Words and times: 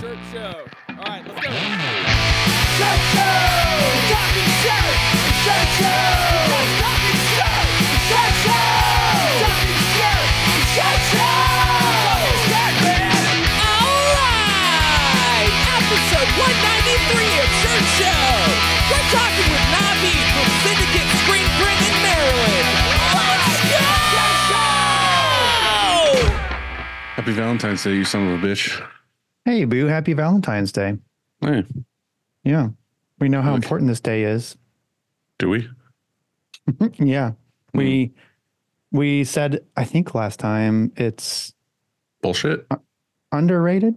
Shirt 0.00 0.18
Show. 0.32 0.66
All 0.88 0.96
right, 1.06 1.22
let's 1.22 1.38
go. 1.38 1.54
Shirt 2.74 3.00
Show! 3.14 3.30
Talking 4.10 4.50
shirt! 4.58 4.90
Shirt 5.46 5.70
Show! 5.78 6.02
Talking 6.82 7.20
shirt! 7.30 7.62
Shirt 8.10 8.34
Show! 8.42 8.74
Talking 9.38 9.86
shirt! 9.94 10.26
Shirt 10.74 10.98
Show! 11.14 11.38
Shirt 12.42 12.74
man! 12.82 13.38
Alright! 13.70 15.52
Episode 15.78 16.30
193 16.42 17.38
of 17.38 17.50
Shirt 17.62 17.86
Show! 17.94 18.50
We're 18.90 19.08
talking 19.14 19.46
with 19.46 19.66
Navid 19.78 20.26
from 20.34 20.48
Syndicate 20.66 21.10
Screen 21.22 21.46
Print 21.62 21.78
in 21.86 21.94
Maryland! 22.02 22.66
Let's 23.14 23.62
go! 23.70 24.58
Happy 27.14 27.30
Valentine's 27.30 27.84
Day, 27.84 27.94
you 27.94 28.04
son 28.04 28.26
of 28.26 28.42
a 28.42 28.46
bitch. 28.46 28.82
Hey, 29.54 29.66
Boo, 29.66 29.86
happy 29.86 30.14
Valentine's 30.14 30.72
Day. 30.72 30.98
Hey, 31.40 31.64
Yeah. 32.42 32.70
We 33.20 33.28
know 33.28 33.40
how 33.40 33.52
Look. 33.52 33.62
important 33.62 33.86
this 33.88 34.00
day 34.00 34.24
is. 34.24 34.56
do 35.38 35.48
we? 35.48 35.68
yeah. 36.98 37.34
We 37.72 38.12
we 38.90 39.22
said 39.22 39.64
I 39.76 39.84
think 39.84 40.12
last 40.12 40.40
time 40.40 40.90
it's 40.96 41.54
Bullshit. 42.20 42.66
underrated. 43.30 43.94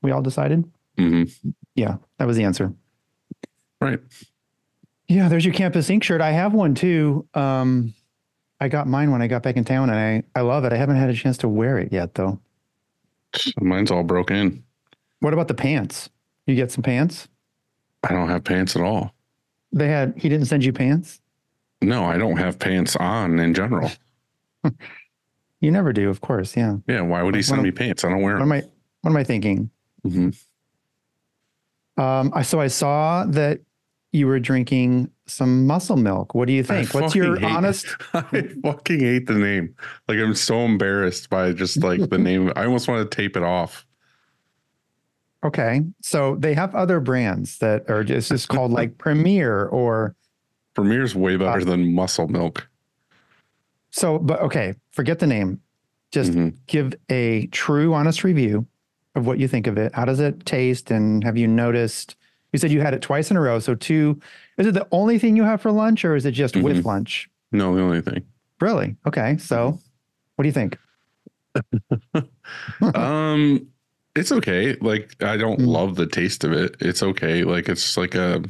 We 0.00 0.12
all 0.12 0.22
decided. 0.22 0.62
hmm 0.96 1.24
Yeah, 1.74 1.96
that 2.18 2.26
was 2.28 2.36
the 2.36 2.44
answer. 2.44 2.72
Right. 3.80 3.98
Yeah, 5.08 5.28
there's 5.28 5.44
your 5.44 5.54
Campus 5.54 5.90
Ink 5.90 6.04
shirt. 6.04 6.20
I 6.20 6.30
have 6.30 6.54
one 6.54 6.76
too. 6.76 7.26
Um 7.34 7.94
I 8.60 8.68
got 8.68 8.86
mine 8.86 9.10
when 9.10 9.22
I 9.22 9.26
got 9.26 9.42
back 9.42 9.56
in 9.56 9.64
town 9.64 9.90
and 9.90 9.98
I 9.98 10.38
I 10.38 10.42
love 10.42 10.64
it. 10.64 10.72
I 10.72 10.76
haven't 10.76 10.98
had 10.98 11.10
a 11.10 11.14
chance 11.14 11.36
to 11.38 11.48
wear 11.48 11.80
it 11.80 11.92
yet 11.92 12.14
though. 12.14 12.38
Mine's 13.60 13.90
all 13.90 14.04
broken 14.04 14.36
in. 14.36 14.64
What 15.20 15.32
about 15.32 15.48
the 15.48 15.54
pants? 15.54 16.08
You 16.46 16.54
get 16.54 16.70
some 16.72 16.82
pants? 16.82 17.28
I 18.02 18.12
don't 18.12 18.28
have 18.28 18.44
pants 18.44 18.74
at 18.76 18.82
all. 18.82 19.14
They 19.72 19.88
had 19.88 20.14
he 20.16 20.28
didn't 20.28 20.46
send 20.46 20.64
you 20.64 20.72
pants? 20.72 21.20
No, 21.82 22.04
I 22.04 22.18
don't 22.18 22.36
have 22.38 22.58
pants 22.58 22.96
on 22.96 23.38
in 23.38 23.54
general. 23.54 23.90
You 25.62 25.70
never 25.70 25.92
do, 25.92 26.08
of 26.08 26.22
course. 26.22 26.56
Yeah. 26.56 26.76
Yeah, 26.88 27.02
why 27.02 27.22
would 27.22 27.34
he 27.34 27.40
What 27.40 27.44
send 27.44 27.58
am- 27.58 27.64
me 27.64 27.70
pants? 27.70 28.02
I 28.02 28.08
don't 28.08 28.22
wear 28.22 28.36
What 28.36 28.42
am 28.44 28.48
them. 28.48 28.62
I 28.64 28.68
what 29.02 29.10
am 29.10 29.16
I 29.18 29.24
thinking? 29.24 29.68
hmm 30.02 30.30
Um, 31.98 32.32
I 32.34 32.40
so 32.42 32.60
I 32.60 32.68
saw 32.68 33.26
that 33.26 33.60
you 34.12 34.26
were 34.26 34.40
drinking 34.40 35.10
some 35.26 35.66
muscle 35.66 35.98
milk. 35.98 36.34
What 36.34 36.46
do 36.46 36.54
you 36.54 36.62
think? 36.62 36.94
What's 36.94 37.14
your 37.14 37.36
hate- 37.38 37.44
honest? 37.44 37.86
I 38.14 38.22
fucking 38.62 39.00
hate 39.00 39.26
the 39.26 39.34
name. 39.34 39.74
Like 40.08 40.18
I'm 40.18 40.34
so 40.34 40.60
embarrassed 40.60 41.28
by 41.28 41.52
just 41.52 41.76
like 41.82 42.08
the 42.08 42.16
name. 42.18 42.50
I 42.56 42.64
almost 42.64 42.88
want 42.88 43.08
to 43.10 43.14
tape 43.14 43.36
it 43.36 43.42
off. 43.42 43.84
Okay, 45.42 45.80
so 46.02 46.36
they 46.36 46.52
have 46.54 46.74
other 46.74 47.00
brands 47.00 47.58
that 47.58 47.88
are 47.88 48.04
just, 48.04 48.28
just 48.28 48.48
called 48.48 48.72
like 48.72 48.98
Premier 49.04 49.66
or 49.66 50.14
Premier's 50.74 51.14
way 51.14 51.36
better 51.36 51.60
Uh, 51.60 51.64
than 51.64 51.94
muscle 51.94 52.28
milk. 52.28 52.68
so. 53.90 54.18
But 54.18 54.40
okay, 54.40 54.74
forget 54.92 55.18
the 55.18 55.26
name. 55.26 55.60
Just 56.12 56.32
Mhm. 56.32 56.56
give 56.66 56.94
a 57.08 57.46
true, 57.48 57.94
honest 57.94 58.22
review 58.24 58.66
of 59.14 59.26
what 59.26 59.38
you 59.38 59.48
think 59.48 59.66
of 59.66 59.78
it. 59.78 59.94
How 59.94 60.04
does 60.04 60.20
it 60.20 60.44
taste? 60.44 60.90
And 60.90 61.24
have 61.24 61.36
you 61.38 61.46
noticed? 61.48 62.16
You 62.52 62.58
said 62.58 62.70
you 62.70 62.80
had 62.80 62.94
it 62.94 63.00
twice 63.02 63.30
in 63.30 63.36
a 63.36 63.40
row. 63.40 63.58
So 63.60 63.74
two. 63.74 64.20
Is 64.58 64.66
it 64.66 64.74
the 64.74 64.86
only 64.92 65.18
thing 65.18 65.36
you 65.36 65.44
have 65.44 65.60
for 65.62 65.70
lunch, 65.72 66.04
or 66.04 66.16
is 66.16 66.26
it 66.26 66.32
just 66.32 66.54
with 66.56 66.78
Mhm. 66.78 66.84
lunch? 66.84 67.30
No, 67.52 67.74
the 67.74 67.80
only 67.82 68.00
thing. 68.02 68.22
Really? 68.60 68.96
Okay. 69.06 69.38
So, 69.38 69.78
what 70.36 70.42
do 70.42 70.48
you 70.48 70.52
think? 70.52 70.76
um 72.94 73.66
it's 74.16 74.32
okay 74.32 74.74
like 74.80 75.14
i 75.22 75.36
don't 75.36 75.60
Mm. 75.60 75.66
love 75.66 75.96
the 75.96 76.06
taste 76.06 76.44
of 76.44 76.52
it 76.52 76.76
it's 76.80 77.02
okay 77.02 77.44
like 77.44 77.68
it's 77.68 77.96
like 77.96 78.14
a 78.14 78.42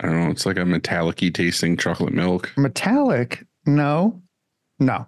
i 0.00 0.06
don't 0.06 0.24
know 0.24 0.30
it's 0.30 0.44
like 0.46 0.58
a 0.58 0.64
metallic 0.64 1.18
tasting 1.34 1.76
chocolate 1.76 2.12
milk 2.12 2.52
Metallic? 2.56 3.46
No, 3.64 4.20
no. 4.80 5.06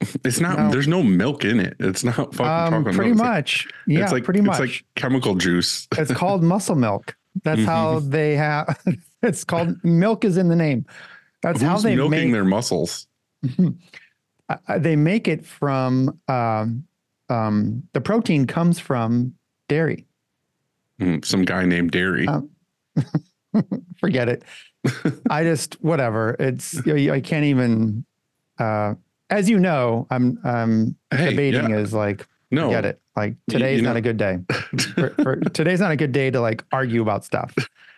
it's 0.24 0.40
not 0.40 0.58
No. 0.58 0.70
there's 0.72 0.88
no 0.88 1.02
milk 1.04 1.44
in 1.44 1.60
it 1.60 1.76
it's 1.78 2.02
not 2.02 2.34
fucking 2.34 2.46
Um, 2.74 2.84
chocolate 2.84 2.94
pretty 2.96 3.10
milk. 3.12 3.12
It's 3.12 3.20
like- 3.20 3.28
much. 3.36 3.68
yeah, 3.86 4.02
it's 4.02 4.12
like 4.12 4.24
pretty 4.24 4.40
it's 4.40 4.46
much. 4.46 4.58
like 4.60 4.84
chemical 4.96 5.34
juice 5.36 5.86
it's 5.96 6.12
called 6.12 6.42
muscle 6.54 6.74
milk. 6.76 7.16
That's 7.44 7.62
how 7.64 8.00
Mm-hmm. 8.00 8.10
they 8.10 8.36
have. 8.36 8.76
It's 9.22 9.44
called 9.44 9.76
milk 9.84 10.24
is 10.24 10.36
in 10.38 10.48
the 10.48 10.56
name. 10.56 10.86
That's 11.42 11.60
how 11.62 11.76
they 11.78 11.94
milking 11.94 12.10
make. 12.10 12.32
their 12.32 12.44
muscles 12.44 13.06
uh, 14.48 14.78
they 14.78 14.96
make 14.96 15.28
it 15.28 15.44
from. 15.46 16.18
Um, 16.26 16.86
um, 17.30 17.82
the 17.92 18.00
protein 18.00 18.46
comes 18.46 18.78
from 18.78 19.34
dairy. 19.68 20.06
Mm, 21.00 21.24
some 21.24 21.44
guy 21.44 21.64
named 21.64 21.92
dairy 21.92 22.26
Um, 22.28 22.50
Forget 23.98 24.28
it. 24.28 24.44
I 25.30 25.44
just 25.44 25.74
whatever. 25.82 26.36
It's 26.38 26.86
I 26.86 27.20
can't 27.20 27.44
even. 27.44 28.04
Uh, 28.58 28.94
as 29.30 29.48
you 29.48 29.58
know, 29.58 30.06
I'm 30.10 30.38
I'm 30.44 30.96
Hey, 31.10 31.30
debating 31.30 31.70
yeah. 31.70 31.78
is 31.78 31.92
like 31.92 32.26
no 32.50 32.66
forget 32.68 32.84
it. 32.84 33.00
Like 33.16 33.36
today's 33.48 33.78
you 33.80 33.86
not 33.86 33.96
a 33.96 34.00
good 34.00 34.16
day. 34.16 34.38
For, 34.94 35.10
for, 35.22 35.36
today's 35.36 35.80
not 35.80 35.90
a 35.90 35.96
good 35.96 36.12
day 36.12 36.30
to 36.30 36.40
like 36.40 36.64
argue 36.72 37.02
about 37.02 37.24
stuff. 37.24 37.54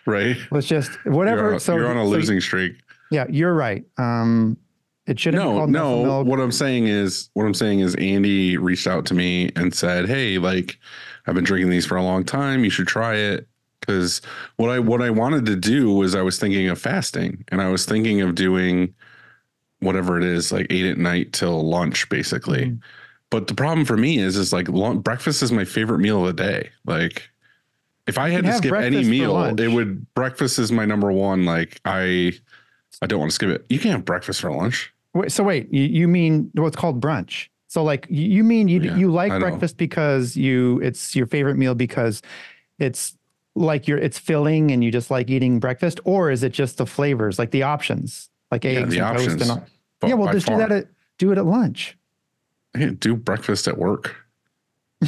right 0.07 0.37
Let's 0.51 0.67
just 0.67 0.91
whatever. 1.07 1.43
you're, 1.43 1.55
on- 1.55 1.61
so 1.61 1.77
you're 1.77 1.89
on 1.91 1.97
a 1.97 2.05
so- 2.05 2.11
losing 2.11 2.41
streak 2.41 2.77
yeah, 3.11 3.27
you're 3.29 3.53
right. 3.53 3.85
Um, 3.99 4.57
it 5.13 5.21
should 5.21 5.35
have 5.35 5.43
been 5.45 5.73
no 5.73 6.03
no 6.05 6.23
what 6.23 6.41
i'm 6.41 6.51
saying 6.53 6.87
is 6.89 7.29
what 7.35 7.45
i'm 7.45 7.55
saying 7.55 7.81
is 7.81 7.95
andy 7.97 8.57
reached 8.57 8.87
out 8.87 9.05
to 9.07 9.15
me 9.15 9.51
and 9.57 9.75
said 9.75 10.09
hey 10.09 10.39
like 10.39 10.79
i've 11.27 11.35
been 11.35 11.45
drinking 11.45 11.71
these 11.71 11.87
for 11.87 11.97
a 11.97 12.03
long 12.03 12.25
time. 12.25 12.65
You 12.65 12.71
should 12.71 12.89
try 12.89 13.15
it. 13.15 13.47
Because 13.81 14.23
what 14.57 14.71
i 14.71 14.79
what 14.79 15.03
i 15.03 15.11
wanted 15.11 15.45
to 15.47 15.57
do 15.57 15.93
was 15.93 16.15
i 16.15 16.23
was 16.23 16.39
thinking 16.39 16.69
of 16.69 16.81
fasting 16.81 17.45
and 17.49 17.61
i 17.61 17.69
was 17.69 17.85
thinking 17.85 18.21
of 18.21 18.35
doing 18.35 18.95
whatever 19.81 20.17
it 20.17 20.25
is 20.25 20.53
like 20.53 20.67
eight 20.71 20.87
at 20.87 20.99
night 20.99 21.33
till 21.33 21.69
lunch 21.69 22.09
basically. 22.09 22.67
Mhm. 22.67 22.81
but 23.31 23.49
the 23.49 23.55
problem 23.55 23.85
for 23.85 23.97
me 23.97 24.19
is 24.19 24.37
is 24.37 24.53
like 24.53 24.67
breakfast 25.03 25.43
is 25.43 25.51
my 25.53 25.65
favorite 25.65 25.99
meal 25.99 26.27
of 26.27 26.37
the 26.37 26.43
day. 26.43 26.71
Like 26.87 27.29
if 28.07 28.19
i 28.19 28.31
had 28.31 28.45
to 28.45 28.53
skip 28.55 28.73
any 28.75 29.05
meal 29.05 29.37
it 29.59 29.69
would 29.69 30.13
breakfast 30.15 30.59
is 30.59 30.71
my 30.73 30.85
number 30.85 31.11
one 31.13 31.45
like 31.45 31.81
i 31.85 32.33
i 33.01 33.07
don't 33.07 33.19
want 33.21 33.31
to 33.31 33.35
skip 33.35 33.51
it. 33.51 33.67
You 33.69 33.79
can't 33.79 33.97
have 33.97 34.05
breakfast 34.05 34.41
for 34.41 34.51
lunch 34.53 34.93
Wait, 35.15 35.33
so 35.33 35.45
wait, 35.45 35.73
you, 35.73 35.83
you 35.83 36.09
mean 36.09 36.51
what's 36.55 36.77
called 36.77 37.01
brunch? 37.01 37.49
So 37.69 37.83
like 37.83 38.07
you, 38.11 38.45
mean 38.45 38.69
you 38.69 38.81
Yeah, 38.81 38.97
you 38.97 39.11
like 39.11 39.39
breakfast 39.39 39.77
because 39.77 40.37
you 40.37 40.79
it's 40.81 41.17
your 41.17 41.27
favorite 41.27 41.57
meal 41.57 41.75
because 41.75 42.23
it's 42.79 43.17
like 43.55 43.89
you're 43.89 43.99
it's 43.99 44.19
filling 44.19 44.71
and 44.71 44.83
you 44.85 44.91
just 44.91 45.11
like 45.11 45.31
eating 45.31 45.61
breakfast, 45.61 46.01
or 46.05 46.31
is 46.31 46.43
it 46.43 46.53
just 46.53 46.79
the 46.79 46.87
flavors 46.87 47.39
like 47.39 47.51
the 47.51 47.63
options 47.63 48.31
like 48.51 48.65
Yeah, 48.65 48.71
eggs 48.71 48.97
and 48.97 49.17
toast 49.17 49.41
and 49.41 49.51
all? 49.51 49.67
But 50.01 50.09
yeah, 50.09 50.15
well 50.15 50.33
just 50.33 50.47
far, 50.47 50.57
do 50.57 50.63
that 50.63 50.73
at 50.73 50.87
do 51.19 51.33
it 51.33 51.39
at 51.39 51.47
lunch. 51.47 51.97
I 52.75 52.79
can't 52.79 53.01
do 53.01 53.17
breakfast 53.17 53.69
at 53.69 53.79
work. 53.79 54.17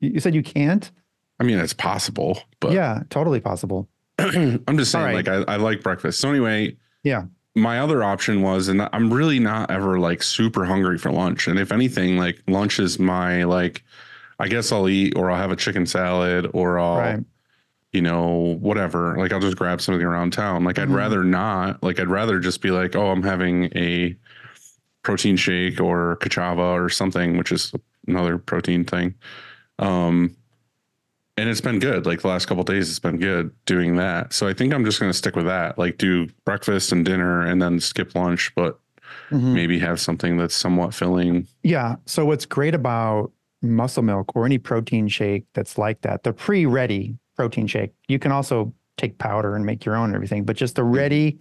You, 0.00 0.18
said 0.18 0.34
you 0.34 0.42
can't. 0.42 0.90
I 1.38 1.44
mean, 1.44 1.60
it's 1.60 1.72
possible, 1.72 2.42
but 2.58 2.72
yeah, 2.72 3.04
totally 3.08 3.38
possible. 3.38 3.88
I'm 4.18 4.76
just 4.76 4.90
saying, 4.90 5.04
right. 5.04 5.14
like, 5.14 5.28
I, 5.28 5.54
I 5.54 5.56
like 5.58 5.80
breakfast. 5.80 6.18
So 6.18 6.28
anyway, 6.28 6.76
Yeah. 7.04 7.26
My 7.54 7.80
other 7.80 8.02
option 8.02 8.40
was, 8.40 8.68
and 8.68 8.88
I'm 8.92 9.12
really 9.12 9.38
not 9.38 9.70
ever 9.70 9.98
like 9.98 10.22
super 10.22 10.64
hungry 10.64 10.96
for 10.98 11.10
lunch. 11.12 11.48
And 11.48 11.58
if 11.58 11.70
anything, 11.70 12.16
like 12.16 12.42
lunch 12.46 12.78
is 12.78 12.98
my 12.98 13.44
like, 13.44 13.82
I 14.38 14.48
guess 14.48 14.72
I'll 14.72 14.88
eat 14.88 15.14
or 15.16 15.30
I'll 15.30 15.36
have 15.36 15.50
a 15.50 15.56
chicken 15.56 15.84
salad 15.86 16.50
or 16.54 16.78
I'll, 16.78 16.96
Right. 16.96 17.24
you 17.92 18.00
know, 18.00 18.56
whatever. 18.60 19.16
Like 19.18 19.32
I'll 19.32 19.40
just 19.40 19.58
grab 19.58 19.80
something 19.82 20.02
around 20.04 20.32
town. 20.32 20.64
Like. 20.64 20.78
I'd 20.78 20.88
rather 20.88 21.22
not. 21.24 21.82
Like 21.82 22.00
I'd 22.00 22.08
rather 22.08 22.38
just 22.40 22.62
be 22.62 22.70
like, 22.70 22.96
oh, 22.96 23.10
I'm 23.10 23.22
having 23.22 23.64
a 23.76 24.16
protein 25.02 25.36
shake 25.36 25.78
or 25.80 26.16
Ka'Chava 26.22 26.80
or 26.82 26.88
something, 26.88 27.36
which 27.36 27.52
is 27.52 27.72
another 28.08 28.38
protein 28.38 28.84
thing. 28.84 29.14
Um, 29.78 30.36
and 31.36 31.48
it's 31.48 31.60
been 31.60 31.78
good. 31.78 32.06
Like 32.06 32.20
the 32.22 32.28
last 32.28 32.46
couple 32.46 32.60
of 32.62 32.66
days, 32.66 32.88
it's 32.90 32.98
been 32.98 33.18
good 33.18 33.50
doing 33.64 33.96
that. 33.96 34.32
So 34.32 34.46
I 34.46 34.52
think 34.54 34.72
I'm 34.74 34.84
just 34.84 35.00
going 35.00 35.10
to 35.10 35.16
stick 35.16 35.36
with 35.36 35.46
that. 35.46 35.78
Like 35.78 35.98
do 35.98 36.28
breakfast 36.44 36.92
and 36.92 37.04
dinner, 37.04 37.42
and 37.42 37.60
then 37.60 37.80
skip 37.80 38.14
lunch, 38.14 38.52
but 38.54 38.78
Mhm. 39.30 39.54
maybe 39.54 39.78
have 39.78 40.00
something 40.00 40.36
that's 40.36 40.54
somewhat 40.54 40.94
filling. 40.94 41.46
Yeah. 41.62 41.96
So 42.06 42.24
what's 42.24 42.46
great 42.46 42.74
about 42.74 43.30
muscle 43.62 44.02
milk 44.02 44.32
or 44.34 44.44
any 44.46 44.58
protein 44.58 45.08
shake 45.08 45.44
that's 45.54 45.78
like 45.78 46.00
that, 46.02 46.22
the 46.22 46.32
pre-ready 46.32 47.16
protein 47.36 47.66
shake, 47.66 47.92
you 48.08 48.18
can 48.18 48.32
also 48.32 48.72
take 48.98 49.18
powder 49.18 49.54
and 49.56 49.64
make 49.64 49.84
your 49.84 49.96
own 49.96 50.06
and 50.06 50.14
everything, 50.14 50.44
but 50.44 50.56
just 50.56 50.76
the 50.76 50.84
ready, 50.84 51.38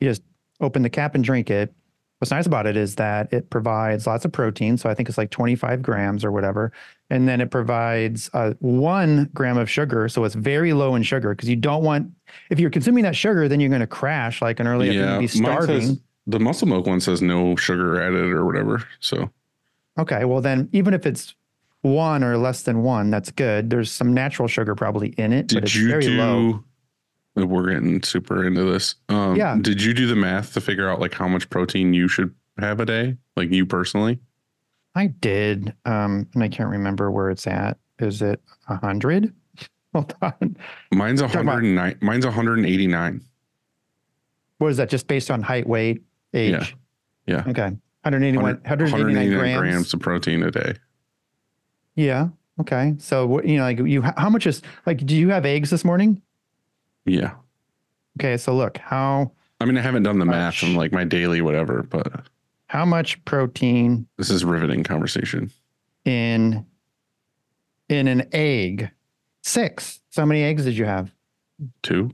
you 0.00 0.08
just 0.08 0.22
open 0.60 0.82
the 0.82 0.90
cap 0.90 1.14
and 1.14 1.24
drink 1.24 1.50
it. 1.50 1.72
What's 2.18 2.30
nice 2.30 2.46
about 2.46 2.66
it 2.66 2.76
is 2.76 2.96
that 2.96 3.32
it 3.32 3.48
provides 3.48 4.06
lots 4.06 4.24
of 4.24 4.32
protein. 4.32 4.76
So 4.76 4.90
I 4.90 4.94
think 4.94 5.08
it's 5.08 5.18
like 5.18 5.30
25 5.30 5.82
grams 5.82 6.24
or 6.24 6.32
whatever. 6.32 6.72
And 7.10 7.28
then 7.28 7.40
it 7.40 7.50
provides 7.50 8.28
uh, 8.34 8.54
one 8.58 9.30
gram 9.34 9.56
of 9.56 9.70
sugar. 9.70 10.08
So 10.08 10.24
it's 10.24 10.34
very 10.34 10.72
low 10.72 10.96
in 10.96 11.04
sugar 11.04 11.34
because 11.34 11.48
you 11.48 11.56
don't 11.56 11.84
want, 11.84 12.10
if 12.50 12.58
you're 12.58 12.70
consuming 12.70 13.04
that 13.04 13.14
sugar, 13.14 13.48
then 13.48 13.60
you're 13.60 13.68
going 13.68 13.80
to 13.80 13.86
crash 13.86 14.42
like 14.42 14.58
an 14.58 14.66
early, 14.66 14.90
yeah, 14.90 15.18
be 15.18 15.26
mine 15.26 15.28
starving. 15.28 15.80
says- 15.80 16.00
the 16.26 16.38
muscle 16.38 16.68
milk 16.68 16.86
one 16.86 17.00
says 17.00 17.22
no 17.22 17.56
sugar 17.56 18.02
added 18.02 18.30
or 18.32 18.44
whatever. 18.44 18.84
So 19.00 19.30
Okay, 19.98 20.24
well 20.24 20.40
then, 20.40 20.68
even 20.72 20.94
if 20.94 21.06
it's 21.06 21.34
one 21.82 22.22
or 22.22 22.36
less 22.38 22.62
than 22.62 22.82
one, 22.82 23.10
that's 23.10 23.30
good. 23.30 23.70
There's 23.70 23.90
some 23.90 24.14
natural 24.14 24.46
sugar 24.46 24.74
probably 24.74 25.08
in 25.10 25.32
it, 25.32 25.52
but 25.52 25.64
it's 25.64 25.74
very 25.74 26.04
do? 26.04 26.10
low. 26.12 26.64
We're 27.46 27.70
getting 27.72 28.02
super 28.02 28.44
into 28.46 28.64
this. 28.64 28.94
Um, 29.08 29.36
Yeah. 29.36 29.56
Did 29.60 29.82
you 29.82 29.94
do 29.94 30.06
the 30.06 30.16
math 30.16 30.54
to 30.54 30.60
figure 30.60 30.88
out 30.88 31.00
like 31.00 31.14
how 31.14 31.28
much 31.28 31.48
protein 31.50 31.94
you 31.94 32.08
should 32.08 32.34
have 32.58 32.80
a 32.80 32.86
day, 32.86 33.16
like 33.36 33.50
you 33.50 33.66
personally? 33.66 34.18
I 34.94 35.08
did, 35.08 35.74
um, 35.84 36.26
and 36.34 36.42
I 36.42 36.48
can't 36.48 36.70
remember 36.70 37.10
where 37.10 37.30
it's 37.30 37.46
at. 37.46 37.78
Is 38.00 38.20
it 38.22 38.40
a 38.68 38.76
hundred? 38.76 39.32
Hold 39.94 40.14
on. 40.22 40.56
Mine's 40.92 41.20
Talking 41.20 41.40
about- 41.40 41.54
109. 41.62 41.96
Mine's 42.00 42.24
189. 42.26 43.20
What 44.58 44.68
is 44.68 44.76
that? 44.78 44.88
Just 44.90 45.06
based 45.06 45.30
on 45.30 45.42
height, 45.42 45.68
weight, 45.68 46.02
age? 46.34 46.74
Yeah. 47.26 47.44
Yeah. 47.44 47.50
Okay. 47.50 47.76
181, 48.02 48.60
189, 48.64 49.38
grams. 49.38 49.58
grams 49.58 49.94
of 49.94 50.00
protein 50.00 50.42
a 50.42 50.50
day. 50.50 50.74
Yeah. 51.94 52.28
Okay. 52.60 52.94
So 52.98 53.40
you 53.42 53.58
know, 53.58 53.62
like 53.64 53.78
you, 53.78 54.02
how 54.02 54.30
much 54.30 54.46
is 54.46 54.62
like? 54.86 55.04
Do 55.04 55.14
you 55.14 55.28
have 55.30 55.44
eggs 55.46 55.70
this 55.70 55.84
morning? 55.84 56.22
Yeah. 57.08 57.32
Okay. 58.18 58.36
So 58.36 58.54
look, 58.54 58.78
how 58.78 59.32
I 59.60 59.64
mean, 59.64 59.76
I 59.76 59.80
haven't 59.80 60.02
done 60.04 60.18
the 60.18 60.24
math 60.24 60.62
Much. 60.62 60.64
on 60.64 60.74
like 60.76 60.92
my 60.92 61.04
daily 61.04 61.40
whatever, 61.40 61.82
but 61.82 62.26
how 62.66 62.84
much 62.84 63.22
protein 63.24 64.06
this 64.16 64.30
is 64.30 64.44
riveting 64.44 64.84
conversation. 64.84 65.50
in 66.04 66.64
in 67.88 68.08
an 68.08 68.28
egg? 68.32 68.90
Six. 69.42 70.00
So 70.10 70.22
how 70.22 70.26
many 70.26 70.42
eggs 70.42 70.64
did 70.64 70.76
you 70.76 70.84
have? 70.84 71.12
Two. 71.82 72.10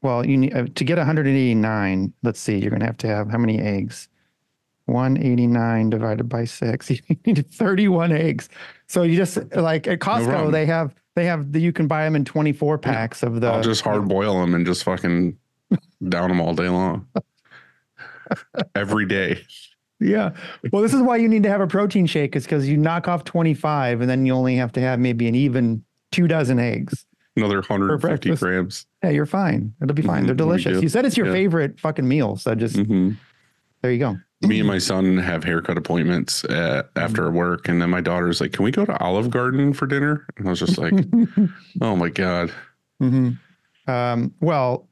Well, 0.00 0.24
you 0.24 0.36
need 0.36 0.54
uh, 0.54 0.66
to 0.74 0.84
get 0.84 0.96
189. 0.98 2.12
Let's 2.22 2.38
see. 2.40 2.56
You're 2.58 2.70
going 2.70 2.80
to 2.80 2.86
have 2.86 2.98
to 2.98 3.08
have 3.08 3.30
how 3.30 3.38
many 3.38 3.58
eggs? 3.58 4.08
189 4.88 5.90
divided 5.90 6.28
by 6.28 6.44
six. 6.44 6.90
You 7.08 7.16
need 7.26 7.46
31 7.52 8.12
eggs. 8.12 8.48
So 8.86 9.02
you 9.02 9.16
just 9.16 9.36
like 9.54 9.86
at 9.86 9.98
Costco, 10.00 10.24
problem. 10.26 10.52
they 10.52 10.66
have 10.66 10.94
they 11.14 11.24
have 11.26 11.52
the 11.52 11.60
you 11.60 11.72
can 11.72 11.86
buy 11.86 12.04
them 12.04 12.16
in 12.16 12.24
24 12.24 12.78
packs 12.78 13.22
of 13.22 13.40
the. 13.40 13.48
I'll 13.48 13.62
just 13.62 13.82
hard 13.82 14.08
boil 14.08 14.40
them 14.40 14.54
and 14.54 14.64
just 14.66 14.84
fucking 14.84 15.36
down 16.08 16.28
them 16.30 16.40
all 16.40 16.54
day 16.54 16.68
long. 16.68 17.06
Every 18.74 19.06
day. 19.06 19.42
Yeah. 20.00 20.30
Well, 20.72 20.82
this 20.82 20.94
is 20.94 21.02
why 21.02 21.16
you 21.16 21.28
need 21.28 21.42
to 21.42 21.48
have 21.48 21.60
a 21.60 21.66
protein 21.66 22.06
shake, 22.06 22.36
is 22.36 22.44
because 22.44 22.68
you 22.68 22.76
knock 22.76 23.08
off 23.08 23.24
25 23.24 24.00
and 24.00 24.08
then 24.08 24.24
you 24.26 24.32
only 24.32 24.54
have 24.56 24.70
to 24.72 24.80
have 24.80 25.00
maybe 25.00 25.26
an 25.28 25.34
even 25.34 25.82
two 26.12 26.28
dozen 26.28 26.58
eggs. 26.58 27.04
Another 27.36 27.56
150 27.56 28.34
grams. 28.36 28.86
Yeah, 29.02 29.10
you're 29.10 29.26
fine. 29.26 29.72
It'll 29.82 29.94
be 29.94 30.02
fine. 30.02 30.22
Mhm, 30.22 30.26
They're 30.26 30.34
delicious. 30.34 30.82
You 30.82 30.88
said 30.88 31.04
it's 31.04 31.16
your 31.16 31.26
Yeah. 31.26 31.32
favorite 31.32 31.80
fucking 31.80 32.06
meal. 32.06 32.36
So 32.36 32.54
just 32.54 32.76
hmm 32.76 33.12
there 33.82 33.92
you 33.92 33.98
go. 33.98 34.16
Me 34.42 34.60
and 34.60 34.68
my 34.68 34.78
son 34.78 35.16
have 35.18 35.42
haircut 35.42 35.76
appointments 35.76 36.44
at, 36.44 36.90
after 36.94 37.28
work, 37.30 37.68
and 37.68 37.82
then 37.82 37.90
my 37.90 38.00
daughter's 38.00 38.40
like, 38.40 38.52
"Can 38.52 38.64
we 38.64 38.70
go 38.70 38.84
to 38.84 38.96
Olive 38.98 39.30
Garden 39.30 39.72
for 39.72 39.86
dinner?" 39.86 40.26
And 40.36 40.46
I 40.46 40.50
was 40.50 40.60
just 40.60 40.78
like, 40.78 40.94
"Oh 41.80 41.96
my 41.96 42.08
god!" 42.08 42.52
hmm 43.00 43.30
Um, 43.88 44.32
well, 44.40 44.88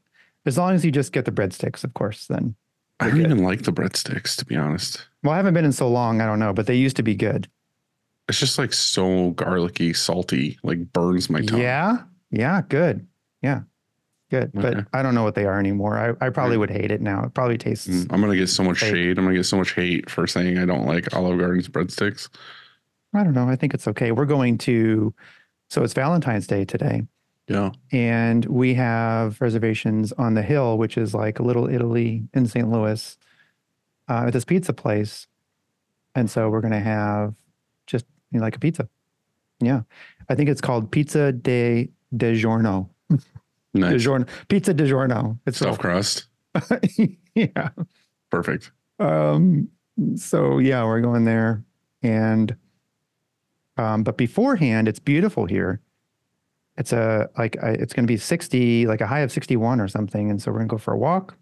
as 0.47 0.59
long 0.59 0.75
as 0.75 0.85
you 0.85 0.91
just 0.91 1.13
get 1.13 1.27
the 1.27 1.31
breadsticks, 1.31 1.85
of 1.85 1.95
course, 1.95 2.27
then. 2.27 2.57
I 2.99 3.09
don't 3.09 3.21
even 3.21 3.45
like 3.45 3.63
the 3.63 3.73
breadsticks, 3.73 4.37
to 4.37 4.45
be 4.47 4.57
honest. 4.57 5.07
Well, 5.23 5.35
I 5.35 5.37
haven't 5.37 5.55
been 5.55 5.67
in 5.67 5.73
so 5.73 5.89
long. 5.89 6.21
I 6.21 6.27
don't 6.27 6.39
know, 6.39 6.53
but 6.53 6.67
they 6.67 6.77
used 6.77 6.97
to 6.97 7.03
be 7.03 7.15
good. 7.15 7.49
It's 8.29 8.41
just 8.41 8.59
like 8.59 8.73
so 8.73 9.31
garlicky, 9.31 9.93
salty, 9.93 10.59
like 10.65 10.93
burns 10.93 11.31
my 11.31 11.43
tongue. 11.43 11.61
Yeah. 11.61 11.99
Yeah. 12.31 12.63
Good. 12.69 13.07
Yeah. 13.43 13.61
Good. 14.31 14.51
Okay. 14.57 14.75
But 14.75 14.87
I 14.93 15.03
don't 15.03 15.15
know 15.15 15.23
what 15.23 15.35
they 15.37 15.45
are 15.45 15.59
anymore. 15.59 15.97
I, 15.97 16.27
I 16.27 16.31
probably 16.31 16.57
would 16.57 16.71
hate 16.71 16.91
it 16.91 17.01
now. 17.01 17.25
It 17.25 17.35
probably 17.35 17.59
tastes. 17.59 17.87
Mm, 17.87 18.13
I'm 18.13 18.21
gonna 18.21 18.37
get 18.37 18.49
so 18.49 18.65
much 18.65 18.81
Hate. 18.81 18.91
shade. 18.91 19.19
I'm 19.19 19.25
gonna 19.25 19.37
get 19.37 19.45
so 19.45 19.57
much 19.57 19.73
hate 19.75 20.11
for 20.11 20.27
saying 20.27 20.59
I 20.59 20.65
don't 20.67 20.87
like 20.87 21.15
Olive 21.15 21.39
Garden's 21.39 21.69
breadsticks. 21.69 22.29
I 23.15 23.23
don't 23.23 23.35
know. 23.35 23.49
I 23.49 23.57
think 23.57 23.73
it's 23.73 23.87
okay. 23.89 24.11
We're 24.13 24.27
going 24.27 24.59
to, 24.59 25.15
so 25.71 25.83
it's 25.83 25.95
Valentine's 25.95 26.47
Day 26.47 26.65
today. 26.65 27.03
Yeah. 27.49 27.71
and 27.93 28.45
we 28.47 28.75
have 28.75 29.41
reservations 29.41 30.11
on 30.15 30.35
the 30.35 30.43
hill, 30.43 30.79
which 30.79 30.99
is 30.99 31.15
like 31.15 31.39
a 31.39 31.45
little 31.45 31.69
Italy 31.69 32.25
in 32.35 32.49
St. 32.49 32.69
Louis, 32.69 33.17
uh, 34.09 34.25
at 34.27 34.33
this 34.33 34.45
pizza 34.45 34.73
place. 34.73 35.29
And 36.17 36.29
so 36.29 36.49
we're 36.51 36.61
going 36.61 36.73
to 36.73 36.81
have 36.81 37.35
just 37.87 38.05
you 38.33 38.41
know, 38.41 38.45
like 38.45 38.57
a 38.57 38.59
pizza. 38.59 38.89
Yeah. 39.61 39.83
I 40.29 40.35
think 40.35 40.49
it's 40.51 40.61
called 40.61 40.91
Pizza 40.91 41.31
de 41.31 41.89
DiGiorno. 42.17 42.89
Nice. 43.77 44.03
DiGiorno. 44.03 44.29
Pizza 44.49 44.75
DiGiorno. 44.75 45.39
It's 45.47 45.59
Stuffed 45.59 45.81
crust. 45.81 46.27
yeah. 47.35 47.71
Perfect. 48.31 48.73
Um, 48.99 49.69
so 50.17 50.59
yeah, 50.59 50.85
we're 50.85 51.01
going 51.01 51.25
there. 51.25 51.65
And 52.03 52.57
um, 53.77 54.03
but 54.03 54.17
beforehand, 54.17 54.89
it's 54.89 54.99
beautiful 54.99 55.47
here. 55.47 55.81
It's 56.77 56.93
a 56.93 57.31
like 57.39 57.57
I, 57.63 57.71
it's 57.71 57.93
going 57.93 58.07
to 58.07 58.13
be 58.13 58.17
60, 58.17 58.87
like 58.87 59.01
a 59.01 59.07
high 59.07 59.21
of 59.21 59.33
61 59.33 59.81
or 59.81 59.89
something. 59.89 60.31
And 60.31 60.41
so 60.41 60.51
we're 60.51 60.59
going 60.59 60.69
to 60.69 60.75
go 60.75 60.79
for 60.79 60.93
a 60.93 60.99
walk, 60.99 61.37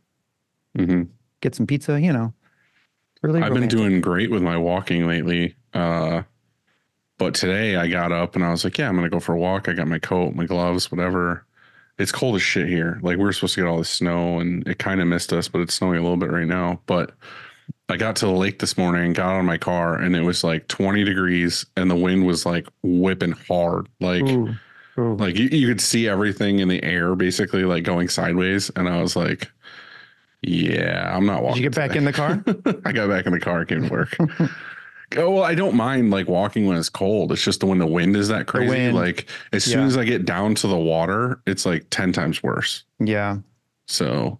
mm-hmm. 0.78 1.04
get 1.40 1.54
some 1.54 1.66
pizza, 1.66 2.00
you 2.00 2.12
know. 2.12 2.32
Really 3.22 3.42
I've 3.42 3.54
been 3.54 3.68
doing 3.68 4.00
great 4.00 4.30
with 4.30 4.42
my 4.42 4.58
walking 4.58 5.06
lately. 5.06 5.56
Uh, 5.72 6.22
but 7.16 7.34
today 7.34 7.76
I 7.76 7.88
got 7.88 8.12
up 8.12 8.36
and 8.36 8.44
I 8.44 8.50
was 8.50 8.64
like, 8.64 8.76
yeah, 8.76 8.88
I'm 8.88 8.96
going 8.96 9.04
to 9.04 9.10
go 9.10 9.20
for 9.20 9.34
a 9.34 9.38
walk. 9.38 9.68
I 9.68 9.72
got 9.72 9.88
my 9.88 9.98
coat, 9.98 10.34
my 10.34 10.44
gloves, 10.44 10.90
whatever. 10.90 11.46
It's 11.98 12.12
cold 12.12 12.36
as 12.36 12.42
shit 12.42 12.68
here. 12.68 12.98
Like 13.02 13.18
we 13.18 13.24
were 13.24 13.32
supposed 13.32 13.54
to 13.54 13.60
get 13.62 13.68
all 13.68 13.78
this 13.78 13.90
snow 13.90 14.40
and 14.40 14.66
it 14.66 14.78
kind 14.78 15.00
of 15.00 15.06
missed 15.06 15.32
us, 15.32 15.48
but 15.48 15.60
it's 15.60 15.74
snowing 15.74 15.98
a 15.98 16.02
little 16.02 16.16
bit 16.16 16.30
right 16.30 16.46
now. 16.46 16.80
But 16.86 17.12
I 17.88 17.96
got 17.96 18.16
to 18.16 18.26
the 18.26 18.32
lake 18.32 18.58
this 18.58 18.76
morning, 18.76 19.12
got 19.12 19.34
out 19.34 19.38
of 19.40 19.44
my 19.44 19.58
car 19.58 19.96
and 19.96 20.16
it 20.16 20.22
was 20.22 20.42
like 20.42 20.66
20 20.68 21.04
degrees 21.04 21.64
and 21.76 21.90
the 21.90 21.96
wind 21.96 22.26
was 22.26 22.44
like 22.44 22.66
whipping 22.82 23.32
hard. 23.32 23.88
Like, 24.00 24.22
Ooh, 24.22 24.54
ooh. 24.98 25.16
like 25.16 25.36
you, 25.36 25.48
you 25.52 25.68
could 25.68 25.80
see 25.80 26.08
everything 26.08 26.58
in 26.58 26.68
the 26.68 26.82
air 26.82 27.14
basically 27.14 27.64
like 27.64 27.84
going 27.84 28.08
sideways. 28.08 28.70
And 28.74 28.88
I 28.88 29.00
was 29.00 29.14
like, 29.14 29.50
yeah, 30.42 31.14
I'm 31.16 31.26
not 31.26 31.42
walking. 31.42 31.62
Did 31.62 31.64
you 31.64 31.70
get 31.70 31.76
back 31.76 31.90
today. 31.92 31.98
in 31.98 32.04
the 32.04 32.12
car? 32.12 32.82
I 32.84 32.92
got 32.92 33.08
back 33.08 33.26
in 33.26 33.32
the 33.32 33.40
car, 33.40 33.64
came 33.64 33.82
to 33.82 33.88
work. 33.88 34.16
oh, 35.16 35.30
well, 35.30 35.44
I 35.44 35.54
don't 35.54 35.74
mind 35.74 36.10
like 36.10 36.28
walking 36.28 36.66
when 36.66 36.76
it's 36.76 36.88
cold. 36.88 37.32
It's 37.32 37.42
just 37.42 37.62
when 37.64 37.78
the 37.78 37.86
wind 37.86 38.16
is 38.16 38.28
that 38.28 38.46
crazy. 38.46 38.90
Like 38.92 39.28
as 39.52 39.64
soon 39.64 39.80
Yeah. 39.80 39.86
as 39.86 39.96
I 39.96 40.04
get 40.04 40.24
down 40.24 40.54
to 40.56 40.66
the 40.66 40.76
water, 40.78 41.40
it's 41.46 41.64
like 41.66 41.86
10 41.90 42.12
times 42.12 42.42
worse. 42.42 42.84
yeah. 43.00 43.38
So 43.86 44.38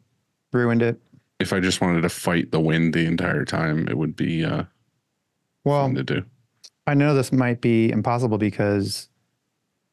Ruined 0.53 0.83
it. 0.83 1.01
if 1.41 1.53
I 1.53 1.61
just 1.61 1.81
wanted 1.81 2.01
to 2.03 2.09
fight 2.09 2.51
the 2.51 2.61
wind 2.61 2.95
the 2.95 3.05
entire 3.07 3.45
time, 3.45 3.87
it 3.89 3.99
would 3.99 4.17
be 4.17 4.45
uh 4.45 4.65
Well, 5.65 5.93
to 5.95 6.03
do. 6.03 6.25
I 6.87 6.95
know 6.95 7.15
this 7.15 7.33
might 7.33 7.61
be 7.61 7.91
impossible 7.91 8.39
because 8.39 9.09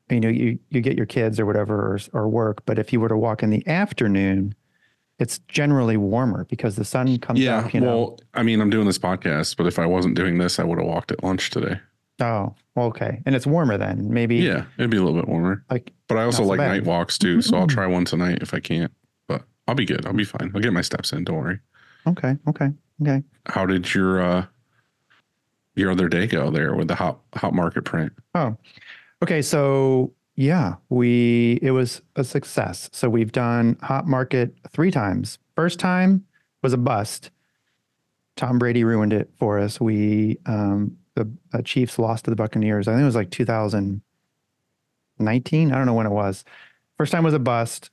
you 0.09 0.19
know 0.19 0.29
you 0.29 0.59
you 0.69 0.81
get 0.81 0.95
your 0.97 1.05
kids 1.05 1.39
or 1.39 1.45
whatever 1.45 1.75
or, 1.95 1.99
or 2.13 2.27
work, 2.29 2.63
but 2.65 2.77
if 2.79 2.91
you 2.93 2.99
were 2.99 3.07
to 3.09 3.17
walk 3.17 3.43
in 3.43 3.49
the 3.49 3.65
afternoon, 3.67 4.53
it's 5.21 5.37
generally 5.47 5.95
warmer 5.97 6.45
because 6.49 6.75
the 6.75 6.83
sun 6.83 7.17
comes 7.19 7.39
Yeah. 7.39 7.59
up. 7.59 7.73
You 7.73 7.79
know. 7.81 7.85
well, 7.87 8.19
I 8.33 8.41
mean, 8.43 8.59
I'm 8.59 8.69
doing 8.71 8.87
this 8.87 8.97
podcast, 8.97 9.55
but 9.55 9.67
if 9.67 9.77
I 9.79 9.85
wasn't 9.85 10.15
doing 10.15 10.39
this, 10.39 10.59
I 10.59 10.63
would 10.63 10.79
have 10.79 10.87
walked 10.87 11.11
at 11.11 11.23
lunch 11.23 11.51
today. 11.51 11.79
Oh, 12.19 12.53
okay, 12.75 13.21
and 13.25 13.33
it's 13.35 13.47
warmer 13.47 13.77
then. 13.77 14.11
Maybe 14.11 14.37
Yeah, 14.37 14.65
it'd 14.77 14.89
be 14.91 14.97
a 14.97 15.03
little 15.03 15.19
bit 15.19 15.27
warmer. 15.29 15.63
like 15.69 15.91
But 16.07 16.17
I 16.17 16.23
also 16.23 16.43
so 16.43 16.49
like 16.49 16.57
bad. 16.57 16.67
night 16.67 16.83
walks 16.85 17.17
too, 17.17 17.41
so 17.41 17.57
I'll 17.57 17.67
try 17.67 17.85
one 17.87 18.03
tonight 18.05 18.39
if 18.41 18.53
I 18.53 18.59
can't. 18.59 18.91
But 19.27 19.43
I'll 19.67 19.75
be 19.75 19.85
good. 19.85 20.05
I'll 20.05 20.13
be 20.13 20.23
fine. 20.25 20.51
I'll 20.53 20.61
get 20.61 20.73
my 20.73 20.81
steps 20.81 21.13
in. 21.13 21.23
Don't 21.23 21.37
worry. 21.37 21.59
okay, 22.07 22.35
okay, 22.47 22.69
okay. 23.01 23.23
How 23.45 23.65
did 23.65 23.93
your 23.93 24.21
uh 24.21 24.45
your 25.75 25.91
other 25.91 26.09
day 26.09 26.27
go 26.27 26.49
there 26.51 26.75
with 26.75 26.87
the 26.87 26.95
hot 26.95 27.19
hot 27.35 27.53
market 27.53 27.83
print? 27.85 28.11
Oh, 28.35 28.57
okay. 29.23 29.41
So 29.41 30.13
yeah, 30.41 30.75
we 30.89 31.59
it 31.61 31.69
was 31.69 32.01
a 32.15 32.23
success. 32.23 32.89
So 32.91 33.09
we've 33.09 33.31
done 33.31 33.77
hot 33.83 34.07
market 34.07 34.55
three 34.71 34.89
times. 34.89 35.37
First 35.55 35.79
time 35.79 36.25
was 36.63 36.73
a 36.73 36.77
bust. 36.77 37.29
Tom 38.37 38.57
Brady 38.57 38.83
ruined 38.83 39.13
it 39.13 39.29
for 39.37 39.59
us. 39.59 39.79
We 39.79 40.39
um, 40.47 40.97
the 41.13 41.31
uh, 41.53 41.61
Chiefs 41.61 41.99
lost 41.99 42.25
to 42.25 42.31
the 42.31 42.35
Buccaneers. 42.35 42.87
I 42.87 42.93
think 42.93 43.03
it 43.03 43.05
was 43.05 43.13
like 43.13 43.29
2019. 43.29 45.71
I 45.71 45.75
don't 45.75 45.85
know 45.85 45.93
when 45.93 46.07
it 46.07 46.11
was. 46.11 46.43
First 46.97 47.11
time 47.11 47.23
was 47.23 47.35
a 47.35 47.39
bust, 47.39 47.91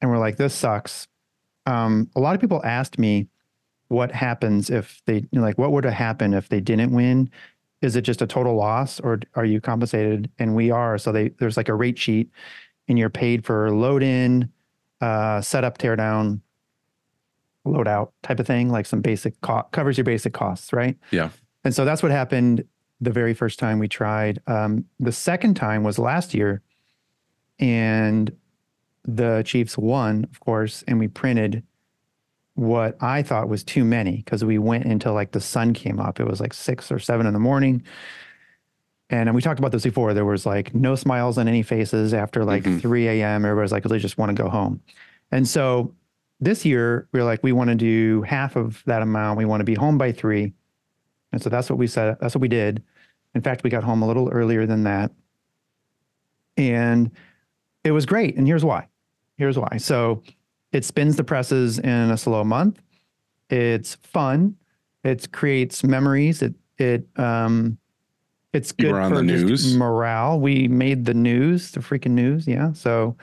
and 0.00 0.10
we're 0.10 0.18
like, 0.18 0.38
this 0.38 0.54
sucks. 0.54 1.06
Um, 1.66 2.10
a 2.16 2.20
lot 2.20 2.34
of 2.34 2.40
people 2.40 2.60
asked 2.64 2.98
me 2.98 3.28
what 3.86 4.10
happens 4.10 4.70
if 4.70 5.02
they 5.06 5.24
like 5.30 5.56
what 5.56 5.70
would 5.70 5.84
have 5.84 5.94
happened 5.94 6.34
if 6.34 6.48
they 6.48 6.60
didn't 6.60 6.90
win 6.90 7.30
is 7.82 7.96
it 7.96 8.02
just 8.02 8.22
a 8.22 8.26
total 8.26 8.54
loss 8.54 9.00
or 9.00 9.20
are 9.34 9.44
you 9.44 9.60
compensated? 9.60 10.30
And 10.38 10.54
we 10.54 10.70
are. 10.70 10.98
So 10.98 11.12
they 11.12 11.28
there's 11.38 11.56
like 11.56 11.68
a 11.68 11.74
rate 11.74 11.98
sheet 11.98 12.30
and 12.88 12.98
you're 12.98 13.10
paid 13.10 13.44
for 13.44 13.70
load 13.70 14.02
in 14.02 14.50
uh 15.00 15.40
setup 15.42 15.76
tear 15.78 15.94
down 15.96 16.40
load 17.64 17.86
out 17.88 18.12
type 18.22 18.40
of 18.40 18.46
thing 18.46 18.70
like 18.70 18.86
some 18.86 19.00
basic 19.02 19.38
cost 19.42 19.70
covers 19.72 19.98
your 19.98 20.04
basic 20.04 20.32
costs 20.32 20.72
right? 20.72 20.96
Yeah. 21.10 21.30
and 21.64 21.74
so 21.74 21.84
that's 21.84 22.02
what 22.02 22.12
happened 22.12 22.64
the 23.00 23.10
very 23.10 23.34
first 23.34 23.58
time 23.58 23.78
we 23.78 23.88
tried. 23.88 24.40
Um 24.46 24.86
the 24.98 25.12
second 25.12 25.54
time 25.54 25.82
was 25.82 25.98
last 25.98 26.32
year 26.32 26.62
and 27.58 28.34
the 29.04 29.42
chiefs 29.44 29.76
won 29.76 30.24
of 30.30 30.40
course 30.40 30.82
and 30.88 30.98
we 30.98 31.08
printed 31.08 31.62
what 32.56 32.96
I 33.02 33.22
thought 33.22 33.48
was 33.48 33.62
too 33.62 33.84
many 33.84 34.16
because 34.16 34.44
we 34.44 34.58
went 34.58 34.84
until 34.86 35.14
like 35.14 35.30
the 35.32 35.40
sun 35.40 35.72
came 35.72 36.00
up. 36.00 36.18
It 36.20 36.26
was 36.26 36.40
like 36.40 36.52
six 36.52 36.90
or 36.90 36.98
seven 36.98 37.26
in 37.26 37.32
the 37.32 37.38
morning. 37.40 37.82
And 39.08 39.28
and 39.28 39.36
we 39.36 39.42
talked 39.42 39.60
about 39.60 39.72
this 39.72 39.84
before. 39.84 40.12
There 40.14 40.24
was 40.24 40.44
like 40.44 40.74
no 40.74 40.96
smiles 40.96 41.38
on 41.38 41.46
any 41.48 41.62
faces 41.62 42.12
after 42.12 42.44
like 42.44 42.64
Mhm. 42.64 42.80
3 42.80 43.08
a.m. 43.08 43.44
Everybody's 43.44 43.72
like, 43.72 43.84
they 43.84 43.98
just 43.98 44.18
want 44.18 44.36
to 44.36 44.42
go 44.42 44.48
home. 44.48 44.80
And 45.30 45.46
so 45.46 45.94
this 46.40 46.64
year, 46.64 47.08
we 47.12 47.20
are 47.20 47.24
like, 47.24 47.42
we 47.42 47.52
want 47.52 47.68
to 47.70 47.76
do 47.76 48.22
half 48.22 48.56
of 48.56 48.82
that 48.86 49.02
amount. 49.02 49.38
We 49.38 49.44
want 49.44 49.60
to 49.60 49.64
be 49.64 49.74
home 49.74 49.96
by 49.96 50.12
three. 50.12 50.52
And 51.32 51.40
so 51.42 51.48
that's 51.50 51.70
what 51.70 51.78
we 51.78 51.86
said. 51.86 52.16
That's 52.20 52.34
what 52.34 52.40
we 52.42 52.48
did. 52.48 52.82
In 53.34 53.42
fact, 53.42 53.62
we 53.64 53.70
got 53.70 53.84
home 53.84 54.02
a 54.02 54.06
little 54.06 54.28
earlier 54.30 54.66
than 54.66 54.84
that. 54.84 55.12
And 56.56 57.10
it 57.84 57.90
was 57.92 58.06
great. 58.06 58.36
And 58.36 58.46
here's 58.46 58.64
why. 58.64 58.88
Here's 59.36 59.58
why. 59.58 59.76
So 59.76 60.22
it 60.72 60.84
spins 60.84 61.16
the 61.16 61.24
presses 61.24 61.78
in 61.78 62.10
a 62.10 62.16
slow 62.16 62.44
month. 62.44 62.80
It's 63.50 63.94
fun. 63.96 64.56
It 65.04 65.30
creates 65.32 65.84
memories. 65.84 66.42
It 66.42 66.54
it 66.78 67.06
um 67.16 67.78
it's 68.52 68.72
good 68.72 68.92
on 68.94 69.10
for 69.10 69.16
the 69.16 69.22
news? 69.22 69.76
morale. 69.76 70.40
We 70.40 70.68
made 70.68 71.04
the 71.04 71.14
news, 71.14 71.70
the 71.72 71.80
freaking 71.80 72.12
news. 72.12 72.46
Yeah. 72.46 72.72
So 72.72 73.16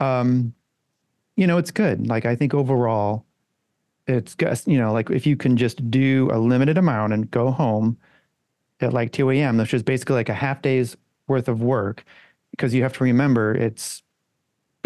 um 0.00 0.54
you 1.36 1.46
know, 1.46 1.58
it's 1.58 1.70
good. 1.72 2.06
Like 2.06 2.26
I 2.26 2.36
think 2.36 2.54
overall 2.54 3.26
it's 4.06 4.34
good, 4.34 4.60
you 4.66 4.78
know, 4.78 4.92
like 4.92 5.10
if 5.10 5.26
you 5.26 5.36
can 5.36 5.56
just 5.56 5.90
do 5.90 6.30
a 6.32 6.38
limited 6.38 6.78
amount 6.78 7.12
and 7.12 7.30
go 7.30 7.50
home 7.50 7.96
at 8.80 8.92
like 8.92 9.12
2 9.12 9.30
a.m., 9.30 9.56
which 9.56 9.74
is 9.74 9.82
basically 9.82 10.14
like 10.14 10.28
a 10.28 10.34
half 10.34 10.62
day's 10.62 10.96
worth 11.26 11.48
of 11.48 11.62
work, 11.62 12.04
because 12.50 12.74
you 12.74 12.82
have 12.82 12.92
to 12.94 13.04
remember 13.04 13.54
it's, 13.54 14.02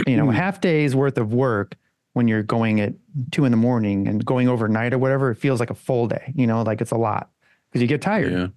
you 0.07 0.17
know, 0.17 0.31
a 0.31 0.35
half 0.35 0.61
day's 0.61 0.95
worth 0.95 1.19
of 1.19 1.33
work 1.33 1.77
when 2.15 2.29
you're 2.29 2.43
going 2.43 2.81
at 2.81 2.95
two 3.31 3.45
in 3.45 3.51
the 3.51 3.57
morning 3.57 4.09
and 4.09 4.25
going 4.25 4.49
overnight 4.49 4.93
or 4.93 4.99
whatever, 4.99 5.31
it 5.31 5.37
feels 5.37 5.61
like 5.61 5.71
a 5.71 5.75
full 5.75 6.07
day, 6.09 6.33
you 6.35 6.47
know, 6.47 6.63
like 6.63 6.81
it's 6.81 6.91
a 6.91 6.97
lot 6.97 7.31
because 7.71 7.81
you 7.83 7.87
get 7.89 8.01
tired, 8.03 8.53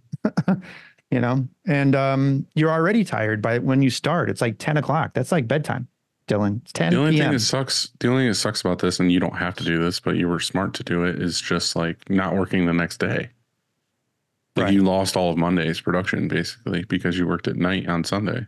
Yeah. 0.48 0.56
you 1.12 1.20
know, 1.20 1.48
and 1.68 1.96
um, 1.96 2.46
you're 2.56 2.72
already 2.72 3.04
tired 3.04 3.42
by 3.42 3.60
when 3.60 3.82
you 3.82 3.90
start. 3.90 4.30
It's 4.30 4.42
like 4.42 4.58
10 4.58 4.78
o'clock. 4.78 5.14
That's 5.14 5.32
like 5.32 5.48
bedtime, 5.48 5.88
Dylan. 6.28 6.62
It's 6.62 6.72
10 6.74 6.94
The 6.94 7.00
only 7.00 7.12
p.m. 7.12 7.24
thing 7.26 7.32
that 7.34 7.40
sucks, 7.42 7.90
the 8.00 8.08
only 8.08 8.22
thing 8.24 8.30
that 8.30 8.36
sucks 8.36 8.62
about 8.62 8.80
this, 8.80 9.00
and 9.00 9.12
you 9.12 9.20
don't 9.20 9.36
have 9.36 9.56
to 9.56 9.64
do 9.64 9.78
this, 9.78 10.00
but 10.00 10.16
you 10.16 10.28
were 10.28 10.40
smart 10.40 10.74
to 10.76 10.84
do 10.84 11.04
it, 11.04 11.22
is 11.22 11.40
just 11.42 11.76
like 11.76 12.10
not 12.10 12.36
working 12.36 12.66
the 12.66 12.74
next 12.74 12.98
day. 13.00 13.30
Like 14.56 14.66
Right. 14.66 14.74
you 14.74 14.84
lost 14.84 15.16
all 15.16 15.32
of 15.32 15.38
Monday's 15.38 15.80
production 15.82 16.28
basically 16.28 16.84
because 16.86 17.18
you 17.18 17.28
worked 17.28 17.48
at 17.48 17.56
night 17.58 17.88
on 17.88 18.04
Sunday. 18.04 18.46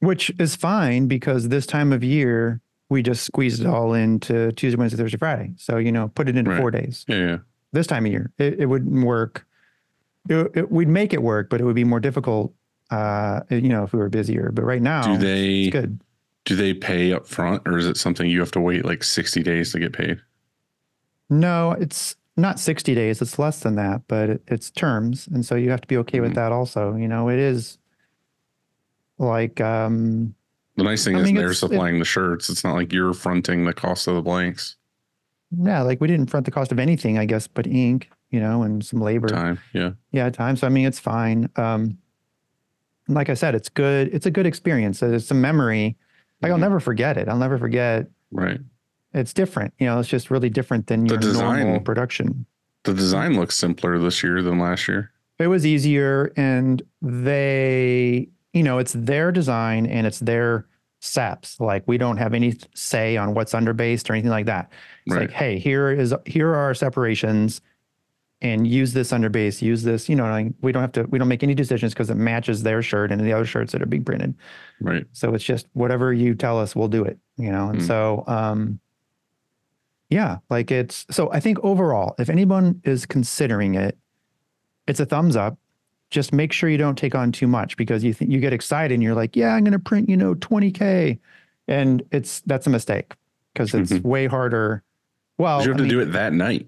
Which 0.00 0.30
is 0.38 0.56
fine 0.56 1.06
because 1.06 1.48
this 1.48 1.66
time 1.66 1.92
of 1.92 2.02
year 2.04 2.60
we 2.88 3.02
just 3.02 3.24
squeezed 3.24 3.60
it 3.60 3.66
all 3.66 3.94
into 3.94 4.50
Tuesday, 4.52 4.76
Wednesday, 4.76 4.96
Thursday, 4.98 5.16
Friday. 5.18 5.52
So 5.56 5.76
you 5.78 5.92
know, 5.92 6.08
put 6.08 6.28
it 6.28 6.36
into 6.36 6.50
Right. 6.50 6.60
four 6.60 6.70
days. 6.70 7.04
Yeah, 7.08 7.16
yeah. 7.16 7.36
This 7.72 7.86
time 7.86 8.04
of 8.04 8.10
year, 8.12 8.32
it, 8.38 8.58
it 8.60 8.66
wouldn't 8.66 9.04
work. 9.06 9.46
It, 10.28 10.50
it- 10.54 10.70
we'd 10.72 10.88
make 10.88 11.12
it 11.12 11.22
work, 11.22 11.48
but 11.48 11.60
it 11.60 11.64
would 11.64 11.76
be 11.76 11.84
more 11.84 12.00
difficult. 12.00 12.52
Uh, 12.90 13.42
you 13.50 13.68
know, 13.68 13.84
if 13.84 13.92
we 13.92 14.00
were 14.00 14.08
busier. 14.08 14.50
But 14.52 14.64
right 14.64 14.82
now, 14.82 15.02
Do 15.14 15.16
they 15.16 15.60
it's 15.62 15.70
good. 15.72 16.00
do 16.44 16.56
they 16.56 16.74
pay 16.74 17.12
up 17.12 17.28
front 17.28 17.62
or 17.64 17.78
is 17.78 17.86
it 17.86 17.96
something 17.96 18.28
you 18.28 18.40
have 18.40 18.50
to 18.52 18.60
wait 18.60 18.84
like 18.84 19.04
60 19.04 19.44
days 19.44 19.70
to 19.70 19.78
get 19.78 19.92
paid? 19.92 20.20
No, 21.28 21.72
it's 21.72 22.16
not 22.36 22.58
60 22.58 22.92
days. 22.96 23.22
It's 23.22 23.38
less 23.38 23.60
than 23.60 23.76
that, 23.76 24.02
but 24.08 24.30
it, 24.30 24.42
it's 24.48 24.70
terms. 24.72 25.28
And 25.32 25.46
so 25.46 25.54
you 25.54 25.70
have 25.70 25.80
to 25.82 25.86
be 25.86 25.96
okay 25.98 26.18
with 26.18 26.32
Mhm. 26.32 26.36
that 26.36 26.50
also. 26.52 26.96
You 26.96 27.06
know, 27.06 27.28
it 27.28 27.38
is 27.38 27.78
like, 29.20 29.60
um, 29.60 30.34
The 30.76 30.82
nice 30.84 31.04
thing 31.04 31.14
I 31.16 31.20
is 31.20 31.26
they're 31.28 31.36
it's- 31.36 31.50
it- 31.52 31.54
supplying 31.56 31.98
the 32.00 32.04
shirts. 32.04 32.48
It's 32.50 32.64
not 32.64 32.74
like 32.74 32.92
you're 32.92 33.12
fronting 33.14 33.64
the 33.66 33.72
cost 33.74 34.08
of 34.08 34.14
the 34.16 34.22
blanks 34.22 34.76
yeah, 35.64 35.82
like 35.82 36.00
we 36.00 36.06
didn't 36.06 36.30
front 36.30 36.46
the 36.46 36.52
cost 36.52 36.70
of 36.70 36.78
anything, 36.78 37.18
I 37.18 37.24
guess, 37.24 37.48
but 37.48 37.66
ink, 37.66 38.08
you 38.30 38.38
know, 38.38 38.62
and 38.62 38.84
some 38.86 39.00
labor. 39.00 39.26
time. 39.26 39.58
Yeah. 39.74 39.90
Yeah, 40.12 40.30
time. 40.30 40.54
So, 40.54 40.64
I 40.68 40.70
mean, 40.70 40.86
it's 40.86 41.00
fine. 41.00 41.50
Um, 41.56 41.98
like 43.08 43.28
I 43.28 43.34
said, 43.34 43.56
it's 43.56 43.68
good. 43.68 44.10
It's 44.12 44.26
a 44.26 44.30
good 44.30 44.46
experience. 44.46 45.02
It's 45.02 45.28
a 45.28 45.34
memory. 45.34 45.96
Like 46.40 46.52
I'll 46.52 46.56
Mhm. 46.58 46.60
never 46.60 46.78
forget 46.78 47.16
it. 47.16 47.28
I'll 47.28 47.36
never 47.36 47.58
forget. 47.58 48.08
Right. 48.30 48.60
It's 49.12 49.32
different. 49.32 49.74
You 49.80 49.86
know, 49.86 49.98
it's 49.98 50.08
just 50.08 50.30
really 50.30 50.50
different 50.50 50.86
than 50.86 51.04
your 51.06 51.18
design- 51.18 51.64
normal 51.64 51.80
production. 51.80 52.46
The 52.84 52.94
design 52.94 53.34
looks 53.34 53.56
simpler 53.56 53.98
this 53.98 54.22
year 54.22 54.42
than 54.42 54.60
last 54.60 54.86
year. 54.86 55.10
It 55.40 55.48
was 55.48 55.66
easier, 55.66 56.30
and 56.36 56.80
they, 57.02 58.28
you 58.52 58.62
know, 58.62 58.78
it's 58.78 58.92
their 58.94 59.30
design 59.32 59.86
and 59.86 60.06
it's 60.06 60.18
their 60.20 60.66
seps. 61.00 61.58
Like 61.60 61.82
we 61.86 61.98
don't 61.98 62.16
have 62.18 62.34
any 62.34 62.54
say 62.74 63.16
on 63.16 63.34
what's 63.34 63.52
underbased 63.52 64.10
or 64.10 64.14
anything 64.14 64.30
like 64.30 64.46
that. 64.46 64.70
It's 65.06 65.14
Right. 65.14 65.22
like, 65.22 65.30
hey, 65.30 65.58
here 65.58 65.90
is 65.90 66.14
here 66.26 66.48
are 66.50 66.56
our 66.56 66.74
separations, 66.74 67.60
and 68.42 68.66
use 68.66 68.92
this 68.94 69.12
underbase. 69.12 69.60
Use 69.62 69.82
this. 69.82 70.08
You 70.08 70.16
know, 70.16 70.24
like 70.24 70.52
we 70.62 70.72
don't 70.72 70.82
have 70.82 70.92
to. 70.92 71.02
We 71.04 71.18
don't 71.18 71.28
make 71.28 71.42
any 71.42 71.54
decisions 71.54 71.92
because 71.94 72.10
it 72.10 72.16
matches 72.16 72.62
their 72.62 72.82
shirt 72.82 73.12
and 73.12 73.20
the 73.20 73.32
other 73.32 73.44
shirts 73.44 73.72
that 73.72 73.82
are 73.82 73.86
being 73.86 74.04
printed. 74.04 74.34
Right. 74.80 75.06
So 75.12 75.34
it's 75.34 75.44
just 75.44 75.66
whatever 75.74 76.12
you 76.12 76.34
tell 76.34 76.58
us, 76.58 76.74
we'll 76.74 76.88
do 76.88 77.04
it. 77.04 77.18
You 77.36 77.50
know, 77.52 77.68
and 77.70 77.80
Mm. 77.80 77.86
so 77.86 78.24
um, 78.26 78.80
yeah, 80.10 80.38
like 80.50 80.70
it's 80.70 81.06
so. 81.10 81.30
I 81.32 81.40
think 81.40 81.58
overall, 81.62 82.14
if 82.18 82.28
anyone 82.28 82.80
is 82.84 83.06
considering 83.06 83.74
it, 83.76 83.96
it's 84.86 85.00
a 85.00 85.06
thumbs 85.06 85.36
up. 85.36 85.56
Just 86.10 86.32
make 86.32 86.52
sure 86.52 86.68
you 86.68 86.78
don't 86.78 86.96
take 86.98 87.14
on 87.14 87.30
too 87.32 87.46
much 87.46 87.76
because 87.76 88.02
you 88.02 88.12
think 88.12 88.30
you 88.30 88.40
get 88.40 88.52
excited 88.52 88.92
and 88.94 89.02
you're 89.02 89.14
like, 89.14 89.36
yeah, 89.36 89.54
I'm 89.54 89.62
going 89.62 89.72
to 89.72 89.78
print, 89.78 90.08
you 90.08 90.16
know, 90.16 90.34
20k, 90.34 91.18
and 91.68 92.02
it's 92.10 92.40
that's 92.40 92.66
a 92.66 92.70
mistake 92.70 93.14
because 93.54 93.72
it's 93.74 93.92
way 94.04 94.26
harder. 94.26 94.82
Well, 95.38 95.62
you 95.62 95.68
have 95.68 95.76
I 95.76 95.78
to 95.78 95.82
mean, 95.84 95.90
do 95.90 96.00
it 96.00 96.06
that 96.06 96.32
night. 96.32 96.66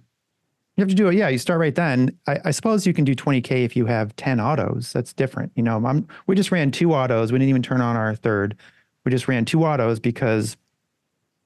you 0.76 0.82
have 0.82 0.88
to 0.88 0.94
do 0.94 1.08
it. 1.08 1.14
Yeah, 1.16 1.28
you 1.28 1.38
start 1.38 1.58
right 1.60 1.74
then. 1.74 2.16
I, 2.26 2.38
I 2.46 2.50
suppose 2.52 2.86
you 2.86 2.94
can 2.94 3.04
do 3.04 3.14
20k 3.14 3.64
if 3.64 3.76
you 3.76 3.84
have 3.86 4.14
10 4.16 4.40
autos. 4.40 4.92
That's 4.92 5.12
different. 5.12 5.50
You 5.56 5.62
know, 5.64 5.84
I'm, 5.84 6.06
we 6.26 6.36
just 6.36 6.52
ran 6.52 6.70
two 6.70 6.94
autos. 6.94 7.32
We 7.32 7.38
didn't 7.38 7.50
even 7.50 7.62
turn 7.62 7.80
on 7.80 7.96
our 7.96 8.14
third. 8.14 8.56
We 9.04 9.10
just 9.10 9.26
ran 9.28 9.44
two 9.44 9.64
autos 9.64 9.98
because, 9.98 10.56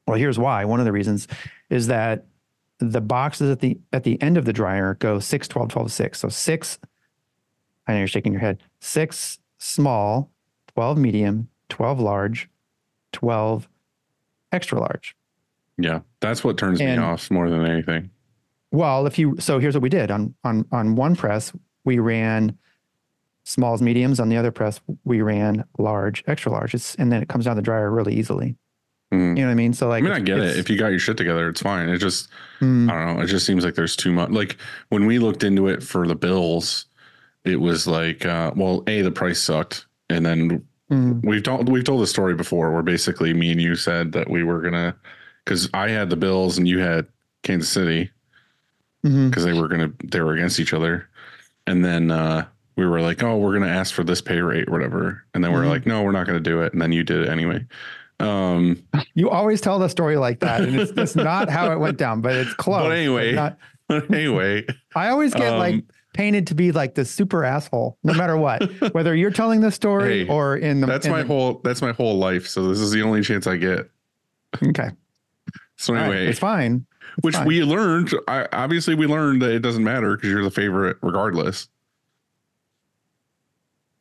well, 0.06 0.16
here's 0.18 0.38
why. 0.38 0.64
One 0.66 0.78
of 0.80 0.86
the 0.86 0.92
reasons 0.92 1.26
is 1.70 1.86
that 1.86 2.26
the 2.78 3.00
boxes 3.00 3.50
at 3.50 3.60
the 3.60 3.78
at 3.94 4.04
the 4.04 4.20
end 4.20 4.36
of 4.36 4.44
the 4.44 4.52
dryer 4.52 4.94
go 5.00 5.18
6, 5.18 5.48
12, 5.48 5.68
12, 5.70 5.90
6. 5.90 6.18
So 6.20 6.28
six. 6.28 6.78
I 7.86 7.92
know 7.92 7.98
you're 7.98 8.08
shaking 8.08 8.32
your 8.32 8.40
head. 8.40 8.62
Six 8.80 9.38
small, 9.58 10.30
12 10.74 10.98
medium, 10.98 11.48
12 11.68 12.00
large, 12.00 12.48
12 13.12 13.68
extra 14.52 14.80
large. 14.80 15.16
Yeah. 15.78 16.00
That's 16.20 16.42
what 16.42 16.58
turns 16.58 16.80
And- 16.80 17.00
me 17.00 17.06
off 17.06 17.30
more 17.30 17.50
than 17.50 17.64
anything. 17.66 18.10
Well, 18.72 19.06
if 19.06 19.18
you 19.18 19.36
so 19.38 19.58
here's 19.58 19.74
what 19.74 19.82
we 19.82 19.88
did 19.88 20.10
on 20.10 20.34
on 20.44 20.66
on 20.72 20.96
one 20.96 21.14
press 21.16 21.52
we 21.84 21.98
ran 21.98 22.58
smalls 23.44 23.80
mediums 23.80 24.18
on 24.18 24.28
the 24.28 24.36
other 24.36 24.50
press 24.50 24.80
we 25.04 25.22
ran 25.22 25.64
large 25.78 26.24
extra 26.26 26.50
large 26.50 26.74
it's 26.74 26.96
and 26.96 27.12
then 27.12 27.22
it 27.22 27.28
comes 27.28 27.44
down 27.44 27.54
the 27.56 27.62
dryer 27.62 27.90
really 27.90 28.14
easily. 28.14 28.56
Mm. 29.14 29.36
You 29.36 29.42
know 29.42 29.46
what 29.46 29.52
I 29.52 29.54
mean? 29.54 29.72
So 29.72 29.86
like 29.88 30.02
I 30.02 30.06
mean, 30.06 30.12
I 30.12 30.20
get 30.20 30.38
it. 30.40 30.56
If 30.58 30.68
you 30.68 30.76
got 30.76 30.88
your 30.88 30.98
shit 30.98 31.16
together, 31.16 31.48
it's 31.48 31.62
fine. 31.62 31.88
It 31.88 31.98
just, 31.98 32.28
Mm, 32.60 32.90
I 32.90 32.94
don't 33.06 33.16
know. 33.16 33.22
It 33.22 33.26
just 33.28 33.46
seems 33.46 33.64
like 33.64 33.76
there's 33.76 33.94
too 33.94 34.10
much. 34.12 34.30
Like 34.30 34.56
when 34.88 35.06
we 35.06 35.18
looked 35.20 35.44
into 35.44 35.68
it 35.68 35.80
for 35.82 36.08
the 36.08 36.16
bills, 36.16 36.86
it 37.46 37.56
was 37.60 37.86
like, 37.86 38.26
uh, 38.26 38.52
well, 38.56 38.82
a 38.86 39.02
the 39.02 39.10
price 39.10 39.40
sucked, 39.40 39.86
and 40.10 40.24
then 40.26 40.64
mm, 40.90 41.24
we've 41.24 41.42
told 41.42 41.68
we've 41.68 41.84
told 41.84 42.02
the 42.02 42.06
story 42.06 42.34
before 42.34 42.72
where 42.72 42.82
basically 42.82 43.32
me 43.34 43.50
and 43.52 43.60
you 43.62 43.76
said 43.76 44.12
that 44.12 44.28
we 44.30 44.42
were 44.44 44.60
gonna, 44.60 44.94
because 45.44 45.68
I 45.72 45.88
had 45.90 46.10
the 46.10 46.16
bills 46.16 46.58
and 46.58 46.66
you 46.68 46.78
had 46.80 47.06
Kansas 47.42 47.68
City 47.70 48.10
because 49.02 49.44
they 49.44 49.52
were 49.52 49.68
gonna 49.68 49.92
they 50.04 50.20
were 50.20 50.34
against 50.34 50.58
each 50.58 50.72
other, 50.74 51.08
and 51.68 51.84
then 51.84 52.10
uh, 52.10 52.44
we 52.76 52.84
were 52.86 53.00
like, 53.00 53.22
oh, 53.22 53.36
we're 53.38 53.52
gonna 53.52 53.70
ask 53.72 53.94
for 53.94 54.02
this 54.04 54.20
pay 54.20 54.40
rate, 54.40 54.68
or 54.68 54.72
whatever, 54.72 55.22
and 55.34 55.44
then 55.44 55.52
we 55.52 55.58
Mhm. 55.58 55.62
we're 55.62 55.68
like, 55.68 55.86
no, 55.86 56.02
we're 56.02 56.12
not 56.12 56.26
gonna 56.26 56.40
do 56.40 56.62
it, 56.62 56.72
and 56.72 56.82
then 56.82 56.90
you 56.92 57.04
did 57.04 57.20
it 57.22 57.28
anyway. 57.28 57.64
Um, 58.18 58.82
You 59.14 59.30
always 59.30 59.60
tell 59.60 59.78
the 59.78 59.88
story 59.88 60.16
like 60.16 60.40
that, 60.40 60.62
and 60.62 60.74
it's, 60.80 60.90
it's 60.96 61.16
not 61.16 61.48
how 61.48 61.70
it 61.70 61.78
went 61.78 61.98
down, 61.98 62.20
but 62.20 62.34
it's 62.34 62.52
close. 62.64 62.82
but 62.82 62.92
anyway, 62.92 63.32
not- 63.34 63.58
anyway, 64.12 64.66
I 64.96 65.08
always 65.10 65.32
get 65.34 65.56
like 65.56 65.74
Um, 65.74 65.84
painted 66.16 66.46
to 66.48 66.54
be 66.54 66.72
like 66.72 66.94
the 66.94 67.04
super 67.04 67.44
asshole, 67.44 67.98
no 68.02 68.14
matter 68.14 68.36
what, 68.36 68.62
whether 68.94 69.14
you're 69.14 69.30
telling 69.30 69.60
the 69.60 69.70
story 69.70 70.24
Hey, 70.24 70.28
or 70.30 70.56
in 70.56 70.80
the. 70.80 70.86
that's 70.86 71.06
in 71.06 71.12
my 71.12 71.22
the- 71.22 71.28
whole 71.28 71.60
that's 71.64 71.82
my 71.82 71.92
whole 71.92 72.16
life. 72.18 72.46
So 72.48 72.68
this 72.68 72.78
is 72.80 72.90
the 72.90 73.02
only 73.02 73.22
chance 73.22 73.46
I 73.46 73.56
get. 73.56 73.90
Okay, 74.62 74.90
So 75.76 75.92
All 75.94 76.00
right, 76.00 76.06
anyway, 76.06 76.26
it's 76.28 76.38
fine. 76.38 76.86
which 77.20 77.34
fine. 77.36 77.46
we 77.46 77.62
learned. 77.62 78.14
I, 78.26 78.46
obviously, 78.52 78.94
we 78.94 79.06
learned 79.06 79.42
that 79.42 79.50
it 79.50 79.60
doesn't 79.60 79.84
matter 79.84 80.16
because 80.16 80.30
you're 80.30 80.42
the 80.44 80.50
favorite 80.50 80.96
regardless. 81.02 81.68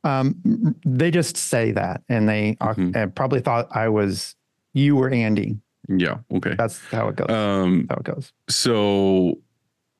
Um, 0.04 0.76
they 0.86 1.10
just 1.12 1.36
say 1.36 1.72
that, 1.72 2.04
and 2.10 2.30
they 2.30 2.58
uh, 2.62 2.74
Mhm. 2.76 2.96
uh, 2.96 3.08
probably 3.08 3.40
thought 3.42 3.68
I 3.76 3.90
was 3.90 4.36
you 4.74 4.98
or 5.00 5.10
Andy. 5.10 5.58
Yeah. 5.90 6.18
Okay. 6.34 6.54
That's 6.58 6.80
how 6.92 7.08
it 7.10 7.16
goes. 7.16 7.30
Um. 7.30 7.88
how 7.90 7.96
it 7.98 8.04
goes. 8.04 8.32
So, 8.48 9.40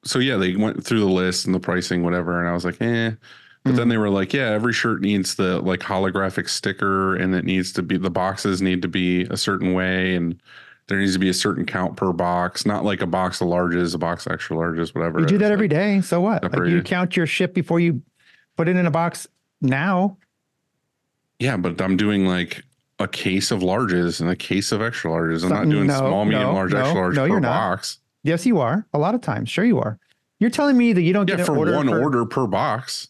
so 0.06 0.20
yeah, 0.20 0.38
they 0.38 0.56
went 0.56 0.84
through 0.86 1.00
the 1.00 1.06
list 1.06 1.46
and 1.46 1.54
the 1.56 1.60
pricing, 1.60 2.04
whatever, 2.04 2.40
and 2.40 2.48
I 2.50 2.54
was 2.54 2.64
like, 2.66 2.82
eh. 2.82 3.12
But 3.64 3.74
Mm. 3.74 3.78
then 3.78 3.90
they 3.90 3.98
were 3.98 4.10
like, 4.10 4.32
yeah, 4.32 4.50
every 4.52 4.74
shirt 4.74 5.02
needs 5.02 5.36
the 5.36 5.60
like 5.62 5.80
holographic 5.80 6.48
sticker, 6.50 7.16
and 7.16 7.34
it 7.34 7.46
needs 7.46 7.72
to 7.74 7.82
be 7.82 7.98
the 7.98 8.12
boxes 8.12 8.62
need 8.62 8.82
to 8.84 8.88
be 8.88 9.24
a 9.24 9.38
certain 9.38 9.74
way, 9.74 10.16
and 10.16 10.40
there 10.88 11.00
needs 11.00 11.14
to 11.14 11.20
be 11.20 11.30
a 11.30 11.34
certain 11.34 11.66
count 11.66 11.98
per 11.98 12.14
box, 12.14 12.64
not 12.68 12.86
like 12.86 13.02
a 13.02 13.08
box 13.08 13.42
of 13.42 13.48
larges, 13.48 13.96
a 13.96 13.98
box 13.98 14.28
of 14.28 14.34
extra 14.34 14.56
larges, 14.56 14.94
whatever. 14.94 15.20
You 15.20 15.26
do 15.26 15.38
that 15.40 15.46
like- 15.46 15.54
every 15.54 15.68
day. 15.68 16.00
So 16.02 16.22
what? 16.22 16.44
Like 16.44 16.70
you 16.70 16.84
count 16.84 17.18
your 17.18 17.26
ship 17.26 17.56
before 17.56 17.80
you 17.80 18.04
put 18.56 18.68
it 18.68 18.76
in 18.76 18.86
a 18.86 18.92
box 18.92 19.28
now. 19.62 20.18
Yeah, 21.40 21.58
but 21.58 21.82
I'm 21.82 21.98
doing 21.98 22.28
like 22.28 22.64
a 23.00 23.08
case 23.08 23.50
of 23.52 23.62
larges 23.62 24.22
and 24.22 24.30
a 24.30 24.36
case 24.36 24.72
of 24.72 24.82
extra 24.82 25.10
larges. 25.10 25.44
I'm 25.44 25.50
not 25.50 25.68
doing 25.68 25.88
no, 25.88 25.98
small, 25.98 26.24
medium, 26.24 26.44
no, 26.44 26.54
large, 26.54 26.72
no, 26.72 26.80
extra 26.82 26.96
large 27.02 27.16
no, 27.16 27.22
per 27.24 27.28
you're 27.30 27.40
not. 27.40 27.98
Yes, 28.26 28.46
you 28.46 28.60
are. 28.60 28.86
A 28.94 28.98
lot 28.98 29.16
of 29.16 29.22
times, 29.22 29.50
sure 29.50 29.64
you 29.64 29.80
are. 29.80 29.98
You're 30.40 30.50
telling 30.50 30.78
me 30.78 30.94
that 30.94 31.02
you 31.04 31.14
don't 31.14 31.30
Yeah, 31.30 31.38
get 31.38 31.46
for 31.46 31.56
order 31.58 31.76
one 31.76 31.88
for- 31.88 32.02
order 32.02 32.26
per 32.26 32.48
box. 32.48 33.08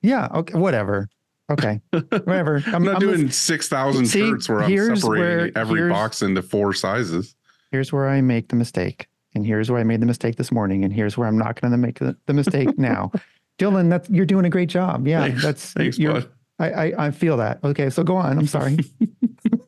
Yeah. 0.00 0.28
Okay. 0.34 0.56
Whatever. 0.58 1.08
Okay. 1.50 1.80
Whatever. 1.90 2.62
I'm, 2.66 2.84
not 2.84 3.00
doing 3.00 3.12
listening. 3.12 3.30
six 3.32 3.68
thousand 3.68 4.06
shirts 4.08 4.48
where 4.48 4.60
I'm 4.62 4.96
separating 4.96 5.04
where- 5.08 5.58
every 5.58 5.88
box 5.90 6.22
into 6.22 6.40
four 6.40 6.72
sizes. 6.72 7.34
here's 7.70 7.92
where 7.92 8.08
I 8.08 8.20
make 8.20 8.48
the 8.48 8.56
mistake. 8.56 9.08
And 9.34 9.44
here's 9.44 9.70
where 9.70 9.80
I 9.80 9.84
made 9.84 10.00
the 10.00 10.06
mistake 10.06 10.36
this 10.36 10.52
morning. 10.52 10.84
And 10.84 10.92
here's 10.92 11.18
where 11.18 11.26
I'm 11.26 11.36
not 11.36 11.60
going 11.60 11.72
to 11.72 11.76
make 11.76 11.98
the, 11.98 12.16
the 12.26 12.32
mistake 12.32 12.78
now. 12.78 13.10
Dylan, 13.58 13.90
that's 13.90 14.08
you're 14.08 14.24
doing 14.26 14.44
a 14.44 14.50
great 14.50 14.68
job. 14.68 15.06
Yeah, 15.08 15.22
Thanks. 15.22 15.42
that's 15.42 15.72
Thanks, 15.72 15.98
bud. 15.98 16.28
I, 16.60 16.70
I 16.70 17.06
I 17.06 17.10
feel 17.10 17.36
that. 17.38 17.58
Okay, 17.64 17.90
so 17.90 18.04
go 18.04 18.16
on. 18.16 18.38
I'm 18.38 18.46
sorry. 18.46 18.78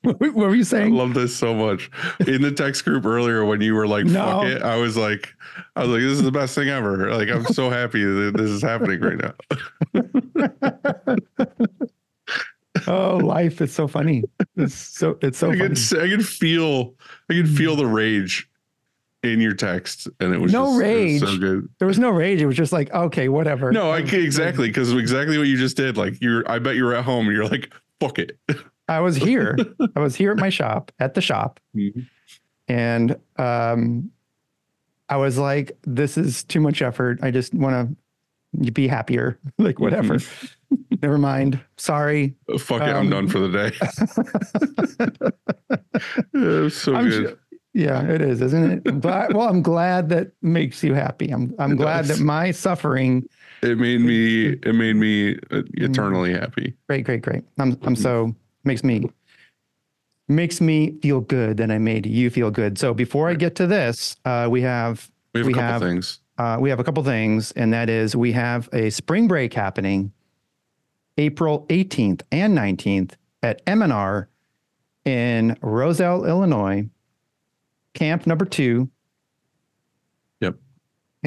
what, 0.02 0.34
were 0.34 0.54
you 0.54 0.64
saying? 0.64 0.94
I 0.94 0.96
love 0.96 1.12
this 1.14 1.36
so 1.36 1.54
much. 1.54 1.90
In 2.26 2.40
the 2.40 2.50
text 2.50 2.84
group 2.84 3.04
earlier, 3.04 3.44
when 3.44 3.60
you 3.60 3.74
were 3.74 3.86
like, 3.86 4.06
No. 4.06 4.40
fuck 4.40 4.44
it, 4.46 4.62
I 4.62 4.76
was 4.76 4.96
like, 4.96 5.34
I 5.76 5.80
was 5.80 5.90
like, 5.90 6.00
this 6.00 6.12
is 6.12 6.22
the 6.22 6.32
best 6.32 6.54
thing 6.54 6.68
ever. 6.68 7.12
Like, 7.14 7.28
I'm 7.28 7.44
so 7.46 7.68
happy 7.68 8.02
that 8.02 8.32
this 8.36 8.48
is 8.50 8.62
happening 8.62 9.00
right 9.00 9.18
now. 9.18 9.34
oh, 12.86 13.16
life 13.18 13.60
is 13.60 13.74
so 13.74 13.86
funny. 13.86 14.24
It's 14.56 14.74
so 14.74 15.18
it's 15.20 15.38
so 15.38 15.50
I 15.50 15.58
funny. 15.58 15.72
s- 15.72 15.92
I 15.92 16.08
could 16.08 16.26
feel, 16.26 16.94
I 17.28 17.34
could 17.34 17.48
feel 17.48 17.74
mm. 17.74 17.78
the 17.80 17.86
rage 17.86 18.48
in 19.22 19.40
your 19.40 19.52
text. 19.54 20.08
And 20.20 20.32
it 20.34 20.40
was 20.40 20.50
No 20.52 20.64
just, 20.66 20.82
it 20.82 21.12
was 21.12 21.20
so 21.20 21.26
rage. 21.26 21.40
good. 21.40 21.68
There 21.78 21.88
was 21.88 21.98
no 21.98 22.10
rage. 22.10 22.40
It 22.40 22.46
was 22.46 22.56
just 22.56 22.72
like, 22.72 22.90
okay, 22.92 23.28
whatever. 23.28 23.70
No, 23.70 23.90
I 23.90 24.00
can 24.02 24.20
exactly 24.20 24.68
because 24.68 24.92
exactly 24.92 25.36
what 25.36 25.46
you 25.46 25.58
just 25.58 25.76
did. 25.76 25.96
Like 25.96 26.14
you're, 26.22 26.50
I 26.50 26.58
bet 26.58 26.76
you 26.76 26.84
were 26.84 26.94
at 26.94 27.04
home 27.04 27.26
and 27.26 27.36
you're 27.36 27.46
like, 27.46 27.70
fuck 28.00 28.18
it. 28.18 28.38
I 28.90 29.00
was 29.00 29.16
here. 29.16 29.56
I 29.96 30.00
was 30.00 30.16
here 30.16 30.32
at 30.32 30.38
my 30.38 30.50
shop, 30.50 30.90
at 30.98 31.14
the 31.14 31.20
shop, 31.20 31.60
Mhm. 31.76 32.06
and 32.68 33.16
um, 33.38 34.10
I 35.08 35.16
was 35.16 35.38
like, 35.38 35.78
"This 35.86 36.18
is 36.18 36.44
too 36.44 36.60
much 36.60 36.82
effort. 36.82 37.20
I 37.22 37.30
just 37.30 37.54
want 37.54 37.96
to 38.64 38.72
be 38.72 38.88
happier. 38.88 39.38
Like 39.58 39.78
whatever. 39.78 40.18
Never 41.02 41.18
mind. 41.18 41.60
Sorry. 41.76 42.34
Fuck 42.58 42.82
it, 42.82 42.84
I'm 42.94 43.06
Um, 43.06 43.10
done 43.10 43.28
for 43.28 43.38
the 43.40 43.50
day. 43.60 43.70
Yeah, 46.34 46.68
so 46.68 46.94
I'm 46.96 47.08
good. 47.08 47.38
yeah, 47.74 48.02
it 48.08 48.20
is, 48.20 48.40
isn't 48.40 48.86
it? 48.86 49.00
But 49.00 49.34
well, 49.34 49.48
I'm 49.48 49.62
glad 49.62 50.08
that 50.10 50.32
makes 50.42 50.82
you 50.82 50.94
happy. 50.94 51.30
I'm 51.30 51.54
I'm 51.58 51.72
It 51.72 51.76
glad 51.76 52.06
does. 52.06 52.18
that 52.18 52.24
my 52.24 52.50
suffering. 52.50 53.24
It 53.62 53.78
made 53.78 54.00
me, 54.00 54.52
it 54.62 54.74
made 54.74 54.96
me 54.96 55.34
uh, 55.50 55.62
Mm-hmm. 55.62 55.84
eternally 55.84 56.32
happy. 56.32 56.74
Great, 56.88 57.04
great, 57.04 57.22
great. 57.22 57.44
I'm 57.58 57.78
I'm 57.82 57.96
so 57.96 58.34
makes 58.64 58.82
me 58.84 59.10
makes 60.28 60.60
me 60.60 60.96
feel 61.02 61.20
good 61.20 61.56
that 61.56 61.70
I 61.70 61.78
made 61.78 62.06
you 62.06 62.30
feel 62.30 62.50
good. 62.50 62.78
So 62.78 62.94
before 62.94 63.28
I 63.28 63.34
get 63.34 63.56
to 63.56 63.66
this, 63.66 64.16
uh, 64.24 64.46
we 64.50 64.62
have 64.62 65.10
We 65.34 65.40
have 65.40 65.46
We 65.46 65.52
a 65.52 65.56
couple 65.56 65.68
have- 65.72 65.82
things. 65.82 66.20
uh, 66.38 66.56
we 66.60 66.70
have 66.70 66.78
a 66.80 66.84
couple 66.84 67.02
things, 67.04 67.52
and 67.52 67.72
that 67.72 67.88
is 67.90 68.14
we 68.16 68.32
have 68.32 68.68
a 68.72 68.90
spring 68.90 69.26
break 69.28 69.54
happening 69.54 70.12
April 71.18 71.66
18th 71.68 72.22
and 72.32 72.54
19th 72.56 73.12
at 73.42 73.60
M&R 73.66 74.28
in 75.04 75.56
Roselle, 75.62 76.24
Illinois, 76.24 76.88
camp 77.94 78.26
number 78.26 78.44
two. 78.44 78.88
Yep. 80.40 80.56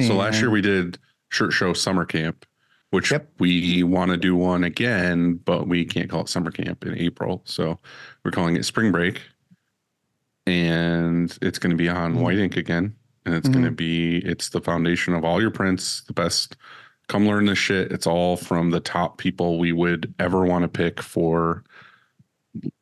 So 0.00 0.14
last 0.16 0.40
year 0.40 0.50
we 0.50 0.60
did 0.62 0.98
shirt 1.28 1.52
show 1.52 1.72
summer 1.74 2.04
camp, 2.04 2.46
which 2.94 3.10
Yep. 3.10 3.28
we 3.40 3.82
want 3.82 4.10
to 4.12 4.16
do 4.16 4.34
one 4.36 4.64
again, 4.64 5.34
but 5.44 5.66
we 5.68 5.84
can't 5.84 6.08
call 6.08 6.22
it 6.22 6.28
summer 6.28 6.50
camp 6.50 6.86
in 6.86 6.96
April. 6.96 7.42
So 7.44 7.78
we're 8.24 8.30
calling 8.30 8.56
it 8.56 8.64
spring 8.64 8.92
break. 8.92 9.20
And 10.46 11.36
it's 11.42 11.58
going 11.58 11.70
to 11.70 11.76
be 11.76 11.88
on 11.88 12.20
white 12.20 12.38
ink 12.38 12.56
again. 12.56 12.94
And 13.26 13.34
it's 13.34 13.48
Mhm. 13.48 13.52
going 13.52 13.64
to 13.64 13.70
be, 13.70 14.18
it's 14.18 14.50
the 14.50 14.60
foundation 14.60 15.14
of 15.14 15.24
all 15.24 15.40
your 15.40 15.50
prints, 15.50 16.02
the 16.02 16.12
best. 16.12 16.56
Come 17.08 17.26
learn 17.26 17.46
this 17.46 17.58
shit. 17.58 17.90
It's 17.92 18.06
all 18.06 18.36
from 18.36 18.70
the 18.70 18.80
top 18.80 19.18
people 19.18 19.58
we 19.58 19.72
would 19.72 20.12
ever 20.18 20.44
want 20.44 20.62
to 20.62 20.68
pick 20.68 21.00
for 21.02 21.64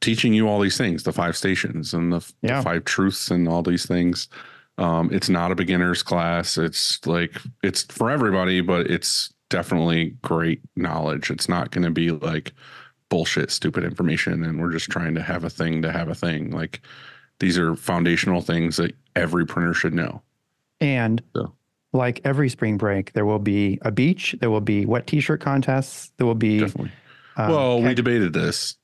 teaching 0.01 0.35
you 0.35 0.49
all 0.49 0.61
these 0.61 0.77
things, 0.77 1.03
the 1.05 1.13
five 1.13 1.37
stations 1.37 1.95
and 1.95 2.13
the, 2.13 2.17
f- 2.17 2.33
the 2.43 2.61
five 2.63 2.85
truths 2.85 3.31
and 3.31 3.49
all 3.49 3.63
these 3.63 3.87
things. 3.87 4.29
Um, 4.79 5.11
it's 5.13 5.29
not 5.29 5.51
a 5.53 5.55
beginner's 5.55 6.03
class. 6.03 6.59
It's 6.59 7.05
like 7.07 7.37
it's 7.63 7.83
for 7.85 8.11
everybody, 8.11 8.61
but 8.61 8.89
it's 8.91 9.33
definitely 9.53 10.17
great 10.23 10.61
knowledge. 10.75 11.31
It's 11.31 11.49
not 11.49 11.71
going 11.71 11.85
to 11.85 11.91
be 11.91 12.11
like 12.11 12.53
bullshit, 13.09 13.51
stupid 13.51 13.85
information, 13.85 14.43
and 14.43 14.61
we're 14.61 14.73
just 14.73 14.91
trying 14.91 15.15
to 15.15 15.23
have 15.23 15.45
a 15.45 15.51
thing 15.51 15.83
to 15.83 15.93
have 15.93 16.09
a 16.09 16.15
thing. 16.15 16.51
Like 16.51 16.81
these 17.39 17.59
are 17.59 17.77
foundational 17.77 18.41
things 18.41 18.77
that 18.79 18.95
every 19.15 19.47
printer 19.47 19.75
should 19.75 19.93
know. 19.95 20.23
And 20.81 21.23
So. 21.37 21.55
like 21.93 22.21
every 22.25 22.49
spring 22.49 22.79
break, 22.79 23.13
there 23.13 23.27
will 23.27 23.39
be 23.39 23.79
a 23.83 23.91
beach, 23.93 24.35
there 24.41 24.51
will 24.51 24.61
be 24.63 24.87
wet 24.87 25.07
t-shirt 25.07 25.41
contests, 25.41 26.11
there 26.17 26.27
will 26.27 26.35
be. 26.35 26.59
Definitely. 26.61 26.93
uh, 27.37 27.47
well, 27.51 27.83
we 27.83 27.95
debated 27.95 28.33
this. 28.33 28.77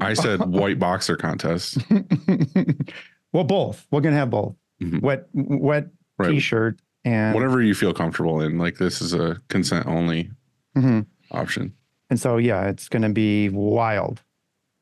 I 0.00 0.14
said 0.14 0.40
white 0.46 0.78
boxer 0.78 1.16
contest. 1.16 1.78
well, 3.32 3.44
both. 3.44 3.86
We're 3.90 4.00
gonna 4.00 4.16
have 4.16 4.30
both. 4.30 4.56
Mhm. 4.82 5.02
Wet, 5.02 5.26
wet 5.32 5.88
Right. 6.18 6.30
t-shirt 6.30 6.80
and 7.06 7.34
Whatever 7.34 7.62
you 7.62 7.74
feel 7.74 7.94
comfortable 7.94 8.40
in. 8.40 8.58
Like 8.58 8.76
this 8.78 9.00
is 9.00 9.14
a 9.14 9.40
consent 9.48 9.86
only 9.86 10.30
Mhm. 10.76 11.06
option. 11.30 11.72
And 12.10 12.20
so, 12.20 12.36
yeah, 12.36 12.66
it's 12.68 12.88
going 12.88 13.02
to 13.02 13.08
be 13.08 13.48
wild. 13.48 14.22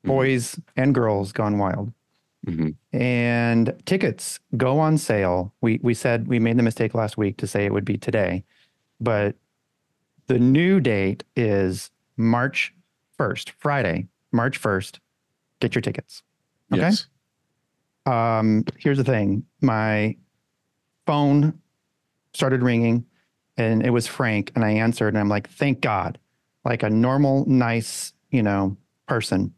Mhm. 0.04 0.08
Boys 0.08 0.58
and 0.76 0.94
girls 0.94 1.32
gone 1.32 1.58
wild. 1.58 1.92
Mhm. 2.46 2.74
And 2.92 3.74
tickets 3.86 4.40
go 4.56 4.78
on 4.78 4.98
sale. 4.98 5.54
We 5.60 5.78
we 5.82 5.94
said 5.94 6.26
we 6.28 6.38
made 6.38 6.56
the 6.58 6.62
mistake 6.62 6.94
last 6.94 7.16
week 7.16 7.36
to 7.38 7.46
say 7.46 7.64
it 7.64 7.72
would 7.72 7.84
be 7.86 7.96
today, 7.96 8.44
but 9.00 9.36
the 10.26 10.38
new 10.38 10.80
date 10.80 11.24
is 11.36 11.90
March 12.16 12.74
1st, 13.18 13.50
Friday, 13.52 14.08
March 14.32 14.58
1st. 14.58 15.00
Get 15.60 15.74
your 15.74 15.82
tickets. 15.82 16.22
Okay. 16.72 16.82
Yes. 16.82 17.06
Um, 18.06 18.64
here's 18.78 18.98
the 18.98 19.04
thing. 19.04 19.44
My 19.62 20.16
phone 21.06 21.58
started 22.34 22.62
ringing 22.62 23.06
and 23.56 23.84
it 23.86 23.90
was 23.90 24.06
Frank 24.06 24.52
and 24.54 24.64
I 24.64 24.70
answered 24.70 25.08
and 25.08 25.18
I'm 25.18 25.28
like, 25.28 25.48
thank 25.48 25.80
God, 25.80 26.18
like 26.64 26.82
a 26.82 26.90
normal, 26.90 27.46
nice, 27.46 28.12
you 28.30 28.42
know, 28.42 28.76
person. 29.06 29.52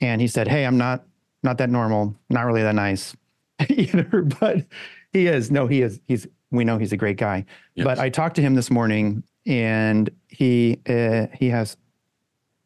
And 0.00 0.20
he 0.20 0.28
said, 0.28 0.48
Hey, 0.48 0.64
I'm 0.64 0.78
not, 0.78 1.04
not 1.42 1.58
that 1.58 1.70
normal, 1.70 2.16
not 2.30 2.46
really 2.46 2.62
that 2.62 2.74
nice, 2.74 3.16
either, 3.68 4.22
but 4.40 4.64
he 5.12 5.26
is. 5.26 5.50
No, 5.50 5.66
he 5.66 5.82
is. 5.82 6.00
He's, 6.06 6.26
we 6.50 6.64
know 6.64 6.78
he's 6.78 6.92
a 6.92 6.96
great 6.96 7.16
guy. 7.16 7.44
Yes. 7.74 7.84
But 7.84 7.98
I 7.98 8.08
talked 8.08 8.36
to 8.36 8.42
him 8.42 8.54
this 8.54 8.70
morning 8.70 9.22
and 9.46 10.10
he, 10.28 10.80
uh, 10.88 11.26
he 11.34 11.48
has 11.48 11.76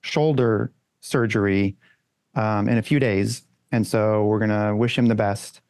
shoulder 0.03 0.73
surgery 1.01 1.77
um, 2.35 2.69
in 2.69 2.79
a 2.79 2.83
few 2.83 2.99
days. 2.99 3.47
And 3.73 3.87
so 3.87 4.25
we're 4.25 4.39
going 4.39 4.51
to 4.51 4.77
wish 4.77 4.97
him 4.97 5.07
the 5.07 5.15
best. 5.15 5.61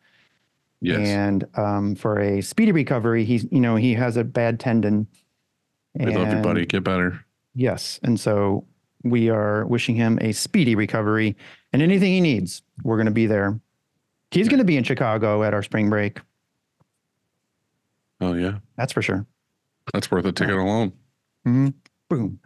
Yes. 0.84 1.08
And 1.08 1.44
um, 1.56 1.94
for 1.94 2.18
a 2.20 2.40
speedy 2.40 2.72
recovery, 2.72 3.24
he's, 3.24 3.46
you 3.50 3.60
know, 3.60 3.76
he 3.76 3.94
has 3.94 4.16
a 4.16 4.24
bad 4.24 4.60
tendon. 4.60 5.06
we 5.94 6.14
love 6.14 6.32
you, 6.32 6.40
buddy. 6.42 6.66
Get 6.66 6.84
better. 6.84 7.24
Yes. 7.54 8.00
And 8.02 8.18
so 8.18 8.64
we 9.02 9.28
are 9.30 9.66
wishing 9.66 9.94
him 9.96 10.18
a 10.20 10.32
speedy 10.32 10.74
recovery 10.74 11.36
and 11.72 11.82
anything 11.82 12.12
he 12.12 12.20
needs, 12.20 12.62
we're 12.82 12.96
going 12.96 13.06
to 13.06 13.12
be 13.12 13.26
there. 13.26 13.58
He's 14.30 14.48
going 14.48 14.58
to 14.58 14.64
be 14.64 14.76
in 14.76 14.84
Chicago 14.84 15.42
at 15.42 15.54
our 15.54 15.62
spring 15.62 15.88
break. 15.90 16.20
Oh 18.20 18.34
yeah. 18.34 18.58
That's 18.76 18.92
for 18.92 19.02
sure. 19.02 19.26
That's 19.92 20.10
worth 20.10 20.24
a 20.24 20.32
ticket 20.32 20.56
alone. 20.56 20.92
Mhm. 21.46 21.74
Boom. 22.08 22.40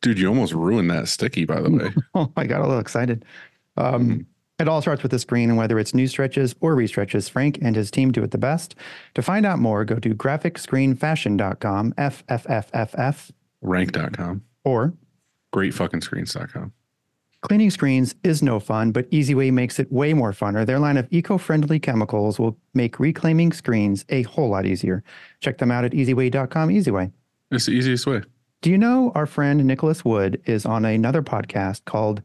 Dude, 0.00 0.18
you 0.18 0.28
almost 0.28 0.52
ruined 0.52 0.90
that 0.90 1.08
sticky, 1.08 1.44
by 1.44 1.60
the 1.60 1.70
way. 1.70 1.90
Oh, 2.14 2.32
I 2.36 2.46
got 2.46 2.60
a 2.60 2.64
little 2.66 2.78
excited. 2.78 3.24
Um, 3.76 4.26
it 4.58 4.68
all 4.68 4.80
starts 4.82 5.02
with 5.02 5.12
the 5.12 5.18
screen, 5.18 5.48
and 5.50 5.58
whether 5.58 5.78
it's 5.78 5.94
new 5.94 6.06
stretches 6.08 6.54
or 6.60 6.74
restretches, 6.74 7.30
Frank 7.30 7.58
and 7.62 7.76
his 7.76 7.90
team 7.90 8.10
do 8.10 8.22
it 8.22 8.30
the 8.32 8.38
best. 8.38 8.74
To 9.14 9.22
find 9.22 9.46
out 9.46 9.58
more, 9.58 9.84
go 9.84 9.96
to 9.96 10.14
graphicscreenfashion.com, 10.14 11.94
F 11.96 12.24
F 12.28 12.46
F 12.48 12.70
F 12.72 12.94
F, 12.96 13.32
Rank.com. 13.62 14.42
or 14.64 14.94
Greatfuckingscreens.com. 15.54 16.72
Cleaning 17.40 17.70
screens 17.70 18.16
is 18.24 18.42
no 18.42 18.58
fun, 18.58 18.90
but 18.90 19.08
Easiway 19.12 19.52
makes 19.52 19.78
it 19.78 19.92
way 19.92 20.12
more 20.12 20.32
funner. 20.32 20.66
Their 20.66 20.80
line 20.80 20.96
of 20.96 21.06
eco-friendly 21.12 21.78
chemicals 21.78 22.38
will 22.40 22.58
make 22.74 22.98
reclaiming 22.98 23.52
screens 23.52 24.04
a 24.08 24.22
whole 24.22 24.48
lot 24.48 24.66
easier. 24.66 25.04
Check 25.40 25.58
them 25.58 25.70
out 25.70 25.84
at 25.84 25.92
easiway.com. 25.92 26.68
Easiway. 26.68 27.12
It's 27.52 27.66
the 27.66 27.72
easiest 27.72 28.08
way. 28.08 28.22
Do 28.60 28.70
you 28.70 28.76
know 28.78 29.12
our 29.14 29.24
friend 29.24 29.64
Nicholas 29.64 30.04
Wood 30.04 30.42
is 30.46 30.66
on 30.66 30.84
another 30.84 31.22
podcast 31.22 31.84
called 31.84 32.22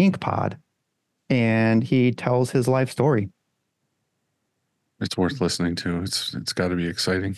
InkPod, 0.00 0.58
and 1.30 1.82
he 1.84 2.12
tells 2.12 2.50
his 2.50 2.68
life 2.68 2.90
story. 2.90 3.30
It's 5.00 5.16
worth 5.16 5.40
listening 5.40 5.76
to. 5.76 6.02
It's 6.02 6.34
it's 6.34 6.52
got 6.52 6.68
to 6.68 6.76
be 6.76 6.86
exciting. 6.88 7.36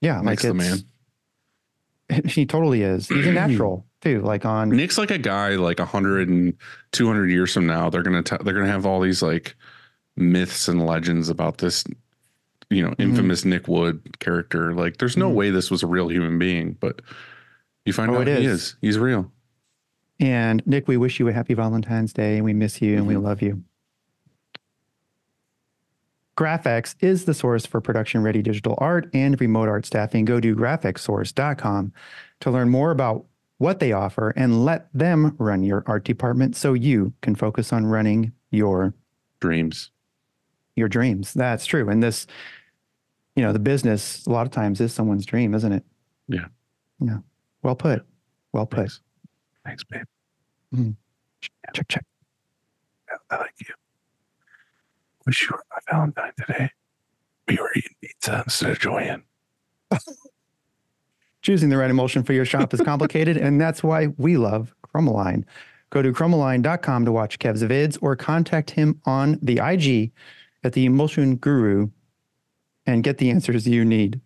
Yeah, 0.00 0.20
Makes 0.20 0.44
like 0.44 0.50
the 0.52 0.54
man. 0.54 2.24
he 2.26 2.44
totally 2.46 2.82
is. 2.82 3.08
He's 3.08 3.26
a 3.26 3.32
natural 3.32 3.86
too. 4.02 4.20
Like 4.22 4.44
on 4.44 4.70
Nick's 4.70 4.98
like 4.98 5.10
a 5.10 5.18
guy 5.18 5.50
like 5.56 5.78
100 5.78 6.28
and 6.28 6.54
200 6.92 7.30
years 7.30 7.52
from 7.54 7.66
now 7.66 7.88
they're 7.90 8.02
going 8.02 8.22
to 8.22 8.38
they're 8.42 8.54
to 8.54 8.66
have 8.66 8.84
all 8.86 9.00
these 9.00 9.22
like 9.22 9.54
myths 10.16 10.68
and 10.68 10.84
legends 10.86 11.28
about 11.28 11.58
this 11.58 11.84
you 12.68 12.82
know 12.82 12.94
infamous 12.98 13.44
Nick 13.44 13.66
Wood 13.68 14.18
character. 14.18 14.74
Like 14.74 14.98
there's 14.98 15.16
no 15.16 15.30
Mhm. 15.30 15.34
way 15.34 15.50
this 15.50 15.70
was 15.70 15.82
a 15.82 15.86
real 15.86 16.08
human 16.10 16.38
being, 16.38 16.72
but 16.80 17.00
you 17.86 17.92
find 17.94 18.10
Oh, 18.10 18.20
out 18.20 18.26
he 18.26 18.32
is. 18.34 18.44
is. 18.62 18.76
He's 18.82 18.98
real. 18.98 19.32
And 20.20 20.64
Nick, 20.66 20.86
we 20.86 20.96
wish 20.98 21.18
you 21.18 21.26
a 21.28 21.32
happy 21.32 21.54
Valentine's 21.54 22.12
Day 22.12 22.36
and 22.36 22.44
we 22.44 22.52
miss 22.52 22.80
you 22.82 22.96
and 22.98 23.06
we 23.06 23.14
Mhm. 23.14 23.22
love 23.22 23.42
you. 23.42 23.64
GraphX 26.36 26.94
is 27.00 27.24
the 27.24 27.34
source 27.34 27.66
for 27.66 27.80
production 27.80 28.22
ready 28.22 28.40
digital 28.40 28.74
art 28.78 29.10
and 29.12 29.38
remote 29.40 29.68
art 29.68 29.84
staffing. 29.84 30.24
Go 30.24 30.40
to 30.40 30.54
graphicsource.com 30.56 31.92
to 32.40 32.50
learn 32.50 32.70
more 32.70 32.90
about 32.90 33.26
what 33.58 33.78
they 33.78 33.92
offer 33.92 34.30
and 34.36 34.64
let 34.64 34.88
them 34.94 35.34
run 35.38 35.62
your 35.62 35.82
art 35.86 36.04
department 36.04 36.56
so 36.56 36.72
you 36.72 37.12
can 37.20 37.34
focus 37.34 37.72
on 37.72 37.84
running 37.86 38.32
your 38.50 38.94
Dreams. 39.40 39.90
your 40.76 40.88
dreams. 40.88 41.34
That's 41.34 41.66
true. 41.66 41.88
And 41.90 42.02
this, 42.02 42.26
you 43.36 43.42
know, 43.42 43.52
the 43.52 43.58
business 43.58 44.24
a 44.26 44.30
lot 44.30 44.46
of 44.46 44.52
times 44.52 44.80
is 44.80 44.92
someone's 44.94 45.26
dream, 45.26 45.54
isn't 45.54 45.72
it? 45.72 45.84
Yeah. 46.28 46.46
Yeah. 47.00 47.18
Well 47.62 47.76
put. 47.76 48.06
Well 48.52 48.66
put. 48.66 48.78
Thanks. 48.78 49.00
Thanks, 49.64 49.84
babe. 49.84 50.04
Mm. 50.74 50.96
Check, 51.74 51.88
check. 51.88 52.04
I 53.30 53.36
like 53.36 53.54
you. 53.60 53.74
Wish 55.26 55.42
you 55.42 55.48
were 55.52 55.64
my 55.70 55.78
Valentine 55.90 56.32
today. 56.38 56.70
We 57.46 57.56
were 57.56 57.70
eating 57.76 57.96
pizza 58.00 58.42
instead 58.44 58.70
of 58.70 58.78
joying. 58.78 59.22
Choosing 61.42 61.68
the 61.68 61.76
right 61.76 61.90
emulsion 61.90 62.22
for 62.22 62.32
your 62.32 62.44
shop 62.44 62.74
is 62.74 62.80
complicated, 62.80 63.36
and 63.36 63.60
that's 63.60 63.82
why 63.82 64.08
we 64.18 64.36
love 64.36 64.74
Chromaline. 64.86 65.44
Go 65.90 66.02
to 66.02 66.12
chromaline.com 66.12 67.04
to 67.04 67.12
watch 67.12 67.38
Kev's 67.38 67.62
vids 67.62 67.98
or 68.00 68.14
contact 68.14 68.70
him 68.70 69.00
on 69.04 69.38
the 69.42 69.58
IG 69.58 70.12
at 70.62 70.74
the 70.74 70.84
Emulsion 70.84 71.36
Guru 71.36 71.90
and 72.86 73.02
get 73.02 73.18
the 73.18 73.30
answers 73.30 73.66
you 73.66 73.84
need. 73.84 74.20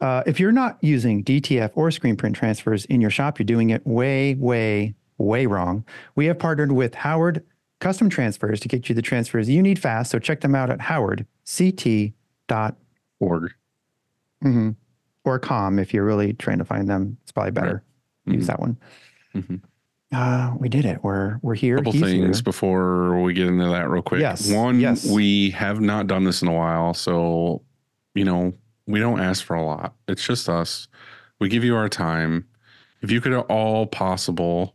Uh, 0.00 0.22
if 0.26 0.38
you're 0.38 0.52
not 0.52 0.78
using 0.80 1.24
DTF 1.24 1.70
or 1.74 1.90
screen 1.90 2.16
print 2.16 2.36
transfers 2.36 2.84
in 2.86 3.00
your 3.00 3.10
shop, 3.10 3.38
you're 3.38 3.44
doing 3.46 3.70
it 3.70 3.84
way, 3.86 4.34
way, 4.34 4.94
way 5.18 5.46
wrong. 5.46 5.84
We 6.14 6.26
have 6.26 6.38
partnered 6.38 6.72
with 6.72 6.94
Howard 6.94 7.44
Custom 7.80 8.08
Transfers 8.08 8.60
to 8.60 8.68
get 8.68 8.88
you 8.88 8.94
the 8.94 9.02
transfers 9.02 9.48
you 9.48 9.62
need 9.62 9.78
fast. 9.78 10.10
So 10.12 10.18
check 10.18 10.40
them 10.40 10.54
out 10.54 10.70
at 10.70 10.78
howardct.com 10.80 12.76
Org. 13.20 13.52
hmm 14.42 14.70
or 15.24 15.38
com 15.40 15.78
if 15.80 15.92
you're 15.92 16.04
really 16.04 16.32
trying 16.32 16.58
to 16.58 16.64
find 16.64 16.88
them. 16.88 17.16
It's 17.22 17.32
probably 17.32 17.50
better. 17.50 17.82
Use 18.26 18.44
Mhm. 18.44 18.46
that 18.46 18.60
one. 18.60 18.76
Mhm. 19.34 19.60
Uh, 20.12 20.54
we 20.58 20.68
did 20.68 20.84
it. 20.86 21.02
We're 21.02 21.38
we're 21.42 21.54
here. 21.56 21.76
couple 21.78 21.92
He's 21.92 22.00
things 22.02 22.36
here. 22.38 22.42
before 22.44 23.20
we 23.20 23.34
get 23.34 23.46
into 23.48 23.66
that 23.66 23.90
real 23.90 24.00
quick. 24.02 24.20
Yes, 24.20 24.50
One, 24.50 24.78
yes. 24.80 25.04
we 25.10 25.50
have 25.50 25.80
not 25.80 26.06
done 26.06 26.24
this 26.24 26.40
in 26.40 26.48
a 26.48 26.52
while, 26.52 26.94
so 26.94 27.62
you 28.14 28.24
know 28.24 28.54
we 28.88 28.98
don't 28.98 29.20
ask 29.20 29.44
for 29.44 29.54
a 29.54 29.62
lot. 29.64 29.94
It's 30.08 30.24
just 30.24 30.48
us. 30.48 30.88
We 31.38 31.48
give 31.48 31.62
you 31.62 31.76
our 31.76 31.88
time. 31.88 32.46
If 33.02 33.10
you 33.12 33.20
could 33.20 33.32
at 33.32 33.46
all 33.46 33.86
possible 33.86 34.74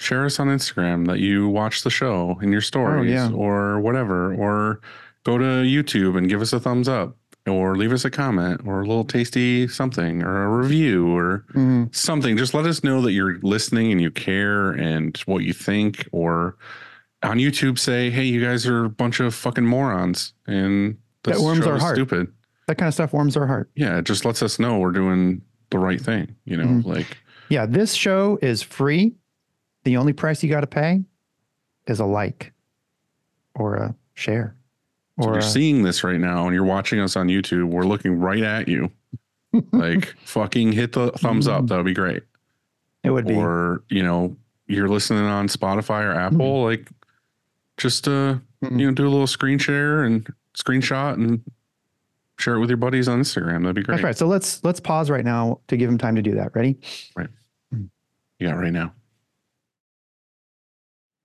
share 0.00 0.24
us 0.24 0.38
on 0.40 0.48
Instagram 0.48 1.06
that 1.06 1.18
you 1.20 1.48
watch 1.48 1.82
the 1.82 1.90
show 1.90 2.38
in 2.42 2.50
your 2.52 2.60
stories 2.60 3.10
Oh, 3.20 3.28
yeah. 3.28 3.30
or 3.34 3.80
whatever, 3.80 4.34
or 4.34 4.80
go 5.24 5.36
to 5.38 5.44
YouTube 5.44 6.16
and 6.16 6.28
give 6.28 6.40
us 6.42 6.52
a 6.52 6.60
thumbs 6.60 6.88
up, 6.88 7.16
or 7.46 7.76
leave 7.76 7.92
us 7.92 8.04
a 8.04 8.10
comment, 8.10 8.62
or 8.66 8.80
a 8.82 8.86
little 8.86 9.04
tasty 9.04 9.68
something, 9.68 10.22
or 10.22 10.44
a 10.44 10.48
review, 10.56 11.08
or 11.14 11.44
Mhm. 11.54 11.94
something 11.94 12.36
just 12.36 12.54
let 12.54 12.66
us 12.66 12.82
know 12.82 13.00
that 13.02 13.12
you're 13.12 13.38
listening 13.42 13.92
and 13.92 14.00
you 14.00 14.10
care 14.10 14.70
and 14.70 15.16
what 15.26 15.44
you 15.44 15.52
think 15.52 16.08
or 16.12 16.56
on 17.22 17.38
youtube 17.38 17.78
say 17.78 18.10
hey 18.10 18.24
you 18.24 18.42
guys 18.42 18.66
are 18.66 18.84
a 18.84 18.90
bunch 18.90 19.18
of 19.20 19.34
fucking 19.34 19.64
morons 19.64 20.34
and 20.46 20.96
That 21.22 21.38
warms 21.38 21.66
our 21.66 21.78
heart. 21.78 21.96
stupid 21.96 22.28
That 22.66 22.78
kind 22.78 22.88
of 22.88 22.94
stuff 22.94 23.12
warms 23.12 23.36
our 23.36 23.46
heart. 23.46 23.70
yeah 23.74 23.98
it 23.98 24.04
just 24.04 24.24
lets 24.24 24.42
us 24.42 24.58
know 24.58 24.78
we're 24.78 24.92
doing 24.92 25.42
the 25.70 25.78
right 25.78 26.00
thing 26.00 26.34
you 26.44 26.56
know 26.56 26.64
Mhm. 26.66 26.84
like 26.84 27.18
Yeah, 27.50 27.66
this 27.66 27.92
show 27.92 28.38
is 28.40 28.62
free. 28.62 29.14
The 29.84 29.98
only 29.98 30.14
price 30.14 30.42
you 30.42 30.48
got 30.48 30.62
to 30.62 30.66
pay 30.66 31.02
is 31.86 32.00
a 32.00 32.06
like 32.06 32.52
or 33.54 33.74
a 33.76 33.94
share 34.14 34.56
so 35.20 35.28
you're 35.28 35.38
a, 35.38 35.42
seeing 35.42 35.82
this 35.82 36.02
right 36.02 36.18
now 36.18 36.46
and 36.46 36.54
you're 36.54 36.64
watching 36.64 36.98
us 37.00 37.14
on 37.16 37.28
youtube 37.28 37.66
we're 37.68 37.84
looking 37.84 38.18
right 38.18 38.42
at 38.42 38.66
you 38.68 38.90
like 39.72 40.14
fucking 40.24 40.72
hit 40.72 40.92
the 40.92 41.12
thumbs 41.12 41.46
up 41.46 41.66
that 41.66 41.76
would 41.76 41.84
be 41.84 41.92
great 41.94 42.22
it 43.04 43.10
would 43.10 43.26
be. 43.26 43.34
or 43.34 43.82
you 43.90 44.02
know 44.02 44.34
you're 44.66 44.88
listening 44.88 45.24
on 45.24 45.46
spotify 45.46 46.02
or 46.02 46.12
apple 46.14 46.64
like 46.64 46.88
just 47.76 48.08
uh 48.08 48.36
Mhm. 48.64 48.80
you 48.80 48.86
know 48.86 48.92
do 48.94 49.06
a 49.06 49.10
little 49.10 49.26
screen 49.26 49.58
share 49.58 50.02
and 50.04 50.26
screenshot 50.56 51.14
and 51.14 51.42
share 52.38 52.54
it 52.54 52.60
with 52.60 52.68
your 52.70 52.76
buddies 52.76 53.06
on 53.08 53.20
instagram 53.20 53.62
that'd 53.62 53.74
be 53.76 53.82
great 53.82 53.94
That's 53.96 54.04
right. 54.04 54.16
So 54.16 54.26
let's 54.26 54.62
let's 54.64 54.80
pause 54.80 55.08
right 55.10 55.24
now 55.24 55.60
to 55.68 55.76
give 55.76 55.88
him 55.88 55.98
time 55.98 56.16
to 56.16 56.22
do 56.22 56.34
that. 56.34 56.54
Ready? 56.54 56.76
Right. 57.16 57.28
Mm. 57.74 57.88
Yeah 58.40 58.52
right 58.52 58.72
now 58.72 58.92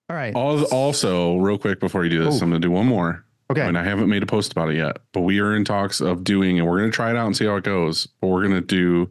All 0.09 0.15
right. 0.15 0.33
Also 0.35 1.37
real 1.37 1.57
quick 1.57 1.79
before 1.79 2.03
you 2.03 2.09
do 2.09 2.23
this 2.23 2.35
Oh. 2.41 2.43
i'm 2.43 2.49
gonna 2.49 2.59
do 2.59 2.71
one 2.71 2.85
more 2.87 3.25
Okay. 3.51 3.61
and 3.61 3.77
i 3.77 3.83
haven't 3.83 4.09
made 4.09 4.21
a 4.23 4.27
post 4.27 4.51
about 4.51 4.69
it 4.69 4.75
yet 4.77 4.97
but 5.13 5.21
we 5.21 5.39
are 5.39 5.55
in 5.55 5.65
talks 5.65 6.01
of 6.01 6.23
doing 6.23 6.59
and 6.59 6.67
we're 6.67 6.79
gonna 6.79 6.91
try 6.91 7.09
it 7.09 7.15
out 7.15 7.25
and 7.25 7.35
see 7.35 7.45
how 7.45 7.55
it 7.55 7.63
goes 7.63 8.07
but 8.21 8.27
we're 8.27 8.43
gonna 8.43 8.61
do 8.61 9.09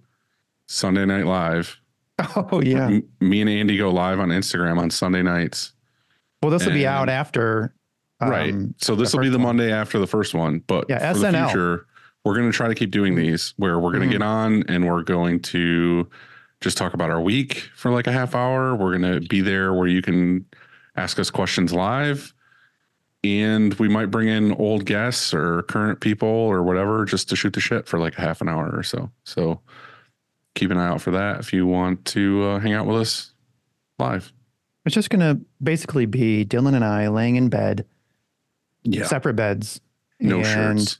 sunday 0.69 1.05
night 1.05 1.27
live 1.27 1.77
Oh 2.37 2.61
yeah. 2.63 3.01
Me 3.21 3.41
and 3.41 3.51
andy 3.51 3.77
go 3.77 3.91
live 3.91 4.21
on 4.21 4.29
instagram 4.29 4.79
on 4.79 4.91
sunday 4.91 5.23
nights 5.23 5.73
Well, 6.43 6.51
this 6.51 6.65
will 6.67 6.73
be 6.73 6.87
out 6.87 7.09
after. 7.09 7.75
Right. 8.21 8.53
um, 8.53 8.75
So 8.79 8.95
this 8.97 9.13
will 9.13 9.21
be 9.21 9.29
the 9.29 9.39
one. 9.39 9.57
Monday 9.57 9.73
after 9.73 9.99
the 9.99 10.07
first 10.07 10.35
one. 10.35 10.61
But 10.67 10.87
Yeah, 10.89 11.13
for 11.13 11.19
the 11.21 11.33
future, 11.33 11.87
we're 12.25 12.35
going 12.35 12.51
to 12.51 12.57
try 12.57 12.69
to 12.69 12.75
keep 12.75 12.91
doing 12.91 13.15
these 13.15 13.55
where 13.57 13.79
we're 13.79 13.93
going 13.93 14.03
to 14.03 14.09
Mhm. 14.09 14.19
get 14.19 14.23
on 14.23 14.63
and 14.69 14.87
we're 14.87 15.03
going 15.03 15.41
to 15.41 16.09
just 16.61 16.77
talk 16.77 16.95
about 16.95 17.11
our 17.11 17.21
week 17.21 17.69
for 17.77 17.91
like 17.93 18.07
a 18.09 18.13
half 18.13 18.35
hour. 18.35 18.75
We're 18.75 18.99
going 18.99 19.21
to 19.23 19.27
be 19.29 19.41
there 19.41 19.73
where 19.73 19.87
you 19.87 20.03
can 20.03 20.45
ask 20.97 21.19
us 21.19 21.31
questions 21.31 21.73
live. 21.73 22.35
And 23.25 23.75
we 23.75 23.89
might 23.89 24.07
bring 24.07 24.29
in 24.29 24.53
old 24.53 24.85
guests 24.85 25.35
or 25.35 25.63
current 25.63 26.01
people 26.01 26.29
or 26.29 26.63
whatever 26.63 27.05
just 27.05 27.29
to 27.31 27.37
shoot 27.37 27.53
the 27.53 27.61
shit 27.61 27.87
for 27.89 27.99
like 27.99 28.17
a 28.17 28.21
half 28.21 28.41
an 28.41 28.49
hour 28.49 28.71
or 28.73 28.83
so. 28.85 29.11
So 29.25 29.61
keep 30.55 30.71
an 30.71 30.79
eye 30.79 30.87
out 30.89 31.01
for 31.01 31.11
that 31.13 31.41
if 31.41 31.53
you 31.53 31.67
want 31.67 32.05
to 32.07 32.43
uh, 32.45 32.59
hang 32.61 32.73
out 32.75 32.87
with 32.87 32.97
us 33.01 33.33
live. 33.99 34.33
It's 34.87 34.95
just 34.95 35.11
going 35.11 35.21
to 35.21 35.41
basically 35.63 36.07
be 36.07 36.45
Dylan 36.45 36.75
and 36.75 36.85
I 36.85 37.09
laying 37.09 37.37
in 37.37 37.49
bed, 37.49 37.85
Yeah. 38.85 39.07
separate 39.07 39.35
beds. 39.35 39.81
No 40.21 40.39
and, 40.39 40.81
shirts. 40.81 40.99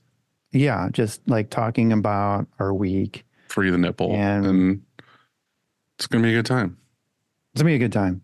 Yeah, 0.53 0.89
just 0.93 1.21
like 1.29 1.51
talking 1.51 1.93
about 1.93 2.47
our 2.59 2.73
week. 2.73 3.25
Free 3.49 3.71
the 3.71 3.79
nipple. 3.79 4.13
And- 4.15 4.47
and 4.47 4.83
it's 5.97 6.07
going 6.07 6.23
to 6.23 6.27
be 6.29 6.33
a 6.35 6.39
good 6.39 6.47
time. 6.47 6.77
It's 7.55 7.63
gonna 7.63 7.73
be 7.73 7.75
a 7.77 7.79
good 7.79 7.93
time. 7.93 8.23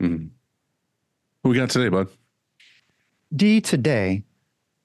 Mm-hmm. 0.00 0.26
Who 1.42 1.48
we 1.48 1.56
got 1.56 1.70
today, 1.70 1.88
bud? 1.88 2.06
D 3.34 3.60
today, 3.60 4.22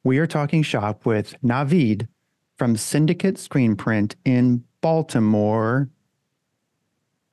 we 0.04 0.18
are 0.18 0.26
talking 0.26 0.64
shop 0.64 1.06
with 1.06 1.36
Navid 1.44 2.08
from 2.58 2.76
Syndicate 2.78 3.38
Screen 3.38 3.76
Print 3.76 4.16
in 4.26 4.64
Baltimore. 4.82 5.90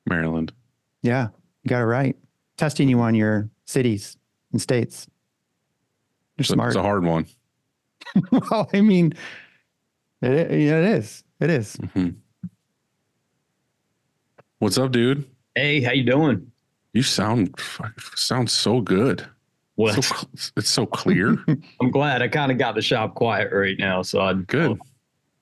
Maryland. 0.04 0.52
Yeah, 1.00 1.28
you 1.62 1.68
got 1.68 1.80
it 1.80 1.86
right. 1.86 2.16
Testing 2.58 2.88
you 2.88 3.00
on 3.00 3.14
your 3.14 3.48
cities 3.64 4.18
and 4.52 4.60
states. 4.60 5.06
You're 6.38 6.42
It's 6.42 6.50
a- 6.50 6.54
smart. 6.54 6.68
It's 6.70 6.76
a 6.76 6.82
hard 6.82 7.04
one. 7.04 7.26
well, 8.30 8.70
I 8.72 8.80
mean, 8.80 9.12
it, 10.22 10.50
yeah, 10.52 10.78
it 10.78 10.84
is. 10.98 11.24
It 11.40 11.50
is. 11.50 11.76
Mhm. 11.76 12.14
What's 14.60 14.78
up, 14.78 14.92
dude? 14.92 15.24
Hey, 15.54 15.80
how 15.80 15.92
you 15.92 16.04
doing? 16.04 16.50
You 16.92 17.02
sound 17.02 17.58
fuck- 17.60 18.00
sound 18.16 18.50
so 18.50 18.80
good. 18.80 19.26
Well, 19.76 20.00
So 20.02 20.26
it's 20.56 20.68
so 20.70 20.86
clear. 20.86 21.36
I'm 21.80 21.90
glad. 21.90 22.22
I 22.22 22.28
kind 22.28 22.50
of 22.50 22.58
got 22.58 22.74
the 22.74 22.82
shop 22.82 23.14
quiet 23.14 23.52
right 23.52 23.78
now, 23.78 24.02
so 24.02 24.20
I'm 24.20 24.42
good. 24.44 24.78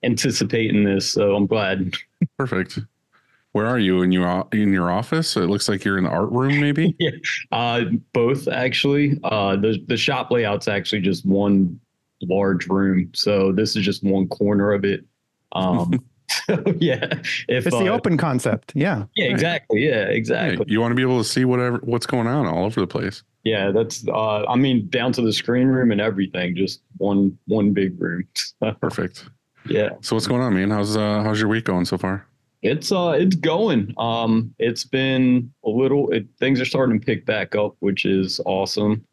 anticipating 0.03 0.85
this. 0.85 1.11
So 1.11 1.35
I'm 1.37 1.47
glad. 1.47 1.95
Perfect. 2.39 2.79
Where 3.57 3.66
are 3.66 3.79
you 3.79 4.03
in 4.03 4.12
your 4.12 4.47
in 4.53 4.71
your 4.71 4.90
office? 4.90 5.35
It 5.35 5.49
looks 5.49 5.66
like 5.66 5.83
you're 5.83 5.97
in 5.97 6.05
the 6.05 6.11
art 6.11 6.31
room, 6.31 6.61
maybe. 6.61 6.95
Uh, 7.53 7.85
both 8.12 8.49
actually. 8.49 9.19
Uh, 9.25 9.57
the 9.57 9.83
the 9.87 9.97
shop 9.97 10.31
layout's 10.31 10.69
actually 10.69 11.01
just 11.01 11.25
one 11.25 11.81
large 12.21 12.66
room, 12.66 13.11
so 13.14 13.53
this 13.53 13.75
is 13.75 13.83
just 13.83 14.05
one 14.05 14.29
corner 14.29 14.75
of 14.75 14.85
it. 14.85 15.07
Um, 15.53 15.90
so 16.47 16.62
yeah, 16.77 17.07
if 17.49 17.66
It's 17.66 17.79
the 17.79 17.90
uh, 17.90 17.97
open 17.97 18.19
concept. 18.19 18.73
Yeah. 18.75 19.05
yeah, 19.14 19.25
exactly, 19.27 19.87
yeah, 19.87 20.05
Hey, 20.09 20.16
exactly. 20.16 20.66
you 20.69 20.79
want 20.83 20.90
to 20.90 20.97
be 20.97 21.01
able 21.01 21.16
to 21.23 21.25
see 21.27 21.47
whatever 21.47 21.79
what's 21.79 22.05
going 22.05 22.27
on 22.27 22.47
all 22.47 22.66
over 22.66 22.79
the 22.79 22.87
place. 22.87 23.23
Yeah, 23.45 23.71
that's. 23.71 24.07
Uh, 24.07 24.45
I 24.45 24.57
mean, 24.57 24.87
down 24.90 25.12
to 25.14 25.23
the 25.23 25.33
screen 25.33 25.69
room 25.69 25.92
and 25.92 26.01
everything, 26.03 26.57
just 26.57 26.83
one 26.99 27.38
one 27.47 27.73
big 27.73 27.99
room. 27.99 28.25
Perfect. 28.83 29.25
yeah. 29.64 29.90
So 30.03 30.14
what's 30.14 30.27
going 30.27 30.42
on, 30.42 30.53
man? 30.53 30.71
How's 30.71 30.95
uh 30.95 31.23
how's 31.23 31.40
your 31.40 31.49
week 31.49 31.64
going 31.64 31.87
so 31.87 31.97
far? 31.97 32.27
It's 32.67 32.91
uh 32.91 33.15
it's 33.17 33.37
going. 33.37 33.95
Um 33.97 34.55
it's 34.59 34.85
been 34.85 35.53
a 35.65 35.71
little 35.71 36.11
it, 36.11 36.27
things 36.41 36.61
are 36.61 36.65
starting 36.65 36.99
to 36.99 37.07
pick 37.07 37.25
back 37.25 37.55
up, 37.55 37.77
which 37.79 38.05
is 38.05 38.41
awesome. 38.45 39.05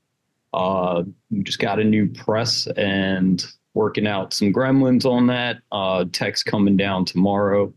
Uh 0.53 1.03
we 1.29 1.43
just 1.43 1.59
got 1.59 1.79
a 1.79 1.83
new 1.83 2.07
press 2.09 2.67
and 2.77 3.45
working 3.75 4.07
out 4.07 4.33
some 4.33 4.51
gremlins 4.51 5.05
on 5.05 5.27
that. 5.27 5.57
Uh 5.71 6.05
text 6.11 6.47
coming 6.47 6.75
down 6.77 7.05
tomorrow. 7.05 7.71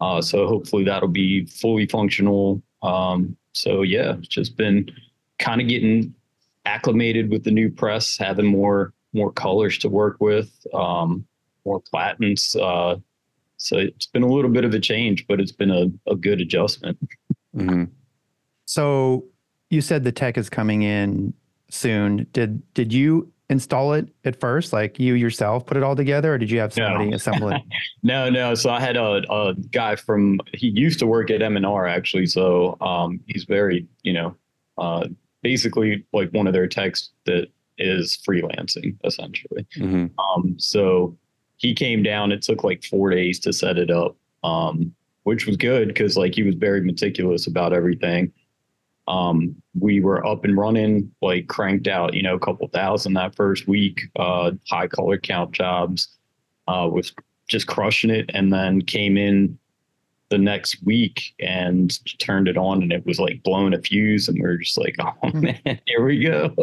Uh 0.00 0.22
so 0.22 0.46
hopefully 0.46 0.84
that'll 0.84 1.08
be 1.08 1.44
fully 1.44 1.86
functional. 1.86 2.62
Um 2.82 3.36
so 3.52 3.82
yeah, 3.82 4.14
it's 4.16 4.28
just 4.28 4.56
been 4.56 4.90
kind 5.38 5.60
of 5.60 5.68
getting 5.68 6.14
acclimated 6.64 7.30
with 7.30 7.44
the 7.44 7.50
new 7.50 7.70
press, 7.70 8.16
having 8.16 8.46
more 8.46 8.94
more 9.12 9.32
colors 9.32 9.76
to 9.78 9.88
work 9.90 10.16
with, 10.18 10.50
um 10.72 11.26
more 11.66 11.80
platens. 11.80 12.56
Uh 12.56 12.96
so 13.62 13.76
it's 13.76 14.06
been 14.06 14.22
a 14.22 14.26
little 14.26 14.50
bit 14.50 14.64
of 14.64 14.72
a 14.72 14.80
change, 14.80 15.26
but 15.26 15.38
it's 15.38 15.52
been 15.52 15.70
a, 15.70 15.86
a 16.10 16.16
good 16.16 16.40
adjustment. 16.40 16.98
hmm 17.54 17.84
So 18.64 19.24
you 19.68 19.82
said 19.82 20.02
the 20.02 20.12
tech 20.12 20.38
is 20.38 20.48
coming 20.48 20.82
in 20.82 21.34
soon. 21.68 22.26
Did 22.32 22.62
did 22.74 22.92
you 22.92 23.30
install 23.50 23.92
it 23.92 24.08
at 24.24 24.38
first, 24.40 24.72
like 24.72 24.98
you 24.98 25.14
yourself 25.14 25.66
put 25.66 25.76
it 25.76 25.82
all 25.82 25.94
together, 25.94 26.32
or 26.34 26.38
did 26.38 26.50
you 26.50 26.58
have 26.60 26.74
No. 26.76 26.86
somebody 26.86 27.12
assemble 27.12 27.50
it? 27.50 27.60
No, 28.02 28.30
no. 28.30 28.54
So 28.54 28.70
I 28.70 28.80
had 28.80 28.96
a, 28.96 29.22
a 29.30 29.54
guy 29.72 29.94
from 29.94 30.40
he 30.54 30.68
used 30.68 30.98
to 31.00 31.06
work 31.06 31.30
at 31.30 31.42
M 31.42 31.56
and 31.56 31.66
R 31.66 31.86
actually. 31.86 32.26
So 32.26 32.78
um, 32.80 33.20
he's 33.26 33.44
very 33.44 33.86
you 34.02 34.14
know 34.14 34.34
uh, 34.78 35.06
basically 35.42 36.06
like 36.14 36.30
one 36.30 36.46
of 36.46 36.54
their 36.54 36.66
techs 36.66 37.10
that 37.26 37.48
is 37.76 38.18
freelancing 38.26 38.96
essentially. 39.04 39.66
hmm 39.76 40.06
Um, 40.18 40.56
so 40.58 41.16
he 41.60 41.74
came 41.74 42.02
down. 42.02 42.32
It 42.32 42.40
took 42.40 42.64
like 42.64 42.82
four 42.84 43.10
days 43.10 43.38
to 43.40 43.52
set 43.52 43.76
it 43.76 43.90
up, 43.90 44.16
um, 44.42 44.94
which 45.24 45.46
was 45.46 45.58
good 45.58 45.88
because 45.88 46.16
like 46.16 46.34
he 46.34 46.42
was 46.42 46.54
very 46.54 46.80
meticulous 46.80 47.46
about 47.46 47.74
everything. 47.74 48.32
Um, 49.06 49.54
we 49.78 50.00
were 50.00 50.26
up 50.26 50.44
and 50.44 50.56
running, 50.56 51.12
like 51.20 51.48
cranked 51.48 51.86
out, 51.86 52.14
you 52.14 52.22
know, 52.22 52.34
a 52.34 52.40
couple 52.40 52.66
thousand 52.68 53.12
that 53.14 53.36
first 53.36 53.68
week. 53.68 54.00
Uh, 54.16 54.52
high 54.70 54.86
color 54.86 55.18
count 55.18 55.52
jobs, 55.52 56.08
uh, 56.66 56.88
was 56.90 57.12
just 57.46 57.66
crushing 57.66 58.10
it, 58.10 58.30
and 58.32 58.50
then 58.50 58.80
came 58.80 59.18
in 59.18 59.58
the 60.30 60.38
next 60.38 60.82
week 60.84 61.34
and 61.40 61.98
turned 62.18 62.48
it 62.48 62.56
on, 62.56 62.82
and 62.82 62.92
it 62.92 63.04
was 63.04 63.18
like 63.18 63.42
blowing 63.42 63.74
a 63.74 63.80
fuse, 63.80 64.28
and 64.28 64.38
we 64.38 64.42
were 64.42 64.56
just 64.56 64.78
like, 64.78 64.96
oh 65.00 65.30
man, 65.32 65.60
here 65.86 66.04
we 66.04 66.22
go. 66.24 66.54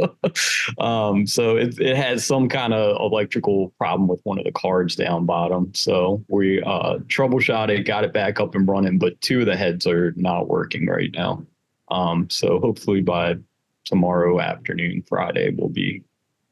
um, 0.80 1.28
so 1.28 1.58
it 1.58 1.80
it 1.80 1.96
has 1.96 2.26
some 2.26 2.50
kind 2.50 2.74
of 2.74 3.00
electrical 3.00 3.74
problem 3.78 4.08
with 4.08 4.22
one 4.24 4.40
of 4.40 4.46
the 4.46 4.52
cards 4.52 4.96
down 4.96 5.26
bottom. 5.26 5.72
So 5.74 6.24
we 6.30 6.62
uh, 6.64 7.00
troubleshot 7.08 7.70
it, 7.70 7.84
got 7.84 8.06
it 8.06 8.14
back 8.14 8.40
up 8.40 8.56
and 8.56 8.68
running, 8.68 8.98
but 8.98 9.20
two 9.22 9.42
of 9.42 9.46
the 9.46 9.58
heads 9.58 9.86
are 9.86 10.14
not 10.16 10.48
working 10.48 10.88
right 10.88 11.12
now. 11.14 11.46
Um, 11.90 12.30
so 12.30 12.60
hopefully 12.60 13.02
by 13.02 13.36
tomorrow 13.86 14.40
afternoon, 14.40 15.04
Friday, 15.08 15.54
we'll 15.56 15.70
be 15.70 16.04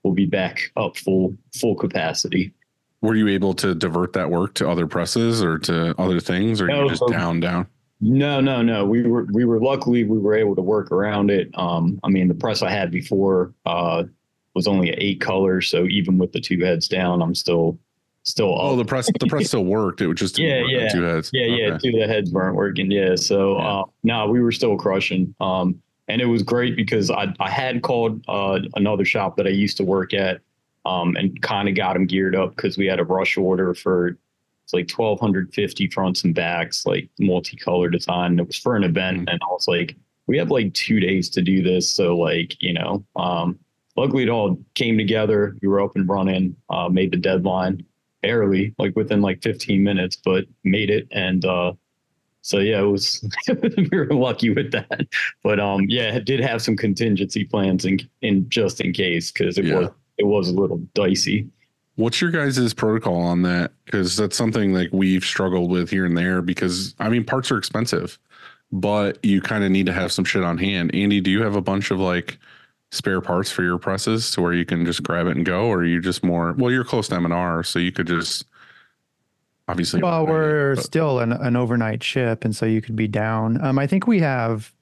we'll 0.04 0.14
be 0.14 0.26
back 0.26 0.72
up 0.76 0.98
full 0.98 1.34
full 1.54 1.76
capacity. 1.76 2.54
Were 3.06 3.16
you 3.16 3.28
able 3.28 3.54
to 3.56 3.76
divert 3.76 4.14
that 4.14 4.30
work 4.32 4.56
to 4.56 4.70
other 4.70 4.88
presses 4.88 5.44
or 5.44 5.60
to 5.60 5.94
other 6.00 6.20
things, 6.20 6.60
or 6.62 6.68
No, 6.68 6.84
you 6.84 6.90
just 6.90 7.00
so- 7.00 7.08
down 7.08 7.40
down? 7.40 7.68
No, 8.02 8.42
no, 8.42 8.62
no. 8.62 8.86
We 8.86 9.04
were 9.04 9.26
we 9.32 9.46
were 9.46 9.60
luckily 9.62 10.04
we 10.04 10.18
were 10.18 10.36
able 10.36 10.56
to 10.56 10.62
work 10.62 10.92
around 10.92 11.32
it. 11.32 11.50
Um, 11.54 12.00
I 12.04 12.10
mean, 12.10 12.28
the 12.28 12.34
press 12.36 12.62
I 12.62 12.70
had 12.70 12.92
before 12.92 13.54
uh, 13.66 14.04
was 14.54 14.68
only 14.68 14.90
eight 14.90 15.22
colors, 15.22 15.70
so 15.70 15.86
even 15.86 16.18
with 16.18 16.34
the 16.34 16.42
two 16.42 16.60
heads 16.64 16.88
down, 16.90 17.22
I'm 17.22 17.34
still 17.34 17.80
still 18.24 18.54
Oh, 18.60 18.76
the 18.76 18.84
press 18.84 19.10
the 19.20 19.28
press 19.28 19.48
still 19.50 19.64
worked. 19.66 20.02
It 20.02 20.08
would 20.08 20.18
just 20.18 20.38
Yeah, 20.38 20.64
yeah. 20.68 20.90
two 20.90 21.04
heads. 21.04 21.30
Yeah, 21.32 21.46
yeah, 21.46 21.78
two 21.78 21.90
of 21.90 22.00
the 22.00 22.08
heads 22.08 22.32
weren't 22.34 22.56
working. 22.56 22.92
Yeah, 22.92 23.16
so 23.16 23.58
Yeah. 23.58 23.64
uh, 23.68 23.84
no, 24.04 24.28
we 24.28 24.42
were 24.42 24.52
still 24.52 24.76
crushing. 24.78 25.34
Um, 25.40 25.82
and 26.08 26.22
it 26.22 26.26
was 26.26 26.44
great 26.44 26.76
because 26.76 27.10
I 27.10 27.34
I 27.40 27.50
had 27.50 27.82
called 27.82 28.24
uh, 28.28 28.60
another 28.76 29.06
shop 29.06 29.38
that 29.38 29.48
I 29.48 29.52
used 29.52 29.78
to 29.78 29.84
work 29.86 30.14
at, 30.14 30.42
um, 30.86 31.16
and 31.16 31.42
kind 31.42 31.68
of 31.68 31.76
got 31.76 31.94
them 31.94 32.06
geared 32.06 32.36
up 32.36 32.56
because 32.56 32.78
we 32.78 32.86
had 32.86 33.00
a 33.00 33.04
rush 33.06 33.38
order 33.38 33.74
for 33.74 34.18
it's 34.64 34.74
like 34.74 34.88
twelve 34.88 35.20
hundred 35.20 35.54
fifty 35.54 35.88
fronts 35.90 36.24
and 36.24 36.34
backs, 36.34 36.86
like 36.86 37.10
multicolor 37.22 37.92
design. 37.92 38.40
It 38.40 38.48
was 38.48 38.58
for 38.58 38.76
an 38.76 38.84
event, 38.84 39.18
Mhm. 39.20 39.32
and 39.34 39.40
I 39.44 39.48
was 39.52 39.68
like, 39.68 39.96
we 40.28 40.38
have 40.40 40.50
like 40.50 40.74
two 40.74 41.00
days 41.00 41.30
to 41.32 41.42
do 41.42 41.62
this, 41.62 41.94
so 41.94 42.18
like 42.18 42.60
you 42.62 42.74
know, 42.74 43.06
um, 43.16 43.60
luckily 43.96 44.24
it 44.24 44.30
all 44.30 44.58
came 44.74 44.98
together. 44.98 45.56
We 45.62 45.68
were 45.68 45.82
up 45.82 45.96
and 45.96 46.10
running, 46.10 46.56
uh, 46.72 46.90
made 46.90 47.12
the 47.12 47.18
deadline 47.18 47.86
barely, 48.24 48.74
like 48.80 48.96
within 48.96 49.22
like 49.22 49.44
15 49.44 49.84
minutes, 49.84 50.16
but 50.16 50.46
made 50.64 50.90
it. 50.90 51.08
And 51.12 51.46
uh, 51.46 51.74
so 52.42 52.58
yeah, 52.58 52.80
it 52.80 52.86
was 52.88 53.24
we 53.48 53.88
were 53.92 54.08
lucky 54.08 54.50
with 54.50 54.72
that. 54.72 55.06
But 55.44 55.60
um, 55.60 55.82
yeah, 55.90 56.16
it 56.16 56.26
did 56.26 56.40
have 56.40 56.64
some 56.64 56.76
contingency 56.76 57.44
plans 57.46 57.86
in 57.86 58.00
in 58.24 58.50
just 58.50 58.82
in 58.82 58.94
case 58.94 59.32
because 59.32 59.60
it 59.60 59.66
Yeah. 59.66 59.78
was 59.78 59.90
it 60.18 60.26
was 60.26 60.50
a 60.50 60.54
little 60.54 60.78
dicey. 60.94 61.48
What's 61.96 62.20
your 62.20 62.32
guys' 62.32 62.74
protocol 62.74 63.16
on 63.16 63.44
that? 63.44 63.72
Because 63.86 64.18
that's 64.18 64.36
something 64.36 64.74
like 64.74 64.90
we've 64.92 65.24
struggled 65.24 65.72
with 65.72 65.90
here 65.90 66.06
and 66.06 66.18
there. 66.18 66.42
Because 66.42 66.94
I 67.00 67.10
mean, 67.10 67.24
parts 67.24 67.52
are 67.52 67.58
expensive, 67.58 68.20
but 68.72 69.24
you 69.24 69.42
kind 69.42 69.64
of 69.64 69.72
need 69.72 69.86
to 69.86 69.94
have 69.94 70.12
some 70.12 70.26
shit 70.26 70.44
on 70.44 70.58
hand. 70.58 70.94
Andy, 70.94 71.22
do 71.22 71.32
you 71.32 71.42
have 71.44 71.56
a 71.56 71.62
bunch 71.62 71.92
of 71.92 72.00
like 72.00 72.38
spare 72.92 73.22
parts 73.22 73.52
for 73.52 73.64
your 73.64 73.78
presses 73.78 74.32
to 74.32 74.42
where 74.42 74.54
you 74.54 74.66
can 74.66 74.86
just 74.86 75.04
grab 75.04 75.28
it 75.28 75.38
and 75.38 75.46
go, 75.46 75.66
or 75.68 75.80
are 75.80 75.86
you 75.86 76.02
just 76.02 76.24
more? 76.24 76.54
Well, 76.58 76.72
you're 76.72 76.84
close 76.84 77.08
to 77.10 77.16
M 77.16 77.26
and 77.26 77.34
R, 77.34 77.64
so 77.64 77.80
you 77.80 77.92
could 77.94 78.08
just 78.08 78.46
obviously. 79.68 80.02
Well, 80.02 80.28
we're 80.28 80.76
but- 80.76 80.84
still 80.84 81.20
an, 81.20 81.32
an 81.32 81.56
overnight 81.56 82.04
ship, 82.04 82.44
and 82.44 82.56
so 82.56 82.66
you 82.66 82.82
could 82.82 82.96
be 82.96 83.08
down. 83.08 83.64
Um, 83.64 83.80
I 83.80 83.88
think 83.88 84.06
we 84.06 84.20
have 84.20 84.74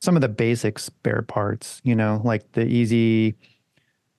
some 0.00 0.16
of 0.16 0.22
the 0.22 0.28
basic 0.28 0.78
spare 0.78 1.22
parts, 1.22 1.80
you 1.84 1.94
know, 1.94 2.20
like 2.24 2.52
the 2.52 2.66
easy 2.66 3.34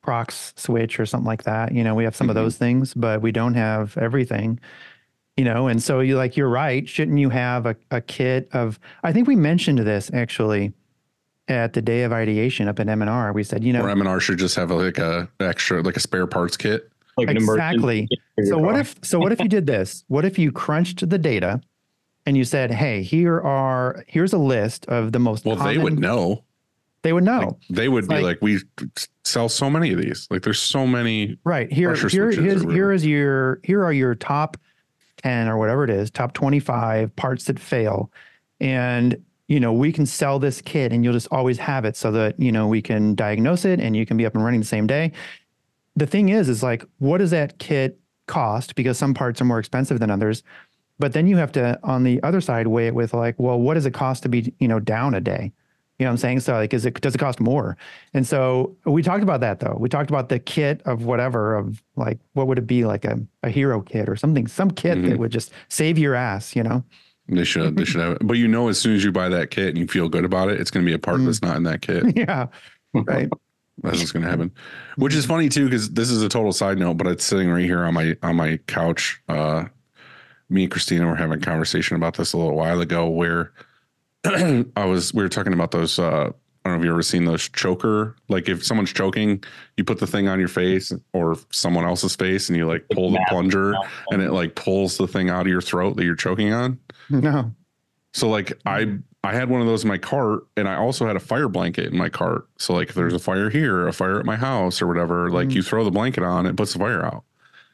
prox 0.02 0.54
switch 0.56 1.00
or 1.00 1.06
something 1.06 1.28
like 1.28 1.44
that. 1.44 1.74
You 1.74 1.84
know, 1.84 1.96
we 1.96 2.04
have 2.04 2.16
some 2.16 2.28
Mhm. 2.28 2.32
of 2.32 2.36
those 2.36 2.58
things, 2.58 2.94
but 2.94 3.22
we 3.22 3.32
don't 3.32 3.54
have 3.54 3.98
everything. 3.98 4.60
You 5.38 5.46
know, 5.46 5.68
and 5.68 5.82
so 5.82 6.02
you 6.02 6.18
like 6.18 6.36
you're 6.36 6.50
right. 6.50 6.88
Shouldn't 6.88 7.18
you 7.18 7.30
have 7.30 7.66
a, 7.66 7.76
a 7.90 8.02
kit 8.02 8.50
of? 8.52 8.80
I 9.04 9.14
think 9.14 9.28
we 9.28 9.36
mentioned 9.36 9.80
this 9.80 10.12
actually 10.14 10.74
at 11.48 11.74
the 11.74 11.82
day 11.82 12.04
of 12.04 12.12
ideation 12.12 12.68
up 12.68 12.80
at 12.80 12.88
M 12.90 13.02
and 13.02 13.10
R. 13.10 13.32
We 13.32 13.44
said, 13.44 13.64
you 13.64 13.72
know, 13.74 13.82
or 13.82 13.90
M 13.90 14.00
and 14.02 14.10
R 14.10 14.20
should 14.20 14.38
just 14.40 14.56
have 14.56 14.72
a, 14.72 14.76
like 14.76 14.98
a 14.98 15.30
extra 15.40 15.82
like 15.82 15.96
a 15.96 16.00
spare 16.02 16.28
parts 16.28 16.58
kit. 16.58 16.92
Like 17.18 17.30
Exactly. 17.30 18.08
So 18.44 18.58
what 18.58 18.78
if 18.78 18.96
so 19.04 19.20
what 19.20 19.32
if 19.32 19.40
you 19.40 19.48
did 19.48 19.68
this? 19.68 20.04
What 20.10 20.26
if 20.26 20.38
you 20.38 20.52
crunched 20.52 21.08
the 21.10 21.18
data 21.18 21.62
and 22.26 22.36
you 22.38 22.44
said, 22.44 22.72
"Hey, 22.72 23.02
here 23.02 23.40
are 23.40 24.04
here's 24.08 24.34
a 24.34 24.38
list 24.38 24.86
of 24.88 25.12
the 25.12 25.20
most 25.20 25.46
Well, 25.46 25.56
they 25.56 25.78
would 25.78 26.00
know. 26.00 26.44
They 27.04 27.14
would 27.14 27.24
know. 27.24 27.40
Like, 27.40 27.56
they 27.70 27.90
would 27.90 28.08
be 28.08 28.16
Like- 28.16 28.24
like, 28.24 28.38
we 28.42 28.60
sell 29.24 29.50
so 29.50 29.70
many 29.70 29.92
of 29.92 30.00
these. 30.00 30.28
Like, 30.30 30.44
there's 30.44 30.60
so 30.60 30.86
many. 30.86 31.38
right. 31.44 31.72
Here 31.72 31.90
here 31.90 31.96
switches 32.10 32.44
here's, 32.44 32.64
or 32.66 32.72
here 32.72 32.92
is 32.92 33.06
your 33.06 33.60
here 33.64 33.84
are 33.84 33.94
your 33.94 34.16
top 34.16 34.58
10 35.18 35.48
or 35.48 35.58
whatever 35.58 35.84
it 35.84 35.90
is, 35.90 36.12
top 36.12 36.34
25 36.34 37.16
parts 37.16 37.46
that 37.46 37.60
fail. 37.60 38.12
And 38.60 39.18
you 39.48 39.60
know, 39.60 39.74
we 39.74 39.92
can 39.92 40.06
sell 40.06 40.40
this 40.40 40.62
kit 40.62 40.94
and 40.94 41.04
you'll 41.04 41.12
just 41.12 41.28
always 41.30 41.58
have 41.58 41.84
it 41.84 41.98
so 41.98 42.10
that, 42.10 42.40
you 42.40 42.54
know, 42.54 42.70
we 42.70 42.82
can 42.82 43.16
diagnose 43.16 43.66
it 43.66 43.82
and 43.82 43.98
you 43.98 44.06
can 44.06 44.16
be 44.16 44.26
up 44.26 44.34
and 44.34 44.46
running 44.46 44.62
the 44.62 44.66
same 44.66 44.88
day. 44.88 45.12
The 45.98 46.06
thing 46.06 46.30
is, 46.30 46.48
is 46.48 46.64
like, 46.64 46.86
what 47.00 47.18
does 47.18 47.32
that 47.32 47.60
kit 47.60 48.00
cost? 48.28 48.76
Because 48.76 48.98
some 48.98 49.14
parts 49.14 49.42
are 49.42 49.46
more 49.46 49.60
expensive 49.60 50.00
than 50.00 50.10
others. 50.10 50.42
But 51.00 51.12
then 51.12 51.28
you 51.28 51.36
have 51.36 51.52
to, 51.54 51.78
on 51.84 52.04
the 52.06 52.24
other 52.24 52.40
side, 52.40 52.68
weigh 52.68 52.88
it 52.88 52.96
with 52.96 53.14
like, 53.14 53.36
well, 53.40 53.60
what 53.60 53.74
does 53.74 53.86
it 53.86 53.94
cost 53.94 54.24
to 54.24 54.30
be, 54.30 54.54
you 54.60 54.70
know, 54.70 54.80
down 54.80 55.16
a 55.16 55.20
day? 55.20 55.52
You 56.02 56.06
know 56.06 56.10
what 56.10 56.14
I'm 56.14 56.18
saying? 56.18 56.40
So 56.40 56.54
like, 56.54 56.74
is 56.74 56.84
it, 56.88 57.00
does 57.00 57.14
it 57.14 57.20
cost 57.20 57.40
more? 57.40 57.78
And 58.16 58.26
so 58.26 58.76
we 58.86 59.04
talked 59.04 59.22
about 59.22 59.40
that 59.42 59.60
though. 59.60 59.78
We 59.80 59.88
talked 59.88 60.10
about 60.10 60.30
the 60.30 60.40
kit 60.40 60.82
of 60.86 61.06
whatever, 61.06 61.54
of 61.56 61.80
like, 61.96 62.18
what 62.34 62.48
would 62.48 62.58
it 62.58 62.66
be 62.66 62.86
like 62.86 63.06
a, 63.06 63.20
a 63.44 63.52
hero 63.52 63.82
kit 63.82 64.10
or 64.10 64.16
something, 64.16 64.48
some 64.48 64.72
kit 64.72 64.98
Mhm. 64.98 65.10
that 65.10 65.20
would 65.20 65.32
just 65.32 65.52
save 65.70 66.00
your 66.00 66.16
ass, 66.16 66.56
you 66.56 66.64
know? 66.64 66.84
They 67.28 67.44
should. 67.44 67.78
They 67.78 67.86
should 67.86 68.02
have 68.02 68.14
it. 68.14 68.18
But 68.28 68.38
you 68.38 68.48
know, 68.48 68.68
as 68.68 68.80
soon 68.80 68.96
as 68.96 69.04
you 69.04 69.12
buy 69.12 69.30
that 69.30 69.52
kit 69.52 69.68
and 69.70 69.78
you 69.78 69.86
feel 69.86 70.10
good 70.10 70.26
about 70.26 70.50
it, 70.50 70.60
it's 70.60 70.72
going 70.72 70.84
to 70.84 70.90
be 70.90 70.96
a 70.96 70.98
part 70.98 71.20
Mm. 71.20 71.26
that's 71.26 71.44
not 71.44 71.56
in 71.56 71.62
that 71.64 71.84
kit. 71.84 72.04
yeah. 72.18 72.48
Right. 72.96 73.30
That's 73.84 74.00
what's 74.00 74.12
going 74.12 74.24
to 74.24 74.30
happen. 74.30 74.52
Which 74.96 75.14
is 75.16 75.26
funny 75.28 75.50
too, 75.50 75.66
because 75.66 75.92
this 75.92 76.10
is 76.10 76.24
a 76.24 76.30
total 76.30 76.52
side 76.52 76.78
note, 76.80 76.96
but 76.98 77.06
it's 77.08 77.24
sitting 77.24 77.50
right 77.50 77.64
here 77.64 77.84
on 77.84 77.94
my 77.94 78.16
on 78.24 78.36
my 78.36 78.58
couch. 78.68 79.22
Uh, 79.30 79.66
me 80.50 80.64
and 80.64 80.72
Christina 80.72 81.06
were 81.08 81.16
having 81.16 81.38
a 81.38 81.42
conversation 81.46 81.96
about 81.96 82.16
this 82.18 82.34
a 82.34 82.38
little 82.38 82.56
while 82.56 82.82
ago, 82.82 83.08
where 83.08 83.54
I 84.76 84.86
was 84.86 85.14
we 85.14 85.24
were 85.24 85.30
talking 85.30 85.54
about 85.54 85.72
those. 85.72 85.98
Uh, 86.00 86.32
I 86.64 86.70
don't 86.70 86.78
know 86.78 86.80
if 86.82 86.86
you 86.86 86.92
ever 86.92 87.02
seen 87.02 87.26
those 87.26 87.50
choker. 87.50 88.16
Like 88.30 88.48
if 88.48 88.64
someone's 88.64 88.94
choking, 88.94 89.44
you 89.78 89.84
put 89.84 90.00
the 90.00 90.06
thing 90.06 90.28
on 90.28 90.38
your 90.40 90.48
face 90.48 90.94
or 91.14 91.36
someone 91.52 91.86
else's 91.86 92.16
face, 92.16 92.50
and 92.50 92.58
you 92.58 92.68
like 92.68 92.86
pull 92.94 93.10
the 93.12 93.18
Map. 93.18 93.30
plunger, 93.30 93.74
and 94.12 94.22
it 94.22 94.32
like 94.32 94.54
pulls 94.56 94.98
the 94.98 95.08
thing 95.08 95.30
out 95.30 95.42
of 95.42 95.48
your 95.48 95.62
throat 95.62 95.96
that 95.98 96.04
you're 96.06 96.16
choking 96.16 96.54
on. 96.54 96.78
No. 97.10 97.52
So 98.14 98.30
like 98.30 98.54
I 98.66 98.98
I 99.24 99.34
had 99.34 99.50
one 99.50 99.62
of 99.62 99.68
those 99.68 99.84
in 99.84 99.88
my 99.88 99.98
cart 99.98 100.44
and 100.58 100.68
I 100.68 100.76
also 100.76 101.06
had 101.08 101.16
a 101.16 101.20
fire 101.20 101.48
blanket 101.48 101.92
in 101.92 101.98
my 101.98 102.10
cart. 102.10 102.48
So 102.58 102.74
like 102.74 102.90
if 102.90 102.96
there's 102.96 103.14
a 103.14 103.20
fire 103.20 103.50
here, 103.50 103.88
a 103.88 103.94
fire 103.94 104.20
at 104.20 104.26
my 104.26 104.36
house 104.36 104.82
or 104.82 104.88
whatever, 104.88 105.30
like 105.32 105.50
Mhm. 105.50 105.54
you 105.56 105.64
throw 105.64 105.84
the 105.84 105.92
blanket 105.92 106.24
on, 106.24 106.46
it 106.46 106.56
puts 106.58 106.74
the 106.74 106.80
fire 106.80 107.04
out. 107.06 107.24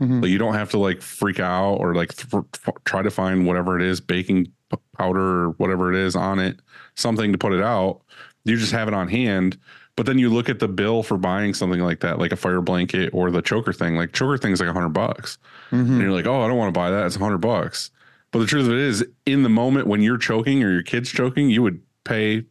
Mhm. 0.01 0.21
But 0.21 0.29
you 0.29 0.38
don't 0.38 0.53
have 0.53 0.69
to 0.71 0.77
like 0.77 1.01
freak 1.01 1.39
out 1.39 1.75
or 1.75 1.95
like 1.95 2.13
th- 2.15 2.43
f- 2.67 2.73
try 2.86 3.01
to 3.01 3.10
find 3.10 3.47
whatever 3.47 3.77
it 3.79 3.81
is, 3.81 3.99
baking 4.01 4.45
p- 4.45 4.51
powder 4.97 5.45
or 5.45 5.49
whatever 5.51 5.91
it 5.93 5.97
is 5.99 6.15
on 6.15 6.39
it, 6.39 6.60
something 6.95 7.31
to 7.31 7.38
put 7.38 7.53
it 7.53 7.62
out. 7.62 8.01
You 8.45 8.57
just 8.57 8.71
have 8.71 8.88
it 8.88 8.93
on 8.93 9.07
hand. 9.07 9.57
But 9.95 10.05
then 10.05 10.19
you 10.19 10.29
look 10.29 10.47
at 10.47 10.60
the 10.60 10.67
bill 10.67 11.01
for 11.01 11.17
buying 11.17 11.53
something 11.55 11.79
like 11.81 12.01
that, 12.01 12.19
like 12.19 12.31
a 12.31 12.36
fire 12.36 12.62
blanket 12.62 13.10
or 13.13 13.31
the 13.31 13.41
choker 13.41 13.73
thing. 13.73 13.95
Like 13.95 14.13
choker 14.13 14.38
thing's 14.38 14.60
like 14.60 14.69
a 14.69 14.73
hundred 14.73 14.89
bucks, 14.89 15.38
and 15.71 15.88
Mhm. 15.88 16.01
you're 16.01 16.12
like, 16.12 16.27
oh, 16.27 16.41
I 16.43 16.47
don't 16.47 16.57
want 16.57 16.73
to 16.73 16.79
buy 16.79 16.91
that. 16.91 17.07
It's 17.07 17.15
a 17.15 17.19
hundred 17.19 17.39
bucks. 17.39 17.89
But 18.31 18.39
the 18.39 18.45
truth 18.45 18.67
of 18.67 18.73
it 18.73 18.77
is, 18.79 19.05
in 19.25 19.41
the 19.43 19.49
moment 19.49 19.88
when 19.88 20.01
you're 20.01 20.17
choking 20.19 20.63
or 20.63 20.71
your 20.71 20.83
kid's 20.83 21.10
choking, 21.10 21.49
you 21.49 21.63
would 21.63 21.81
pay 22.03 22.43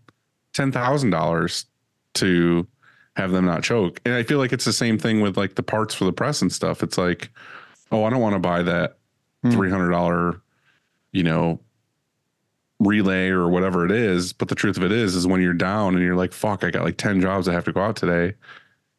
ten 0.55 0.73
thousand 0.73 1.11
dollars 1.11 1.67
to 2.15 2.67
have 3.15 3.31
them 3.31 3.45
not 3.45 3.63
choke. 3.63 4.01
And 4.05 4.13
I 4.15 4.23
feel 4.25 4.39
like 4.39 4.53
it's 4.53 4.65
the 4.65 4.73
same 4.73 4.99
thing 4.99 5.21
with 5.21 5.37
like 5.37 5.55
the 5.55 5.63
parts 5.63 5.95
for 5.95 6.05
the 6.05 6.13
press 6.13 6.43
and 6.43 6.53
stuff. 6.53 6.83
It's 6.83 6.99
like, 6.99 7.31
oh, 7.93 8.05
I 8.05 8.11
don't 8.11 8.21
want 8.21 8.35
to 8.35 8.39
buy 8.41 8.63
that 8.65 8.99
Hmm. 9.45 9.51
three 9.53 9.71
hundred 9.71 9.91
dollar, 9.91 10.41
you 11.13 11.23
know, 11.23 11.61
relay 12.81 13.29
or 13.29 13.49
whatever 13.49 13.85
it 13.85 13.93
is. 13.93 14.33
But 14.33 14.49
the 14.49 14.55
truth 14.55 14.77
of 14.77 14.83
it 14.83 14.93
is, 14.93 15.15
is 15.15 15.27
when 15.27 15.41
you're 15.41 15.55
down 15.55 15.95
and 15.95 16.03
you're 16.05 16.17
like, 16.17 16.33
fuck, 16.33 16.65
I 16.65 16.71
got 16.71 16.85
like 16.85 16.97
ten 16.99 17.21
jobs 17.21 17.49
I 17.49 17.53
have 17.53 17.65
to 17.65 17.73
go 17.73 17.81
out 17.83 17.97
today. 17.97 18.35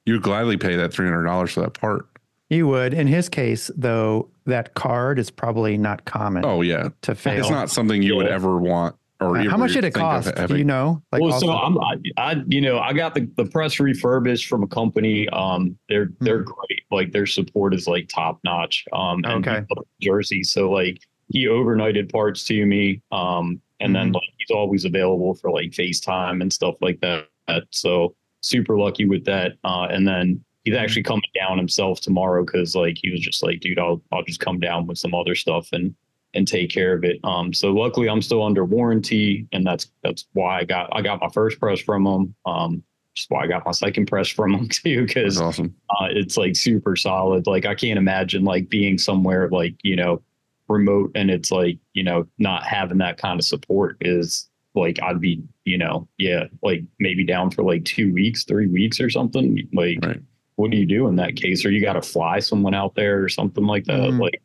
You'd 0.05 0.21
gladly 0.23 0.57
pay 0.57 0.75
that 0.77 0.93
three 0.93 1.05
hundred 1.07 1.25
dollars 1.25 1.53
for 1.53 1.61
that 1.61 1.73
part. 1.73 2.07
You 2.49 2.67
would. 2.67 2.93
In 2.93 3.07
his 3.07 3.27
case, 3.27 3.69
though, 3.75 4.29
that 4.45 4.73
card 4.73 5.19
is 5.19 5.29
probably 5.29 5.77
not 5.77 6.05
common 6.05 6.45
Oh 6.45 6.61
yeah, 6.61 6.89
to 7.01 7.13
fail. 7.13 7.39
it's 7.39 7.49
not 7.49 7.69
something 7.69 8.01
you 8.01 8.15
would 8.15 8.27
ever 8.27 8.57
want. 8.57 8.95
Or 9.19 9.35
Uh, 9.35 9.49
How 9.49 9.57
much 9.57 9.73
did 9.73 9.83
it 9.83 9.95
cost? 9.95 10.33
Do 10.47 10.55
you 10.55 10.63
know? 10.63 11.01
Like 11.11 11.21
well, 11.23 11.33
also- 11.33 11.47
so 11.47 11.51
I'm, 11.51 11.77
I, 11.79 11.95
I, 12.17 12.35
you 12.47 12.61
know, 12.61 12.77
I 12.79 12.93
got 12.93 13.15
the, 13.15 13.27
the 13.35 13.45
press 13.45 13.79
refurbished 13.79 14.47
from 14.47 14.61
a 14.63 14.67
company. 14.67 15.27
Um, 15.29 15.75
they're 15.89 16.09
they're 16.21 16.43
great. 16.43 16.83
Like 16.91 17.11
their 17.11 17.25
support 17.25 17.73
is 17.73 17.87
like 17.87 18.07
top 18.07 18.39
notch. 18.45 18.85
Um, 18.93 19.23
and 19.25 19.45
Okay. 19.45 19.55
he's 19.59 19.65
up 19.71 19.79
in 19.79 19.83
Jersey, 20.07 20.43
so 20.43 20.71
like 20.71 20.99
he 21.29 21.47
overnighted 21.47 22.09
parts 22.11 22.43
to 22.45 22.65
me. 22.65 23.01
Um, 23.11 23.59
and 23.79 23.95
then 23.95 24.09
Mhm. 24.11 24.15
like 24.15 24.29
he's 24.37 24.51
always 24.55 24.85
available 24.85 25.33
for 25.35 25.51
like 25.51 25.71
FaceTime 25.71 26.41
and 26.41 26.51
stuff 26.51 26.75
like 26.81 26.99
that. 27.01 27.27
So 27.71 28.15
super 28.41 28.77
lucky 28.77 29.05
with 29.05 29.25
that. 29.25 29.53
Uh, 29.63 29.87
and 29.89 30.07
then 30.07 30.43
he's 30.63 30.75
actually 30.75 31.03
coming 31.03 31.29
down 31.39 31.57
himself 31.57 32.01
tomorrow 32.01 32.43
because 32.43 32.75
like 32.75 32.97
he 33.01 33.09
was 33.11 33.21
just 33.21 33.41
like, 33.43 33.59
dude, 33.61 33.79
I'll 33.79 34.01
I'll 34.11 34.23
just 34.23 34.39
come 34.39 34.59
down 34.59 34.87
with 34.87 34.97
some 34.97 35.13
other 35.13 35.35
stuff 35.35 35.69
and 35.73 35.95
and 36.33 36.47
take 36.47 36.69
care 36.69 36.93
of 36.93 37.03
it. 37.05 37.19
Um, 37.23 37.53
so 37.53 37.71
luckily 37.71 38.09
I'm 38.09 38.21
still 38.21 38.43
under 38.43 38.65
warranty, 38.65 39.47
and 39.53 39.65
that's 39.65 39.89
that's 40.03 40.25
why 40.33 40.59
I 40.59 40.63
got 40.65 40.89
I 40.91 41.01
got 41.01 41.21
my 41.21 41.29
first 41.29 41.59
press 41.59 41.79
from 41.79 42.05
him. 42.05 42.35
Um, 42.45 42.83
just 43.15 43.31
why 43.31 43.43
I 43.43 43.47
got 43.47 43.65
my 43.65 43.71
second 43.71 44.05
press 44.07 44.27
from 44.27 44.53
him 44.53 44.67
too, 44.69 45.05
because 45.07 45.39
awesome. 45.41 45.73
uh, 45.89 46.07
it's 46.11 46.37
like 46.37 46.55
super 46.55 46.95
solid. 46.95 47.47
Like 47.47 47.65
I 47.65 47.73
can't 47.75 47.97
imagine 47.97 48.43
like 48.43 48.69
being 48.69 48.97
somewhere 48.97 49.49
like 49.49 49.75
you 49.83 49.95
know 49.95 50.21
remote 50.67 51.11
and 51.15 51.29
it's 51.31 51.51
like 51.51 51.77
you 51.93 52.03
know 52.03 52.25
not 52.37 52.63
having 52.63 52.97
that 52.97 53.17
kind 53.17 53.39
of 53.39 53.45
support 53.45 53.97
is 54.01 54.49
like 54.75 55.01
I'd 55.01 55.21
be 55.21 55.41
you 55.65 55.77
know 55.77 56.07
yeah 56.17 56.45
like 56.61 56.83
maybe 56.99 57.23
down 57.23 57.51
for 57.51 57.63
like 57.63 57.85
two 57.85 58.13
weeks, 58.13 58.43
three 58.43 58.67
weeks 58.67 58.99
or 58.99 59.09
something. 59.09 59.67
Like 59.73 59.99
Right. 60.03 60.21
what 60.55 60.71
do 60.71 60.77
you 60.77 60.85
do 60.85 61.07
in 61.07 61.15
that 61.17 61.35
case? 61.35 61.65
Or 61.65 61.71
you 61.71 61.81
got 61.81 61.93
to 61.93 62.01
fly 62.01 62.39
someone 62.39 62.73
out 62.73 62.95
there 62.95 63.23
or 63.23 63.29
something 63.29 63.65
like 63.65 63.85
that. 63.85 63.99
Mhm. 63.99 64.19
Like 64.19 64.41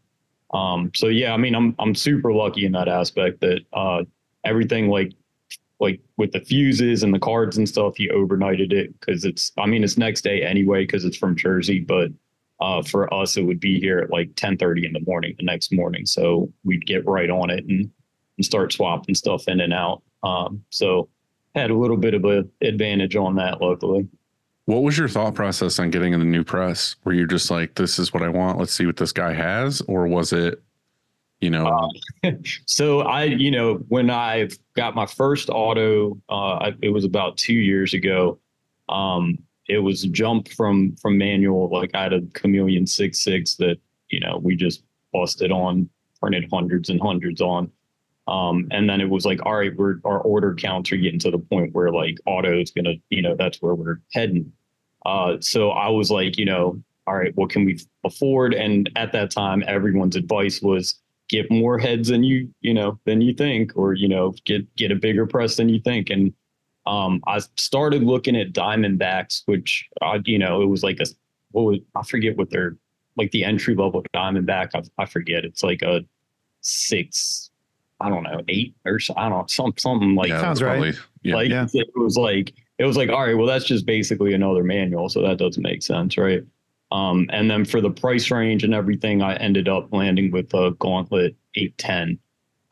um 0.55 0.91
so 0.95 1.09
yeah, 1.09 1.33
I 1.35 1.37
mean 1.37 1.55
I'm 1.55 1.75
I'm 1.79 1.95
super 1.95 2.33
lucky 2.33 2.65
in 2.67 2.73
that 2.73 2.89
aspect 2.89 3.41
that 3.41 3.61
uh 3.73 4.05
everything 4.45 4.89
like 4.89 5.13
like 5.81 6.01
with 6.17 6.31
the 6.31 6.41
fuses 6.41 7.03
and 7.03 7.13
the 7.13 7.19
cards 7.19 7.59
and 7.59 7.69
stuff, 7.69 7.97
he 7.97 8.09
overnighted 8.09 8.73
it 8.73 8.99
because 9.01 9.25
it's 9.25 9.51
I 9.59 9.67
mean 9.67 9.83
it's 9.83 9.99
next 9.99 10.23
day 10.23 10.43
anyway 10.43 10.85
because 10.87 11.05
it's 11.05 11.17
from 11.17 11.35
Jersey, 11.37 11.81
but 11.81 12.11
uh 12.63 12.83
for 12.83 13.13
us 13.13 13.37
it 13.37 13.43
would 13.43 13.61
be 13.61 13.81
here 13.81 13.99
at 13.99 14.11
like 14.11 14.31
10 14.37 14.57
30 14.57 14.87
in 14.87 14.93
the 14.93 15.01
morning 15.07 15.35
the 15.39 15.45
next 15.45 15.73
morning. 15.73 16.07
So 16.07 16.51
we'd 16.65 16.87
get 16.87 17.07
right 17.07 17.29
on 17.31 17.51
it 17.51 17.65
and, 17.67 17.91
and 18.39 18.45
start 18.45 18.73
swapping 18.73 19.15
stuff 19.15 19.49
in 19.49 19.61
and 19.61 19.73
out. 19.73 20.03
Um 20.23 20.63
so 20.71 21.09
had 21.55 21.71
a 21.71 21.77
little 21.77 21.97
bit 21.97 22.15
of 22.15 22.25
an 22.25 22.51
advantage 22.63 23.17
on 23.17 23.37
that 23.37 23.61
luckily. 23.61 24.09
What 24.67 24.85
was 24.85 24.97
your 24.97 25.09
thought 25.09 25.35
process 25.35 25.79
on 25.79 25.91
getting 25.91 26.13
in 26.13 26.21
the 26.21 26.27
new 26.27 26.45
press? 26.45 26.97
Were 27.05 27.13
you 27.13 27.27
just 27.27 27.51
like, 27.51 27.75
this 27.75 27.99
is 27.99 28.15
what 28.15 28.23
I 28.23 28.29
want? 28.29 28.59
Let's 28.59 28.73
see 28.73 28.87
what 28.87 28.97
this 28.97 29.13
guy 29.13 29.33
has, 29.33 29.81
or 29.83 30.07
was 30.07 30.33
it, 30.33 30.63
you 31.41 31.51
know, 31.51 31.67
Uh, 32.25 32.31
so 32.67 33.01
I, 33.01 33.25
you 33.25 33.51
know, 33.51 33.75
when 33.89 34.09
I 34.09 34.49
got 34.77 34.95
my 34.95 35.07
first 35.07 35.51
auto, 35.51 36.17
uh, 36.29 36.71
it 36.81 36.91
was 36.91 37.05
about 37.05 37.37
two 37.37 37.55
years 37.55 37.93
ago. 37.93 38.39
Um, 38.89 39.39
it 39.73 39.79
was 39.79 40.05
a 40.05 40.09
jump 40.09 40.49
from 40.49 40.95
from 40.97 41.17
manual. 41.17 41.69
Like 41.71 41.91
I 41.95 42.03
had 42.03 42.13
a 42.13 42.23
Chameleon 42.35 42.87
six 42.87 43.21
six 43.21 43.57
that 43.57 43.77
you 44.09 44.21
know 44.21 44.39
we 44.43 44.55
just 44.57 44.85
busted 45.13 45.51
on, 45.51 45.89
printed 46.21 46.49
hundreds 46.53 46.91
and 46.91 47.01
hundreds 47.01 47.41
on. 47.41 47.71
Um, 48.29 48.69
and 48.71 48.89
then 48.89 49.01
it 49.01 49.09
was 49.11 49.27
like, 49.27 49.45
all 49.45 49.57
right, 49.57 49.75
we're 49.77 49.97
our 50.05 50.21
order 50.21 50.55
counts 50.55 50.93
are 50.93 50.97
getting 50.97 51.19
to 51.21 51.31
the 51.31 51.39
point 51.39 51.75
where 51.75 51.91
like 51.91 52.19
auto 52.27 52.61
is 52.61 52.71
gonna, 52.71 52.95
you 53.11 53.23
know, 53.23 53.35
that's 53.35 53.61
where 53.63 53.75
we're 53.75 54.01
heading. 54.13 54.53
Uh, 55.05 55.39
so 55.41 55.71
I 55.71 55.89
was 55.89 56.11
like, 56.11 56.39
you 56.39 56.45
know, 56.45 56.81
all 57.07 57.17
right, 57.17 57.35
what 57.35 57.51
can 57.51 57.65
we 57.65 57.81
afford? 58.05 58.55
And 58.55 58.89
at 58.95 59.11
that 59.13 59.33
time, 59.33 59.65
everyone's 59.67 60.15
advice 60.15 60.63
was 60.63 61.01
get 61.29 61.51
more 61.51 61.79
heads 61.79 62.09
than 62.09 62.23
you 62.23 62.49
you 62.61 62.75
know 62.75 63.01
than 63.07 63.23
you 63.23 63.33
think 63.33 63.73
or 63.75 63.95
you 63.95 64.07
know 64.07 64.35
get 64.45 64.63
get 64.77 64.93
a 64.93 64.97
bigger 64.97 65.27
press 65.27 65.57
than 65.57 65.69
you 65.69 65.81
think 65.81 66.11
and 66.11 66.33
um 66.87 67.21
i 67.27 67.39
started 67.57 68.03
looking 68.03 68.37
at 68.37 68.53
diamondbacks 68.53 69.43
which 69.47 69.89
uh, 70.01 70.19
you 70.25 70.39
know 70.39 70.63
it 70.63 70.67
was 70.67 70.83
like 70.83 70.99
a 71.01 71.07
what 71.53 71.63
was 71.63 71.79
i 71.95 72.03
forget 72.03 72.37
what 72.37 72.51
they're 72.51 72.77
like 73.17 73.31
the 73.31 73.45
entry 73.45 73.75
level 73.75 74.03
diamondback 74.15 74.71
I, 74.75 74.83
I 75.03 75.07
forget 75.07 75.45
it's 75.45 75.63
like 75.63 75.83
a 75.83 76.01
six 76.61 77.51
i 78.01 78.09
don't 78.09 78.23
know 78.25 78.41
eight 78.49 78.75
or 78.85 78.99
so 78.99 79.15
i 79.17 79.29
don't 79.29 79.39
know 79.39 79.45
some 79.49 79.73
something 79.77 80.15
like 80.15 80.29
yeah, 80.31 80.41
sounds 80.41 80.61
that's 80.61 80.81
right. 80.81 80.95
yeah. 81.23 81.35
like 81.35 81.51
Yeah. 81.51 81.67
it 81.73 81.89
was 81.95 82.17
like 82.17 82.53
it 82.79 82.85
was 82.85 82.97
like 82.97 83.11
all 83.11 83.21
right 83.25 83.37
well 83.37 83.47
that's 83.47 83.65
just 83.65 83.87
basically 83.87 84.33
another 84.35 84.65
manual 84.65 85.09
so 85.09 85.23
that 85.23 85.39
doesn't 85.39 85.63
make 85.63 85.83
sense 85.83 86.17
right 86.19 86.43
um 86.91 87.29
and 87.31 87.51
then 87.51 87.65
for 87.65 87.81
the 87.81 87.91
price 87.91 88.31
range 88.31 88.65
and 88.65 88.75
everything 88.75 89.23
i 89.23 89.37
ended 89.37 89.69
up 89.69 89.93
landing 89.93 90.31
with 90.33 90.53
a 90.55 90.73
gauntlet 90.79 91.37
810 91.55 92.19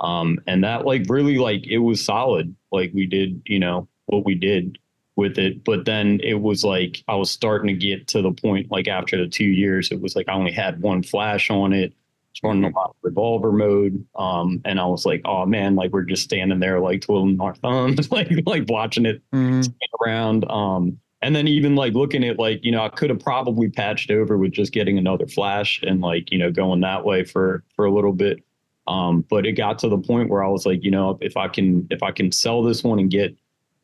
um 0.01 0.39
and 0.47 0.65
that 0.65 0.85
like 0.85 1.05
really 1.09 1.39
like 1.39 1.65
it 1.67 1.79
was 1.79 2.05
solid 2.05 2.55
like 2.73 2.91
we 2.95 3.07
did 3.07 3.41
you 3.47 3.59
know 3.59 3.87
what 4.11 4.25
we 4.25 4.35
did 4.35 4.79
with 5.17 5.39
it 5.39 5.65
but 5.65 5.85
then 5.85 6.19
it 6.23 6.41
was 6.41 6.65
like 6.65 7.03
i 7.09 7.15
was 7.15 7.31
starting 7.31 7.67
to 7.69 7.87
get 7.87 8.07
to 8.07 8.23
the 8.23 8.31
point 8.33 8.71
like 8.71 8.89
after 8.89 9.17
the 9.19 9.29
two 9.29 9.45
years 9.45 9.91
it 9.91 10.01
was 10.01 10.15
like 10.17 10.29
i 10.29 10.33
only 10.33 10.53
had 10.53 10.81
one 10.81 11.03
flash 11.03 11.51
on 11.51 11.73
it 11.73 11.93
it's 12.33 12.43
running 12.45 12.63
a 12.63 12.69
lot 12.69 12.91
of 12.91 12.97
revolver 13.03 13.51
mode. 13.51 14.07
Um, 14.15 14.61
and 14.65 14.79
I 14.79 14.87
was 14.87 15.05
like, 15.05 15.21
oh 15.25 15.47
man, 15.47 15.75
like 15.75 15.91
we're 15.91 16.05
just 16.05 16.23
standing 16.23 16.61
there 16.61 16.79
like 16.79 17.01
twiddling 17.01 17.41
our 17.41 17.57
thumbs, 17.57 18.13
like 18.13 18.31
like 18.47 18.67
watching 18.69 19.05
it 19.05 19.21
Mhm. 19.35 19.69
around. 20.01 20.49
Um, 20.49 21.01
and 21.23 21.35
then 21.35 21.49
even 21.49 21.75
like 21.75 21.95
looking 21.95 22.23
at 22.23 22.39
like, 22.39 22.65
you 22.65 22.71
know, 22.71 22.85
I 22.85 22.89
could 22.89 23.11
have 23.11 23.19
probably 23.19 23.69
patched 23.69 24.13
over 24.13 24.39
with 24.39 24.53
just 24.53 24.73
getting 24.73 24.97
another 24.97 25.27
flash 25.27 25.83
and 25.83 26.01
like, 26.01 26.31
you 26.31 26.39
know, 26.39 26.53
going 26.53 26.83
that 26.83 27.05
way 27.05 27.25
for 27.25 27.65
for 27.75 27.85
a 27.85 27.93
little 27.93 28.13
bit. 28.13 28.45
Um, 28.87 29.25
but 29.29 29.45
it 29.45 29.55
got 29.55 29.81
to 29.81 29.89
the 29.89 29.99
point 29.99 30.31
where 30.31 30.45
I 30.45 30.49
was 30.49 30.65
like, 30.65 30.85
you 30.85 30.93
know, 30.93 31.19
if 31.21 31.37
I 31.37 31.49
can 31.49 31.89
if 31.91 32.01
I 32.05 32.13
can 32.13 32.31
sell 32.31 32.63
this 32.63 32.85
one 32.85 33.01
and 33.01 33.11
get 33.11 33.37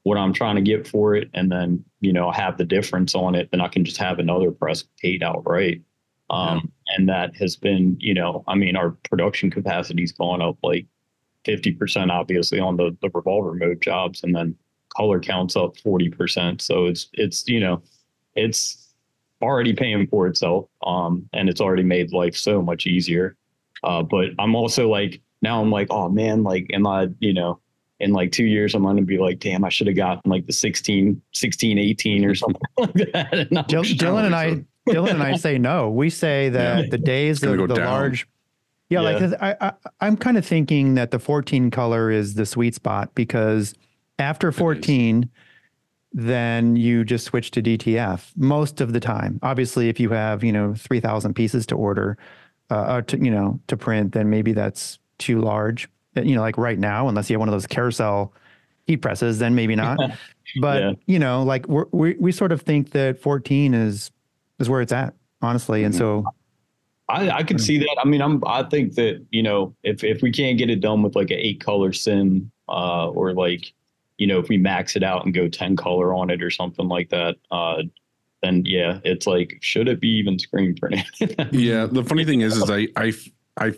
what 0.07 0.17
I'm 0.17 0.33
trying 0.33 0.55
to 0.55 0.63
get 0.63 0.87
for 0.87 1.17
it 1.17 1.29
and 1.35 1.51
then, 1.51 1.85
you 2.01 2.13
know, 2.13 2.31
have 2.31 2.59
the 2.59 2.65
difference 2.65 3.17
on 3.17 3.35
it, 3.35 3.51
then 3.51 3.61
I 3.61 3.67
can 3.67 3.85
just 3.85 3.97
have 3.97 4.21
another 4.21 4.53
press 4.53 4.85
paid 5.03 5.21
outright. 5.21 5.83
Um, 6.31 6.71
and 6.97 7.09
that 7.09 7.35
has 7.35 7.57
been, 7.57 7.97
you 7.99 8.15
know, 8.15 8.45
I 8.47 8.55
mean, 8.55 8.77
our 8.77 8.91
production 9.11 9.51
capacity's 9.51 10.13
gone 10.13 10.41
up 10.41 10.59
like 10.63 10.87
50% 11.45 12.11
obviously 12.11 12.61
on 12.61 12.77
the, 12.77 12.97
the 13.03 13.11
revolver 13.13 13.53
mode 13.55 13.83
jobs 13.83 14.23
and 14.23 14.33
then 14.33 14.55
color 14.97 15.19
counts 15.19 15.57
up 15.57 15.77
40%. 15.79 16.61
So 16.61 16.85
it's, 16.85 17.09
it's, 17.15 17.49
you 17.49 17.59
know, 17.59 17.83
it's 18.37 18.95
already 19.43 19.73
paying 19.73 20.07
for 20.07 20.29
itself. 20.29 20.69
Um, 20.87 21.29
and 21.33 21.49
it's 21.49 21.61
already 21.61 21.83
made 21.83 22.13
life 22.13 22.37
so 22.37 22.63
much 22.63 22.87
easier. 22.87 23.37
Uh, 23.83 24.05
but 24.05 24.27
I'm 24.39 24.55
also 24.55 24.89
like, 24.89 25.21
now 25.43 25.61
I'm 25.61 25.73
like, 25.73 25.89
oh 25.91 26.09
man, 26.09 26.45
like, 26.45 26.71
am 26.73 26.87
I, 26.87 27.09
you 27.19 27.35
know, 27.35 27.59
in 28.01 28.13
like 28.13 28.31
two 28.33 28.45
years, 28.45 28.75
I'm 28.75 28.83
going 28.83 28.97
to 28.97 29.03
be 29.03 29.19
like, 29.19 29.39
damn, 29.39 29.65
I 29.65 29.69
should 29.71 29.87
have 29.87 29.97
gotten 29.97 30.31
like 30.31 30.47
the 30.47 30.53
16, 30.53 31.21
16, 31.33 31.79
18 31.79 32.25
or 32.25 32.35
something 32.35 32.61
like 32.79 32.93
that. 33.13 33.35
And 33.35 33.59
I'm 33.59 33.65
Dil- 33.67 33.83
just- 33.83 34.01
Dylan 34.01 34.27
and 34.27 34.35
I. 34.35 34.65
Dylan 34.89 35.11
and 35.15 35.23
I 35.25 35.35
say 35.37 35.59
no. 35.59 35.91
We 35.91 36.11
say 36.11 36.49
that 36.51 36.85
Yeah. 36.85 36.91
the 36.91 36.99
days 36.99 37.43
of 37.43 37.57
go 37.57 37.67
the 37.67 37.75
down. 37.75 37.87
large, 37.87 38.29
yeah, 38.89 39.01
like 39.01 39.21
I, 39.43 39.57
I, 39.61 39.73
I'm 40.01 40.17
kind 40.17 40.37
of 40.39 40.47
thinking 40.47 40.95
that 40.95 41.11
the 41.11 41.19
14 41.19 41.73
color 41.73 42.09
is 42.09 42.35
the 42.35 42.47
sweet 42.47 42.73
spot 42.77 43.13
because 43.17 43.75
after 44.21 44.53
14, 44.53 45.29
then 46.13 46.77
you 46.77 47.05
just 47.05 47.25
switch 47.25 47.51
to 47.51 47.63
DTF 47.63 48.31
most 48.37 48.81
of 48.81 48.93
the 48.93 49.01
time. 49.01 49.41
Obviously, 49.43 49.89
if 49.89 49.99
you 49.99 50.11
have 50.11 50.45
you 50.45 50.53
know 50.53 50.73
3,000 50.75 51.35
pieces 51.35 51.67
to 51.67 51.75
order, 51.75 52.17
uh, 52.71 52.95
or 52.97 53.03
to, 53.03 53.19
you 53.19 53.31
know 53.31 53.59
to 53.67 53.77
print, 53.77 54.13
then 54.13 54.31
maybe 54.31 54.53
that's 54.53 55.01
too 55.19 55.41
large. 55.41 55.89
You 56.25 56.35
know, 56.37 56.41
like 56.41 56.57
right 56.57 56.79
now, 56.79 57.09
unless 57.09 57.29
you 57.29 57.35
have 57.35 57.41
one 57.41 57.49
of 57.49 57.53
those 57.53 57.67
carousel 57.67 58.33
heat 58.87 58.99
presses, 58.99 59.39
then 59.39 59.55
maybe 59.55 59.75
not. 59.85 59.99
but 60.61 60.83
Yeah. 60.83 60.93
you 61.07 61.19
know, 61.19 61.43
like 61.43 61.67
we're, 61.69 61.87
we 61.93 62.15
we 62.15 62.33
sort 62.33 62.53
of 62.53 62.63
think 62.63 62.91
that 62.93 63.21
14 63.21 63.75
is 63.75 64.11
is 64.59 64.71
where 64.71 64.81
it's 64.81 64.93
at, 64.93 65.15
honestly. 65.43 65.85
And 65.85 65.95
so 65.95 66.25
I, 67.09 67.31
I 67.31 67.43
could 67.43 67.61
see 67.61 67.79
that. 67.79 67.97
I 68.03 68.07
mean, 68.09 68.23
I'm 68.23 68.43
I 68.47 68.63
think 68.65 68.95
that, 68.95 69.25
you 69.31 69.43
know, 69.43 69.75
if 69.83 70.03
if 70.03 70.23
we 70.23 70.31
can't 70.31 70.59
get 70.59 70.71
it 70.71 70.81
done 70.81 71.03
with 71.03 71.15
like 71.15 71.31
an 71.31 71.39
eight 71.39 71.61
color 71.61 71.93
sim, 71.93 72.51
uh, 72.69 73.09
or 73.11 73.33
like, 73.33 73.73
you 74.19 74.27
know, 74.27 74.39
if 74.39 74.49
we 74.49 74.57
max 74.57 74.97
it 74.97 75.03
out 75.03 75.25
and 75.25 75.35
go 75.35 75.49
10 75.49 75.77
color 75.77 76.15
on 76.15 76.31
it 76.31 76.43
or 76.43 76.51
something 76.51 76.89
like 76.89 77.11
that, 77.11 77.37
uh, 77.51 77.83
then 78.43 78.63
yeah, 78.65 78.99
it's 79.05 79.27
like, 79.27 79.59
should 79.61 79.89
it 79.89 80.01
be 80.01 80.09
even 80.09 80.39
screen 80.39 80.75
printed? 80.75 81.05
Yeah, 81.53 81.87
the 81.87 82.03
funny 82.03 82.25
thing 82.25 82.41
is, 82.41 82.57
is 82.57 82.71
I 82.71 82.89
I 82.97 83.13
I 83.59 83.75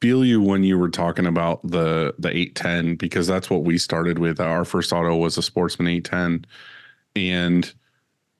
feel 0.00 0.24
you 0.24 0.42
when 0.42 0.62
you 0.62 0.78
were 0.78 0.90
talking 0.90 1.26
about 1.26 1.62
the 1.66 2.14
the 2.18 2.34
eight 2.34 2.54
ten 2.54 2.96
because 2.96 3.26
that's 3.26 3.50
what 3.50 3.64
we 3.64 3.78
started 3.78 4.18
with. 4.18 4.40
Our 4.40 4.64
first 4.64 4.92
auto 4.92 5.16
was 5.16 5.38
a 5.38 5.42
Sportsman 5.42 5.88
eight 5.88 6.04
ten, 6.04 6.44
and 7.14 7.72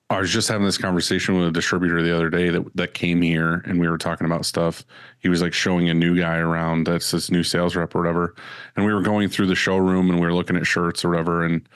I 0.09 0.21
was 0.21 0.31
just 0.31 0.49
having 0.49 0.67
this 0.67 0.79
conversation 0.79 1.37
with 1.37 1.49
a 1.49 1.53
distributor 1.53 2.01
the 2.03 2.15
other 2.15 2.31
day 2.31 2.51
that 2.51 2.77
that 2.77 2.95
came 2.95 3.23
here, 3.23 3.63
and 3.67 3.81
we 3.81 3.89
were 3.89 3.99
talking 3.99 4.27
about 4.27 4.47
stuff. 4.47 4.85
He 5.21 5.29
was 5.29 5.43
like 5.43 5.53
showing 5.53 5.89
a 5.89 5.95
new 5.95 6.19
guy 6.19 6.37
around 6.37 6.87
that's 6.87 7.11
this 7.11 7.31
new 7.31 7.43
sales 7.43 7.75
rep 7.75 7.95
or 7.95 8.01
whatever, 8.01 8.35
and 8.77 8.87
we 8.87 8.93
were 8.93 9.03
going 9.03 9.29
through 9.29 9.47
the 9.47 9.55
showroom 9.55 10.11
and 10.11 10.21
we 10.21 10.27
were 10.27 10.35
looking 10.35 10.57
at 10.57 10.67
shirts 10.67 11.05
or 11.05 11.11
whatever, 11.11 11.45
and 11.45 11.69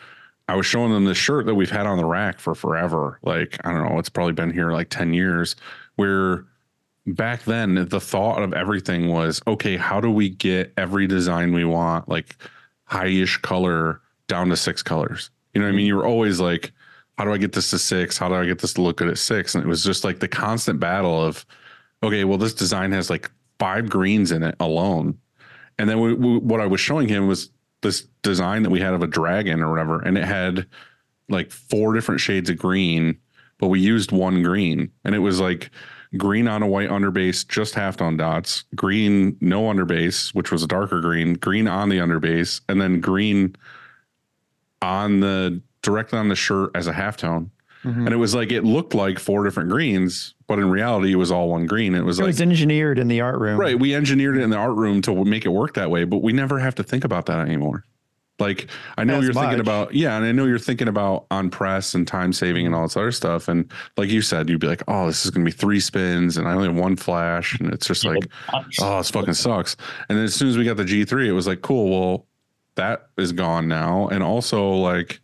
I 0.48 0.56
was 0.56 0.66
showing 0.66 0.92
them 0.92 1.04
this 1.04 1.18
shirt 1.18 1.46
that 1.46 1.54
we've 1.54 1.70
had 1.70 1.86
on 1.86 1.96
the 1.96 2.04
rack 2.04 2.40
for 2.40 2.54
forever. 2.54 3.18
Like 3.22 3.58
I 3.64 3.72
don't 3.72 3.88
know, 3.88 3.98
it's 3.98 4.08
probably 4.08 4.32
been 4.32 4.50
here 4.52 4.72
like 4.72 4.90
ten 4.90 5.12
years. 5.14 5.56
Where 5.96 6.44
back 7.14 7.44
then 7.44 7.86
the 7.88 8.00
thought 8.00 8.42
of 8.42 8.52
everything 8.52 9.08
was 9.08 9.40
okay 9.46 9.76
how 9.76 10.00
do 10.00 10.10
we 10.10 10.28
get 10.28 10.72
every 10.76 11.06
design 11.06 11.52
we 11.52 11.64
want 11.64 12.08
like 12.08 12.36
high-ish 12.84 13.38
color 13.38 14.00
down 14.28 14.48
to 14.48 14.56
six 14.56 14.82
colors? 14.82 15.30
You 15.54 15.60
know 15.60 15.66
what 15.66 15.72
i 15.72 15.76
mean? 15.76 15.82
Mm-hmm. 15.82 15.86
You 15.86 15.96
were 15.96 16.06
always 16.06 16.40
like 16.40 16.72
how 17.18 17.24
do 17.24 17.32
i 17.32 17.38
get 17.38 17.52
this 17.52 17.70
to 17.70 17.78
six? 17.78 18.18
How 18.18 18.28
do 18.28 18.34
i 18.34 18.46
get 18.46 18.60
this 18.60 18.72
to 18.74 18.82
look 18.82 18.96
good 18.96 19.08
at 19.08 19.18
six? 19.18 19.54
And 19.54 19.64
it 19.64 19.68
was 19.68 19.84
just 19.84 20.04
like 20.04 20.20
the 20.20 20.28
constant 20.28 20.80
battle 20.80 21.24
of 21.24 21.46
okay 22.02 22.24
well 22.24 22.38
this 22.38 22.54
design 22.54 22.92
has 22.92 23.10
like 23.10 23.30
five 23.58 23.88
greens 23.88 24.32
in 24.32 24.42
it 24.42 24.54
alone. 24.58 25.18
And 25.78 25.88
then 25.88 26.00
we, 26.00 26.14
we, 26.14 26.38
what 26.38 26.60
i 26.60 26.66
was 26.66 26.80
showing 26.80 27.08
him 27.08 27.26
was 27.26 27.50
this 27.82 28.02
design 28.22 28.62
that 28.62 28.70
we 28.70 28.80
had 28.80 28.92
of 28.92 29.02
a 29.02 29.06
dragon 29.06 29.62
or 29.62 29.70
whatever 29.70 30.00
and 30.00 30.18
it 30.18 30.24
had 30.24 30.66
like 31.28 31.50
four 31.50 31.94
different 31.94 32.20
shades 32.20 32.50
of 32.50 32.58
green 32.58 33.18
but 33.60 33.68
we 33.68 33.78
used 33.78 34.10
one 34.10 34.42
green. 34.42 34.90
And 35.04 35.14
it 35.14 35.20
was 35.20 35.38
like 35.38 35.70
green 36.16 36.48
on 36.48 36.62
a 36.62 36.66
white 36.66 36.88
underbase, 36.88 37.46
just 37.46 37.74
half 37.74 37.96
tone 37.96 38.16
dots, 38.16 38.64
green 38.74 39.36
no 39.40 39.62
underbase, 39.64 40.34
which 40.34 40.50
was 40.50 40.62
a 40.62 40.66
darker 40.66 41.00
green, 41.00 41.34
green 41.34 41.68
on 41.68 41.88
the 41.88 41.98
underbase, 41.98 42.60
and 42.68 42.80
then 42.80 43.00
green 43.00 43.54
on 44.82 45.20
the 45.20 45.60
directly 45.82 46.18
on 46.18 46.28
the 46.28 46.34
shirt 46.36 46.70
as 46.74 46.86
a 46.86 46.92
halftone. 46.92 47.50
Mhm. 47.84 48.04
And 48.04 48.08
it 48.08 48.16
was 48.16 48.34
like 48.34 48.52
it 48.52 48.64
looked 48.64 48.94
like 48.94 49.18
four 49.18 49.44
different 49.44 49.70
greens, 49.70 50.34
but 50.46 50.58
in 50.58 50.68
reality, 50.70 51.12
it 51.12 51.16
was 51.16 51.30
all 51.30 51.48
one 51.48 51.64
green. 51.66 51.94
It 51.94 52.04
was 52.04 52.18
It 52.18 52.22
like 52.22 52.28
was 52.30 52.40
engineered 52.42 52.98
in 52.98 53.08
the 53.08 53.20
art 53.22 53.38
room. 53.40 53.58
right. 53.58 53.78
We 53.78 53.94
engineered 53.94 54.36
it 54.36 54.42
in 54.42 54.50
the 54.50 54.56
art 54.58 54.76
room 54.76 55.00
to 55.02 55.24
make 55.24 55.46
it 55.46 55.50
work 55.50 55.74
that 55.74 55.90
way, 55.90 56.04
but 56.04 56.18
we 56.18 56.32
never 56.34 56.58
have 56.58 56.74
to 56.74 56.82
think 56.82 57.04
about 57.04 57.26
that 57.26 57.38
anymore. 57.38 57.84
Like 58.40 58.68
I 58.98 59.04
know 59.04 59.18
As 59.18 59.24
you're 59.24 59.34
thinking 59.34 59.60
about 59.60 59.94
yeah, 59.94 60.16
and 60.16 60.24
I 60.24 60.32
know 60.32 60.46
you're 60.46 60.58
thinking 60.58 60.88
about 60.88 61.26
on 61.30 61.50
press 61.50 61.94
and 61.94 62.06
time 62.06 62.32
saving 62.32 62.66
and 62.66 62.74
mm-hmm. 62.74 62.80
all 62.80 62.88
this 62.88 62.96
other 62.96 63.12
stuff. 63.12 63.48
And 63.48 63.70
like 63.96 64.08
you 64.08 64.22
said, 64.22 64.48
you'd 64.48 64.60
be 64.60 64.66
like, 64.66 64.82
oh, 64.88 65.06
this 65.06 65.24
is 65.24 65.30
gonna 65.30 65.44
be 65.44 65.52
three 65.52 65.80
spins, 65.80 66.36
and 66.36 66.48
I 66.48 66.54
only 66.54 66.68
have 66.68 66.76
one 66.76 66.96
flash, 66.96 67.58
and 67.60 67.72
it's 67.72 67.86
just 67.86 68.04
like, 68.04 68.26
oh, 68.52 68.98
this 68.98 69.10
fucking 69.10 69.34
sucks. 69.34 69.76
And 70.08 70.18
then 70.18 70.24
as 70.24 70.34
soon 70.34 70.48
as 70.48 70.56
we 70.56 70.64
got 70.64 70.76
the 70.76 70.84
G3, 70.84 71.26
it 71.26 71.32
was 71.32 71.46
like, 71.46 71.62
cool. 71.62 71.90
Well, 71.90 72.26
that 72.74 73.08
is 73.18 73.32
gone 73.32 73.68
now, 73.68 74.08
and 74.08 74.22
also 74.22 74.70
like 74.70 75.20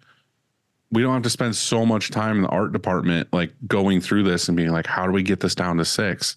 we 0.93 1.03
don't 1.03 1.15
have 1.15 1.23
to 1.23 1.31
spend 1.31 1.57
so 1.57 1.85
much 1.85 2.11
time 2.11 2.37
in 2.37 2.43
the 2.43 2.49
art 2.49 2.73
department 2.73 3.29
like 3.33 3.53
going 3.67 4.01
through 4.01 4.23
this 4.23 4.49
and 4.49 4.57
being 4.57 4.71
like, 4.71 4.87
how 4.87 5.05
do 5.05 5.13
we 5.13 5.23
get 5.23 5.41
this 5.41 5.55
down 5.55 5.77
to 5.79 5.85
six? 5.85 6.37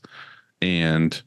And 0.61 1.21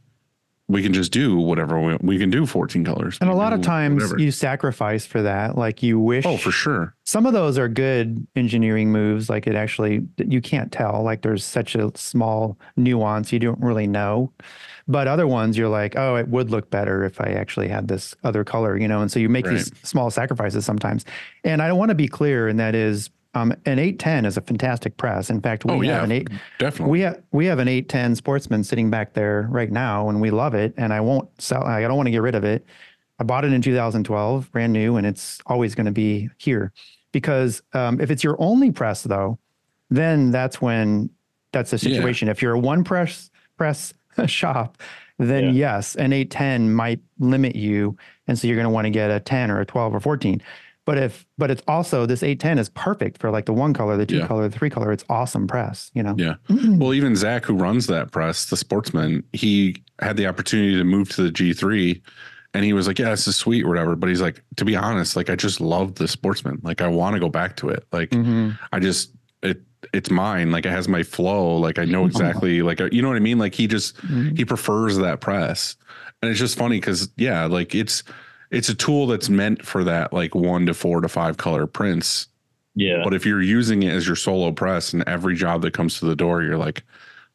we 0.68 0.82
can 0.82 0.92
just 0.92 1.12
do 1.12 1.36
whatever 1.36 1.78
we, 1.80 1.96
we 2.00 2.18
can 2.18 2.30
do 2.30 2.46
14 2.46 2.84
colors. 2.84 3.18
And 3.20 3.28
a 3.28 3.34
lot 3.34 3.52
of 3.52 3.62
times 3.62 4.02
whatever. 4.02 4.20
you 4.20 4.30
sacrifice 4.30 5.04
for 5.04 5.22
that. 5.22 5.58
Like 5.58 5.82
you 5.82 5.98
wish. 6.00 6.24
oh, 6.24 6.36
for 6.36 6.50
sure. 6.50 6.94
Some 7.04 7.26
of 7.26 7.32
those 7.32 7.58
are 7.58 7.68
good 7.68 8.26
engineering 8.36 8.90
moves. 8.90 9.28
Like 9.28 9.46
it 9.46 9.54
actually, 9.54 10.06
you 10.16 10.40
can't 10.40 10.72
tell. 10.72 11.02
Like 11.02 11.22
there's 11.22 11.44
such 11.44 11.74
a 11.74 11.90
small 11.94 12.58
nuance 12.76 13.32
you 13.32 13.38
don't 13.38 13.60
really 13.60 13.86
know. 13.86 14.32
But 14.88 15.08
other 15.08 15.26
ones, 15.26 15.56
you're 15.56 15.68
like, 15.68 15.96
oh, 15.96 16.16
it 16.16 16.28
would 16.28 16.50
look 16.50 16.70
better 16.70 17.04
if 17.04 17.20
I 17.20 17.32
actually 17.32 17.68
had 17.68 17.88
this 17.88 18.14
other 18.24 18.42
color, 18.42 18.76
you 18.76 18.88
know. 18.88 19.00
And 19.00 19.12
so 19.12 19.20
you 19.20 19.28
make 19.28 19.46
these 19.46 19.70
small 19.82 20.10
sacrifices 20.10 20.64
sometimes. 20.64 21.04
And 21.44 21.62
I 21.62 21.72
want 21.72 21.90
to 21.90 21.94
be 21.94 22.08
clear, 22.08 22.48
and 22.48 22.58
that 22.58 22.74
is, 22.74 23.10
um, 23.34 23.52
an 23.64 23.78
810 23.78 24.26
is 24.26 24.36
a 24.36 24.40
fantastic 24.42 24.96
press. 24.96 25.30
In 25.30 25.40
fact, 25.40 25.64
we 25.64 25.72
Oh, 25.72 25.80
have 25.92 26.04
an 26.04 26.12
eight. 26.12 26.28
Definitely. 26.58 26.90
We 26.92 27.00
have 27.00 27.22
we 27.32 27.46
have 27.46 27.58
an 27.58 27.68
810 27.68 28.16
Sportsman 28.16 28.62
sitting 28.64 28.90
back 28.90 29.14
there 29.14 29.46
right 29.50 29.70
now, 29.70 30.08
and 30.08 30.20
we 30.20 30.30
love 30.30 30.54
it. 30.54 30.74
And 30.76 30.92
I 30.92 31.00
won't 31.00 31.28
sell. 31.40 31.62
I 31.64 31.80
don't 31.82 31.96
want 31.96 32.06
to 32.08 32.10
get 32.10 32.22
rid 32.22 32.34
of 32.34 32.44
it. 32.44 32.66
I 33.18 33.24
bought 33.24 33.44
it 33.44 33.52
in 33.52 33.62
2012, 33.62 34.50
brand 34.52 34.72
new, 34.72 34.96
and 34.96 35.06
it's 35.06 35.38
always 35.46 35.74
going 35.74 35.86
to 35.86 35.92
be 35.92 36.28
here. 36.38 36.72
Because 37.12 37.62
um, 37.72 38.00
if 38.00 38.10
it's 38.10 38.24
your 38.24 38.36
only 38.38 38.70
press, 38.70 39.02
though, 39.02 39.38
then 39.90 40.30
that's 40.30 40.60
when 40.60 41.10
that's 41.52 41.70
the 41.70 41.76
Yeah. 41.76 41.94
situation. 41.94 42.28
If 42.28 42.42
you're 42.42 42.54
a 42.54 42.58
one 42.58 42.84
press 42.84 43.30
press 43.56 43.94
shop, 44.26 44.76
then 45.18 45.44
Yeah. 45.44 45.50
yes, 45.76 45.94
an 45.96 46.12
810 46.12 46.72
might 46.74 47.00
limit 47.18 47.54
you, 47.56 47.96
and 48.26 48.38
so 48.38 48.46
you're 48.46 48.56
going 48.56 48.64
to 48.66 48.70
want 48.70 48.86
to 48.86 48.90
get 48.90 49.10
a 49.10 49.20
10 49.20 49.50
or 49.50 49.60
a 49.60 49.64
12 49.66 49.94
or 49.94 50.00
14. 50.00 50.42
But 50.84 50.98
if 50.98 51.26
but 51.38 51.50
it's 51.50 51.62
also 51.68 52.06
this 52.06 52.22
810 52.22 52.58
is 52.58 52.68
perfect 52.70 53.18
for 53.18 53.30
like 53.30 53.46
the 53.46 53.52
one 53.52 53.72
color, 53.72 53.96
the 53.96 54.06
two 54.06 54.16
Yeah. 54.18 54.26
color, 54.26 54.48
the 54.48 54.56
three 54.58 54.70
color. 54.70 54.90
It's 54.90 55.04
awesome 55.08 55.46
press, 55.46 55.90
you 55.94 56.02
know. 56.02 56.16
Yeah. 56.18 56.34
Well, 56.48 56.92
even 56.92 57.14
Zach, 57.14 57.44
who 57.44 57.54
runs 57.54 57.86
that 57.86 58.10
press, 58.10 58.46
the 58.46 58.56
sportsman, 58.56 59.22
he 59.32 59.76
had 60.00 60.16
the 60.16 60.26
opportunity 60.26 60.74
to 60.76 60.84
move 60.84 61.08
to 61.10 61.22
the 61.22 61.30
G3 61.30 62.00
and 62.54 62.64
he 62.64 62.72
was 62.72 62.86
like, 62.88 62.98
Yeah, 62.98 63.10
this 63.10 63.28
is 63.28 63.36
sweet 63.36 63.64
or 63.64 63.68
whatever. 63.68 63.94
But 63.94 64.08
he's 64.08 64.20
like, 64.20 64.42
To 64.56 64.64
be 64.64 64.74
honest, 64.74 65.14
like, 65.14 65.30
I 65.30 65.36
just 65.36 65.60
love 65.60 65.94
the 65.94 66.08
sportsman. 66.08 66.58
Like, 66.64 66.80
I 66.80 66.88
want 66.88 67.14
to 67.14 67.20
go 67.20 67.28
back 67.28 67.56
to 67.58 67.68
it. 67.68 67.86
Like, 67.92 68.10
Mhm. 68.10 68.58
I 68.72 68.80
just, 68.80 69.12
it, 69.44 69.62
it's 69.94 70.10
mine. 70.10 70.50
Like, 70.50 70.66
it 70.66 70.70
has 70.70 70.88
my 70.88 71.04
flow. 71.04 71.56
Like, 71.58 71.78
I 71.78 71.84
know 71.84 72.06
exactly, 72.06 72.60
like, 72.62 72.80
uh, 72.80 72.88
you 72.90 73.02
know 73.02 73.08
what 73.08 73.16
I 73.16 73.20
mean? 73.20 73.38
Like, 73.38 73.54
he 73.54 73.68
just, 73.68 73.96
Mhm. 73.98 74.36
he 74.36 74.44
prefers 74.44 74.98
that 74.98 75.20
press. 75.20 75.76
And 76.20 76.30
it's 76.30 76.40
just 76.40 76.58
funny 76.58 76.78
because, 76.78 77.08
yeah, 77.16 77.46
like, 77.46 77.74
it's, 77.74 78.02
it's 78.52 78.68
a 78.68 78.74
tool 78.74 79.06
that's 79.06 79.28
meant 79.28 79.66
for 79.66 79.82
that, 79.82 80.12
like, 80.12 80.34
one 80.34 80.66
to 80.66 80.74
four 80.74 81.00
to 81.00 81.08
five 81.08 81.38
color 81.38 81.66
prints. 81.66 82.28
yeah. 82.74 83.00
But 83.02 83.14
if 83.14 83.26
you're 83.26 83.42
using 83.42 83.82
it 83.82 83.92
as 83.92 84.06
your 84.06 84.16
solo 84.16 84.52
press 84.52 84.92
and 84.92 85.02
every 85.08 85.34
job 85.34 85.62
that 85.62 85.72
comes 85.72 85.98
to 85.98 86.04
the 86.04 86.14
door, 86.14 86.42
you're 86.42 86.58
like, 86.58 86.84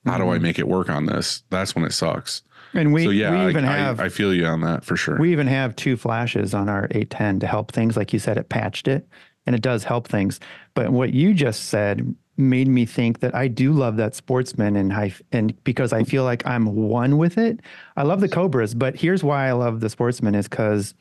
how 0.06 0.18
do 0.18 0.30
I 0.30 0.36
mm-hmm. 0.36 0.44
make 0.44 0.60
it 0.60 0.68
work 0.68 0.90
on 0.90 1.08
this? 1.08 1.44
That's 1.50 1.76
when 1.76 1.84
it 1.84 1.92
sucks. 1.92 2.44
And 2.74 2.94
we, 2.94 3.04
so 3.04 3.10
yeah, 3.10 3.46
we 3.46 3.50
even 3.50 3.66
I- 3.66 3.78
have 3.78 4.00
I, 4.00 4.10
feel 4.10 4.34
you 4.34 4.46
on 4.46 4.62
that 4.62 4.86
for 4.86 4.96
sure. 4.96 5.18
we 5.18 5.32
even 5.32 5.48
have 5.48 5.76
two 5.76 5.98
flashes 5.98 6.54
on 6.54 6.70
our 6.70 6.86
810 6.92 7.40
to 7.40 7.48
help 7.48 7.72
things. 7.72 7.98
Like 7.98 8.14
you 8.14 8.20
said, 8.20 8.38
it 8.38 8.50
patched 8.50 8.88
it 8.88 9.08
and 9.46 9.56
it 9.56 9.62
does 9.62 9.84
help 9.84 10.08
things. 10.08 10.40
But 10.76 10.92
what 10.92 11.14
you 11.14 11.34
just 11.34 11.66
said 11.66 12.16
made 12.38 12.68
me 12.68 12.86
think 12.86 13.20
that 13.20 13.34
I 13.34 13.48
do 13.48 13.74
love 13.74 13.98
that 13.98 14.16
sportsman 14.16 14.76
and 14.76 14.94
I 14.94 15.14
and 15.32 15.62
because 15.64 15.92
I 15.92 16.04
feel 16.04 16.24
like 16.24 16.46
I'm 16.46 16.68
one 16.76 17.18
with 17.18 17.38
it. 17.38 17.60
I 17.96 18.04
love 18.04 18.22
the 18.22 18.30
Cobras, 18.30 18.76
but 18.76 18.96
here's 18.96 19.24
why 19.24 19.48
I 19.48 19.54
love 19.54 19.80
the 19.80 19.90
sportsman 19.90 20.36
is 20.36 20.48
because 20.48 20.94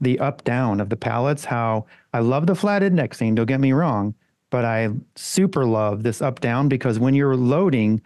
the 0.00 0.18
up 0.18 0.42
down 0.44 0.80
of 0.80 0.90
the 0.90 0.96
pallets, 0.96 1.44
how 1.44 1.86
I 2.12 2.18
love 2.18 2.46
the 2.46 2.54
flat 2.56 2.82
indexing, 2.82 3.36
don't 3.36 3.46
get 3.46 3.60
me 3.60 3.72
wrong, 3.72 4.14
but 4.50 4.64
I 4.64 4.88
super 5.14 5.64
love 5.64 6.02
this 6.02 6.20
up 6.20 6.40
down 6.40 6.68
because 6.68 6.98
when 6.98 7.14
you're 7.14 7.36
loading, 7.36 8.02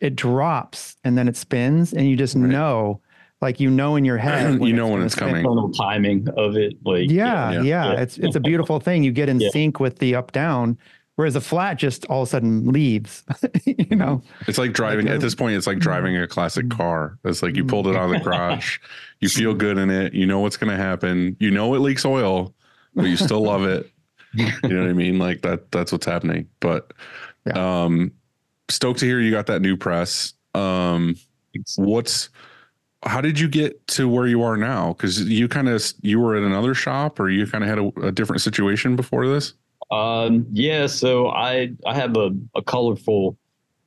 it 0.00 0.16
drops 0.16 0.96
and 1.04 1.16
then 1.16 1.28
it 1.28 1.36
spins 1.36 1.92
and 1.92 2.08
you 2.08 2.16
just 2.16 2.34
Right. 2.34 2.50
know, 2.50 3.00
like 3.40 3.60
you 3.60 3.70
know 3.70 3.94
in 3.96 4.04
your 4.04 4.16
head. 4.18 4.60
You 4.60 4.72
know 4.72 4.88
when 4.88 5.02
it's 5.02 5.14
spin. 5.14 5.28
coming. 5.28 5.36
Internal 5.44 5.70
timing 5.70 6.28
of 6.36 6.56
it, 6.56 6.74
like 6.84 7.08
Yeah, 7.08 7.52
Yeah. 7.52 7.60
yeah, 7.62 7.92
Yeah. 7.92 8.00
It's 8.00 8.18
it's 8.18 8.34
a 8.36 8.40
beautiful 8.40 8.80
thing. 8.80 9.04
You 9.04 9.12
get 9.12 9.28
in 9.28 9.38
Yeah. 9.40 9.50
sync 9.50 9.78
with 9.78 9.98
the 10.00 10.16
up 10.16 10.32
down, 10.32 10.76
whereas 11.16 11.34
a 11.34 11.40
flat 11.40 11.74
just 11.78 12.04
all 12.06 12.22
of 12.22 12.28
a 12.28 12.30
sudden 12.30 12.66
leaves. 12.66 13.24
you 13.64 13.96
know, 13.96 14.22
it's 14.46 14.58
like 14.58 14.72
driving 14.72 15.06
Like 15.06 15.16
at 15.16 15.20
this 15.20 15.34
point, 15.34 15.56
it's 15.56 15.66
like 15.66 15.78
driving 15.78 16.16
a 16.16 16.28
classic 16.28 16.70
car. 16.70 17.18
It's 17.24 17.42
like 17.42 17.56
you 17.56 17.64
pulled 17.64 17.88
it 17.88 17.96
out 17.96 18.04
of 18.04 18.10
the 18.10 18.20
garage, 18.24 18.78
you 19.20 19.28
feel 19.28 19.54
good 19.54 19.78
in 19.78 19.90
it, 19.90 20.14
you 20.14 20.26
know 20.26 20.40
what's 20.40 20.56
gonna 20.56 20.76
happen, 20.76 21.36
you 21.40 21.50
know 21.50 21.74
it 21.74 21.80
leaks 21.80 22.04
oil, 22.04 22.54
but 22.94 23.06
you 23.06 23.16
still 23.16 23.42
love 23.42 23.64
it. 23.64 23.90
You 24.34 24.46
know 24.62 24.80
what 24.80 24.90
I 24.90 24.92
mean? 24.94 25.18
Like 25.18 25.42
that 25.42 25.72
that's 25.72 25.90
what's 25.90 26.06
happening. 26.06 26.48
But 26.60 26.92
um 27.54 28.12
stoked 28.68 29.00
to 29.00 29.06
hear 29.06 29.20
you 29.20 29.30
got 29.30 29.46
that 29.46 29.60
new 29.60 29.76
press. 29.76 30.34
Um 30.54 31.16
what's 31.76 32.28
how 33.04 33.20
did 33.20 33.38
you 33.38 33.48
get 33.48 33.86
to 33.86 34.08
where 34.08 34.26
you 34.26 34.42
are 34.42 34.56
now 34.56 34.92
because 34.92 35.22
you 35.22 35.48
kind 35.48 35.68
of 35.68 35.92
you 36.02 36.20
were 36.20 36.36
at 36.36 36.42
another 36.42 36.74
shop 36.74 37.20
or 37.20 37.30
you 37.30 37.46
kind 37.46 37.62
of 37.62 37.70
had 37.70 37.78
a, 37.78 38.08
a 38.08 38.12
different 38.12 38.42
situation 38.42 38.96
before 38.96 39.26
this 39.26 39.54
Um, 39.90 40.46
yeah, 40.52 40.86
so 40.86 41.28
I 41.28 41.70
I 41.86 41.94
have 41.94 42.16
a, 42.16 42.30
a 42.54 42.62
colorful 42.62 43.38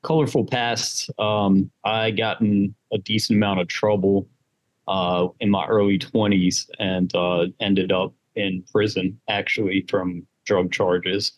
colorful 0.01 0.45
past. 0.45 1.09
Um, 1.19 1.69
I 1.83 2.11
got 2.11 2.41
in 2.41 2.73
a 2.91 2.97
decent 2.97 3.37
amount 3.37 3.59
of 3.59 3.67
trouble 3.67 4.27
uh, 4.87 5.27
in 5.39 5.49
my 5.49 5.65
early 5.67 5.97
twenties 5.97 6.69
and 6.79 7.13
uh, 7.15 7.47
ended 7.59 7.91
up 7.91 8.13
in 8.35 8.63
prison 8.71 9.19
actually 9.27 9.85
from 9.89 10.25
drug 10.45 10.71
charges. 10.71 11.33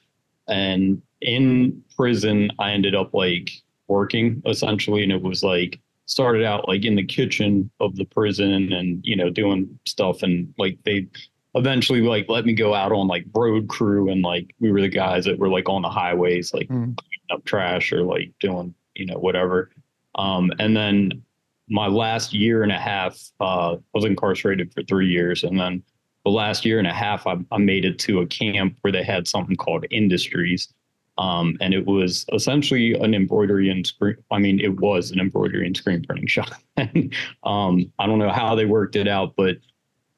And 0.48 1.02
in 1.22 1.84
prison, 1.96 2.52
I 2.60 2.72
ended 2.72 2.96
up 2.96 3.14
like 3.14 3.52
working 3.88 4.42
essentially, 4.46 5.04
and 5.04 5.12
it 5.12 5.22
was 5.22 5.44
like 5.44 5.80
started 6.06 6.44
out 6.44 6.68
like 6.68 6.84
in 6.84 6.96
the 6.96 7.06
kitchen 7.06 7.72
of 7.80 7.96
the 7.96 8.06
prison 8.06 8.74
and 8.74 9.00
you 9.04 9.16
know 9.16 9.30
doing 9.30 9.80
stuff 9.86 10.24
and 10.24 10.54
like 10.58 10.78
they 10.84 11.08
eventually 11.56 12.02
like 12.02 12.28
let 12.30 12.46
me 12.46 12.54
go 12.54 12.74
out 12.74 12.92
on 12.92 13.08
like 13.08 13.26
road 13.36 13.68
crew 13.68 14.10
and 14.10 14.22
like 14.22 14.56
we 14.60 14.72
were 14.72 14.82
the 14.82 14.88
guys 14.88 15.26
that 15.26 15.38
were 15.38 15.50
like 15.50 15.68
on 15.68 15.82
the 15.82 15.90
highways 15.90 16.54
like 16.54 16.68
Mm. 16.70 16.96
cleaning 16.98 17.32
up 17.32 17.44
trash 17.46 17.92
or 17.92 18.04
like 18.04 18.32
doing 18.40 18.74
you 18.96 19.06
know 19.06 19.18
whatever 19.18 19.72
um 20.16 20.52
and 20.60 20.76
then 20.76 21.22
my 21.70 21.88
last 21.88 22.34
year 22.34 22.64
and 22.64 22.72
a 22.72 22.78
half 22.78 23.20
uh 23.40 23.74
I 23.74 23.78
was 23.94 24.06
incarcerated 24.06 24.74
for 24.74 24.84
three 24.84 25.08
years 25.10 25.44
and 25.44 25.60
then 25.60 25.84
the 26.24 26.32
last 26.32 26.66
year 26.66 26.80
and 26.80 26.88
a 26.88 26.94
half 26.94 27.28
I, 27.28 27.38
I 27.52 27.58
made 27.58 27.84
it 27.84 28.00
to 28.00 28.22
a 28.22 28.28
camp 28.28 28.78
where 28.82 28.92
they 28.92 29.04
had 29.04 29.28
something 29.28 29.56
called 29.56 29.86
industries 29.92 30.74
um, 31.18 31.58
and 31.60 31.74
it 31.74 31.86
was 31.86 32.26
essentially 32.34 32.94
an 32.94 33.14
embroidery 33.14 33.70
and 33.70 33.86
screen. 33.86 34.16
I 34.32 34.40
mean, 34.40 34.60
it 34.60 34.80
was 34.80 35.12
an 35.12 35.20
embroidery 35.20 35.68
and 35.68 35.76
screen 35.76 36.04
printing 36.04 36.26
shop. 36.26 36.50
and, 36.78 37.14
um, 37.44 37.92
I 38.00 38.08
don't 38.08 38.18
know 38.18 38.32
how 38.32 38.56
they 38.56 38.66
worked 38.66 38.96
it 38.96 39.08
out, 39.10 39.36
but 39.36 39.58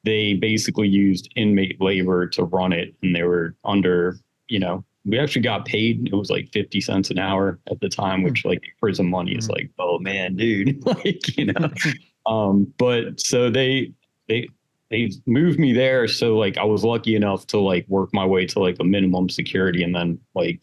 they 0.04 0.34
basically 0.34 0.88
used 0.88 1.32
inmate 1.36 1.80
labor 1.80 2.26
to 2.28 2.44
run 2.44 2.72
it, 2.72 2.94
and 3.02 3.14
they 3.16 3.22
were 3.22 3.54
under, 3.64 4.16
you 4.48 4.58
know, 4.58 4.84
we 5.06 5.18
actually 5.18 5.42
got 5.42 5.64
paid. 5.66 6.06
It 6.06 6.14
was 6.14 6.30
like 6.30 6.50
fifty 6.52 6.80
cents 6.80 7.10
an 7.10 7.18
hour 7.18 7.58
at 7.70 7.80
the 7.80 7.88
time, 7.88 8.22
which 8.22 8.44
like 8.44 8.62
prison 8.80 9.10
money 9.10 9.32
is 9.32 9.48
like, 9.50 9.70
oh 9.78 9.98
man, 9.98 10.36
dude, 10.36 10.84
like 10.86 11.36
you 11.36 11.46
know. 11.52 11.70
um, 12.26 12.72
but 12.78 13.20
so 13.20 13.50
they 13.50 13.92
they 14.28 14.48
they 14.90 15.10
moved 15.26 15.58
me 15.58 15.72
there, 15.72 16.06
so 16.08 16.36
like 16.38 16.56
I 16.58 16.64
was 16.64 16.84
lucky 16.84 17.16
enough 17.16 17.46
to 17.48 17.58
like 17.58 17.86
work 17.88 18.10
my 18.12 18.24
way 18.24 18.46
to 18.46 18.60
like 18.60 18.76
a 18.80 18.84
minimum 18.84 19.28
security, 19.28 19.82
and 19.82 19.94
then 19.94 20.18
like 20.34 20.62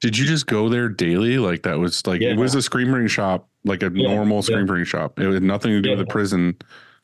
Did 0.00 0.18
you 0.18 0.26
just 0.26 0.46
go 0.46 0.68
there 0.68 0.88
daily? 0.88 1.38
Like 1.38 1.62
that 1.62 1.78
was 1.78 2.06
like 2.06 2.20
Yeah. 2.20 2.30
it 2.30 2.36
was 2.38 2.54
a 2.54 2.62
screen 2.62 2.88
printing 2.90 3.08
shop, 3.08 3.48
like 3.64 3.82
a 3.82 3.90
Yeah, 3.94 4.14
normal 4.14 4.36
yeah. 4.38 4.42
screen 4.42 4.66
printing 4.66 4.84
shop. 4.86 5.18
It 5.18 5.32
had 5.32 5.42
nothing 5.42 5.70
to 5.72 5.80
do 5.80 5.90
with 5.90 5.98
the 6.00 6.06
prison, 6.06 6.56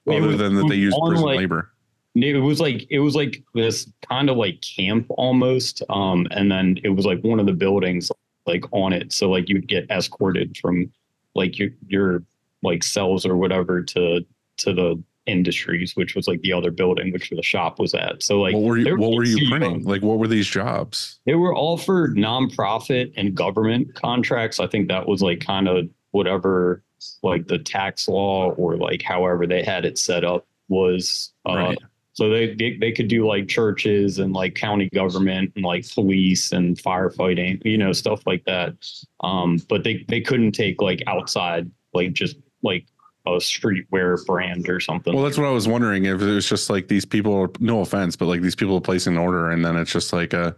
It 0.06 0.16
other 0.18 0.28
was 0.28 0.38
than 0.38 0.54
that 0.56 0.68
they 0.68 0.76
used 0.76 0.96
prison 1.06 1.24
like- 1.24 1.38
labor. 1.38 1.70
It 2.16 2.38
was 2.38 2.60
like 2.60 2.86
it 2.90 3.00
was 3.00 3.14
like 3.16 3.42
this 3.54 3.90
kind 4.08 4.30
of 4.30 4.36
like 4.36 4.62
camp 4.62 5.06
almost 5.10 5.82
um 5.90 6.26
and 6.30 6.50
then 6.50 6.78
it 6.84 6.90
was 6.90 7.04
like 7.04 7.20
one 7.22 7.40
of 7.40 7.46
the 7.46 7.52
buildings 7.52 8.10
like 8.46 8.64
on 8.72 8.92
it 8.92 9.12
so 9.12 9.28
like 9.30 9.48
you'd 9.48 9.66
get 9.66 9.90
escorted 9.90 10.56
from 10.58 10.90
like 11.34 11.58
your 11.58 11.70
your 11.88 12.22
like 12.62 12.84
cells 12.84 13.26
or 13.26 13.36
whatever 13.36 13.82
to 13.82 14.24
to 14.56 14.72
the 14.72 15.02
industries 15.26 15.96
which 15.96 16.14
was 16.14 16.28
like 16.28 16.40
the 16.42 16.52
other 16.52 16.70
building 16.70 17.10
which 17.10 17.30
the 17.30 17.42
shop 17.42 17.78
was 17.80 17.94
at 17.94 18.22
so 18.22 18.40
like 18.40 18.54
what 18.54 18.62
were 18.62 18.76
you 18.76 18.96
what 18.96 19.12
were 19.12 19.24
you 19.24 19.48
printing? 19.48 19.82
Like 19.82 20.02
what 20.02 20.18
were 20.18 20.28
these 20.28 20.46
jobs? 20.46 21.18
they 21.24 21.34
were 21.34 21.54
all 21.54 21.78
for 21.78 22.10
nonprofit 22.10 23.12
and 23.16 23.34
government 23.34 23.94
contracts. 23.94 24.60
I 24.60 24.66
think 24.66 24.88
that 24.88 25.08
was 25.08 25.22
like 25.22 25.40
kind 25.40 25.66
of 25.66 25.88
whatever 26.10 26.82
like 27.22 27.46
the 27.48 27.58
tax 27.58 28.06
law 28.06 28.50
or 28.52 28.76
like 28.76 29.02
however 29.02 29.46
they 29.46 29.62
had 29.62 29.84
it 29.84 29.98
set 29.98 30.24
up 30.24 30.46
was. 30.68 31.32
Uh, 31.48 31.54
Right. 31.54 31.78
So 32.14 32.30
they, 32.30 32.54
they 32.54 32.76
they 32.80 32.92
could 32.92 33.08
do 33.08 33.26
like 33.26 33.48
churches 33.48 34.20
and 34.20 34.32
like 34.32 34.54
county 34.54 34.88
government 34.94 35.52
and 35.56 35.64
like 35.64 35.88
police 35.92 36.52
and 36.52 36.76
firefighting, 36.76 37.60
you 37.64 37.76
know, 37.76 37.92
stuff 37.92 38.22
like 38.24 38.44
that. 38.44 38.74
Um, 39.20 39.60
but 39.68 39.82
they 39.82 40.04
they 40.08 40.20
couldn't 40.20 40.52
take 40.52 40.80
like 40.80 41.02
outside 41.08 41.70
like 41.92 42.12
just 42.12 42.36
like 42.62 42.86
a 43.26 43.30
streetwear 43.32 44.24
brand 44.26 44.68
or 44.68 44.78
something. 44.80 45.14
Well, 45.14 45.24
that's 45.24 45.38
what 45.38 45.46
I 45.46 45.50
was 45.50 45.66
wondering 45.66 46.04
if 46.04 46.20
it 46.20 46.26
was 46.26 46.48
just 46.48 46.68
like 46.70 46.88
these 46.88 47.04
people. 47.04 47.48
No 47.58 47.80
offense, 47.80 48.14
but 48.16 48.26
like 48.26 48.42
these 48.42 48.54
people 48.54 48.80
placing 48.80 49.14
an 49.14 49.18
order, 49.18 49.50
and 49.50 49.64
then 49.64 49.76
it's 49.76 49.90
just 49.92 50.12
like 50.12 50.32
a 50.32 50.54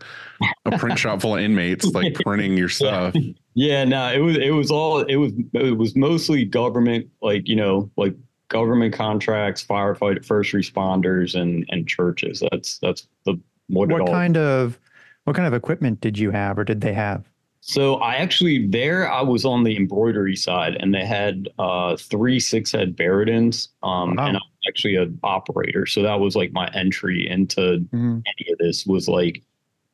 a 0.66 0.78
print 0.78 0.98
shop 0.98 1.22
full 1.22 1.36
of 1.36 1.40
inmates 1.40 1.86
like 1.86 2.14
printing 2.24 2.56
your 2.56 2.68
stuff. 2.68 3.14
Yeah, 3.54 3.84
no, 3.84 4.12
it 4.12 4.18
was 4.18 4.36
it 4.36 4.50
was 4.50 4.70
all 4.70 5.00
it 5.00 5.16
was 5.16 5.32
it 5.54 5.78
was 5.78 5.96
mostly 5.96 6.44
government, 6.44 7.08
like 7.22 7.48
you 7.48 7.56
know, 7.56 7.90
like 7.96 8.14
government 8.48 8.94
contracts, 8.94 9.64
firefighter, 9.64 10.24
first 10.24 10.52
responders, 10.52 11.34
and 11.40 11.64
and 11.70 11.86
churches. 11.88 12.42
That's 12.50 12.78
that's 12.78 13.06
the 13.24 13.38
what, 13.68 13.90
it 13.90 13.94
What 13.94 14.06
kind 14.10 14.36
of 14.36 14.78
what 15.24 15.34
kind 15.36 15.46
of 15.46 15.54
equipment 15.54 16.00
did 16.00 16.18
you 16.18 16.30
have 16.30 16.58
or 16.58 16.64
did 16.64 16.80
they 16.80 16.92
have? 16.92 17.24
So 17.60 17.96
I 17.96 18.14
actually 18.16 18.66
there 18.68 19.10
I 19.10 19.22
was 19.22 19.44
on 19.44 19.64
the 19.64 19.76
embroidery 19.76 20.36
side, 20.36 20.76
and 20.78 20.94
they 20.94 21.04
had 21.04 21.48
uh 21.58 21.96
three 21.96 22.38
six 22.38 22.70
head 22.72 22.96
Barudans, 22.96 23.68
um, 23.82 24.14
Wow. 24.14 24.26
and 24.28 24.36
I'm 24.36 24.42
actually 24.68 24.96
an 24.96 25.18
operator. 25.24 25.86
So 25.86 26.02
that 26.02 26.20
was 26.20 26.36
like 26.36 26.52
my 26.52 26.68
entry 26.74 27.28
into 27.28 27.84
Mhm. 27.92 28.22
any 28.26 28.52
of 28.52 28.58
this 28.58 28.86
was 28.86 29.08
like 29.08 29.42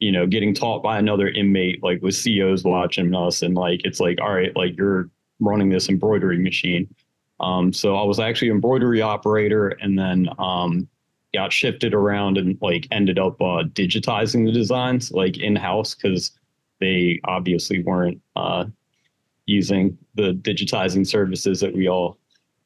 you 0.01 0.13
know 0.13 0.27
getting 0.27 0.53
taught 0.53 0.83
by 0.83 0.99
another 0.99 1.29
inmate 1.29 1.83
like 1.83 2.03
with 2.03 2.15
COs 2.23 2.65
watching 2.65 3.15
us 3.15 3.41
and 3.41 3.55
like 3.55 3.81
it's 3.85 4.01
like 4.01 4.21
all 4.21 4.35
right 4.35 4.55
like 4.57 4.77
you're 4.77 5.09
running 5.41 5.69
this 5.71 5.89
embroidery 5.89 6.39
machine 6.39 6.89
um 7.41 7.73
so 7.73 7.97
I 7.97 8.05
was 8.05 8.19
actually 8.21 8.51
embroidery 8.51 9.03
operator 9.03 9.69
and 9.69 9.99
then 9.99 10.29
um 10.39 10.89
got 11.35 11.53
shifted 11.53 11.95
around 11.95 12.37
and 12.39 12.59
like 12.61 12.87
ended 12.91 13.19
up 13.19 13.41
uh 13.41 13.65
digitizing 13.73 14.45
the 14.45 14.53
designs 14.53 15.11
like 15.13 15.39
in 15.39 15.57
house 15.57 15.95
cuz 15.95 16.33
they 16.81 17.21
obviously 17.25 17.83
weren't 17.83 18.21
uh 18.37 18.65
using 19.47 19.97
the 20.15 20.35
digitizing 20.35 21.07
services 21.07 21.61
that 21.61 21.75
we 21.75 21.89
all 21.89 22.19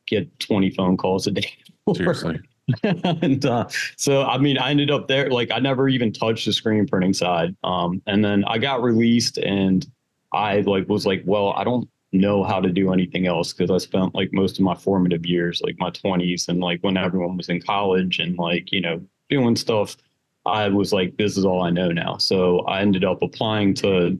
get 0.06 0.38
20 0.40 0.70
phone 0.70 0.96
calls 0.96 1.26
a 1.26 1.30
day 1.30 1.52
for 1.84 1.94
Seriously, 1.94 2.40
and 2.82 3.46
uh, 3.46 3.66
so 3.96 4.24
I 4.24 4.38
mean, 4.38 4.58
I 4.58 4.70
ended 4.70 4.90
up 4.90 5.08
there. 5.08 5.30
Like, 5.30 5.50
I 5.52 5.58
never 5.58 5.88
even 5.88 6.12
touched 6.12 6.46
the 6.46 6.52
screen 6.52 6.86
printing 6.86 7.12
side. 7.12 7.54
Um, 7.62 8.02
and 8.06 8.24
then 8.24 8.44
I 8.46 8.58
got 8.58 8.82
released, 8.82 9.38
and 9.38 9.86
I 10.32 10.60
like 10.62 10.88
was 10.88 11.06
like, 11.06 11.22
well, 11.24 11.52
I 11.52 11.64
don't 11.64 11.88
know 12.12 12.44
how 12.44 12.60
to 12.60 12.70
do 12.70 12.92
anything 12.92 13.26
else 13.26 13.52
because 13.52 13.70
I 13.70 13.78
spent 13.78 14.14
like 14.14 14.32
most 14.32 14.58
of 14.58 14.64
my 14.64 14.74
formative 14.74 15.26
years, 15.26 15.60
like 15.62 15.76
my 15.78 15.90
twenties, 15.90 16.48
and 16.48 16.60
like 16.60 16.80
when 16.82 16.96
everyone 16.96 17.36
was 17.36 17.48
in 17.48 17.60
college 17.60 18.18
and 18.18 18.38
like 18.38 18.72
you 18.72 18.80
know 18.80 19.00
doing 19.28 19.56
stuff. 19.56 19.96
I 20.44 20.68
was 20.68 20.92
like, 20.92 21.16
this 21.16 21.36
is 21.36 21.44
all 21.44 21.62
I 21.62 21.70
know 21.70 21.90
now. 21.90 22.18
So 22.18 22.60
I 22.60 22.80
ended 22.80 23.04
up 23.04 23.20
applying 23.20 23.74
to, 23.74 24.16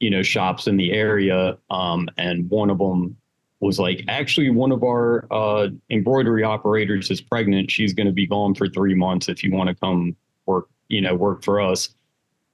you 0.00 0.10
know, 0.10 0.22
shops 0.22 0.66
in 0.66 0.76
the 0.76 0.92
area, 0.92 1.56
um, 1.70 2.08
and 2.18 2.50
one 2.50 2.68
of 2.68 2.78
them 2.78 3.16
was 3.60 3.78
like 3.78 4.04
actually 4.08 4.50
one 4.50 4.72
of 4.72 4.82
our 4.82 5.26
uh, 5.30 5.68
embroidery 5.90 6.44
operators 6.44 7.10
is 7.10 7.20
pregnant. 7.20 7.70
She's 7.70 7.92
going 7.92 8.06
to 8.06 8.12
be 8.12 8.26
gone 8.26 8.54
for 8.54 8.68
three 8.68 8.94
months. 8.94 9.28
If 9.28 9.42
you 9.42 9.52
want 9.52 9.68
to 9.68 9.74
come 9.74 10.16
work, 10.46 10.68
you 10.88 11.00
know, 11.00 11.14
work 11.14 11.44
for 11.44 11.60
us. 11.60 11.90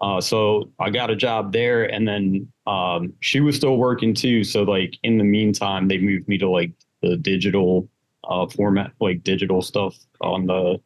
Uh, 0.05 0.21
so 0.21 0.71
I 0.79 0.91
got 0.91 1.09
a 1.11 1.17
job 1.17 1.51
there, 1.51 1.85
and 1.85 2.07
then 2.07 2.47
um, 2.67 3.15
she 3.21 3.41
was 3.41 3.57
still 3.57 3.79
working 3.79 4.13
too. 4.13 4.45
So 4.45 4.63
like 4.63 4.99
in 5.03 5.17
the 5.17 5.25
meantime, 5.25 5.89
they 5.89 5.97
moved 5.97 6.29
me 6.29 6.37
to 6.39 6.49
like 6.49 6.73
the 7.01 7.17
digital 7.17 7.89
uh, 8.29 8.47
format, 8.47 8.93
like 9.01 9.23
digital 9.23 9.63
stuff 9.63 9.97
on 10.21 10.47
the. 10.47 10.79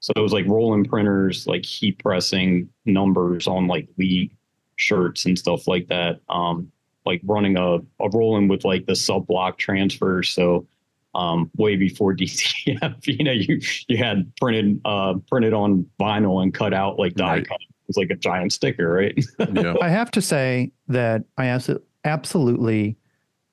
So 0.00 0.12
it 0.14 0.20
was 0.20 0.34
like 0.34 0.46
Roland 0.46 0.86
printers, 0.90 1.46
like 1.46 1.64
heat 1.64 1.98
pressing 1.98 2.68
numbers 2.84 3.46
on 3.46 3.68
like 3.68 3.88
league 3.96 4.32
shirts 4.76 5.24
and 5.24 5.38
stuff 5.38 5.66
like 5.66 5.88
that. 5.88 6.20
Um, 6.28 6.70
like 7.06 7.22
running 7.24 7.56
a, 7.56 7.76
a 7.76 8.10
Roland 8.12 8.50
with 8.50 8.66
like 8.66 8.84
the 8.84 8.94
sub 8.94 9.26
block 9.26 9.56
transfer. 9.56 10.22
So 10.22 10.66
um, 11.14 11.50
way 11.56 11.76
before 11.76 12.14
DTF, 12.16 13.06
you 13.06 13.24
know, 13.24 13.32
you 13.32 13.60
you 13.88 13.96
had 13.96 14.30
printed 14.36 14.78
uh, 14.84 15.14
printed 15.26 15.54
on 15.54 15.86
vinyl 15.98 16.42
and 16.42 16.52
cut 16.52 16.74
out 16.74 16.98
like 16.98 17.14
die 17.14 17.36
Right. 17.36 17.48
cut. 17.48 17.60
It 17.88 17.92
was 17.92 17.96
like 17.96 18.10
a 18.10 18.16
giant 18.20 18.52
sticker, 18.52 18.92
right? 18.92 19.18
yeah. 19.54 19.74
I 19.80 19.88
have 19.88 20.10
to 20.10 20.20
say 20.20 20.72
that 20.88 21.24
I 21.38 21.46
abso- 21.46 21.80
absolutely 22.04 22.96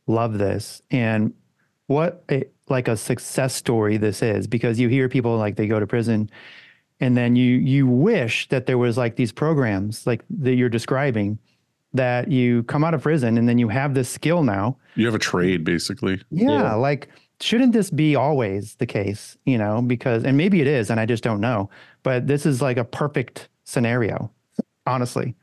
love 0.07 0.37
this 0.37 0.81
and 0.91 1.33
what 1.87 2.23
a, 2.29 2.43
like 2.69 2.87
a 2.87 2.97
success 2.97 3.55
story 3.55 3.97
this 3.97 4.21
is 4.21 4.45
because 4.45 4.79
you 4.79 4.87
hear 4.89 5.07
people 5.09 5.37
like 5.37 5.55
they 5.55 5.67
go 5.67 5.79
to 5.79 5.87
prison 5.87 6.29
and 6.99 7.15
then 7.17 7.35
you 7.35 7.55
you 7.57 7.87
wish 7.87 8.47
that 8.49 8.65
there 8.67 8.77
was 8.77 8.97
like 8.97 9.15
these 9.15 9.31
programs 9.31 10.05
like 10.05 10.23
that 10.29 10.53
you're 10.55 10.69
describing 10.69 11.39
that 11.93 12.29
you 12.31 12.61
come 12.63 12.83
out 12.83 12.93
of 12.93 13.01
prison 13.01 13.37
and 13.37 13.47
then 13.49 13.57
you 13.57 13.67
have 13.69 13.93
this 13.95 14.09
skill 14.09 14.43
now 14.43 14.77
You 14.95 15.05
have 15.07 15.15
a 15.15 15.19
trade 15.19 15.63
basically. 15.63 16.21
yeah, 16.29 16.49
Yeah. 16.51 16.73
like 16.75 17.07
shouldn't 17.41 17.73
this 17.73 17.89
be 17.89 18.15
always 18.15 18.75
the 18.75 18.85
case, 18.85 19.37
you 19.45 19.57
know, 19.57 19.81
because 19.81 20.23
and 20.23 20.37
maybe 20.37 20.61
it 20.61 20.67
is 20.67 20.89
and 20.91 20.99
I 20.99 21.05
just 21.07 21.23
don't 21.23 21.41
know, 21.41 21.69
but 22.03 22.27
this 22.27 22.45
is 22.45 22.61
like 22.61 22.77
a 22.77 22.83
perfect 22.85 23.49
scenario, 23.65 24.31
honestly. 24.87 25.35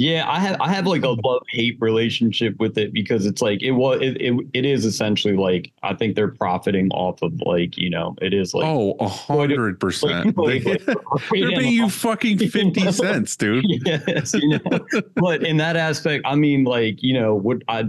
Yeah, 0.00 0.30
I 0.30 0.38
have 0.38 0.60
I 0.60 0.68
have 0.72 0.86
like 0.86 1.02
a 1.02 1.08
love 1.08 1.42
hate 1.50 1.76
relationship 1.80 2.54
with 2.60 2.78
it 2.78 2.92
because 2.92 3.26
it's 3.26 3.42
like 3.42 3.62
it 3.64 3.72
was 3.72 4.00
it, 4.00 4.16
it 4.20 4.32
it 4.54 4.64
is 4.64 4.84
essentially 4.84 5.36
like 5.36 5.72
I 5.82 5.92
think 5.92 6.14
they're 6.14 6.28
profiting 6.30 6.88
off 6.92 7.20
of 7.20 7.32
like 7.44 7.76
you 7.76 7.90
know 7.90 8.14
it 8.22 8.32
is 8.32 8.54
like 8.54 8.64
oh, 8.64 8.92
a 9.00 9.08
hundred 9.08 9.80
percent. 9.80 10.36
They- 10.36 10.60
like- 10.60 10.84
They're 11.32 11.50
paying 11.50 11.72
you 11.72 11.88
fucking 11.90 12.38
fifty 12.48 12.92
cents, 12.92 13.34
dude. 13.34 13.64
yes, 13.84 14.34
you 14.34 14.60
know. 14.70 14.80
but 15.16 15.42
in 15.42 15.56
that 15.56 15.76
aspect, 15.76 16.24
I 16.26 16.36
mean, 16.36 16.62
like 16.62 17.02
you 17.02 17.14
know, 17.14 17.34
would 17.34 17.64
I 17.66 17.86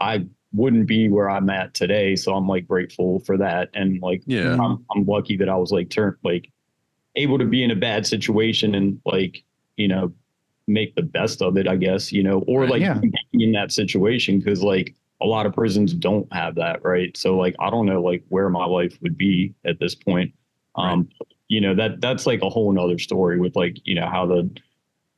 I 0.00 0.26
wouldn't 0.52 0.86
be 0.88 1.08
where 1.08 1.30
I'm 1.30 1.48
at 1.48 1.74
today, 1.74 2.16
so 2.16 2.34
I'm 2.34 2.48
like 2.48 2.66
grateful 2.66 3.20
for 3.20 3.38
that, 3.38 3.70
and 3.72 4.02
like 4.02 4.22
Yeah. 4.26 4.54
I'm 4.60 4.84
I'm 4.94 5.04
lucky 5.06 5.36
that 5.36 5.48
I 5.48 5.54
was 5.56 5.70
like 5.70 5.90
turned 5.90 6.16
like 6.24 6.50
able 7.16 7.38
to 7.38 7.44
be 7.44 7.62
in 7.62 7.70
a 7.70 7.76
bad 7.76 8.06
situation 8.06 8.74
and 8.74 9.00
like 9.04 9.42
you 9.76 9.88
know 9.88 10.12
make 10.68 10.94
the 10.94 11.02
best 11.02 11.42
of 11.42 11.56
it, 11.56 11.66
I 11.68 11.76
guess 11.76 12.12
you 12.12 12.22
know, 12.22 12.40
or 12.46 12.66
like 12.68 12.80
Yeah. 12.82 13.00
in 13.32 13.52
that 13.52 13.72
situation 13.72 14.38
because 14.38 14.62
like 14.62 14.94
a 15.20 15.26
lot 15.26 15.46
of 15.46 15.52
prisons 15.54 15.92
don't 15.94 16.32
have 16.32 16.54
that, 16.56 16.82
right? 16.84 17.16
So 17.16 17.36
like 17.36 17.54
I 17.60 17.70
don't 17.70 17.86
know 17.86 18.02
like 18.02 18.24
where 18.28 18.48
my 18.48 18.64
life 18.64 18.96
would 19.02 19.16
be 19.18 19.54
at 19.64 19.78
this 19.80 19.94
point. 19.94 20.32
Um, 20.76 21.08
you 21.48 21.60
know, 21.60 21.74
that 21.74 22.00
that's 22.00 22.26
like 22.26 22.42
a 22.42 22.48
whole 22.48 22.72
nother 22.72 22.98
story 22.98 23.38
with 23.38 23.56
like, 23.56 23.76
you 23.84 23.94
know, 23.94 24.06
how 24.08 24.26
the 24.26 24.50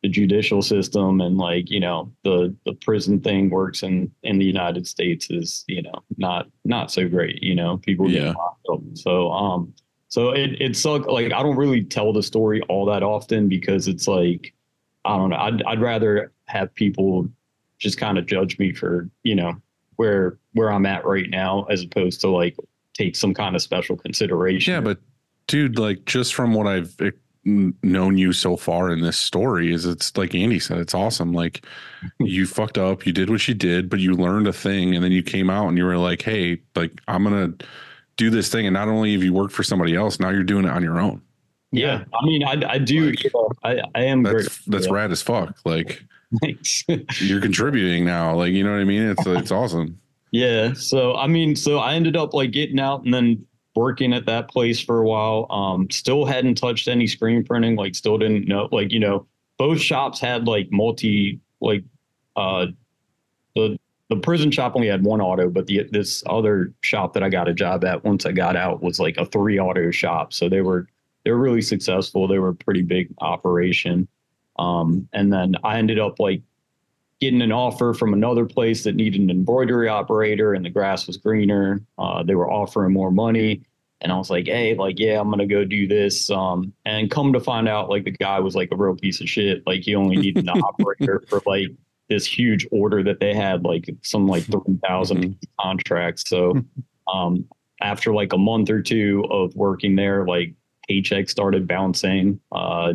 the 0.02 0.08
judicial 0.08 0.60
system 0.60 1.20
and 1.22 1.38
like, 1.38 1.70
you 1.70 1.80
know, 1.80 2.12
the 2.24 2.54
the 2.66 2.74
prison 2.74 3.20
thing 3.20 3.50
works 3.50 3.82
in 3.82 4.10
in 4.22 4.38
the 4.38 4.44
United 4.44 4.86
States 4.86 5.30
is, 5.30 5.64
you 5.68 5.82
know, 5.82 6.02
not 6.18 6.46
not 6.64 6.90
so 6.90 7.08
great, 7.08 7.42
you 7.42 7.54
know, 7.54 7.78
people 7.78 8.10
Yeah. 8.10 8.20
get 8.28 8.36
locked 8.36 8.66
up. 8.72 8.80
So 8.94 9.30
um 9.32 9.74
so 10.14 10.30
it 10.30 10.62
it 10.62 10.76
sucked 10.76 11.08
like 11.08 11.32
I 11.32 11.42
don't 11.42 11.56
really 11.56 11.82
tell 11.82 12.12
the 12.12 12.22
story 12.22 12.62
all 12.68 12.86
that 12.86 13.02
often 13.02 13.48
because 13.48 13.88
it's 13.88 14.06
like 14.06 14.54
I 15.04 15.16
don't 15.16 15.30
know. 15.30 15.36
I'd 15.36 15.60
I'd 15.64 15.80
rather 15.80 16.30
have 16.44 16.72
people 16.76 17.28
just 17.80 17.98
kind 17.98 18.16
of 18.16 18.24
judge 18.24 18.56
me 18.60 18.72
for, 18.72 19.10
you 19.24 19.34
know, 19.34 19.54
where 19.96 20.38
where 20.52 20.70
I'm 20.70 20.86
at 20.86 21.04
right 21.04 21.28
now 21.28 21.64
as 21.64 21.82
opposed 21.82 22.20
to 22.20 22.28
like 22.28 22.56
take 22.92 23.16
some 23.16 23.34
kind 23.34 23.56
of 23.56 23.62
special 23.62 23.96
consideration. 23.96 24.74
Yeah, 24.74 24.80
but 24.82 25.00
dude, 25.48 25.80
like 25.80 26.04
just 26.04 26.32
from 26.32 26.54
what 26.54 26.68
I've 26.68 26.94
eh, 27.00 27.10
known 27.44 28.16
you 28.16 28.32
so 28.32 28.56
far 28.56 28.92
in 28.92 29.00
this 29.00 29.18
story, 29.18 29.72
is 29.72 29.84
it's 29.84 30.16
like 30.16 30.32
Andy 30.32 30.60
said, 30.60 30.78
it's 30.78 30.94
awesome. 30.94 31.32
Like 31.32 31.66
you 32.20 32.46
fucked 32.46 32.78
up, 32.78 33.04
you 33.04 33.12
did 33.12 33.30
what 33.30 33.48
you 33.48 33.54
did, 33.54 33.90
but 33.90 33.98
you 33.98 34.14
learned 34.14 34.46
a 34.46 34.52
thing, 34.52 34.94
and 34.94 35.02
then 35.02 35.10
you 35.10 35.24
came 35.24 35.50
out 35.50 35.66
and 35.66 35.76
you 35.76 35.84
were 35.84 35.98
like, 35.98 36.22
hey, 36.22 36.60
like 36.76 37.00
I'm 37.08 37.24
gonna 37.24 37.54
do 38.16 38.30
this 38.30 38.48
thing, 38.50 38.66
and 38.66 38.74
not 38.74 38.88
only 38.88 39.12
have 39.12 39.22
you 39.22 39.32
worked 39.32 39.52
for 39.52 39.62
somebody 39.62 39.94
else, 39.94 40.18
now 40.20 40.30
you're 40.30 40.42
doing 40.44 40.64
it 40.64 40.70
on 40.70 40.82
your 40.82 41.00
own. 41.00 41.20
yeah, 41.72 42.04
I 42.14 42.26
mean, 42.26 42.44
I 42.44 42.62
I 42.68 42.78
do. 42.78 43.06
Like, 43.10 43.24
you 43.24 43.30
know, 43.34 43.50
I 43.62 43.80
I 43.94 44.04
am 44.04 44.22
That's 44.22 44.34
great. 44.48 44.58
that's 44.68 44.86
Yeah. 44.86 44.92
rad 44.92 45.10
as 45.12 45.22
fuck. 45.22 45.56
Like 45.64 46.04
Thanks. 46.40 46.84
you're 47.20 47.40
contributing 47.40 48.04
now. 48.04 48.34
Like 48.34 48.52
you 48.52 48.64
know 48.64 48.72
what 48.72 48.80
I 48.80 48.84
mean? 48.84 49.02
It's 49.02 49.26
it's 49.26 49.50
awesome. 49.50 49.98
Yeah. 50.32 50.72
So 50.74 51.14
I 51.14 51.26
mean, 51.26 51.54
so 51.56 51.78
I 51.78 51.94
ended 51.94 52.16
up 52.16 52.34
like 52.34 52.50
getting 52.50 52.80
out 52.80 53.04
and 53.04 53.12
then 53.14 53.46
working 53.76 54.12
at 54.12 54.26
that 54.26 54.48
place 54.48 54.80
for 54.80 54.98
a 55.00 55.04
while. 55.04 55.46
Um, 55.50 55.90
still 55.90 56.24
hadn't 56.24 56.54
touched 56.56 56.86
any 56.88 57.06
screen 57.08 57.42
printing. 57.44 57.74
Like, 57.76 57.94
still 57.96 58.18
didn't 58.18 58.46
know. 58.46 58.68
Like, 58.70 58.92
you 58.92 59.00
know, 59.00 59.26
both 59.58 59.80
shops 59.80 60.20
had 60.20 60.46
like 60.46 60.68
multi 60.72 61.40
like 61.60 61.82
uh 62.36 62.66
the 63.56 63.78
the 64.10 64.16
prison 64.16 64.50
shop 64.50 64.72
only 64.74 64.88
had 64.88 65.02
one 65.02 65.20
auto, 65.20 65.48
but 65.48 65.66
the 65.66 65.88
this 65.90 66.22
other 66.26 66.72
shop 66.82 67.14
that 67.14 67.22
I 67.22 67.28
got 67.28 67.48
a 67.48 67.54
job 67.54 67.84
at 67.84 68.04
once 68.04 68.26
I 68.26 68.32
got 68.32 68.56
out 68.56 68.82
was 68.82 69.00
like 69.00 69.16
a 69.16 69.24
three 69.24 69.58
auto 69.58 69.90
shop. 69.90 70.32
So 70.32 70.48
they 70.48 70.60
were 70.60 70.86
they 71.24 71.30
were 71.30 71.38
really 71.38 71.62
successful. 71.62 72.28
They 72.28 72.38
were 72.38 72.50
a 72.50 72.54
pretty 72.54 72.82
big 72.82 73.08
operation. 73.18 74.08
Um, 74.58 75.08
and 75.12 75.32
then 75.32 75.56
I 75.64 75.78
ended 75.78 75.98
up 75.98 76.20
like 76.20 76.42
getting 77.20 77.42
an 77.42 77.52
offer 77.52 77.94
from 77.94 78.12
another 78.12 78.44
place 78.44 78.84
that 78.84 78.94
needed 78.94 79.20
an 79.20 79.30
embroidery 79.30 79.88
operator 79.88 80.52
and 80.52 80.64
the 80.64 80.70
grass 80.70 81.06
was 81.06 81.16
greener. 81.16 81.80
Uh, 81.98 82.22
they 82.22 82.34
were 82.34 82.50
offering 82.50 82.92
more 82.92 83.10
money. 83.10 83.62
And 84.02 84.12
I 84.12 84.18
was 84.18 84.28
like, 84.28 84.46
hey, 84.46 84.74
like, 84.74 84.98
yeah, 84.98 85.18
I'm 85.18 85.30
gonna 85.30 85.46
go 85.46 85.64
do 85.64 85.88
this. 85.88 86.28
Um, 86.28 86.74
and 86.84 87.10
come 87.10 87.32
to 87.32 87.40
find 87.40 87.68
out, 87.68 87.88
like 87.88 88.04
the 88.04 88.10
guy 88.10 88.38
was 88.38 88.54
like 88.54 88.68
a 88.70 88.76
real 88.76 88.94
piece 88.94 89.22
of 89.22 89.28
shit. 89.30 89.66
Like 89.66 89.80
he 89.80 89.94
only 89.94 90.16
needed 90.16 90.46
an 90.46 90.62
operator 90.62 91.24
for 91.26 91.40
like 91.46 91.68
this 92.08 92.26
huge 92.26 92.66
order 92.70 93.02
that 93.02 93.20
they 93.20 93.34
had, 93.34 93.64
like 93.64 93.88
some 94.02 94.26
like 94.26 94.42
three 94.44 94.78
thousand 94.86 95.38
contracts. 95.60 96.28
So 96.28 96.54
um 97.12 97.44
after 97.80 98.14
like 98.14 98.32
a 98.32 98.38
month 98.38 98.70
or 98.70 98.80
two 98.80 99.24
of 99.30 99.54
working 99.54 99.96
there, 99.96 100.26
like 100.26 100.54
paycheck 100.88 101.28
started 101.28 101.66
bouncing. 101.66 102.40
Uh, 102.52 102.94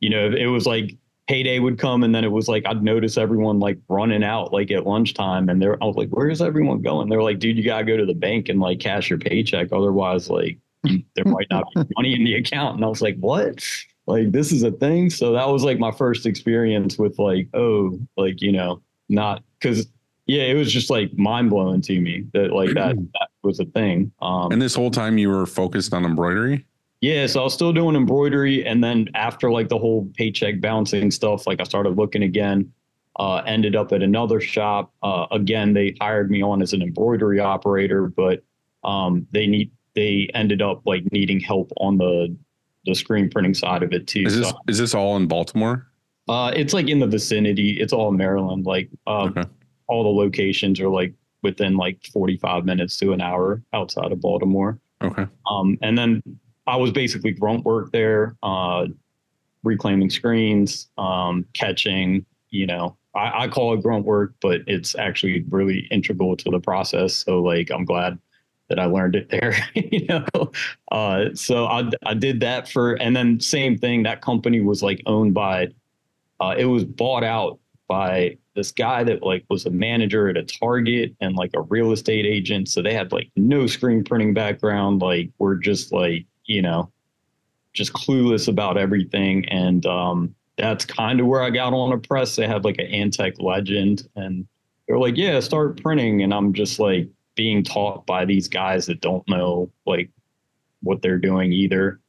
you 0.00 0.10
know, 0.10 0.30
it 0.30 0.46
was 0.46 0.66
like 0.66 0.96
payday 1.26 1.58
would 1.58 1.78
come 1.78 2.04
and 2.04 2.14
then 2.14 2.24
it 2.24 2.30
was 2.30 2.48
like 2.48 2.64
I'd 2.66 2.82
notice 2.82 3.16
everyone 3.18 3.58
like 3.58 3.78
running 3.88 4.22
out 4.22 4.52
like 4.52 4.70
at 4.70 4.86
lunchtime 4.86 5.48
and 5.48 5.60
they're 5.60 5.82
I 5.82 5.86
was 5.86 5.96
like, 5.96 6.10
Where's 6.10 6.40
everyone 6.40 6.82
going? 6.82 7.08
They're 7.08 7.22
like, 7.22 7.38
dude, 7.38 7.56
you 7.56 7.64
gotta 7.64 7.84
go 7.84 7.96
to 7.96 8.06
the 8.06 8.14
bank 8.14 8.48
and 8.48 8.60
like 8.60 8.80
cash 8.80 9.10
your 9.10 9.18
paycheck. 9.18 9.72
Otherwise, 9.72 10.30
like 10.30 10.58
there 11.14 11.24
might 11.24 11.48
not 11.50 11.66
be 11.74 11.82
money 11.96 12.14
in 12.14 12.24
the 12.24 12.34
account. 12.34 12.76
And 12.76 12.84
I 12.84 12.88
was 12.88 13.02
like, 13.02 13.16
What? 13.16 13.64
Like 14.06 14.32
this 14.32 14.52
is 14.52 14.62
a 14.62 14.70
thing. 14.70 15.10
So 15.10 15.32
that 15.32 15.48
was 15.48 15.64
like 15.64 15.78
my 15.78 15.90
first 15.90 16.26
experience 16.26 16.96
with 16.98 17.18
like, 17.18 17.48
oh, 17.54 17.98
like, 18.16 18.40
you 18.40 18.52
know, 18.52 18.82
not 19.08 19.42
because 19.58 19.86
yeah, 20.26 20.42
it 20.42 20.54
was 20.54 20.72
just 20.72 20.90
like 20.90 21.16
mind 21.16 21.50
blowing 21.50 21.80
to 21.82 22.00
me 22.00 22.24
that 22.32 22.52
like 22.52 22.74
that 22.74 22.96
that 22.96 23.28
was 23.42 23.60
a 23.60 23.64
thing. 23.64 24.12
Um 24.22 24.52
And 24.52 24.62
this 24.62 24.74
whole 24.74 24.90
time 24.90 25.18
you 25.18 25.28
were 25.28 25.46
focused 25.46 25.92
on 25.94 26.04
embroidery. 26.04 26.64
yeah, 27.00 27.26
so 27.26 27.40
I 27.40 27.44
was 27.44 27.54
still 27.54 27.72
doing 27.72 27.94
embroidery, 27.96 28.64
and 28.66 28.82
then 28.82 29.08
after 29.14 29.50
like 29.50 29.68
the 29.68 29.78
whole 29.78 30.08
paycheck 30.14 30.60
bouncing 30.60 31.10
stuff, 31.10 31.46
like 31.46 31.60
I 31.60 31.64
started 31.64 31.96
looking 31.96 32.22
again. 32.22 32.72
Uh, 33.18 33.36
ended 33.46 33.74
up 33.74 33.92
at 33.92 34.02
another 34.02 34.42
shop. 34.42 34.92
Uh, 35.02 35.24
again, 35.30 35.72
they 35.72 35.96
hired 36.02 36.30
me 36.30 36.42
on 36.42 36.60
as 36.60 36.74
an 36.74 36.82
embroidery 36.82 37.40
operator, 37.40 38.08
but 38.08 38.44
um, 38.84 39.26
they 39.32 39.46
need 39.46 39.70
they 39.94 40.28
ended 40.34 40.60
up 40.60 40.82
like 40.84 41.02
needing 41.12 41.40
help 41.40 41.72
on 41.78 41.96
the 41.96 42.36
the 42.86 42.94
screen 42.94 43.28
printing 43.28 43.54
side 43.54 43.82
of 43.82 43.92
it 43.92 44.06
too. 44.06 44.22
Is 44.24 44.36
this 44.38 44.48
So, 44.48 44.56
is 44.68 44.78
this 44.78 44.94
all 44.94 45.16
in 45.16 45.26
Baltimore? 45.26 45.86
uh, 46.28 46.52
it's 46.56 46.72
like 46.72 46.88
in 46.88 46.98
the 46.98 47.06
vicinity. 47.06 47.78
It's 47.80 47.92
all 47.92 48.10
Maryland. 48.12 48.64
Like 48.66 48.88
uh, 49.06 49.24
Okay. 49.24 49.44
all 49.88 50.02
the 50.04 50.24
locations 50.24 50.80
are 50.80 50.88
like 50.88 51.12
within 51.42 51.76
like 51.76 52.04
forty 52.12 52.36
five 52.38 52.64
minutes 52.64 52.96
to 52.98 53.12
an 53.12 53.20
hour 53.20 53.62
outside 53.72 54.10
of 54.12 54.20
Baltimore. 54.20 54.78
Okay. 55.02 55.26
Um, 55.50 55.78
and 55.82 55.96
then 55.98 56.22
I 56.66 56.76
was 56.76 56.90
basically 56.90 57.32
grunt 57.32 57.64
work 57.64 57.92
there, 57.92 58.36
uh, 58.42 58.86
reclaiming 59.62 60.10
screens, 60.10 60.88
um, 60.98 61.44
catching, 61.52 62.24
you 62.50 62.66
know, 62.66 62.96
I, 63.14 63.44
I 63.44 63.48
call 63.48 63.74
it 63.74 63.82
grunt 63.82 64.04
work, 64.04 64.34
but 64.40 64.62
it's 64.66 64.94
actually 64.96 65.44
really 65.50 65.86
integral 65.90 66.36
to 66.36 66.50
the 66.50 66.58
process. 66.60 67.14
So 67.14 67.40
like, 67.42 67.70
I'm 67.70 67.84
glad 67.84 68.18
that 68.68 68.78
I 68.78 68.86
learned 68.86 69.16
it 69.16 69.28
there, 69.28 69.54
you 69.74 70.06
know? 70.06 70.50
Uh, 70.90 71.26
so 71.34 71.66
I, 71.66 71.90
I 72.04 72.14
did 72.14 72.40
that 72.40 72.68
for, 72.68 72.94
and 72.94 73.14
then 73.14 73.40
same 73.40 73.78
thing, 73.78 74.02
that 74.04 74.22
company 74.22 74.60
was 74.60 74.82
like 74.82 75.02
owned 75.06 75.34
by, 75.34 75.68
uh, 76.40 76.54
it 76.58 76.66
was 76.66 76.84
bought 76.84 77.24
out 77.24 77.58
by 77.88 78.36
this 78.54 78.72
guy 78.72 79.04
that 79.04 79.22
like 79.22 79.44
was 79.48 79.66
a 79.66 79.70
manager 79.70 80.28
at 80.28 80.36
a 80.36 80.42
Target 80.42 81.14
and 81.20 81.36
like 81.36 81.50
a 81.54 81.62
real 81.62 81.92
estate 81.92 82.26
agent. 82.26 82.68
So 82.68 82.82
they 82.82 82.94
had 82.94 83.12
like 83.12 83.30
no 83.36 83.66
screen 83.66 84.02
printing 84.02 84.34
background. 84.34 85.02
Like 85.02 85.30
we're 85.38 85.56
just 85.56 85.92
like, 85.92 86.26
you 86.46 86.62
know, 86.62 86.90
just 87.74 87.92
clueless 87.92 88.48
about 88.48 88.76
everything. 88.76 89.44
And 89.48 89.84
um, 89.86 90.34
that's 90.56 90.84
kind 90.84 91.20
of 91.20 91.26
where 91.26 91.42
I 91.42 91.50
got 91.50 91.74
on 91.74 91.92
a 91.92 91.98
press. 91.98 92.34
They 92.34 92.48
had 92.48 92.64
like 92.64 92.78
an 92.78 92.86
Antec 92.86 93.40
legend 93.40 94.08
and 94.16 94.46
they're 94.88 94.98
like, 94.98 95.16
yeah, 95.16 95.38
start 95.40 95.80
printing. 95.82 96.22
And 96.22 96.32
I'm 96.32 96.52
just 96.52 96.78
like 96.78 97.08
being 97.36 97.62
taught 97.62 98.06
by 98.06 98.24
these 98.24 98.48
guys 98.48 98.86
that 98.86 99.00
don't 99.00 99.26
know 99.28 99.70
like 99.86 100.10
what 100.82 101.02
they're 101.02 101.18
doing 101.18 101.52
either. 101.52 102.00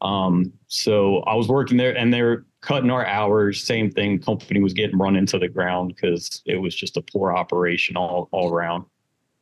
Um, 0.00 0.52
so 0.66 1.18
I 1.20 1.34
was 1.34 1.46
working 1.46 1.76
there 1.76 1.96
and 1.96 2.12
they're 2.12 2.44
cutting 2.62 2.90
our 2.90 3.06
hours. 3.06 3.62
Same 3.62 3.90
thing. 3.90 4.18
Company 4.18 4.60
was 4.60 4.72
getting 4.72 4.98
run 4.98 5.16
into 5.16 5.38
the 5.38 5.48
ground 5.48 5.94
because 5.94 6.42
it 6.46 6.56
was 6.56 6.74
just 6.74 6.96
a 6.96 7.02
poor 7.02 7.32
operation 7.32 7.96
all, 7.96 8.28
all 8.32 8.52
around. 8.52 8.84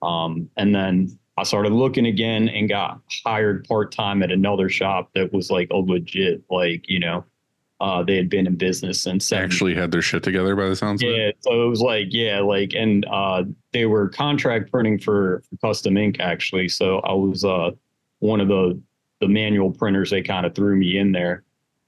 Um, 0.02 0.50
and 0.56 0.74
then 0.74 1.18
I 1.36 1.44
started 1.44 1.72
looking 1.72 2.06
again 2.06 2.48
and 2.48 2.68
got 2.68 3.00
hired 3.24 3.66
part 3.68 3.92
time 3.92 4.22
at 4.22 4.32
another 4.32 4.68
shop 4.68 5.10
that 5.14 5.32
was 5.32 5.50
like 5.50 5.68
a 5.70 5.76
legit, 5.76 6.42
like, 6.50 6.88
you 6.88 6.98
know, 6.98 7.24
uh, 7.80 8.02
they 8.02 8.16
had 8.16 8.28
been 8.28 8.46
in 8.46 8.56
business 8.56 9.00
since 9.00 9.32
Actually 9.32 9.74
had 9.74 9.92
their 9.92 10.02
shit 10.02 10.22
together 10.22 10.56
by 10.56 10.68
the 10.68 10.74
sounds 10.74 11.02
of 11.02 11.08
it. 11.08 11.16
yeah, 11.16 11.30
so 11.40 11.62
it 11.62 11.68
was 11.68 11.80
like, 11.80 12.08
yeah, 12.10 12.40
like, 12.40 12.72
and 12.74 13.06
uh, 13.06 13.44
they 13.72 13.86
were 13.86 14.08
contract 14.08 14.70
printing 14.70 14.98
for, 14.98 15.42
for 15.48 15.56
custom 15.68 15.96
ink 15.96 16.18
actually. 16.18 16.68
So 16.68 16.98
I 17.00 17.12
was 17.12 17.44
uh, 17.44 17.70
one 18.18 18.40
of 18.40 18.48
the 18.48 18.80
the 19.20 19.28
manual 19.28 19.72
printers. 19.72 20.10
They 20.10 20.22
kind 20.22 20.46
of 20.46 20.54
threw 20.54 20.76
me 20.76 20.98
in 20.98 21.12
there, 21.12 21.44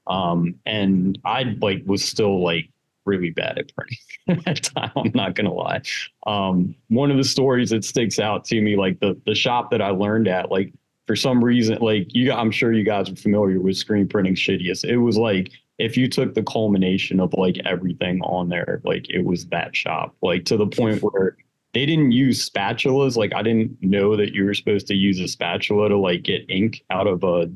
um, 0.07 0.55
and 0.65 1.19
I 1.25 1.55
like 1.61 1.83
was 1.85 2.03
still 2.03 2.41
like 2.41 2.69
really 3.05 3.31
bad 3.31 3.57
at 3.57 3.71
printing 3.75 3.97
at 4.29 4.45
that 4.45 4.63
time. 4.63 4.91
I'm 4.95 5.11
not 5.13 5.35
gonna 5.35 5.53
lie. 5.53 5.81
Um, 6.25 6.75
one 6.87 7.11
of 7.11 7.17
the 7.17 7.23
stories 7.23 7.69
that 7.71 7.83
sticks 7.83 8.19
out 8.19 8.45
to 8.45 8.61
me, 8.61 8.75
like 8.77 8.99
the 8.99 9.19
the 9.25 9.35
shop 9.35 9.71
that 9.71 9.81
I 9.81 9.89
learned 9.89 10.27
at, 10.27 10.51
like 10.51 10.73
for 11.07 11.15
some 11.15 11.43
reason, 11.43 11.77
like 11.81 12.13
you, 12.13 12.31
I'm 12.31 12.51
sure 12.51 12.71
you 12.71 12.85
guys 12.85 13.09
are 13.09 13.15
familiar 13.15 13.59
with 13.59 13.75
screen 13.75 14.07
printing 14.07 14.35
shittiest. 14.35 14.85
It 14.85 14.97
was 14.97 15.17
like 15.17 15.51
if 15.81 15.97
you 15.97 16.07
took 16.07 16.35
the 16.35 16.43
culmination 16.43 17.19
of 17.19 17.33
like 17.33 17.57
everything 17.65 18.21
on 18.21 18.49
there, 18.49 18.81
like 18.85 19.09
it 19.09 19.25
was 19.25 19.47
that 19.47 19.75
shop, 19.75 20.15
like 20.21 20.45
to 20.45 20.57
the 20.57 20.67
point 20.67 21.01
where 21.01 21.35
they 21.73 21.85
didn't 21.85 22.11
use 22.11 22.47
spatulas. 22.47 23.17
Like 23.17 23.33
I 23.33 23.41
didn't 23.41 23.77
know 23.81 24.15
that 24.15 24.33
you 24.33 24.45
were 24.45 24.53
supposed 24.53 24.87
to 24.87 24.95
use 24.95 25.19
a 25.19 25.27
spatula 25.27 25.89
to 25.89 25.97
like 25.97 26.23
get 26.23 26.49
ink 26.49 26.83
out 26.89 27.07
of 27.07 27.23
a 27.23 27.51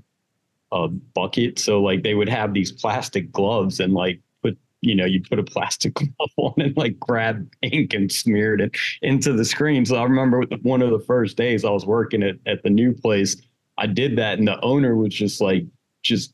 a 0.72 0.88
bucket. 0.88 1.60
So 1.60 1.82
like 1.82 2.02
they 2.02 2.16
would 2.16 2.30
have 2.30 2.54
these 2.54 2.72
plastic 2.72 3.32
gloves 3.32 3.80
and 3.80 3.94
like 3.94 4.20
put 4.42 4.58
you 4.82 4.96
know 4.96 5.06
you 5.06 5.22
put 5.22 5.38
a 5.38 5.44
plastic 5.44 5.94
glove 6.18 6.32
on 6.38 6.54
and 6.58 6.76
like 6.76 7.00
grab 7.00 7.48
ink 7.62 7.94
and 7.94 8.12
smeared 8.12 8.60
it 8.60 8.76
into 9.04 9.34
the 9.34 9.46
screen. 9.46 9.86
So 9.86 9.98
I 9.98 10.04
remember 10.04 10.44
one 10.64 10.82
of 10.82 10.90
the 10.90 11.06
first 11.06 11.38
days 11.38 11.64
I 11.64 11.70
was 11.70 11.86
working 11.86 12.24
at 12.24 12.38
at 12.48 12.64
the 12.64 12.72
new 12.72 12.92
place, 12.92 13.38
I 13.78 13.86
did 13.86 14.18
that 14.18 14.40
and 14.40 14.48
the 14.48 14.60
owner 14.62 14.96
was 14.96 15.14
just 15.14 15.42
like 15.42 15.66
just 16.02 16.34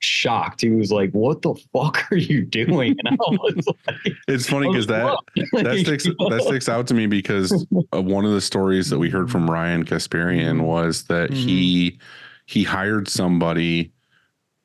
shocked. 0.00 0.60
He 0.60 0.70
was 0.70 0.90
like, 0.90 1.10
"What 1.10 1.42
the 1.42 1.54
fuck 1.72 2.06
are 2.12 2.16
you 2.16 2.44
doing?" 2.44 2.96
And 2.98 3.08
I 3.08 3.16
was 3.18 3.66
like, 3.86 4.14
It's 4.26 4.48
funny 4.48 4.68
because 4.68 4.86
that 4.86 5.18
like, 5.52 5.64
that 5.64 5.78
sticks 5.78 6.04
that 6.04 6.44
sticks 6.46 6.68
out 6.68 6.86
to 6.88 6.94
me 6.94 7.06
because 7.06 7.52
uh, 7.94 8.02
one 8.02 8.24
of 8.24 8.32
the 8.32 8.40
stories 8.40 8.90
that 8.90 8.98
we 8.98 9.10
heard 9.10 9.30
from 9.30 9.50
Ryan 9.50 9.84
Kasparian 9.84 10.56
mm-hmm. 10.56 10.62
was 10.62 11.04
that 11.04 11.30
mm-hmm. 11.30 11.48
he 11.48 11.98
he 12.46 12.64
hired 12.64 13.08
somebody 13.08 13.92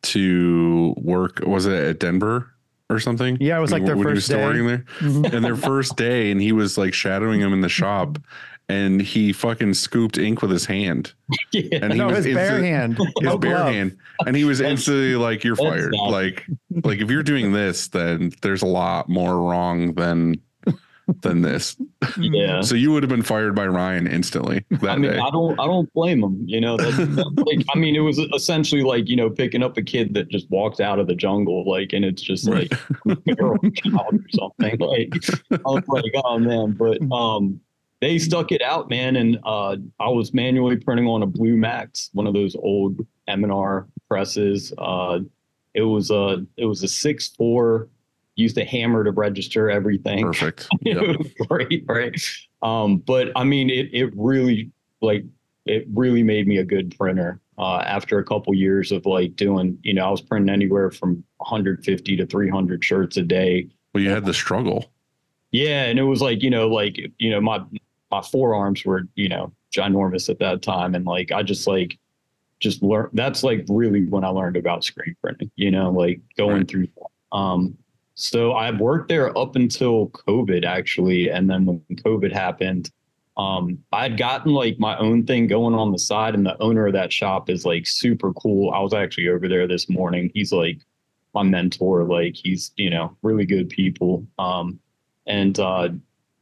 to 0.03 0.93
work 0.97 1.39
was 1.45 1.65
it 1.65 1.73
at 1.73 1.99
Denver 1.99 2.49
or 2.89 2.99
something? 2.99 3.38
Yeah, 3.39 3.57
it 3.57 3.61
was 3.61 3.71
like 3.71 3.86
their 3.86 3.95
When 3.95 4.07
he 4.07 4.13
first 4.13 4.15
was 4.15 4.27
day. 4.27 4.34
storing 4.41 4.67
there. 4.67 4.86
Mhm. 4.99 5.34
And 5.34 5.43
their 5.43 5.55
first 5.55 5.95
day, 5.95 6.31
and 6.31 6.41
he 6.41 6.51
was 6.51 6.77
like 6.77 6.93
shadowing 6.93 7.41
him 7.41 7.53
in 7.53 7.61
the 7.61 7.69
shop, 7.69 8.19
and 8.70 9.01
he 9.01 9.34
fucking 9.34 9.74
scooped 9.74 10.18
ink 10.18 10.41
with 10.41 10.51
his 10.51 10.66
hand. 10.66 11.14
yeah. 11.51 11.80
And 11.82 11.93
he 11.93 11.99
no, 11.99 12.07
was 12.07 12.26
his 12.26 12.36
bare 12.36 12.64
hand. 12.64 12.97
his 12.97 13.07
No 13.22 13.38
bare 13.38 13.55
glove. 13.55 13.74
hand, 13.74 13.97
and 14.26 14.36
he 14.36 14.43
was 14.45 14.61
instantly 14.61 15.16
like, 15.16 15.43
"You're 15.43 15.55
fired." 15.55 15.91
bad. 15.91 16.11
Like, 16.11 16.45
like 16.84 16.99
if 16.99 17.09
you're 17.09 17.24
doing 17.24 17.51
this, 17.53 17.88
then 17.89 18.32
there's 18.41 18.61
a 18.61 18.68
lot 18.68 19.09
more 19.09 19.38
wrong 19.49 19.93
than 19.95 20.36
than 21.22 21.41
this. 21.41 21.76
yeah. 22.18 22.61
So 22.61 22.76
you 22.76 22.89
would 22.93 23.03
have 23.03 23.09
been 23.09 23.24
fired 23.24 23.55
by 23.55 23.68
Ryan 23.68 24.07
instantly 24.07 24.64
that 24.72 24.89
I 24.91 24.97
mean, 24.97 25.11
day. 25.11 25.18
I 25.20 25.30
don't, 25.32 25.59
I 25.59 25.66
don't 25.66 25.91
blame 25.93 26.24
him. 26.24 26.41
You 26.45 26.61
know, 26.61 26.78
that's, 26.78 26.95
that's 26.95 27.30
like, 27.45 27.66
I 27.76 27.78
mean, 27.78 27.97
it 27.97 27.99
was 27.99 28.18
essentially 28.34 28.84
like 28.84 29.09
you 29.09 29.18
know 29.18 29.30
picking 29.30 29.61
up 29.64 29.76
a 29.78 29.82
kid 29.82 30.14
that 30.14 30.30
just 30.30 30.49
walked 30.49 30.80
out 30.80 30.99
of 30.99 31.07
the 31.07 31.16
jungle, 31.16 31.70
like, 31.70 31.91
and 31.91 32.05
it's 32.05 32.22
just 32.22 32.47
Right. 32.47 32.72
like 33.05 33.18
feral 33.26 33.57
child 33.76 34.14
or 34.14 34.30
something. 34.34 34.80
Like, 34.80 35.14
I 35.51 35.57
was 35.66 35.84
like, 35.89 36.11
oh 36.24 36.39
man, 36.39 36.72
but 36.72 37.01
um, 37.11 37.59
they 38.03 38.19
stuck 38.19 38.51
it 38.51 38.61
out, 38.61 38.89
man, 38.89 39.15
and 39.15 39.39
uh, 39.45 39.77
I 39.97 40.09
was 40.09 40.33
manually 40.33 40.75
printing 40.75 41.07
on 41.07 41.23
a 41.23 41.25
Blue 41.25 41.55
Max, 41.55 42.09
one 42.11 42.27
of 42.27 42.33
those 42.33 42.53
old 42.57 42.99
M 43.29 43.43
and 43.43 43.53
R 43.53 43.87
presses. 44.09 44.73
Uh, 44.77 45.19
it 45.73 45.83
was 45.83 46.11
a, 46.11 46.45
it 46.57 46.65
was 46.65 46.83
a 46.83 46.87
six 46.89 47.29
four. 47.29 47.87
Used 48.35 48.57
a 48.57 48.65
hammer 48.65 49.03
to 49.03 49.11
register 49.11 49.69
everything. 49.69 50.25
Perfect. 50.25 50.67
Yep. 50.81 51.17
great, 51.47 51.85
right? 51.87 52.19
Um, 52.61 52.97
but 52.97 53.31
I 53.35 53.43
mean, 53.43 53.69
it 53.69 53.89
it 53.93 54.11
really 54.17 54.71
like 55.01 55.23
it 55.65 55.85
really 55.93 56.23
made 56.23 56.47
me 56.47 56.57
a 56.57 56.65
good 56.65 56.95
printer. 56.97 57.39
Uh, 57.57 57.83
after 57.85 58.17
a 58.17 58.23
couple 58.23 58.53
years 58.55 58.91
of 58.91 59.05
like 59.05 59.35
doing, 59.35 59.77
you 59.83 59.93
know, 59.93 60.07
I 60.07 60.09
was 60.09 60.21
printing 60.21 60.51
anywhere 60.51 60.89
from 60.89 61.23
150 61.37 62.17
to 62.17 62.25
300 62.25 62.83
shirts 62.83 63.15
a 63.15 63.21
day. 63.21 63.69
Well, 63.93 64.01
you 64.01 64.09
had 64.09 64.25
the 64.25 64.33
struggle. 64.33 64.91
Yeah, 65.51 65.83
and 65.83 65.99
it 65.99 66.03
was 66.03 66.19
like, 66.19 66.41
you 66.41 66.49
know, 66.49 66.67
like 66.67 66.97
you 67.19 67.29
know, 67.29 67.39
my 67.39 67.61
my 68.14 68.22
forearms 68.22 68.86
were, 68.86 69.07
you 69.16 69.28
know, 69.28 69.51
ginormous 69.76 70.30
at 70.30 70.38
that 70.39 70.61
time, 70.61 70.93
and 70.93 71.05
like 71.05 71.32
I 71.32 71.41
just 71.41 71.66
like 71.66 71.97
just 72.59 72.84
learned. 72.84 73.09
That's 73.14 73.43
like 73.43 73.66
really 73.68 74.05
when 74.05 74.24
I 74.24 74.28
learned 74.30 74.55
about 74.55 74.84
screen 74.84 75.16
printing. 75.22 75.49
You 75.55 75.72
know, 75.72 75.89
like 75.89 76.22
going 76.38 76.57
Right. 76.57 76.70
through. 76.70 76.88
Um, 77.32 77.76
so 78.16 78.51
I 78.51 78.70
worked 78.70 79.09
there 79.09 79.36
up 79.36 79.55
until 79.55 80.09
COVID 80.09 80.64
actually, 80.64 81.32
and 81.32 81.49
then 81.49 81.66
when 81.66 81.82
COVID 82.05 82.32
happened, 82.32 82.91
um, 83.38 83.80
I'd 83.91 84.16
gotten 84.18 84.53
like 84.53 84.78
my 84.78 84.95
own 84.99 85.26
thing 85.26 85.47
going 85.47 85.74
on 85.74 85.91
the 85.91 85.97
side, 85.97 86.36
and 86.36 86.45
the 86.45 86.61
owner 86.61 86.86
of 86.86 86.93
that 86.93 87.11
shop 87.11 87.49
is 87.49 87.66
like 87.66 87.88
super 87.88 88.32
cool. 88.34 88.72
I 88.72 88.80
was 88.80 88.93
actually 88.93 89.30
over 89.30 89.47
there 89.47 89.68
this 89.68 89.89
morning. 89.89 90.30
He's 90.36 90.51
like 90.53 90.78
my 91.34 91.41
mentor. 91.41 92.03
Like 92.03 92.36
he's 92.36 92.72
you 92.76 92.91
know 92.91 93.18
really 93.24 93.45
good 93.47 93.70
people. 93.70 94.28
Um, 94.38 94.80
and 95.26 95.57
uh, 95.57 95.89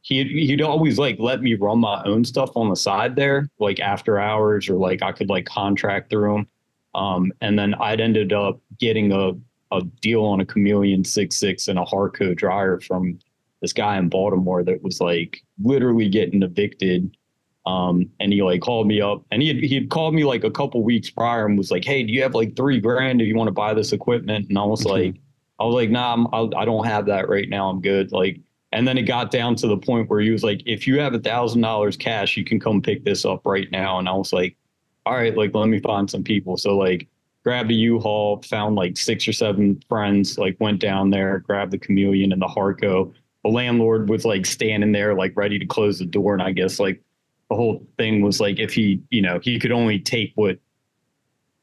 he'd 0.02 0.28
he'd 0.28 0.62
always 0.62 0.98
like 0.98 1.16
let 1.18 1.42
me 1.42 1.54
run 1.54 1.80
my 1.80 2.02
own 2.04 2.24
stuff 2.24 2.50
on 2.56 2.68
the 2.68 2.76
side 2.76 3.16
there, 3.16 3.48
like 3.58 3.80
after 3.80 4.18
hours, 4.18 4.68
or 4.68 4.74
like 4.76 5.02
I 5.02 5.12
could 5.12 5.28
like 5.28 5.46
contract 5.46 6.10
through 6.10 6.36
him. 6.38 6.46
Um, 6.94 7.32
and 7.40 7.58
then 7.58 7.74
I'd 7.74 8.00
ended 8.00 8.32
up 8.32 8.60
getting 8.78 9.12
a 9.12 9.32
a 9.74 9.82
deal 10.02 10.24
on 10.24 10.40
a 10.40 10.44
Chameleon 10.46 11.04
six 11.04 11.36
six 11.36 11.68
and 11.68 11.78
a 11.78 11.84
Harco 11.84 12.34
dryer 12.34 12.78
from 12.80 13.18
this 13.62 13.72
guy 13.72 13.96
in 13.96 14.08
Baltimore 14.08 14.62
that 14.64 14.82
was 14.82 15.00
like 15.00 15.42
literally 15.62 16.08
getting 16.08 16.42
evicted. 16.42 17.16
Um, 17.64 18.10
and 18.18 18.32
he 18.32 18.42
like 18.42 18.60
called 18.60 18.88
me 18.88 19.00
up 19.00 19.22
and 19.30 19.40
he 19.40 19.48
had, 19.48 19.56
he 19.58 19.74
had 19.76 19.88
called 19.88 20.14
me 20.14 20.24
like 20.24 20.42
a 20.42 20.50
couple 20.50 20.82
weeks 20.82 21.10
prior 21.10 21.46
and 21.46 21.56
was 21.56 21.70
like, 21.70 21.84
Hey, 21.84 22.02
do 22.02 22.12
you 22.12 22.20
have 22.22 22.34
like 22.34 22.56
three 22.56 22.80
grand 22.80 23.20
if 23.22 23.28
you 23.28 23.36
want 23.36 23.46
to 23.48 23.52
buy 23.52 23.72
this 23.72 23.92
equipment? 23.92 24.48
And 24.48 24.58
I 24.58 24.64
was 24.64 24.84
Mhm. 24.84 24.90
like, 24.90 25.14
I 25.60 25.64
was 25.64 25.74
like, 25.76 25.90
nah, 25.90 26.12
I'm, 26.12 26.26
I, 26.34 26.62
I 26.62 26.64
don't 26.64 26.84
have 26.86 27.06
that 27.06 27.28
right 27.28 27.48
now. 27.48 27.70
I'm 27.70 27.80
good. 27.80 28.10
Like, 28.10 28.40
and 28.72 28.88
then 28.88 28.96
it 28.96 29.02
got 29.02 29.30
down 29.30 29.54
to 29.56 29.66
the 29.66 29.76
point 29.76 30.08
where 30.08 30.20
he 30.20 30.30
was 30.30 30.42
like, 30.42 30.62
if 30.66 30.86
you 30.86 30.98
have 30.98 31.14
a 31.14 31.18
thousand 31.18 31.60
dollars 31.60 31.96
cash, 31.96 32.36
you 32.36 32.44
can 32.44 32.58
come 32.58 32.80
pick 32.80 33.04
this 33.04 33.24
up 33.24 33.44
right 33.44 33.70
now. 33.70 33.98
And 33.98 34.08
I 34.08 34.12
was 34.12 34.32
like, 34.32 34.56
all 35.04 35.14
right, 35.14 35.36
like, 35.36 35.54
let 35.54 35.68
me 35.68 35.78
find 35.80 36.10
some 36.10 36.24
people. 36.24 36.56
So 36.56 36.76
like 36.76 37.06
grabbed 37.44 37.70
a 37.70 37.74
U-Haul, 37.74 38.40
found 38.42 38.76
like 38.76 38.96
six 38.96 39.26
or 39.28 39.32
seven 39.32 39.82
friends, 39.88 40.38
like 40.38 40.56
went 40.60 40.80
down 40.80 41.10
there, 41.10 41.40
grabbed 41.40 41.72
the 41.72 41.78
chameleon 41.78 42.32
and 42.32 42.40
the 42.40 42.46
Harco. 42.46 43.12
The 43.44 43.50
landlord 43.50 44.08
was 44.08 44.24
like 44.24 44.46
standing 44.46 44.92
there, 44.92 45.14
like 45.14 45.36
ready 45.36 45.58
to 45.58 45.66
close 45.66 45.98
the 45.98 46.06
door. 46.06 46.32
And 46.32 46.42
I 46.42 46.52
guess 46.52 46.78
like 46.78 47.02
the 47.50 47.56
whole 47.56 47.84
thing 47.98 48.22
was 48.22 48.40
like, 48.40 48.58
if 48.58 48.72
he, 48.72 49.02
you 49.10 49.20
know, 49.20 49.40
he 49.42 49.58
could 49.58 49.72
only 49.72 49.98
take 49.98 50.32
what, 50.36 50.58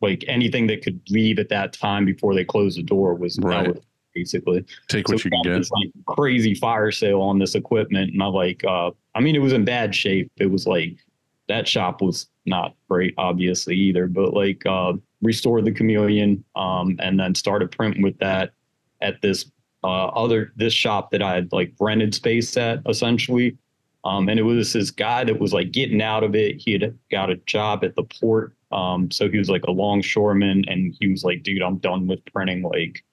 like 0.01 0.23
anything 0.27 0.67
that 0.67 0.83
could 0.83 0.99
leave 1.09 1.39
at 1.39 1.49
that 1.49 1.73
time 1.73 2.05
before 2.05 2.35
they 2.35 2.45
closed 2.45 2.77
the 2.77 2.83
door 2.83 3.15
was, 3.15 3.39
Right. 3.41 3.67
was 3.67 3.83
basically. 4.13 4.65
Take 4.87 5.07
So 5.07 5.13
what 5.13 5.25
you 5.25 5.31
can 5.31 5.41
get. 5.43 5.57
This 5.57 5.71
like 5.71 5.91
crazy 6.05 6.53
fire 6.53 6.91
sale 6.91 7.21
on 7.21 7.39
this 7.39 7.55
equipment, 7.55 8.11
and 8.13 8.21
I 8.21 8.27
like, 8.27 8.63
uh, 8.63 8.91
I 9.15 9.21
mean, 9.21 9.35
it 9.35 9.39
was 9.39 9.53
in 9.53 9.65
bad 9.65 9.95
shape. 9.95 10.31
It 10.37 10.47
was 10.47 10.67
like 10.67 10.97
that 11.47 11.67
shop 11.67 12.01
was 12.01 12.27
not 12.45 12.75
great, 12.89 13.13
obviously 13.17 13.75
either, 13.75 14.07
but 14.07 14.33
like 14.33 14.65
uh, 14.65 14.93
restored 15.21 15.65
the 15.65 15.71
chameleon, 15.71 16.43
um, 16.55 16.97
and 16.99 17.19
then 17.19 17.35
started 17.35 17.71
printing 17.71 18.01
with 18.01 18.17
that 18.19 18.51
at 19.01 19.21
this 19.21 19.51
uh, 19.83 20.07
other 20.07 20.51
this 20.55 20.73
shop 20.73 21.11
that 21.11 21.21
I 21.21 21.35
had 21.35 21.51
like 21.51 21.73
rented 21.79 22.13
space 22.13 22.55
at 22.57 22.81
essentially. 22.87 23.57
Um, 24.05 24.29
and 24.29 24.39
it 24.39 24.43
was 24.43 24.71
this 24.71 24.91
guy 24.91 25.25
that 25.25 25.39
was 25.39 25.53
like 25.53 25.71
getting 25.71 26.01
out 26.01 26.23
of 26.23 26.33
it. 26.33 26.61
He 26.61 26.71
had 26.71 26.97
got 27.11 27.29
a 27.29 27.35
job 27.35 27.83
at 27.83 27.95
the 27.95 28.03
port. 28.03 28.53
Um, 28.71 29.11
so 29.11 29.29
he 29.29 29.37
was 29.37 29.49
like 29.49 29.63
a 29.65 29.71
longshoreman 29.71 30.65
and 30.67 30.95
he 30.99 31.09
was 31.09 31.23
like, 31.23 31.43
dude, 31.43 31.61
I'm 31.61 31.79
done 31.79 32.07
with 32.07 32.23
printing 32.25 32.61
like 32.61 33.03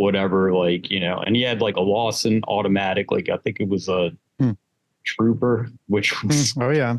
whatever, 0.00 0.52
like, 0.54 0.90
you 0.90 0.98
know, 1.00 1.18
and 1.18 1.36
he 1.36 1.42
had 1.42 1.60
like 1.60 1.76
a 1.76 1.80
Lawson 1.80 2.42
automatic, 2.48 3.10
like 3.10 3.28
I 3.28 3.36
think 3.36 3.60
it 3.60 3.68
was 3.68 3.88
a 3.88 4.10
Hmm. 4.40 4.52
trooper, 5.04 5.68
which 5.88 6.22
was 6.24 6.54
Oh 6.58 6.70
yeah. 6.70 6.96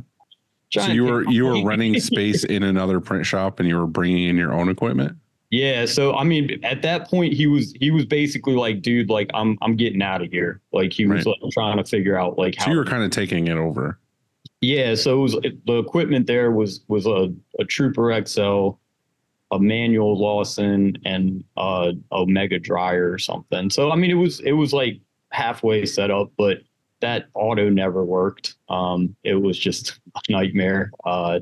So 0.71 0.85
you 0.87 1.03
were 1.05 1.29
you 1.29 1.45
were 1.45 1.63
running 1.65 1.99
space 1.99 2.43
in 2.45 2.63
another 2.63 2.99
print 3.01 3.25
shop, 3.25 3.59
and 3.59 3.67
you 3.67 3.77
were 3.77 3.87
bringing 3.87 4.29
in 4.29 4.37
your 4.37 4.53
own 4.53 4.69
equipment. 4.69 5.17
Yeah, 5.49 5.85
so 5.85 6.13
I 6.15 6.23
mean, 6.23 6.63
at 6.63 6.81
that 6.83 7.09
point, 7.09 7.33
he 7.33 7.45
was 7.47 7.73
he 7.79 7.91
was 7.91 8.05
basically 8.05 8.53
like, 8.53 8.81
dude, 8.81 9.09
like 9.09 9.29
I'm 9.33 9.57
I'm 9.61 9.75
getting 9.75 10.01
out 10.01 10.21
of 10.21 10.31
here. 10.31 10.61
Like 10.71 10.93
he 10.93 11.05
was 11.05 11.25
Right. 11.25 11.35
like 11.41 11.51
trying 11.51 11.77
to 11.77 11.83
figure 11.83 12.17
out 12.17 12.37
like 12.37 12.55
how. 12.55 12.65
So 12.65 12.71
you 12.71 12.77
were 12.77 12.85
kind 12.85 13.03
of 13.03 13.11
taking 13.11 13.47
it 13.47 13.57
over. 13.57 13.99
yeah, 14.61 14.95
so 14.95 15.19
it 15.19 15.21
was 15.23 15.33
it, 15.43 15.65
the 15.65 15.77
equipment 15.79 16.25
there 16.27 16.51
was 16.51 16.81
was 16.87 17.05
a 17.05 17.33
a 17.59 17.65
Trooper 17.65 18.13
XL, 18.25 18.77
a 19.51 19.59
manual 19.59 20.17
Lawson, 20.17 20.97
and 21.05 21.43
uh, 21.57 21.91
a 22.11 22.25
Mega 22.25 22.59
dryer 22.59 23.11
or 23.11 23.19
something. 23.19 23.69
So 23.69 23.91
I 23.91 23.95
mean, 23.95 24.11
it 24.11 24.15
was 24.15 24.39
it 24.41 24.53
was 24.53 24.73
like 24.73 24.99
halfway 25.29 25.85
set 25.85 26.11
up, 26.11 26.31
but 26.37 26.59
that 27.01 27.27
auto 27.33 27.69
never 27.69 28.05
worked. 28.05 28.55
Um, 28.69 29.15
it 29.23 29.35
was 29.35 29.57
just 29.57 29.99
a 30.15 30.31
nightmare, 30.31 30.91
uh, 31.05 31.39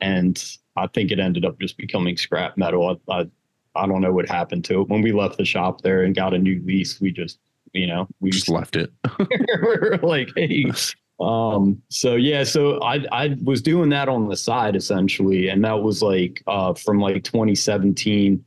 and 0.00 0.42
I 0.76 0.86
think 0.88 1.10
it 1.10 1.18
ended 1.18 1.44
up 1.44 1.58
just 1.58 1.76
becoming 1.76 2.16
scrap 2.16 2.56
metal. 2.56 3.00
I, 3.08 3.12
I 3.20 3.26
I 3.74 3.86
don't 3.86 4.00
know 4.00 4.12
what 4.12 4.28
happened 4.28 4.64
to 4.66 4.82
it 4.82 4.88
when 4.88 5.02
we 5.02 5.12
left 5.12 5.38
the 5.38 5.44
shop 5.44 5.82
there 5.82 6.02
and 6.02 6.14
got 6.14 6.34
a 6.34 6.38
new 6.38 6.62
lease. 6.64 7.00
We 7.00 7.10
just 7.10 7.38
you 7.72 7.86
know 7.86 8.06
we 8.20 8.30
Just 8.30 8.48
left 8.48 8.76
it. 8.76 8.92
we're 9.18 9.98
like, 10.02 10.30
hey. 10.36 10.70
Um, 11.18 11.80
so 11.88 12.16
yeah, 12.16 12.44
so 12.44 12.80
I 12.82 13.04
I 13.10 13.36
was 13.42 13.62
doing 13.62 13.88
that 13.90 14.08
on 14.08 14.28
the 14.28 14.36
side 14.36 14.76
essentially, 14.76 15.48
and 15.48 15.64
that 15.64 15.82
was 15.82 16.02
like 16.02 16.42
uh 16.46 16.74
from 16.74 16.98
like 17.00 17.24
2017. 17.24 18.44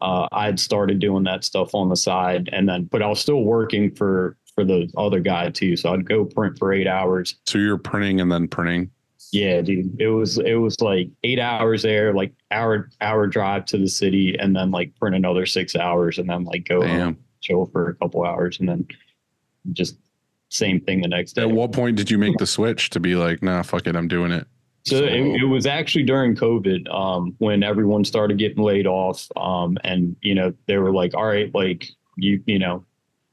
Uh 0.00 0.28
I 0.32 0.46
had 0.46 0.60
started 0.60 0.98
doing 0.98 1.24
that 1.24 1.44
stuff 1.44 1.74
on 1.74 1.88
the 1.88 1.96
side 1.96 2.48
and 2.52 2.68
then 2.68 2.84
but 2.84 3.02
I 3.02 3.08
was 3.08 3.20
still 3.20 3.42
working 3.42 3.94
for 3.94 4.36
for 4.54 4.64
the 4.64 4.90
other 4.96 5.20
guy 5.20 5.50
too. 5.50 5.76
So 5.76 5.92
I'd 5.92 6.08
go 6.08 6.24
print 6.24 6.58
for 6.58 6.72
eight 6.72 6.86
hours. 6.86 7.36
So 7.46 7.58
you're 7.58 7.78
printing 7.78 8.20
and 8.20 8.30
then 8.30 8.48
printing. 8.48 8.90
Yeah, 9.32 9.62
dude. 9.62 10.00
It 10.00 10.08
was 10.08 10.38
it 10.38 10.54
was 10.54 10.80
like 10.80 11.08
eight 11.24 11.40
hours 11.40 11.82
there, 11.82 12.14
like 12.14 12.32
hour 12.52 12.90
hour 13.00 13.26
drive 13.26 13.64
to 13.66 13.78
the 13.78 13.88
city, 13.88 14.36
and 14.38 14.54
then 14.54 14.70
like 14.70 14.94
print 14.96 15.16
another 15.16 15.46
six 15.46 15.74
hours 15.74 16.18
and 16.18 16.28
then 16.28 16.44
like 16.44 16.68
go 16.68 16.86
home, 16.86 17.18
chill 17.40 17.66
for 17.66 17.88
a 17.88 17.94
couple 17.96 18.24
hours 18.24 18.60
and 18.60 18.68
then 18.68 18.86
just 19.72 19.96
same 20.54 20.80
thing 20.80 21.02
the 21.02 21.08
next 21.08 21.32
day. 21.32 21.42
At 21.42 21.50
what 21.50 21.72
point 21.72 21.96
did 21.96 22.10
you 22.10 22.18
make 22.18 22.36
the 22.38 22.46
switch 22.46 22.90
to 22.90 23.00
be 23.00 23.16
like, 23.16 23.42
nah, 23.42 23.62
fuck 23.62 23.86
it, 23.86 23.96
I'm 23.96 24.08
doing 24.08 24.30
it? 24.30 24.46
So 24.86 25.02
it, 25.02 25.42
it 25.42 25.46
was 25.46 25.66
actually 25.66 26.04
during 26.04 26.36
COVID 26.36 26.92
um, 26.94 27.34
when 27.38 27.62
everyone 27.62 28.04
started 28.04 28.38
getting 28.38 28.62
laid 28.62 28.86
off, 28.86 29.26
um, 29.34 29.78
and 29.82 30.14
you 30.20 30.34
know 30.34 30.52
they 30.66 30.76
were 30.76 30.92
like, 30.92 31.14
"All 31.14 31.24
right, 31.24 31.52
like 31.54 31.86
you, 32.16 32.42
you 32.44 32.58
know, 32.58 32.84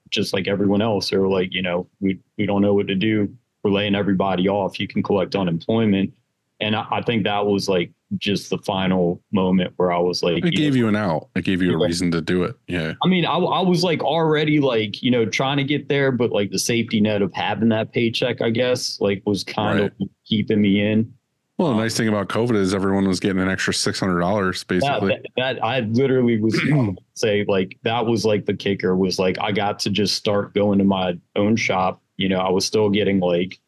just 0.10 0.34
like 0.34 0.48
everyone 0.48 0.82
else, 0.82 1.10
they 1.10 1.18
were 1.18 1.28
like, 1.28 1.54
you 1.54 1.62
know, 1.62 1.88
we 2.00 2.20
we 2.38 2.46
don't 2.46 2.62
know 2.62 2.74
what 2.74 2.88
to 2.88 2.96
do. 2.96 3.36
We're 3.64 3.72
laying 3.72 3.96
everybody 3.96 4.48
off. 4.48 4.80
You 4.80 4.88
can 4.88 5.04
collect 5.04 5.36
unemployment." 5.36 6.14
And 6.62 6.74
I, 6.74 6.86
I 6.90 7.02
think 7.02 7.26
that 7.26 7.46
was 7.46 7.68
like 7.68 7.92
just 8.18 8.50
the 8.50 8.58
final 8.60 9.22
moment 9.32 9.74
where 9.78 9.92
I 9.92 10.00
was 10.00 10.22
like, 10.22 10.46
It 10.46 10.52
gave 10.52 10.74
know, 10.74 10.80
you 10.80 10.88
an 10.88 10.96
out. 10.96 11.30
It 11.36 11.46
gave 11.46 11.62
you 11.62 11.74
a 11.74 11.86
reason 11.86 12.12
to 12.12 12.22
do 12.22 12.44
it. 12.44 12.56
Yeah. 12.68 12.94
I 13.04 13.08
mean, 13.08 13.26
I, 13.26 13.36
I 13.36 13.62
was 13.62 13.84
like 13.84 14.04
already 14.04 14.60
like, 14.60 15.02
you 15.02 15.12
know, 15.12 15.26
trying 15.26 15.58
to 15.58 15.64
get 15.64 15.88
there, 15.88 16.12
but 16.12 16.32
like 16.32 16.52
the 16.52 16.60
safety 16.60 17.00
net 17.00 17.22
of 17.22 17.34
having 17.34 17.70
that 17.70 17.94
paycheck, 17.94 18.42
I 18.42 18.50
guess, 18.50 19.00
like 19.00 19.22
was 19.26 19.44
kind 19.44 19.80
of 19.80 19.92
keeping 20.26 20.62
me 20.62 20.86
in. 20.86 21.14
Well, 21.58 21.70
the 21.70 21.78
nice 21.78 21.96
thing 21.96 22.08
about 22.08 22.28
COVID 22.28 22.56
is 22.56 22.74
everyone 22.74 23.08
was 23.08 23.20
getting 23.20 23.40
an 23.40 23.48
extra 23.48 23.72
six 23.72 24.00
hundred 24.00 24.20
dollars 24.20 24.64
That, 24.64 24.80
basically. 24.80 25.10
that, 25.10 25.26
that 25.38 25.64
I 25.64 25.82
literally 25.82 26.42
was 26.42 26.60
say 27.14 27.46
like 27.48 27.78
that 27.84 28.06
was 28.06 28.26
like 28.26 28.48
the 28.48 28.56
kicker 28.56 28.96
was 28.98 29.20
like 29.20 29.38
I 29.40 29.52
got 29.52 29.78
to 29.82 29.92
just 29.92 30.16
start 30.16 30.56
going 30.56 30.80
to 30.80 30.86
my 30.86 31.20
own 31.36 31.56
shop. 31.56 32.02
You 32.18 32.30
know, 32.30 32.40
I 32.40 32.50
was 32.50 32.66
still 32.66 32.90
getting 32.90 33.20
like, 33.20 33.60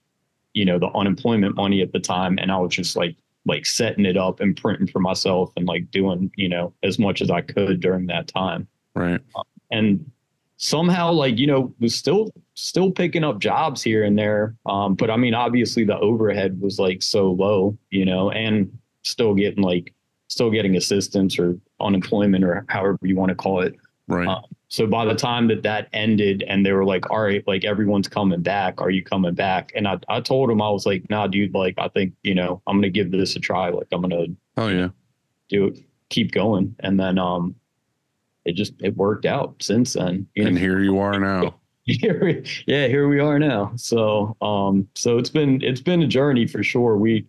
you 0.53 0.65
know, 0.65 0.79
the 0.79 0.89
unemployment 0.95 1.55
money 1.55 1.81
at 1.81 1.91
the 1.91 1.99
time, 1.99 2.39
and 2.41 2.51
I 2.51 2.57
was 2.57 2.73
just 2.73 2.95
like 2.95 3.15
like 3.45 3.65
setting 3.65 4.05
it 4.05 4.17
up 4.17 4.39
and 4.39 4.55
printing 4.55 4.87
for 4.87 4.99
myself 4.99 5.51
and 5.57 5.65
like 5.67 5.89
doing 5.91 6.31
you 6.35 6.49
know 6.49 6.73
as 6.83 6.99
much 6.99 7.21
as 7.21 7.29
I 7.29 7.41
could 7.41 7.79
during 7.79 8.07
that 8.07 8.27
time. 8.27 8.67
right. 8.95 9.21
and 9.71 10.09
somehow 10.57 11.11
like 11.11 11.37
you 11.37 11.47
know 11.47 11.73
was 11.79 11.95
still 11.95 12.31
still 12.53 12.91
picking 12.91 13.23
up 13.23 13.39
jobs 13.39 13.81
here 13.81 14.03
and 14.03 14.17
there 14.17 14.55
um 14.67 14.93
but 14.93 15.09
i 15.09 15.17
mean 15.17 15.33
obviously 15.33 15.83
the 15.83 15.97
overhead 15.97 16.61
was 16.61 16.77
like 16.77 17.01
so 17.01 17.31
low 17.31 17.75
you 17.89 18.05
know 18.05 18.29
and 18.31 18.71
still 19.01 19.33
getting 19.33 19.63
like 19.63 19.93
still 20.27 20.51
getting 20.51 20.77
assistance 20.77 21.39
or 21.39 21.57
unemployment 21.81 22.45
or 22.45 22.63
however 22.69 22.97
you 23.01 23.15
want 23.15 23.29
to 23.29 23.35
call 23.35 23.61
it 23.61 23.75
Right. 24.07 24.27
Uh, 24.27 24.41
so 24.73 24.87
by 24.87 25.05
the 25.05 25.13
time 25.13 25.49
that 25.49 25.61
that 25.61 25.87
ended 25.93 26.43
and 26.47 26.65
they 26.65 26.71
were 26.71 26.83
like 26.83 27.07
all 27.11 27.21
right 27.21 27.43
like 27.45 27.63
everyone's 27.63 28.07
coming 28.07 28.41
back. 28.41 28.81
Are 28.81 28.89
you 28.89 29.03
coming 29.03 29.35
back? 29.35 29.71
And 29.75 29.87
i, 29.87 29.99
I 30.09 30.19
told 30.19 30.49
them 30.49 30.63
i 30.63 30.69
was 30.69 30.87
like 30.87 31.07
nah 31.11 31.27
dude 31.27 31.53
like 31.53 31.75
i 31.77 31.87
think 31.89 32.13
you 32.23 32.33
know 32.33 32.59
i'm 32.65 32.77
gonna 32.77 32.89
give 32.89 33.11
this 33.11 33.35
a 33.35 33.39
try. 33.39 33.69
Like 33.69 33.85
i'm 33.91 34.01
gonna 34.01 34.25
oh 34.57 34.67
yeah. 34.69 34.89
do 35.47 35.67
it 35.67 35.79
keep 36.09 36.31
going. 36.31 36.75
And 36.79 36.99
then 36.99 37.19
um 37.19 37.53
it 38.45 38.53
just 38.53 38.73
it 38.79 38.97
worked 38.97 39.27
out 39.27 39.61
since 39.61 39.93
then 39.93 40.25
you 40.33 40.41
know? 40.41 40.49
And 40.49 40.57
here 40.57 40.79
you 40.79 40.97
are 40.97 41.19
now. 41.19 41.53
here 41.83 42.43
yeah 42.65 42.87
here 42.87 43.07
we 43.07 43.19
are 43.19 43.37
now. 43.37 43.73
So 43.75 44.35
um 44.41 44.87
so 44.95 45.19
it's 45.19 45.29
been 45.29 45.61
it's 45.61 45.81
been 45.81 46.01
a 46.01 46.07
journey 46.07 46.47
for 46.47 46.63
sure. 46.63 46.97
We 46.97 47.27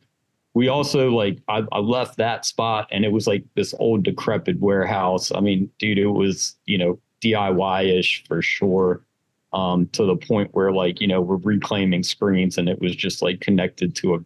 we 0.55 0.69
also 0.69 1.11
like 1.11 1.41
I, 1.49 1.63
I 1.73 1.81
left 1.81 2.17
that 2.17 2.47
spot 2.47 2.89
and 2.91 3.05
it 3.05 3.13
was 3.13 3.27
like 3.27 3.45
this 3.55 3.75
old 3.79 4.05
decrepit 4.05 4.59
warehouse. 4.61 5.31
I 5.31 5.41
mean 5.41 5.69
dude 5.79 5.99
it 5.99 6.07
was 6.07 6.57
you 6.65 6.79
know 6.79 6.99
diy 7.25 7.99
ish 7.99 8.25
for 8.29 8.43
sure 8.43 9.03
um 9.53 9.87
to 9.89 10.05
the 10.05 10.17
point 10.17 10.51
where 10.53 10.73
like 10.73 11.01
you 11.01 11.07
know 11.07 11.21
we're 11.21 11.37
reclaiming 11.37 12.03
screens 12.03 12.59
and 12.59 12.69
it 12.69 12.81
was 12.81 12.95
just 12.95 13.23
like 13.23 13.41
connected 13.41 13.95
to 13.97 14.15
a 14.15 14.19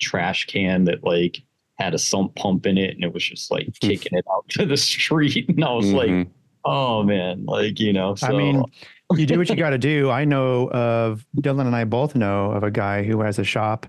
trash 0.00 0.46
can 0.46 0.84
that 0.84 1.02
like 1.04 1.42
had 1.78 1.94
a 1.94 1.98
sump 1.98 2.34
pump 2.36 2.66
in 2.66 2.76
it 2.78 2.94
and 2.94 3.02
it 3.04 3.12
was 3.12 3.24
just 3.24 3.50
like 3.50 3.68
kicking 3.80 4.16
it 4.18 4.24
out 4.30 4.44
to 4.48 4.64
the 4.66 4.76
street 4.76 5.48
and 5.48 5.64
i 5.64 5.72
was 5.72 5.92
like 5.92 6.10
Mhm. 6.10 6.28
oh 6.64 7.02
man 7.02 7.44
like 7.46 7.80
you 7.80 7.92
know 7.92 8.14
so 8.14 8.26
I 8.28 8.32
mean, 8.32 8.62
you 9.16 9.26
do 9.26 9.38
what 9.38 9.48
you 9.50 9.56
got 9.56 9.70
to 9.70 9.78
do. 9.78 10.10
I 10.10 10.24
know 10.24 10.68
of 10.70 11.26
Dylan 11.36 11.66
and 11.66 11.76
I 11.76 11.84
both 11.84 12.16
know 12.16 12.50
of 12.52 12.62
a 12.64 12.70
guy 12.70 13.02
who 13.04 13.20
has 13.20 13.38
a 13.38 13.44
shop 13.44 13.86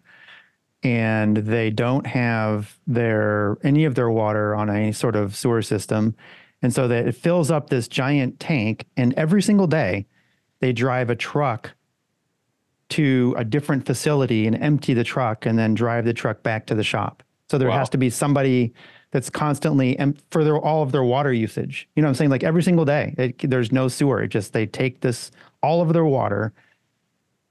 and 0.84 1.38
they 1.38 1.70
don't 1.70 2.06
have 2.06 2.78
their 2.86 3.58
any 3.64 3.86
of 3.86 3.96
their 3.96 4.12
water 4.12 4.54
on 4.56 4.70
any 4.70 4.92
sort 4.92 5.16
of 5.16 5.36
sewer 5.36 5.62
system. 5.62 6.16
And 6.66 6.74
so 6.74 6.88
that 6.88 7.08
it 7.08 7.12
fills 7.14 7.52
up 7.52 7.70
this 7.70 7.88
giant 7.88 8.40
tank 8.40 8.88
and 8.98 9.14
every 9.14 9.44
single 9.44 9.68
day 9.68 10.08
they 10.62 10.74
drive 10.74 11.12
a 11.12 11.16
truck 11.16 11.76
to 12.90 13.36
a 13.38 13.46
different 13.46 13.86
facility 13.86 14.48
and 14.48 14.56
empty 14.56 14.96
the 14.96 15.04
truck 15.04 15.46
and 15.46 15.60
then 15.60 15.76
drive 15.76 16.06
the 16.06 16.14
truck 16.14 16.42
back 16.42 16.66
to 16.66 16.74
the 16.74 16.84
shop. 16.84 17.22
So 17.52 17.60
there 17.60 17.70
Wow. 17.70 17.78
has 17.78 17.90
to 17.92 18.00
be 18.00 18.10
somebody 18.10 18.74
that's 19.12 19.30
constantly 19.30 19.96
and 20.00 20.20
for 20.32 20.44
their, 20.44 20.58
all 20.58 20.82
of 20.82 20.92
their 20.92 21.04
water 21.04 21.32
usage. 21.32 21.88
You 21.96 22.02
know 22.02 22.08
what 22.08 22.14
I'm 22.14 22.16
saying? 22.16 22.32
Like 22.32 22.44
every 22.44 22.64
single 22.64 22.84
day, 22.84 23.14
it, 23.20 23.48
there's 23.48 23.72
no 23.72 23.88
sewer. 23.88 24.24
It 24.24 24.30
just 24.30 24.52
they 24.54 24.66
take 24.66 25.02
this 25.02 25.30
all 25.62 25.84
of 25.84 25.94
their 25.94 26.06
water 26.06 26.52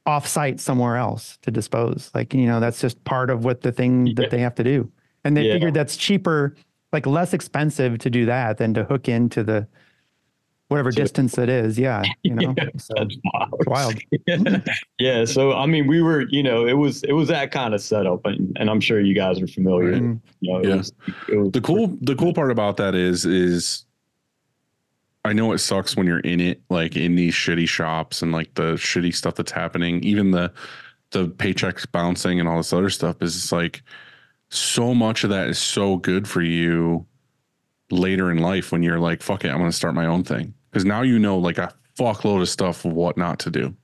off 0.06 0.26
site 0.26 0.58
somewhere 0.58 0.96
else 0.96 1.38
to 1.42 1.52
dispose. 1.52 2.10
Like, 2.16 2.34
you 2.34 2.46
know, 2.46 2.58
that's 2.58 2.80
just 2.80 3.04
part 3.04 3.30
of 3.30 3.44
what 3.44 3.60
the 3.60 3.70
thing 3.70 4.16
that 4.16 4.30
they 4.30 4.40
have 4.40 4.56
to 4.56 4.64
do. 4.64 4.90
And 5.22 5.36
they 5.36 5.42
Yeah. 5.44 5.52
figured 5.52 5.74
that's 5.74 5.96
cheaper, 5.96 6.56
like 6.94 7.06
less 7.06 7.34
expensive 7.34 7.98
to 7.98 8.08
do 8.08 8.24
that 8.24 8.56
than 8.56 8.72
to 8.72 8.84
hook 8.84 9.08
into 9.08 9.42
the 9.44 9.66
whatever 10.68 10.90
To 10.90 10.94
the- 10.96 11.02
distance 11.02 11.36
it 11.36 11.50
is. 11.50 11.78
Yeah. 11.78 12.02
You 12.22 12.34
know, 12.36 12.54
Yeah, 12.56 12.68
so 12.78 12.94
That's 12.96 13.16
it's 13.16 13.66
wild. 13.66 13.98
yeah. 14.98 15.24
So 15.26 15.52
I 15.52 15.66
mean, 15.66 15.86
we 15.86 16.00
were, 16.00 16.22
you 16.30 16.42
know, 16.42 16.66
it 16.66 16.72
was 16.72 17.02
it 17.02 17.12
was 17.12 17.28
that 17.28 17.50
kind 17.52 17.74
of 17.74 17.82
setup, 17.82 18.24
and, 18.24 18.56
and 18.58 18.70
I'm 18.70 18.80
sure 18.80 18.98
you 19.00 19.14
guys 19.14 19.42
are 19.42 19.46
familiar. 19.46 19.92
Mhm. 19.92 20.20
You 20.40 20.52
know, 20.52 20.58
it 20.60 20.68
Yeah. 20.68 20.76
was, 20.76 20.92
it 21.28 21.36
was 21.36 21.50
The 21.52 21.60
cool 21.60 21.96
the 22.00 22.14
cool 22.16 22.32
part 22.32 22.50
about 22.50 22.78
that 22.78 22.94
is 22.94 23.26
is 23.26 23.84
I 25.26 25.32
know 25.32 25.52
it 25.52 25.58
sucks 25.58 25.96
when 25.96 26.06
you're 26.06 26.20
in 26.20 26.40
it, 26.40 26.62
like 26.70 26.96
in 26.96 27.14
these 27.16 27.34
shitty 27.34 27.68
shops 27.68 28.22
and 28.22 28.30
like 28.32 28.54
the 28.54 28.74
shitty 28.74 29.14
stuff 29.14 29.34
that's 29.34 29.52
happening, 29.52 30.02
even 30.04 30.30
the 30.30 30.52
the 31.10 31.28
paychecks 31.28 31.86
bouncing 31.90 32.40
and 32.40 32.48
all 32.48 32.56
this 32.56 32.72
other 32.72 32.90
stuff 32.90 33.20
is 33.22 33.52
like 33.52 33.82
so 34.54 34.94
much 34.94 35.24
of 35.24 35.30
that 35.30 35.48
is 35.48 35.58
so 35.58 35.96
good 35.96 36.28
for 36.28 36.42
you 36.42 37.06
later 37.90 38.30
in 38.30 38.38
life 38.38 38.72
when 38.72 38.82
you're 38.82 39.00
like, 39.00 39.22
fuck 39.22 39.44
it, 39.44 39.48
I'm 39.48 39.58
gonna 39.58 39.72
start 39.72 39.94
my 39.94 40.06
own 40.06 40.24
thing. 40.24 40.54
Because 40.70 40.84
now 40.84 41.02
you 41.02 41.18
know 41.18 41.38
like 41.38 41.58
a 41.58 41.72
fuckload 41.98 42.42
of 42.42 42.48
stuff 42.48 42.84
of 42.84 42.92
what 42.92 43.16
not 43.16 43.38
to 43.40 43.50
do. 43.50 43.74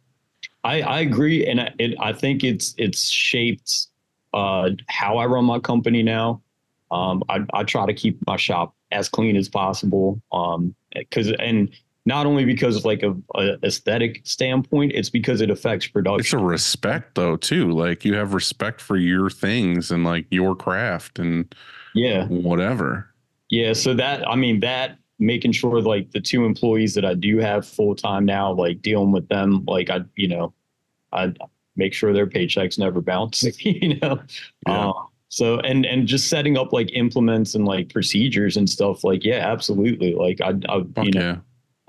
I, 0.65 0.83
I 0.83 1.01
agree, 1.01 1.47
and 1.47 1.61
I, 1.61 1.73
it, 1.79 1.95
I 2.01 2.13
think 2.13 2.45
it's 2.45 2.75
it's 2.77 3.09
shaped 3.09 3.87
uh, 4.35 4.71
how 4.89 5.17
I 5.17 5.27
run 5.27 5.45
my 5.45 5.59
company 5.59 6.03
now. 6.03 6.43
Um, 6.91 7.23
I, 7.29 7.45
I 7.53 7.65
try 7.65 7.87
to 7.87 7.95
keep 7.95 8.19
my 8.27 8.37
shop 8.37 8.75
as 8.91 9.09
clean 9.09 9.37
as 9.37 9.49
possible, 9.49 10.21
um, 10.33 10.75
because 10.95 11.33
and 11.39 11.71
not 12.11 12.27
only 12.27 12.45
because 12.45 12.75
of 12.75 12.85
like 12.85 13.05
a, 13.05 13.15
a 13.37 13.57
aesthetic 13.63 14.21
standpoint, 14.25 14.91
it's 14.97 15.09
because 15.09 15.41
it 15.41 15.49
affects 15.49 15.87
production. 15.87 16.19
It's 16.19 16.33
a 16.33 16.39
respect 16.39 17.15
though 17.15 17.37
too. 17.37 17.71
Like 17.71 18.05
you 18.05 18.15
have 18.17 18.35
respect 18.35 18.81
for 18.81 18.97
your 18.97 19.31
things 19.31 19.93
and 19.93 20.03
like 20.03 20.27
your 20.29 20.57
craft 20.57 21.21
and 21.21 21.55
yeah, 21.95 22.27
whatever. 22.27 23.09
Yeah, 23.49 23.75
so 23.75 23.95
that 23.95 24.29
I 24.29 24.35
mean 24.35 24.59
that 24.61 24.99
making 25.21 25.53
sure 25.53 25.81
like 25.81 26.11
the 26.11 26.21
two 26.21 26.45
employees 26.45 26.95
that 26.95 27.05
I 27.05 27.15
do 27.15 27.39
have 27.39 27.65
full 27.65 27.95
time 27.95 28.25
now, 28.25 28.53
like 28.53 28.83
dealing 28.83 29.13
with 29.13 29.29
them, 29.29 29.65
like 29.69 29.89
I 29.89 30.01
you 30.17 30.27
know, 30.27 30.53
I 31.13 31.33
make 31.77 31.95
sure 31.95 32.13
their 32.13 32.27
paychecks 32.27 32.77
never 32.77 33.01
bounce, 33.01 33.45
you 33.65 34.01
know. 34.01 34.21
Yeah. 34.67 34.89
Uh, 34.89 34.93
so 35.29 35.61
and 35.61 35.87
and 35.87 36.09
just 36.09 36.29
setting 36.29 36.59
up 36.59 36.73
like 36.73 36.91
implements 36.93 37.55
and 37.55 37.67
like 37.67 37.93
procedures 37.93 38.57
and 38.57 38.69
stuff 38.69 39.05
like 39.05 39.25
yeah, 39.25 39.47
absolutely. 39.49 40.13
Like 40.15 40.41
I, 40.41 40.55
I 40.69 40.83
Fuck 40.93 41.05
you 41.05 41.13
know 41.13 41.21
yeah. 41.21 41.37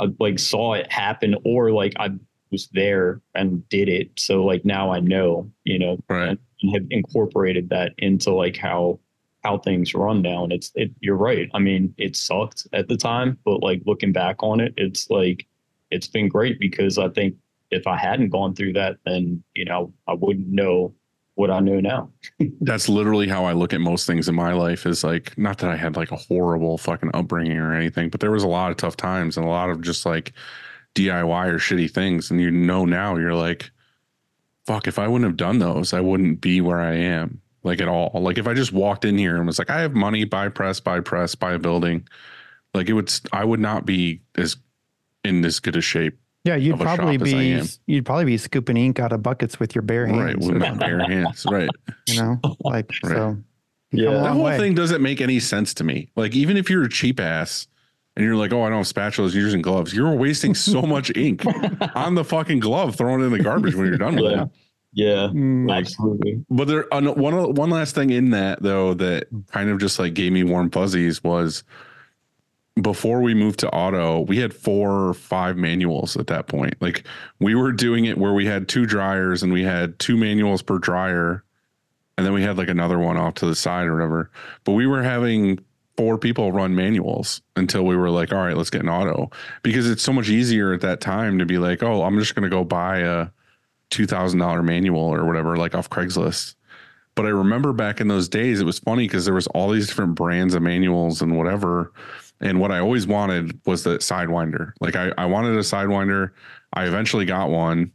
I 0.01 0.07
like 0.19 0.39
saw 0.39 0.73
it 0.73 0.91
happen 0.91 1.35
or 1.45 1.71
like 1.71 1.93
I 1.99 2.09
was 2.51 2.67
there 2.73 3.21
and 3.35 3.67
did 3.69 3.87
it. 3.87 4.11
So 4.17 4.43
like 4.43 4.65
now 4.65 4.91
I 4.91 4.99
know, 4.99 5.49
you 5.63 5.79
know, 5.79 5.97
Right. 6.09 6.37
and 6.61 6.73
have 6.73 6.85
incorporated 6.89 7.69
that 7.69 7.93
into 7.97 8.31
like 8.33 8.57
how 8.57 8.99
how 9.43 9.57
things 9.57 9.93
run 9.95 10.21
now. 10.21 10.43
And 10.43 10.53
it's 10.53 10.71
it 10.75 10.91
you're 10.99 11.15
right. 11.15 11.49
I 11.53 11.59
mean, 11.59 11.93
it 11.97 12.15
sucked 12.15 12.67
at 12.73 12.87
the 12.87 12.97
time, 12.97 13.37
but 13.45 13.61
like 13.63 13.81
looking 13.85 14.11
back 14.11 14.43
on 14.43 14.59
it, 14.59 14.73
it's 14.77 15.09
like 15.09 15.47
it's 15.91 16.07
been 16.07 16.27
great 16.29 16.59
because 16.59 16.97
I 16.97 17.09
think 17.09 17.35
if 17.69 17.87
I 17.87 17.97
hadn't 17.97 18.29
gone 18.29 18.53
through 18.55 18.73
that, 18.73 18.97
then 19.05 19.43
you 19.55 19.65
know, 19.65 19.93
I 20.07 20.13
wouldn't 20.13 20.47
know 20.47 20.93
what 21.41 21.49
I 21.49 21.59
know 21.59 21.79
now. 21.79 22.09
That's 22.61 22.87
literally 22.87 23.27
how 23.27 23.45
I 23.45 23.53
look 23.53 23.73
at 23.73 23.81
most 23.81 24.05
things 24.05 24.29
in 24.29 24.35
my 24.35 24.53
life 24.53 24.85
is 24.85 25.03
like 25.03 25.35
not 25.39 25.57
that 25.57 25.71
I 25.71 25.75
had 25.75 25.95
like 25.95 26.11
a 26.11 26.15
horrible 26.15 26.77
fucking 26.77 27.09
upbringing 27.15 27.57
or 27.57 27.73
anything, 27.73 28.09
but 28.09 28.21
there 28.21 28.29
was 28.29 28.43
a 28.43 28.47
lot 28.47 28.69
of 28.69 28.77
tough 28.77 28.95
times 28.95 29.37
and 29.37 29.45
a 29.45 29.49
lot 29.49 29.71
of 29.71 29.81
just 29.81 30.05
like 30.05 30.33
DIY 30.93 31.47
or 31.47 31.57
shitty 31.57 31.89
things. 31.89 32.29
And 32.29 32.39
you 32.39 32.51
know 32.51 32.85
now 32.85 33.17
you're 33.17 33.33
like, 33.33 33.71
fuck, 34.67 34.87
if 34.87 34.99
I 34.99 35.07
wouldn't 35.07 35.27
have 35.27 35.35
done 35.35 35.57
those, 35.57 35.93
I 35.93 35.99
wouldn't 35.99 36.41
be 36.41 36.61
where 36.61 36.79
I 36.79 36.93
am. 36.93 37.41
Like 37.63 37.81
at 37.81 37.87
all. 37.87 38.11
Like 38.13 38.37
if 38.37 38.47
I 38.47 38.53
just 38.53 38.71
walked 38.71 39.03
in 39.03 39.17
here 39.17 39.35
and 39.35 39.47
was 39.47 39.59
like, 39.59 39.69
I 39.69 39.81
have 39.81 39.93
money, 39.93 40.25
buy 40.25 40.49
press, 40.49 40.79
buy 40.79 40.99
press, 40.99 41.33
buy 41.33 41.53
a 41.53 41.59
building, 41.59 42.07
like 42.73 42.87
it 42.87 42.93
would 42.93 43.11
I 43.33 43.43
would 43.45 43.59
not 43.59 43.85
be 43.85 44.21
as 44.35 44.57
in 45.23 45.41
this 45.41 45.59
good 45.59 45.75
a 45.75 45.81
shape. 45.81 46.19
Yeah, 46.43 46.55
you'd 46.55 46.79
probably 46.79 47.17
shop 47.19 47.27
as 47.27 47.33
I 47.33 47.37
be 47.85 47.93
you'd 47.93 48.05
probably 48.05 48.25
be 48.25 48.37
scooping 48.37 48.75
ink 48.77 48.99
out 48.99 49.11
of 49.13 49.21
buckets 49.21 49.59
with 49.59 49.75
your 49.75 49.83
bare 49.83 50.07
hands. 50.07 50.47
Right. 50.47 50.53
With 50.53 50.57
my 50.61 50.71
bare 50.71 50.99
hands. 50.99 51.45
Right. 51.49 51.69
you 52.07 52.15
know, 52.21 52.39
like 52.61 52.91
Right. 53.03 53.11
so. 53.15 53.37
Yeah. 53.91 54.09
a 54.09 54.11
That 54.23 54.31
whole 54.33 54.43
way. 54.43 54.57
thing 54.57 54.73
doesn't 54.73 55.01
make 55.01 55.21
any 55.21 55.39
sense 55.39 55.73
to 55.75 55.83
me. 55.83 56.09
Like, 56.15 56.33
even 56.33 56.57
if 56.57 56.69
you're 56.69 56.83
a 56.83 56.89
cheap 56.89 57.19
ass 57.19 57.67
and 58.15 58.25
you're 58.25 58.35
like, 58.37 58.53
oh, 58.53 58.63
I 58.63 58.69
don't 58.69 58.77
have 58.79 58.87
spatulas, 58.87 59.33
you're 59.33 59.43
using 59.43 59.61
gloves, 59.61 59.93
you're 59.93 60.13
wasting 60.15 60.55
so 60.55 60.81
much 60.95 61.15
ink 61.15 61.43
on 61.95 62.15
the 62.15 62.23
fucking 62.23 62.59
glove, 62.59 62.95
throwing 62.95 63.21
it 63.21 63.25
in 63.25 63.31
the 63.33 63.39
garbage 63.43 63.75
when 63.75 63.85
you're 63.87 63.97
done 63.97 64.15
with 64.15 64.31
Yeah. 64.31 64.43
it. 64.43 64.49
Yeah, 64.93 65.27
Mm, 65.31 65.71
absolutely. 65.73 66.43
But 66.49 66.67
there, 66.67 66.85
one 66.91 67.53
one 67.53 67.69
last 67.69 67.95
thing 67.95 68.09
in 68.09 68.31
that 68.31 68.61
though 68.61 68.93
that 68.95 69.27
kind 69.49 69.69
of 69.69 69.79
just 69.79 69.97
like 69.99 70.13
gave 70.13 70.33
me 70.33 70.43
warm 70.43 70.69
fuzzies 70.69 71.23
was 71.23 71.63
before 72.81 73.21
we 73.21 73.33
moved 73.33 73.59
to 73.59 73.69
auto, 73.69 74.21
we 74.21 74.37
had 74.37 74.53
four 74.53 75.09
or 75.09 75.13
five 75.13 75.57
manuals 75.57 76.17
at 76.17 76.27
that 76.27 76.47
point. 76.47 76.75
Like 76.81 77.05
we 77.39 77.55
were 77.55 77.71
doing 77.71 78.05
it 78.05 78.17
where 78.17 78.33
we 78.33 78.45
had 78.45 78.67
two 78.67 78.85
dryers 78.85 79.43
and 79.43 79.51
we 79.51 79.63
had 79.63 79.97
two 79.99 80.17
manuals 80.17 80.61
per 80.61 80.77
dryer, 80.77 81.43
and 82.17 82.25
then 82.25 82.33
we 82.33 82.43
had 82.43 82.57
like 82.57 82.69
another 82.69 82.99
one 82.99 83.17
off 83.17 83.35
to 83.35 83.45
the 83.45 83.55
side 83.55 83.87
or 83.87 83.93
whatever. 83.93 84.31
But 84.63 84.73
we 84.73 84.87
were 84.87 85.03
having 85.03 85.59
four 85.97 86.17
people 86.17 86.51
run 86.51 86.73
manuals 86.75 87.41
until 87.55 87.85
we 87.85 87.95
were 87.95 88.09
like, 88.09 88.31
all 88.31 88.39
right, 88.39 88.55
let's 88.57 88.69
get 88.69 88.81
an 88.81 88.89
auto 88.89 89.29
because 89.63 89.89
it's 89.89 90.03
so 90.03 90.13
much 90.13 90.29
easier 90.29 90.73
at 90.73 90.81
that 90.81 91.01
time 91.01 91.37
to 91.39 91.45
be 91.45 91.57
like, 91.57 91.83
oh, 91.83 92.03
I'm 92.03 92.17
just 92.17 92.33
going 92.33 92.43
to 92.43 92.49
go 92.49 92.63
buy 92.63 92.99
a 92.99 93.27
two 93.89 94.07
thousand 94.07 94.39
dollar 94.39 94.63
manual 94.63 95.01
or 95.01 95.25
whatever, 95.25 95.57
like 95.57 95.75
off 95.75 95.89
Craigslist. 95.89 96.55
But 97.13 97.25
I 97.25 97.29
remember 97.29 97.73
back 97.73 97.99
in 97.99 98.07
those 98.07 98.29
days, 98.29 98.61
it 98.61 98.65
was 98.65 98.79
funny 98.79 99.03
because 99.03 99.25
there 99.25 99.33
was 99.33 99.47
all 99.47 99.69
these 99.69 99.87
different 99.87 100.15
brands 100.15 100.53
of 100.53 100.61
manuals 100.61 101.21
and 101.21 101.37
whatever. 101.37 101.91
And 102.41 102.59
what 102.59 102.71
I 102.71 102.79
always 102.79 103.07
wanted 103.07 103.59
was 103.65 103.83
the 103.83 103.97
Sidewinder. 103.97 104.73
Like 104.81 104.95
I, 104.95 105.13
I 105.17 105.25
wanted 105.25 105.55
a 105.55 105.59
Sidewinder. 105.59 106.31
I 106.73 106.85
eventually 106.85 107.25
got 107.25 107.49
one, 107.49 107.91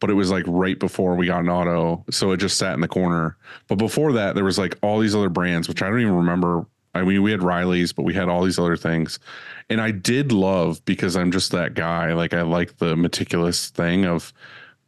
but 0.00 0.10
it 0.10 0.14
was 0.14 0.30
like 0.30 0.44
right 0.46 0.78
before 0.78 1.14
we 1.14 1.26
got 1.26 1.40
an 1.40 1.48
auto. 1.48 2.04
So 2.10 2.32
it 2.32 2.36
just 2.36 2.58
sat 2.58 2.74
in 2.74 2.80
the 2.80 2.88
corner. 2.88 3.36
But 3.66 3.76
before 3.76 4.12
that, 4.12 4.34
there 4.34 4.44
was 4.44 4.58
like 4.58 4.76
all 4.82 5.00
these 5.00 5.14
other 5.14 5.30
brands, 5.30 5.68
which 5.68 5.82
I 5.82 5.88
don't 5.88 6.00
even 6.00 6.14
remember. 6.14 6.66
I 6.94 7.02
mean, 7.02 7.22
we 7.22 7.30
had 7.30 7.42
Riley's, 7.42 7.92
but 7.92 8.02
we 8.02 8.14
had 8.14 8.28
all 8.28 8.44
these 8.44 8.58
other 8.58 8.76
things. 8.76 9.18
And 9.70 9.80
I 9.80 9.90
did 9.90 10.32
love 10.32 10.84
because 10.84 11.16
I'm 11.16 11.30
just 11.30 11.52
that 11.52 11.74
guy. 11.74 12.12
Like 12.12 12.34
I 12.34 12.42
like 12.42 12.78
the 12.78 12.96
meticulous 12.96 13.70
thing 13.70 14.04
of 14.04 14.32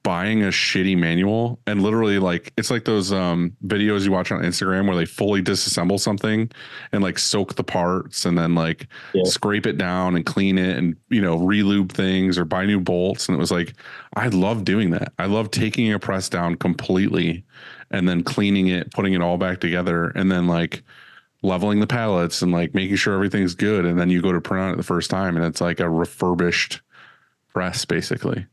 buying 0.02 0.42
a 0.42 0.46
shitty 0.48 0.96
manual 0.96 1.60
and 1.66 1.82
literally 1.82 2.18
like 2.18 2.52
it's 2.56 2.70
like 2.70 2.86
those 2.86 3.12
um 3.12 3.54
videos 3.66 4.04
you 4.04 4.10
watch 4.10 4.32
on 4.32 4.40
Instagram 4.40 4.86
where 4.86 4.96
they 4.96 5.04
fully 5.04 5.42
disassemble 5.42 6.00
something 6.00 6.50
and 6.92 7.02
like 7.02 7.18
soak 7.18 7.54
the 7.56 7.62
parts 7.64 8.24
and 8.24 8.38
then 8.38 8.54
like 8.54 8.86
Yeah. 9.12 9.24
scrape 9.24 9.66
it 9.66 9.76
down 9.76 10.16
and 10.16 10.24
clean 10.24 10.56
it 10.56 10.78
and 10.78 10.96
you 11.10 11.20
know 11.20 11.38
relube 11.38 11.92
things 11.92 12.38
or 12.38 12.46
buy 12.46 12.64
new 12.64 12.80
bolts 12.80 13.28
and 13.28 13.36
it 13.36 13.38
was 13.38 13.50
like 13.50 13.74
I 14.14 14.28
love 14.28 14.64
doing 14.64 14.90
that. 14.90 15.12
I 15.18 15.26
love 15.26 15.50
taking 15.50 15.92
a 15.92 15.98
press 15.98 16.28
down 16.30 16.54
completely 16.56 17.44
and 17.90 18.08
then 18.08 18.22
cleaning 18.24 18.68
it, 18.68 18.90
putting 18.92 19.12
it 19.12 19.20
all 19.20 19.36
back 19.36 19.60
together 19.60 20.10
and 20.14 20.32
then 20.32 20.46
like 20.46 20.82
leveling 21.42 21.80
the 21.80 21.86
pallets 21.86 22.40
and 22.40 22.52
like 22.52 22.74
making 22.74 22.96
sure 22.96 23.14
everything's 23.14 23.54
good 23.54 23.84
and 23.84 23.98
then 24.00 24.08
you 24.08 24.22
go 24.22 24.32
to 24.32 24.40
print 24.40 24.64
on 24.64 24.72
it 24.72 24.76
the 24.76 24.82
first 24.82 25.10
time 25.10 25.36
and 25.36 25.44
it's 25.44 25.60
like 25.60 25.78
a 25.80 25.90
refurbished 25.90 26.80
press 27.52 27.84
basically. 27.84 28.46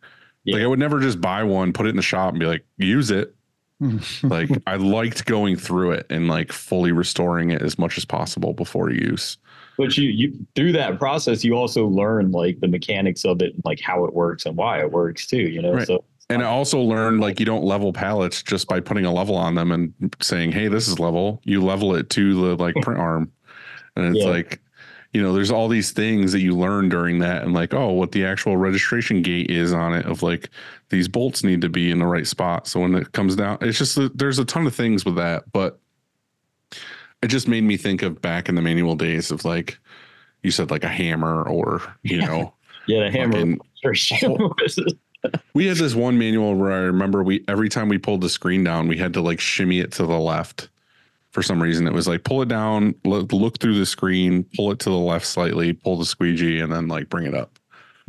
Like 0.48 0.62
I 0.64 0.68
would 0.68 0.80
never 0.80 1.00
just 1.00 1.20
buy 1.22 1.44
one, 1.44 1.74
put 1.74 1.86
it 1.86 1.90
in 1.90 1.96
the 1.96 2.02
shop 2.02 2.32
and 2.32 2.40
be 2.40 2.46
like, 2.46 2.66
use 2.78 3.12
it. 3.12 3.34
like 4.24 4.50
I 4.66 4.76
liked 4.78 5.26
going 5.26 5.56
through 5.56 5.92
it 5.92 6.08
and 6.10 6.28
like 6.28 6.52
fully 6.52 6.92
restoring 6.92 7.52
it 7.52 7.62
as 7.62 7.78
much 7.78 7.98
as 7.98 8.06
possible 8.06 8.54
before 8.54 8.90
use. 8.90 9.38
But 9.78 9.96
you, 9.98 10.10
you 10.10 10.48
through 10.56 10.72
that 10.72 10.98
process, 10.98 11.44
you 11.44 11.54
also 11.54 11.86
learn 11.86 12.32
like 12.32 12.60
the 12.60 12.68
mechanics 12.68 13.24
of 13.24 13.40
it, 13.44 13.54
and, 13.54 13.62
like 13.66 13.80
how 13.80 14.06
it 14.06 14.14
works 14.16 14.48
and 14.48 14.58
why 14.58 14.80
it 14.80 14.92
works 14.92 15.28
too. 15.28 15.38
You 15.44 15.62
know, 15.62 15.74
Right. 15.74 15.86
so 15.86 16.04
And 16.32 16.42
I 16.42 16.46
also 16.48 16.80
learned 16.82 17.22
like 17.22 17.40
you 17.40 17.46
don't 17.46 17.64
level 17.64 17.94
pallets 17.94 18.42
just 18.42 18.68
by 18.68 18.80
putting 18.80 19.06
a 19.06 19.14
level 19.14 19.36
on 19.36 19.54
them 19.54 19.72
and 19.72 19.94
saying, 20.20 20.52
"Hey, 20.54 20.68
this 20.68 20.88
is 20.88 20.98
level." 21.00 21.40
You 21.44 21.64
level 21.64 21.94
it 21.94 22.10
to 22.12 22.34
the 22.34 22.56
like 22.64 22.74
print 22.82 23.00
arm, 23.00 23.32
and 23.96 24.16
it's 24.16 24.26
Yeah. 24.26 24.32
like, 24.32 24.60
you 25.14 25.22
know, 25.22 25.34
there's 25.34 25.52
all 25.52 25.68
these 25.68 25.92
things 25.92 26.32
that 26.32 26.42
you 26.42 26.56
learn 26.56 26.90
during 26.90 27.20
that, 27.20 27.44
and 27.44 27.54
like, 27.54 27.74
oh, 27.74 27.92
what 27.92 28.12
the 28.12 28.26
actual 28.26 28.58
registration 28.58 29.22
gate 29.22 29.50
is 29.50 29.74
on 29.74 29.94
it 29.94 30.06
of 30.06 30.22
like 30.22 30.50
these 30.90 31.08
bolts 31.08 31.44
need 31.44 31.62
to 31.62 31.70
be 31.70 31.92
in 31.92 32.00
the 32.00 32.06
right 32.06 32.28
spot. 32.28 32.68
So 32.68 32.82
when 32.82 32.96
it 32.96 33.12
comes 33.12 33.36
down, 33.36 33.58
it's 33.62 33.78
just 33.78 33.98
there's 34.18 34.40
a 34.40 34.46
ton 34.46 34.68
of 34.68 34.76
things 34.76 35.06
with 35.06 35.16
that, 35.16 35.52
but 35.52 35.80
it 37.22 37.28
just 37.28 37.48
made 37.48 37.64
me 37.64 37.78
think 37.78 38.02
of 38.02 38.22
back 38.22 38.50
in 38.50 38.56
the 38.56 38.62
manual 38.62 38.96
days 38.96 39.32
of 39.32 39.46
like 39.46 39.80
you 40.44 40.52
said, 40.52 40.72
like 40.72 40.84
a 40.84 40.90
hammer 40.90 41.44
or 41.44 41.82
you 42.04 42.18
know. 42.18 42.54
yeah, 42.88 43.10
the 43.10 43.12
hammer. 43.12 43.58
sure. 43.94 44.38
Oh. 44.40 44.54
We 45.56 45.66
had 45.66 45.78
this 45.78 45.96
one 45.96 46.18
manual 46.20 46.56
where 46.56 46.72
I 46.72 46.78
remember 46.78 47.24
we 47.24 47.44
every 47.48 47.70
time 47.70 47.90
we 47.90 47.98
pulled 47.98 48.22
the 48.22 48.30
screen 48.30 48.64
down, 48.64 48.88
we 48.88 48.98
had 48.98 49.14
to 49.16 49.22
like 49.22 49.40
shimmy 49.40 49.80
it 49.80 49.92
to 49.94 50.06
the 50.06 50.20
left. 50.20 50.70
For 51.38 51.44
some 51.44 51.62
reason, 51.62 51.86
it 51.86 51.94
was 51.94 52.08
like 52.08 52.24
pull 52.24 52.42
it 52.42 52.48
down, 52.50 52.96
look, 53.06 53.32
look 53.32 53.60
through 53.60 53.78
the 53.78 53.86
screen, 53.86 54.44
pull 54.56 54.72
it 54.72 54.80
to 54.80 54.90
the 54.90 54.96
left 54.98 55.28
slightly, 55.28 55.72
pull 55.72 55.96
the 55.96 56.04
squeegee, 56.04 56.62
and 56.62 56.74
then 56.74 56.88
like 56.88 57.10
bring 57.10 57.28
it 57.28 57.36
up. 57.36 57.60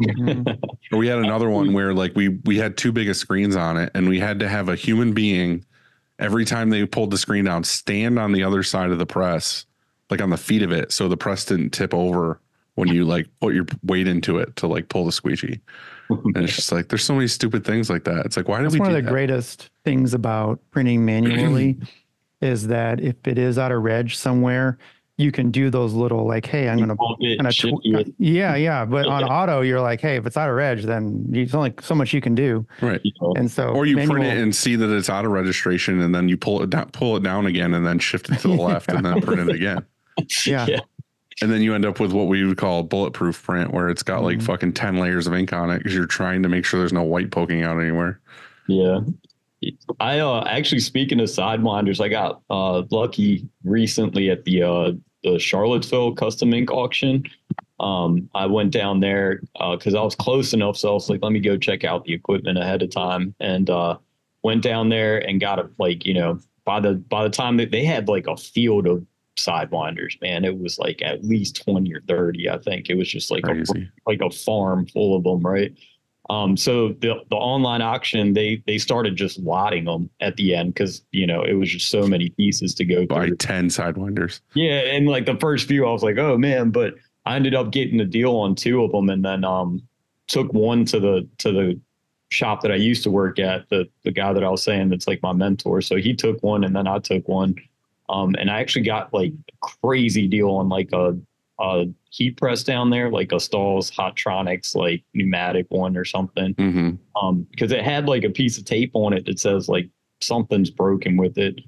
Mhm. 0.00 0.58
We 0.92 1.08
had 1.08 1.18
another 1.18 1.50
one 1.50 1.74
where 1.74 1.92
like 1.92 2.12
we 2.16 2.28
we 2.46 2.56
had 2.56 2.78
two 2.78 2.90
biggest 2.90 3.20
screens 3.20 3.54
on 3.54 3.76
it, 3.76 3.90
and 3.94 4.08
we 4.08 4.18
had 4.18 4.40
to 4.40 4.48
have 4.48 4.70
a 4.70 4.76
human 4.76 5.12
being 5.12 5.62
every 6.18 6.46
time 6.46 6.70
they 6.70 6.86
pulled 6.86 7.10
the 7.10 7.18
screen 7.18 7.44
down 7.44 7.64
stand 7.64 8.18
on 8.18 8.32
the 8.32 8.42
other 8.42 8.62
side 8.62 8.90
of 8.92 8.98
the 8.98 9.04
press, 9.04 9.66
like 10.08 10.22
on 10.22 10.30
the 10.30 10.38
feet 10.38 10.62
of 10.62 10.72
it, 10.72 10.90
so 10.90 11.06
the 11.06 11.16
press 11.18 11.44
didn't 11.44 11.68
tip 11.68 11.92
over 11.92 12.40
when 12.76 12.88
you 12.88 13.04
like 13.04 13.26
put 13.42 13.52
your 13.52 13.66
weight 13.82 14.08
into 14.08 14.38
it 14.38 14.56
to 14.56 14.66
like 14.66 14.88
pull 14.88 15.04
the 15.04 15.12
squeegee. 15.12 15.60
And 16.08 16.38
it's 16.38 16.56
just 16.56 16.72
like 16.72 16.88
there's 16.88 17.04
so 17.04 17.12
many 17.14 17.28
stupid 17.28 17.66
things 17.66 17.90
like 17.90 18.04
that. 18.04 18.24
It's 18.24 18.38
like 18.38 18.48
why 18.48 18.56
did 18.62 18.64
That's 18.68 18.74
we 18.74 18.80
one 18.80 18.88
do 18.88 18.96
of 18.96 19.02
the 19.02 19.06
that? 19.06 19.12
greatest 19.12 19.68
things 19.84 20.14
about 20.14 20.58
printing 20.70 21.04
manually 21.04 21.76
is 22.40 22.66
that 22.68 23.00
if 23.00 23.16
it 23.26 23.38
is 23.38 23.58
out 23.58 23.72
of 23.72 23.82
reg 23.82 24.10
somewhere, 24.10 24.78
you 25.16 25.32
can 25.32 25.50
do 25.50 25.68
those 25.68 25.94
little 25.94 26.24
like, 26.28 26.46
hey, 26.46 26.68
I'm 26.68 26.78
gonna 26.78 26.94
kind 27.20 27.46
of 27.48 27.52
tw- 27.56 28.12
yeah, 28.18 28.54
yeah. 28.54 28.84
But 28.84 29.06
on 29.06 29.24
auto, 29.24 29.62
you're 29.62 29.80
like, 29.80 30.00
hey, 30.00 30.14
if 30.16 30.26
it's 30.26 30.36
out 30.36 30.48
of 30.48 30.54
reg, 30.54 30.82
then 30.82 31.24
there's 31.28 31.54
only 31.56 31.74
so 31.80 31.96
much 31.96 32.12
you 32.12 32.20
can 32.20 32.36
do. 32.36 32.64
right? 32.80 33.00
And 33.34 33.50
so 33.50 33.70
Or 33.70 33.84
you 33.84 33.96
print 33.96 34.24
it 34.24 34.38
and 34.38 34.54
see 34.54 34.76
that 34.76 34.88
it's 34.94 35.10
out 35.10 35.24
of 35.24 35.32
registration, 35.32 36.00
and 36.00 36.14
then 36.14 36.28
you 36.28 36.36
pull 36.36 36.62
it 36.62 36.70
down, 36.70 36.90
pull 36.90 37.16
it 37.16 37.24
down 37.24 37.46
again, 37.46 37.74
and 37.74 37.84
then 37.84 37.98
shift 37.98 38.30
it 38.30 38.38
to 38.40 38.48
the 38.48 38.54
left, 38.62 38.92
and 38.92 39.04
then 39.04 39.20
print 39.20 39.50
it 39.50 39.56
again. 39.56 39.84
yeah. 40.46 40.66
Yeah. 40.68 40.80
And 41.42 41.52
then 41.52 41.62
you 41.62 41.74
end 41.74 41.84
up 41.84 41.98
with 42.00 42.12
what 42.12 42.26
we 42.28 42.44
would 42.44 42.56
call 42.56 42.82
bulletproof 42.84 43.42
print, 43.44 43.72
where 43.72 43.88
it's 43.88 44.02
got 44.04 44.22
like 44.22 44.38
Mhm. 44.38 44.42
fucking 44.42 44.72
10 44.72 44.98
layers 44.98 45.26
of 45.28 45.34
ink 45.34 45.52
on 45.52 45.70
it 45.70 45.78
because 45.78 45.94
you're 45.94 46.06
trying 46.06 46.42
to 46.44 46.48
make 46.48 46.64
sure 46.64 46.78
there's 46.80 46.92
no 46.92 47.02
white 47.04 47.30
poking 47.32 47.62
out 47.62 47.80
anywhere. 47.80 48.20
Yeah. 48.68 49.00
I 50.00 50.20
uh 50.20 50.44
actually 50.44 50.80
speaking 50.80 51.20
of 51.20 51.26
sidewinders, 51.26 52.00
I 52.00 52.08
got 52.08 52.42
uh 52.50 52.82
lucky 52.90 53.48
recently 53.64 54.30
at 54.30 54.44
the 54.44 54.62
uh 54.62 54.92
the 55.24 55.38
Charlottesville 55.38 56.14
custom 56.14 56.52
ink 56.52 56.70
auction. 56.70 57.24
Um 57.80 58.28
I 58.34 58.46
went 58.46 58.72
down 58.72 59.00
there 59.00 59.42
uh 59.56 59.76
because 59.76 59.94
I 59.94 60.02
was 60.02 60.14
close 60.14 60.52
enough, 60.52 60.76
so 60.76 60.90
I 60.90 60.92
was 60.92 61.10
like, 61.10 61.22
let 61.22 61.32
me 61.32 61.40
go 61.40 61.56
check 61.56 61.84
out 61.84 62.04
the 62.04 62.14
equipment 62.14 62.58
ahead 62.58 62.82
of 62.82 62.90
time 62.90 63.34
and 63.40 63.68
uh 63.68 63.98
went 64.42 64.62
down 64.62 64.88
there 64.88 65.18
and 65.18 65.40
got 65.40 65.68
like, 65.78 66.06
you 66.06 66.14
know, 66.14 66.38
by 66.64 66.80
the 66.80 66.94
by 66.94 67.24
the 67.24 67.30
time 67.30 67.56
that 67.56 67.70
they 67.70 67.84
had 67.84 68.08
like 68.08 68.26
a 68.26 68.36
field 68.36 68.86
of 68.86 69.04
sidewinders, 69.36 70.20
man, 70.20 70.44
it 70.44 70.58
was 70.58 70.78
like 70.78 71.00
at 71.02 71.24
least 71.24 71.62
20 71.64 71.92
or 71.94 72.00
30, 72.02 72.50
I 72.50 72.58
think. 72.58 72.90
It 72.90 72.94
was 72.96 73.08
just 73.08 73.30
like 73.30 73.44
a 73.46 73.64
like 74.06 74.20
a 74.20 74.30
farm 74.30 74.86
full 74.86 75.16
of 75.16 75.24
them, 75.24 75.40
right? 75.40 75.72
Um, 76.30 76.56
so 76.56 76.88
the 76.88 77.14
the 77.30 77.36
online 77.36 77.80
auction, 77.80 78.34
they 78.34 78.62
they 78.66 78.78
started 78.78 79.16
just 79.16 79.38
lotting 79.38 79.84
them 79.86 80.10
at 80.20 80.36
the 80.36 80.54
end 80.54 80.74
because 80.74 81.02
you 81.10 81.26
know 81.26 81.42
it 81.42 81.54
was 81.54 81.70
just 81.70 81.90
so 81.90 82.06
many 82.06 82.28
pieces 82.30 82.74
to 82.74 82.84
go 82.84 83.06
By 83.06 83.28
through. 83.28 83.36
10 83.36 83.68
sidewinders. 83.68 84.40
Yeah, 84.54 84.80
and 84.80 85.06
like 85.06 85.24
the 85.26 85.36
first 85.36 85.66
few, 85.66 85.86
I 85.86 85.90
was 85.90 86.02
like, 86.02 86.18
oh 86.18 86.36
man, 86.36 86.70
but 86.70 86.94
I 87.24 87.36
ended 87.36 87.54
up 87.54 87.70
getting 87.70 88.00
a 88.00 88.04
deal 88.04 88.36
on 88.36 88.54
two 88.54 88.82
of 88.84 88.92
them, 88.92 89.08
and 89.08 89.24
then 89.24 89.44
um 89.44 89.82
took 90.26 90.52
one 90.52 90.84
to 90.86 91.00
the 91.00 91.28
to 91.38 91.52
the 91.52 91.80
shop 92.30 92.60
that 92.60 92.70
I 92.72 92.76
used 92.76 93.02
to 93.04 93.10
work 93.10 93.38
at. 93.38 93.68
The 93.70 93.88
the 94.04 94.12
guy 94.12 94.32
that 94.34 94.44
I 94.44 94.50
was 94.50 94.62
saying 94.62 94.90
that's 94.90 95.08
like 95.08 95.22
my 95.22 95.32
mentor, 95.32 95.80
so 95.80 95.96
he 95.96 96.14
took 96.14 96.42
one, 96.42 96.62
and 96.64 96.76
then 96.76 96.86
I 96.86 96.98
took 96.98 97.26
one. 97.26 97.54
Um, 98.10 98.34
and 98.38 98.50
I 98.50 98.60
actually 98.60 98.82
got 98.82 99.12
like 99.12 99.32
a 99.62 99.66
crazy 99.82 100.26
deal 100.28 100.48
on 100.50 100.68
like 100.70 100.90
a, 100.92 101.14
a 101.58 101.86
heat 102.10 102.36
press 102.36 102.62
down 102.62 102.90
there, 102.90 103.10
like 103.10 103.32
a 103.32 103.40
Stahl's 103.40 103.90
Hotronix, 103.90 104.74
like 104.74 105.02
pneumatic 105.14 105.66
one 105.68 105.96
or 105.96 106.04
something. 106.04 106.54
hmm 106.54 106.90
Um, 107.20 107.46
because 107.50 107.72
it 107.72 107.82
had 107.84 108.06
like 108.08 108.24
a 108.24 108.30
piece 108.30 108.56
of 108.58 108.64
tape 108.64 108.90
on 108.94 109.12
it 109.12 109.26
that 109.26 109.38
says 109.38 109.68
like 109.68 109.88
something's 110.20 110.70
broken 110.70 111.16
with 111.16 111.36
it. 111.38 111.60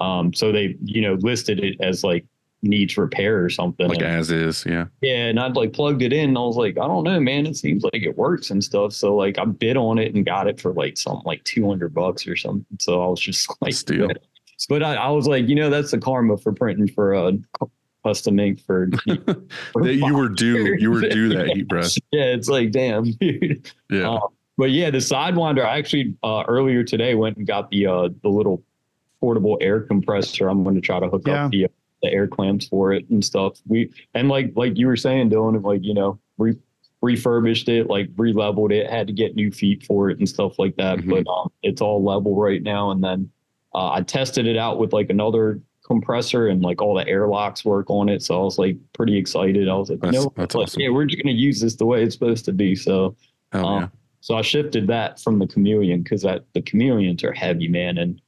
Um, 0.00 0.32
so 0.32 0.50
they, 0.50 0.76
you 0.82 1.02
know, 1.02 1.14
listed 1.20 1.60
it 1.62 1.76
as 1.80 2.02
like 2.02 2.24
needs 2.62 2.96
repair 2.96 3.44
or 3.44 3.48
something. 3.50 3.88
Like 3.88 3.98
And- 3.98 4.06
as 4.06 4.30
is. 4.30 4.64
Yeah. 4.66 4.86
yeah, 5.02 5.26
and 5.26 5.38
I'd 5.38 5.56
like 5.56 5.72
plugged 5.72 6.00
it 6.02 6.12
in 6.12 6.30
and 6.30 6.38
I 6.38 6.42
was 6.42 6.56
like, 6.56 6.78
I 6.78 6.86
don't 6.86 7.04
know, 7.04 7.20
man. 7.20 7.46
It 7.46 7.56
seems 7.56 7.84
like 7.84 8.02
it 8.02 8.16
works 8.16 8.50
and 8.50 8.62
stuff. 8.64 8.92
So 8.92 9.14
like 9.14 9.38
I 9.38 9.44
bid 9.44 9.76
on 9.76 9.98
it 9.98 10.14
and 10.14 10.24
got 10.24 10.48
it 10.48 10.60
for 10.60 10.72
like 10.72 10.96
something 10.96 11.22
like 11.26 11.44
200 11.44 11.92
bucks 11.92 12.26
or 12.26 12.34
something. 12.36 12.64
So 12.80 13.02
I 13.02 13.06
was 13.08 13.20
just 13.20 13.48
like, 13.60 13.74
Steal. 13.74 14.08
but 14.68 14.82
I, 14.82 14.94
I 14.94 15.10
was 15.10 15.26
like, 15.26 15.48
you 15.48 15.54
know, 15.54 15.70
that's 15.70 15.90
the 15.90 15.98
karma 15.98 16.36
for 16.38 16.52
printing 16.52 16.88
for 16.88 17.12
a 17.14 17.32
custom 18.04 18.38
ink 18.40 18.60
for, 18.64 18.90
for 19.72 19.82
That 19.84 19.94
you 19.94 20.14
were 20.14 20.28
five 20.28 20.36
due. 20.36 20.76
You 20.78 20.90
were 20.90 21.00
due 21.00 21.28
that 21.30 21.48
heat 21.48 21.68
press. 21.68 21.96
yeah, 22.12 22.24
it's 22.24 22.48
like, 22.48 22.70
damn, 22.72 23.04
dude. 23.20 23.70
Yeah. 23.90 24.10
Uh, 24.10 24.20
but 24.58 24.70
yeah, 24.70 24.90
the 24.90 24.98
Sidewinder. 24.98 25.64
I 25.64 25.78
actually 25.78 26.14
uh, 26.22 26.44
earlier 26.46 26.84
today 26.84 27.14
went 27.14 27.36
and 27.38 27.46
got 27.46 27.70
the 27.70 27.86
uh, 27.86 28.08
the 28.22 28.28
little 28.28 28.62
portable 29.20 29.56
air 29.60 29.80
compressor. 29.80 30.48
I'm 30.48 30.62
going 30.62 30.74
to 30.74 30.80
try 30.80 31.00
to 31.00 31.08
hook 31.08 31.22
Yeah. 31.26 31.44
up 31.46 31.50
the 31.50 31.64
uh, 31.66 31.68
the 32.02 32.12
air 32.12 32.26
clamps 32.26 32.66
for 32.68 32.92
it 32.92 33.08
and 33.10 33.24
stuff. 33.24 33.60
We 33.66 33.90
and 34.14 34.28
like 34.28 34.52
like 34.56 34.76
you 34.76 34.86
were 34.88 34.96
saying, 34.96 35.30
Dylan, 35.30 35.62
like 35.64 35.82
you 35.84 35.94
know, 35.94 36.18
re, 36.36 36.56
refurbished 37.00 37.68
it, 37.68 37.88
like 37.88 38.08
re-leveled 38.16 38.72
it, 38.72 38.90
had 38.90 39.06
to 39.06 39.12
get 39.12 39.34
new 39.36 39.50
feet 39.50 39.84
for 39.84 40.10
it 40.10 40.18
and 40.18 40.28
stuff 40.28 40.58
like 40.58 40.76
that. 40.76 40.98
Mhm. 40.98 41.10
But 41.24 41.30
um, 41.32 41.50
it's 41.62 41.80
all 41.80 42.02
level 42.04 42.34
right 42.36 42.62
now. 42.62 42.90
And 42.90 43.02
then 43.02 43.30
uh, 43.74 43.90
I 43.92 44.02
tested 44.02 44.46
it 44.46 44.56
out 44.56 44.78
with 44.78 44.92
like 44.92 45.10
another 45.10 45.60
compressor 45.84 46.48
and 46.48 46.62
like 46.62 46.80
all 46.80 46.94
the 46.94 47.06
airlocks 47.08 47.64
work 47.64 47.90
on 47.90 48.08
it. 48.08 48.22
So 48.22 48.40
I 48.40 48.44
was 48.44 48.58
like 48.58 48.76
pretty 48.92 49.16
excited. 49.16 49.68
I 49.68 49.74
was 49.74 49.90
like, 49.90 50.00
That's- 50.00 50.22
no, 50.24 50.32
that's 50.36 50.54
like, 50.54 50.64
awesome. 50.68 50.80
yeah, 50.82 50.88
we're 50.90 51.04
just 51.06 51.22
gonna 51.22 51.34
use 51.34 51.60
this 51.60 51.74
the 51.76 51.86
way 51.86 52.02
it's 52.02 52.14
supposed 52.14 52.44
to 52.46 52.52
be. 52.52 52.74
So 52.76 53.16
Hell 53.52 53.66
um, 53.66 53.82
yeah. 53.82 53.88
so 54.20 54.36
I 54.36 54.42
shifted 54.42 54.86
that 54.86 55.20
from 55.20 55.38
the 55.38 55.46
chameleon 55.46 56.02
because 56.02 56.22
that 56.22 56.44
the 56.54 56.62
chameleons 56.62 57.24
are 57.24 57.32
heavy, 57.32 57.68
man. 57.68 57.98
And 57.98 58.20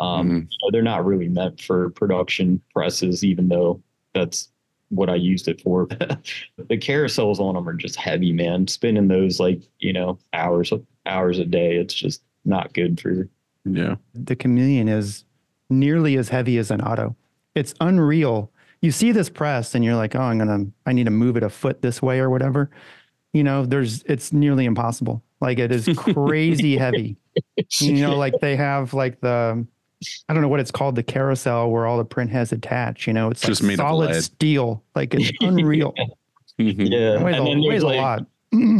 Um, 0.00 0.28
Mhm. 0.28 0.40
you 0.50 0.58
know, 0.62 0.70
they're 0.72 0.82
not 0.82 1.04
really 1.04 1.28
meant 1.28 1.60
for 1.60 1.90
production 1.90 2.60
presses, 2.72 3.22
even 3.22 3.48
though 3.48 3.80
that's 4.12 4.50
what 4.88 5.08
I 5.08 5.14
used 5.14 5.46
it 5.46 5.60
for. 5.60 5.86
the 5.88 6.76
carousels 6.78 7.38
on 7.38 7.54
them 7.54 7.68
are 7.68 7.74
just 7.74 7.94
heavy, 7.96 8.32
man. 8.32 8.66
Spinning 8.66 9.06
those 9.08 9.38
like 9.38 9.62
you 9.78 9.92
know 9.92 10.18
hours 10.32 10.72
hours 11.06 11.38
a 11.38 11.44
day, 11.44 11.76
it's 11.76 11.94
just 11.94 12.22
not 12.44 12.72
good 12.74 13.00
for. 13.00 13.28
Yeah. 13.66 13.94
the 14.14 14.34
chameleon 14.36 14.88
is 14.88 15.24
nearly 15.78 16.16
as 16.16 16.28
heavy 16.28 16.58
as 16.58 16.70
an 16.70 16.80
auto. 16.80 17.14
It's 17.54 17.74
unreal. 17.80 18.50
You 18.80 18.90
see 18.90 19.12
this 19.12 19.28
press 19.30 19.74
and 19.74 19.84
you're 19.84 19.94
like, 19.96 20.14
oh, 20.14 20.20
I'm 20.20 20.38
gonna, 20.38 20.66
I 20.86 20.92
need 20.92 21.04
to 21.04 21.10
move 21.10 21.36
it 21.36 21.42
a 21.42 21.48
foot 21.50 21.82
this 21.82 22.02
way 22.02 22.18
or 22.20 22.28
whatever. 22.30 22.70
You 23.32 23.42
know, 23.44 23.64
there's, 23.66 24.02
it's 24.04 24.32
nearly 24.32 24.64
impossible. 24.64 25.22
Like 25.40 25.58
it 25.58 25.72
is 25.72 25.88
crazy 25.96 26.76
heavy. 26.78 27.16
You 27.80 27.94
know, 28.02 28.16
like 28.16 28.34
they 28.40 28.56
have 28.56 28.94
like 28.94 29.20
the, 29.20 29.66
I 30.28 30.32
don't 30.34 30.42
know 30.42 30.48
what 30.48 30.60
it's 30.60 30.70
called, 30.70 30.96
the 30.96 31.02
carousel 31.02 31.70
where 31.70 31.86
all 31.86 31.96
the 31.98 32.04
print 32.04 32.30
has 32.30 32.52
attached. 32.52 33.06
You 33.06 33.12
know, 33.14 33.30
it's 33.30 33.40
Just 33.40 33.62
like 33.62 33.68
made 33.68 33.80
of 33.80 33.86
solid 33.86 34.10
lead. 34.10 34.22
steel. 34.24 34.82
Like 34.94 35.14
it's 35.14 35.30
unreal. 35.40 35.94
Mhm. 36.56 36.88
Yeah, 36.88 37.16
It 37.18 37.22
weighs, 37.24 37.34
and 37.34 37.46
a, 37.48 37.50
then 37.50 37.60
weighs 37.62 37.82
there's 37.82 37.82
a 37.82 37.86
lot. 38.00 38.26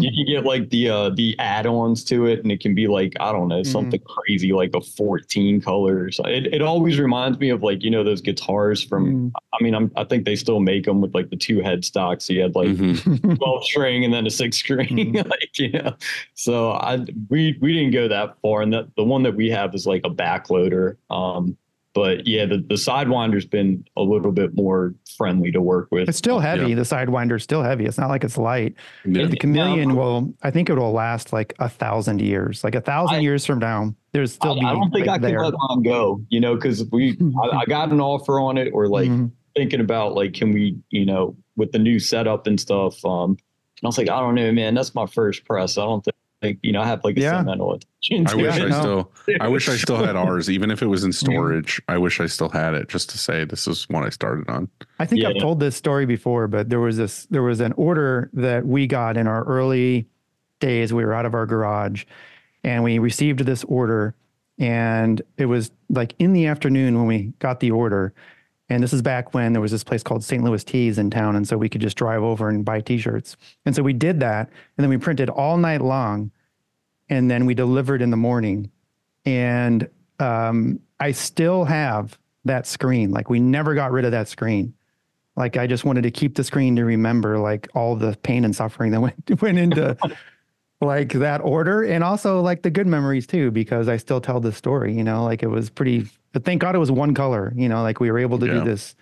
You 0.01 0.11
can 0.12 0.27
get 0.27 0.45
like 0.45 0.70
the 0.70 0.89
uh 0.89 1.11
the 1.11 1.37
add-ons 1.39 2.05
to 2.05 2.27
it 2.27 2.41
and 2.43 2.51
it 2.53 2.61
can 2.61 2.75
be 2.75 2.87
like 2.87 3.12
i 3.20 3.33
don't 3.33 3.49
know 3.49 3.61
Mhm. 3.62 3.66
something 3.66 4.01
crazy 4.01 4.53
like 4.53 4.70
a 4.75 4.81
14 4.81 5.61
colors 5.61 6.20
it, 6.25 6.47
it 6.53 6.62
always 6.62 6.99
reminds 6.99 7.39
me 7.39 7.51
of 7.51 7.62
like 7.62 7.83
you 7.83 7.91
know 7.91 8.05
those 8.05 8.20
guitars 8.20 8.83
from 8.83 9.05
Mm. 9.05 9.33
i 9.53 9.62
mean 9.62 9.75
I'm, 9.75 9.91
i 9.97 10.05
think 10.05 10.25
they 10.25 10.37
still 10.37 10.61
make 10.61 10.85
them 10.85 11.01
with 11.01 11.14
like 11.14 11.31
the 11.31 11.37
two 11.37 11.59
headstocks 11.59 12.22
so 12.22 12.33
you 12.33 12.43
had 12.43 12.55
like 12.55 12.68
Mhm. 12.68 13.37
12 13.39 13.64
string 13.64 14.05
and 14.05 14.12
then 14.14 14.27
a 14.27 14.31
six 14.31 14.57
string 14.57 14.89
Mhm. 14.89 15.29
like 15.31 15.59
you 15.59 15.70
know 15.72 15.95
so 16.35 16.72
i 16.72 16.99
we 17.29 17.57
we 17.61 17.72
didn't 17.72 17.93
go 17.93 18.09
that 18.09 18.37
far 18.43 18.62
and 18.62 18.72
that 18.72 18.87
the 18.97 19.05
one 19.05 19.22
that 19.25 19.35
we 19.35 19.51
have 19.51 19.75
is 19.75 19.87
like 19.87 20.03
a 20.05 20.11
backloader 20.11 20.97
um 21.11 21.57
but 21.95 22.26
yeah 22.26 22.45
the, 22.45 22.59
the 22.68 22.76
sidewinder's 22.76 23.47
been 23.47 23.84
a 23.97 24.03
little 24.03 24.32
bit 24.32 24.55
more 24.55 24.95
friendly 25.16 25.51
to 25.53 25.61
work 25.62 25.88
with 25.92 26.09
It's 26.09 26.18
still 26.18 26.40
heavy. 26.40 26.70
Yeah. 26.70 26.74
The 26.76 26.84
Sidewinder's 26.84 27.42
still 27.45 27.62
heavy. 27.62 27.84
It's 27.86 27.97
not 27.99 28.09
like 28.11 28.24
it's 28.24 28.36
light. 28.36 28.74
Yeah. 29.05 29.26
The 29.26 29.36
chameleon 29.36 29.95
will, 29.95 30.34
I 30.42 30.51
think 30.51 30.68
it 30.68 30.74
will 30.74 30.92
last 30.92 31.32
like 31.32 31.55
a 31.61 31.68
thousand 31.68 32.20
years. 32.20 32.64
Like 32.64 32.74
a 32.74 32.80
thousand 32.80 33.16
I- 33.16 33.20
years 33.20 33.47
from 33.47 33.61
now, 33.61 33.95
there's 34.12 34.32
I, 34.32 34.34
still 34.34 34.55
be 34.61 34.66
I 34.66 34.72
don't 34.72 34.90
think 34.90 35.07
like 35.07 35.16
I 35.16 35.18
there. 35.26 35.38
can 35.38 35.45
let 35.45 35.55
mine 35.68 35.82
go, 35.82 36.20
you 36.30 36.40
know, 36.40 36.55
because 36.57 36.84
we 36.90 37.16
I, 37.42 37.59
I 37.59 37.64
got 37.66 37.90
an 37.92 38.01
offer 38.01 38.40
on 38.40 38.59
it, 38.59 38.70
or 38.72 38.88
like 38.88 39.09
Mhm. 39.09 39.30
thinking 39.57 39.80
about 39.80 40.14
like, 40.14 40.34
can 40.34 40.53
we, 40.53 40.76
you 40.90 41.07
know, 41.07 41.36
with 41.57 41.70
the 41.72 41.78
new 41.78 41.99
setup 42.01 42.47
and 42.49 42.59
stuff. 42.61 43.05
Um, 43.05 43.30
and 43.30 43.38
I 43.84 43.86
was 43.86 43.99
like, 43.99 44.09
I 44.11 44.18
don't 44.20 44.34
know, 44.34 44.51
man, 44.53 44.74
that's 44.74 44.95
my 44.95 45.07
first 45.07 45.45
press. 45.45 45.78
I 45.78 45.82
don't 45.84 46.03
think, 46.05 46.16
you 46.62 46.72
know, 46.72 46.80
I 46.82 46.86
have 46.86 47.03
like 47.05 47.16
a 47.16 47.20
Yeah. 47.20 47.30
sentimental 47.32 47.74
attention. 47.74 48.26
I 48.28 48.34
wish 48.34 48.57
it. 48.57 48.62
I 48.64 48.68
no. 48.68 48.80
still 48.80 49.12
I 49.40 49.49
wish 49.49 49.68
I 49.68 49.76
still 49.76 49.97
had 49.97 50.16
ours, 50.16 50.49
even 50.51 50.70
if 50.70 50.82
it 50.82 50.86
was 50.86 51.05
in 51.05 51.12
storage. 51.24 51.80
I 51.88 51.99
wish 51.99 52.20
I 52.20 52.26
still 52.26 52.49
had 52.49 52.74
it 52.74 52.88
just 52.88 53.11
to 53.11 53.18
say 53.18 53.45
this 53.45 53.66
is 53.66 53.84
what 53.88 54.05
I 54.05 54.11
started 54.11 54.49
on. 54.49 54.68
I 54.99 55.07
think 55.07 55.24
I've 55.24 55.34
Yeah. 55.36 55.42
told 55.42 55.61
this 55.61 55.76
story 55.76 56.07
before, 56.07 56.47
but 56.49 56.68
there 56.70 56.80
was 56.80 56.97
this 56.97 57.26
there 57.26 57.42
was 57.42 57.61
an 57.61 57.72
order 57.72 58.30
that 58.34 58.66
we 58.66 58.86
got 58.86 59.16
in 59.16 59.26
our 59.26 59.45
early 59.45 60.07
days. 60.61 60.92
We 60.92 61.05
were 61.05 61.14
out 61.14 61.26
of 61.26 61.34
our 61.34 61.47
garage 61.47 62.05
and 62.62 62.82
we 62.84 62.99
received 62.99 63.40
this 63.40 63.64
order 63.64 64.14
and 64.59 65.20
it 65.36 65.47
was 65.47 65.70
like 65.88 66.14
in 66.18 66.32
the 66.32 66.47
afternoon 66.47 66.97
when 66.97 67.07
we 67.07 67.32
got 67.38 67.61
the 67.61 67.70
order. 67.70 68.14
And 68.70 68.82
this 68.82 68.95
is 68.95 69.03
back 69.03 69.34
when 69.34 69.53
there 69.53 69.61
was 69.61 69.72
this 69.72 69.84
place 69.84 70.03
called 70.03 70.24
St. 70.24 70.42
Louis 70.42 70.64
Tees 70.64 70.97
in 70.97 71.11
town. 71.11 71.36
And 71.36 71.47
so 71.47 71.59
we 71.59 71.68
could 71.68 71.82
just 71.82 71.99
drive 71.99 72.22
over 72.22 72.49
and 72.49 72.64
buy 72.64 72.80
t-shirts. 72.80 73.36
And 73.66 73.76
so 73.76 73.82
we 73.82 73.92
did 73.92 74.20
that. 74.20 74.49
And 74.49 74.82
then 74.82 74.88
we 74.88 74.97
printed 74.97 75.28
all 75.28 75.59
night 75.59 75.82
long. 75.82 76.30
And 77.14 77.30
then 77.30 77.46
we 77.46 77.54
delivered 77.54 78.02
in 78.02 78.10
the 78.10 78.16
morning. 78.16 78.70
And 79.24 79.88
um, 80.18 80.80
I 81.00 81.12
still 81.12 81.64
have 81.64 82.18
that 82.44 82.66
screen. 82.66 83.10
Like 83.10 83.30
we 83.30 83.40
never 83.40 83.74
got 83.74 83.92
rid 83.92 84.04
of 84.04 84.10
that 84.10 84.28
screen. 84.28 84.74
Like 85.36 85.56
I 85.56 85.66
just 85.66 85.84
wanted 85.84 86.02
to 86.02 86.10
keep 86.10 86.34
the 86.34 86.44
screen 86.44 86.76
to 86.76 86.84
remember 86.84 87.38
like 87.38 87.68
all 87.74 87.96
the 87.96 88.16
pain 88.22 88.44
and 88.44 88.54
suffering 88.54 88.92
that 88.92 89.00
went 89.06 89.42
went 89.42 89.58
into 89.58 89.96
like 90.80 91.12
that 91.14 91.40
order 91.40 91.82
and 91.82 92.04
also 92.04 92.40
like 92.40 92.62
the 92.62 92.70
good 92.70 92.86
memories 92.86 93.26
too 93.26 93.50
because 93.50 93.88
I 93.88 93.96
still 93.96 94.20
tell 94.20 94.40
this 94.40 94.56
story, 94.56 94.92
you 94.94 95.02
know, 95.04 95.24
like 95.24 95.42
it 95.42 95.48
was 95.48 95.70
pretty 95.70 96.06
but 96.32 96.44
thank 96.44 96.60
God 96.60 96.74
it 96.74 96.78
was 96.78 96.90
one 96.90 97.14
color, 97.14 97.52
you 97.56 97.68
know, 97.68 97.82
like 97.82 98.00
we 98.00 98.10
were 98.10 98.18
able 98.18 98.38
to 98.40 98.46
Yeah. 98.46 98.54
do 98.54 98.64
this 98.64 98.94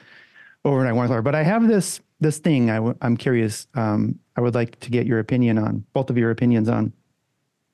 overnight 0.64 0.94
one 0.94 1.08
color. 1.08 1.22
But 1.22 1.34
I 1.34 1.42
have 1.42 1.66
this 1.66 2.00
this 2.20 2.38
thing 2.38 2.70
I 2.70 2.76
w- 2.76 2.96
I'm 3.02 3.16
curious 3.16 3.66
um 3.74 4.18
I 4.36 4.40
would 4.40 4.54
like 4.54 4.78
to 4.80 4.90
get 4.90 5.06
your 5.06 5.18
opinion 5.18 5.58
on, 5.58 5.84
both 5.92 6.08
of 6.08 6.16
your 6.16 6.30
opinions 6.30 6.68
on. 6.68 6.92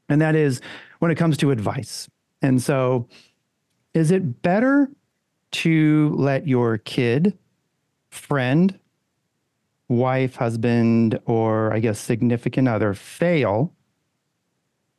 And 0.08 0.20
that 0.20 0.34
is 0.34 0.60
when 0.98 1.10
it 1.10 1.16
comes 1.16 1.36
to 1.38 1.50
advice. 1.50 2.08
And 2.42 2.62
so 2.62 3.08
is 3.94 4.10
it 4.10 4.42
better 4.42 4.90
to 5.50 6.14
let 6.16 6.46
your 6.46 6.78
kid, 6.78 7.36
friend, 8.10 8.78
wife, 9.88 10.36
husband, 10.36 11.18
or 11.24 11.72
I 11.72 11.78
guess 11.80 11.98
significant 11.98 12.68
other 12.68 12.94
fail? 12.94 13.72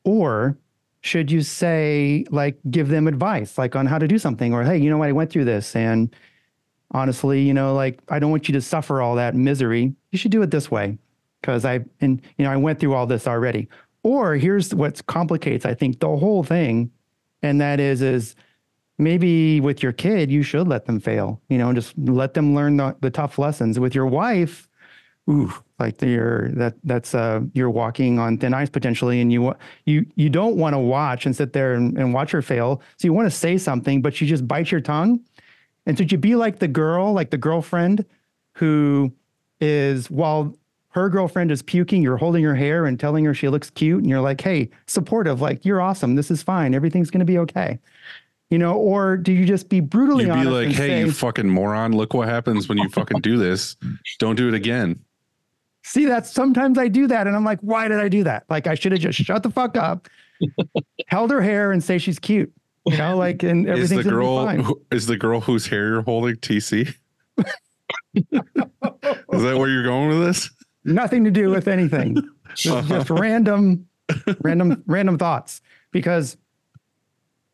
Or 0.03 0.57
should 1.01 1.32
you 1.32 1.41
say, 1.41 2.26
like, 2.30 2.57
give 2.70 2.89
them 2.89 3.07
advice, 3.07 3.57
like 3.57 3.76
on 3.76 3.86
how 3.86 3.99
to 3.99 4.07
do 4.07 4.18
something? 4.18 4.53
Or, 4.53 4.64
hey, 4.64 4.78
you 4.78 4.89
know 4.89 4.97
what? 4.97 5.10
I 5.10 5.14
went 5.14 5.30
through 5.30 5.45
this. 5.45 5.76
And 5.76 6.14
honestly, 6.91 7.41
you 7.41 7.53
know, 7.53 7.74
like, 7.74 7.99
I 8.10 8.20
don't 8.20 8.32
want 8.32 8.49
you 8.49 8.53
to 8.53 8.62
suffer 8.62 9.01
all 9.01 9.16
that 9.16 9.36
misery. 9.36 9.93
You 10.12 10.18
should 10.18 10.32
do 10.32 10.41
it 10.41 10.51
this 10.51 10.70
way 10.72 10.97
because 11.41 11.64
I, 11.64 11.86
and, 12.01 12.22
you 12.38 12.45
know, 12.45 12.51
I 12.51 12.57
went 12.57 12.80
through 12.80 12.95
all 12.95 13.05
this 13.05 13.28
already. 13.28 13.70
Or 14.04 14.36
here's 14.36 14.74
what 14.74 15.06
complicates, 15.08 15.66
I 15.66 15.74
think, 15.74 16.00
the 16.00 16.08
whole 16.08 16.43
thing. 16.43 16.91
And 17.41 17.60
that 17.62 17.80
is, 17.80 18.02
is, 18.02 18.36
maybe 19.00 19.62
with 19.62 19.82
your 19.82 19.93
kid, 19.93 20.30
you 20.30 20.43
should 20.43 20.68
let 20.68 20.86
them 20.86 21.00
fail, 21.00 21.41
you 21.47 21.58
know, 21.58 21.70
and 21.70 21.76
just 21.76 21.97
let 21.97 22.34
them 22.34 22.54
learn 22.54 22.76
the, 22.78 22.95
the 23.00 23.10
tough 23.10 23.39
lessons. 23.39 23.80
With 23.80 23.95
your 23.95 24.06
wife, 24.06 24.68
ooh, 25.30 25.54
like 25.80 26.02
you're 26.02 26.50
that 26.52 26.76
that's 26.84 27.16
uh 27.16 27.39
you're 27.54 27.70
walking 27.70 28.20
on 28.20 28.38
thin 28.38 28.54
ice 28.54 28.70
potentially, 28.70 29.22
and 29.22 29.32
you 29.32 29.56
you 29.86 30.06
you 30.16 30.30
don't 30.30 30.58
want 30.58 30.74
to 30.74 30.80
watch 30.80 31.26
and 31.26 31.34
sit 31.34 31.54
there 31.54 31.76
and, 31.76 31.97
and 31.97 32.14
watch 32.14 32.32
her 32.32 32.41
fail. 32.41 32.82
So 32.97 33.08
you 33.08 33.14
want 33.14 33.28
to 33.28 33.36
say 33.36 33.58
something, 33.58 34.02
but 34.02 34.20
you 34.20 34.28
just 34.28 34.45
bite 34.45 34.70
your 34.70 34.82
tongue. 34.82 35.22
And 35.86 35.97
should 35.97 36.12
you 36.12 36.18
be 36.18 36.36
like 36.36 36.60
the 36.60 36.68
girl, 36.68 37.14
like 37.14 37.30
the 37.30 37.38
girlfriend 37.38 38.06
who 38.56 39.14
is 39.62 40.12
while 40.12 40.54
her 40.89 41.09
girlfriend 41.09 41.51
is 41.51 41.61
puking, 41.61 42.01
you're 42.01 42.17
holding 42.17 42.43
her 42.43 42.55
hair 42.55 42.85
and 42.85 42.99
telling 42.99 43.25
her 43.25 43.33
she 43.33 43.47
looks 43.49 43.69
cute, 43.69 43.99
and 43.99 44.09
you're 44.09 44.21
like, 44.21 44.41
hey, 44.41 44.69
supportive, 44.87 45.41
like 45.41 45.65
you're 45.65 45.81
awesome. 45.81 46.15
This 46.15 46.31
is 46.31 46.41
fine. 46.43 46.73
Everything's 46.73 47.09
gonna 47.11 47.25
be 47.25 47.37
okay 47.39 47.79
you 48.51 48.57
know, 48.57 48.73
or 48.73 49.15
do 49.15 49.31
you 49.31 49.45
just 49.45 49.69
be 49.69 49.79
brutally 49.79 50.23
You'd 50.23 50.33
be 50.33 50.39
honest 50.39 50.51
like, 50.51 50.67
"Hey, 50.69 50.87
say, 50.87 50.99
you 51.01 51.11
fucking 51.11 51.47
moron! 51.47 51.91
Look 51.95 52.15
what 52.15 52.27
happens 52.27 52.67
when 52.67 52.79
you 52.79 52.89
fucking 52.89 53.21
do 53.21 53.37
this. 53.37 53.77
Don't 54.17 54.35
do 54.35 54.47
it 54.47 54.55
again." 54.55 54.99
see 55.83 56.05
that 56.05 56.25
sometimes 56.27 56.77
I 56.77 56.87
do 56.87 57.07
that, 57.07 57.25
and 57.27 57.35
I'm 57.35 57.43
like, 57.45 57.59
why 57.61 57.87
did 57.87 57.99
I 57.99 58.09
do 58.09 58.23
that? 58.23 58.43
Like 58.49 58.67
I 58.67 58.75
should 58.75 58.91
have 58.91 59.01
just 59.01 59.17
shut 59.19 59.43
the 59.43 59.49
fuck 59.49 59.77
up, 59.77 60.07
held 61.07 61.31
her 61.31 61.41
hair, 61.41 61.71
and 61.71 61.83
say 61.83 61.97
she's 61.97 62.19
cute, 62.19 62.51
you 62.85 62.97
know, 62.97 63.17
like 63.17 63.43
and 63.43 63.67
Is 63.67 63.71
everything's 63.71 64.05
the 64.05 64.11
gonna 64.11 64.24
girl 64.24 64.39
be 64.39 64.45
fine. 64.45 64.59
who- 64.61 64.82
is 64.91 65.05
the 65.07 65.17
girl 65.17 65.41
whose 65.41 65.67
hair 65.67 65.87
you're 65.87 66.01
holding 66.01 66.36
TC? 66.36 66.93
is 67.37 67.45
that 68.33 69.57
where 69.57 69.70
you're 69.70 69.83
going 69.83 70.09
with 70.09 70.28
this? 70.28 70.49
Nothing 70.84 71.24
to 71.26 71.32
do 71.32 71.50
with 71.50 71.68
anything. 71.68 72.18
Just, 72.56 72.89
just 72.89 73.10
random, 73.12 73.88
random, 74.42 74.84
random 74.88 75.20
thoughts 75.20 75.62
because 75.92 76.36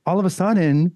all 0.06 0.20
of 0.20 0.26
a 0.26 0.30
sudden 0.30 0.96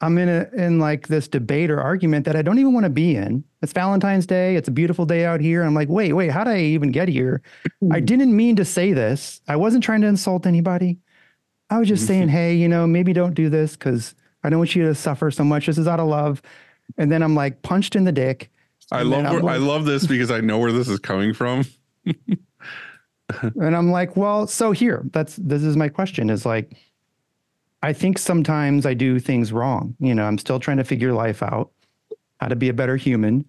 I'm 0.00 0.16
in 0.18 0.28
a 0.28 0.48
in 0.54 0.78
like 0.78 1.08
this 1.08 1.26
debate 1.26 1.70
or 1.70 1.80
argument 1.80 2.24
that 2.26 2.36
I 2.36 2.42
don't 2.42 2.58
even 2.58 2.72
want 2.72 2.84
to 2.84 2.90
be 2.90 3.16
in. 3.16 3.44
It's 3.62 3.72
Valentine's 3.72 4.26
Day. 4.26 4.54
It's 4.56 4.68
a 4.68 4.72
beautiful 4.72 5.06
day 5.06 5.24
out 5.24 5.40
here. 5.40 5.62
I'm 5.62 5.74
like, 5.74 5.88
wait, 5.88 6.12
wait, 6.12 6.30
how 6.30 6.44
did 6.44 6.52
I 6.52 6.60
even 6.60 6.92
get 6.92 7.08
here? 7.08 7.42
Hmm. 7.80 7.92
I 7.92 8.00
didn't 8.00 8.36
mean 8.36 8.56
to 8.56 8.64
say 8.64 8.92
this. 8.92 9.40
I 9.48 9.56
wasn't 9.56 9.82
trying 9.82 10.02
to 10.02 10.06
insult 10.06 10.46
anybody. 10.46 10.98
I 11.70 11.78
was 11.78 11.88
just 11.88 12.06
saying, 12.06 12.24
mm-hmm. 12.24 12.30
hey, 12.30 12.54
you 12.54 12.68
know, 12.68 12.86
maybe 12.86 13.12
don't 13.12 13.34
do 13.34 13.48
this 13.48 13.72
because 13.72 14.14
I 14.44 14.50
don't 14.50 14.60
want 14.60 14.76
you 14.76 14.84
to 14.84 14.94
suffer 14.94 15.30
so 15.30 15.44
much. 15.44 15.66
This 15.66 15.78
is 15.78 15.88
out 15.88 16.00
of 16.00 16.06
love. 16.06 16.42
And 16.96 17.10
then 17.10 17.22
I'm 17.22 17.34
like 17.34 17.62
punched 17.62 17.96
in 17.96 18.04
the 18.04 18.12
dick. 18.12 18.50
I 18.90 19.02
love 19.02 19.42
where, 19.42 19.52
I 19.52 19.56
love 19.58 19.84
this 19.84 20.06
because 20.06 20.30
I 20.30 20.40
know 20.40 20.58
where 20.58 20.72
this 20.72 20.88
is 20.88 20.98
coming 20.98 21.34
from. 21.34 21.64
And 23.60 23.76
I'm 23.76 23.90
like, 23.90 24.16
well, 24.16 24.46
so 24.46 24.72
here, 24.72 25.02
that's 25.12 25.36
this 25.36 25.62
is 25.62 25.76
my 25.76 25.88
question 25.88 26.30
is 26.30 26.46
like, 26.46 26.74
I 27.82 27.92
think 27.92 28.18
sometimes 28.18 28.86
I 28.86 28.94
do 28.94 29.20
things 29.20 29.52
wrong. 29.52 29.94
You 30.00 30.14
know, 30.14 30.24
I'm 30.24 30.38
still 30.38 30.58
trying 30.58 30.78
to 30.78 30.84
figure 30.84 31.12
life 31.12 31.42
out, 31.42 31.70
how 32.40 32.48
to 32.48 32.56
be 32.56 32.70
a 32.70 32.72
better 32.72 32.96
human. 32.96 33.44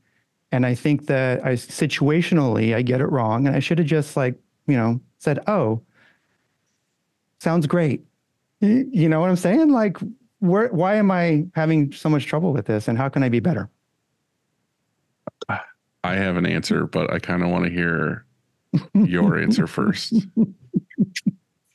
And 0.52 0.66
I 0.66 0.76
think 0.76 1.08
that 1.08 1.46
I 1.46 1.54
situationally 1.54 2.76
I 2.76 2.82
get 2.82 3.02
it 3.02 3.08
wrong. 3.08 3.48
And 3.48 3.56
I 3.56 3.60
should 3.60 3.80
have 3.80 3.88
just 3.88 4.18
like, 4.18 4.36
you 4.68 4.76
know, 4.76 5.00
said, 5.18 5.40
oh, 5.48 5.82
sounds 7.40 7.66
great. 7.66 8.04
You 8.60 9.08
know 9.08 9.22
what 9.22 9.30
I'm 9.30 9.38
saying? 9.38 9.70
Like, 9.70 9.98
where 10.40 10.68
why 10.70 10.96
am 10.96 11.10
I 11.10 11.46
having 11.56 11.94
so 11.94 12.10
much 12.10 12.26
trouble 12.26 12.52
with 12.52 12.66
this? 12.66 12.88
And 12.90 12.98
how 12.98 13.08
can 13.08 13.24
I 13.24 13.30
be 13.30 13.40
better? 13.40 13.70
I 16.04 16.16
have 16.16 16.38
an 16.38 16.46
answer, 16.46 16.86
but 16.86 17.12
I 17.12 17.20
kind 17.20 17.44
of 17.44 17.50
want 17.50 17.66
to 17.66 17.72
hear 17.72 18.26
your 18.94 19.38
answer 19.38 19.68
first. 19.68 20.14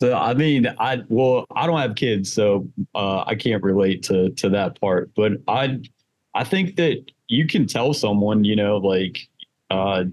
So 0.04 0.14
I 0.14 0.34
mean, 0.34 0.66
I 0.78 1.02
well, 1.08 1.46
I 1.54 1.66
don't 1.66 1.80
have 1.80 1.94
kids, 1.94 2.30
so 2.30 2.68
uh, 2.94 3.24
I 3.26 3.34
can't 3.36 3.62
relate 3.62 4.02
to 4.04 4.30
to 4.30 4.50
that 4.50 4.78
part. 4.78 5.10
But 5.14 5.32
I, 5.48 5.80
I 6.34 6.44
think 6.44 6.76
that 6.76 7.10
you 7.28 7.46
can 7.46 7.66
tell 7.66 7.94
someone, 7.94 8.44
you 8.44 8.54
know, 8.54 8.76
like, 8.76 9.26
uh, 9.70 10.04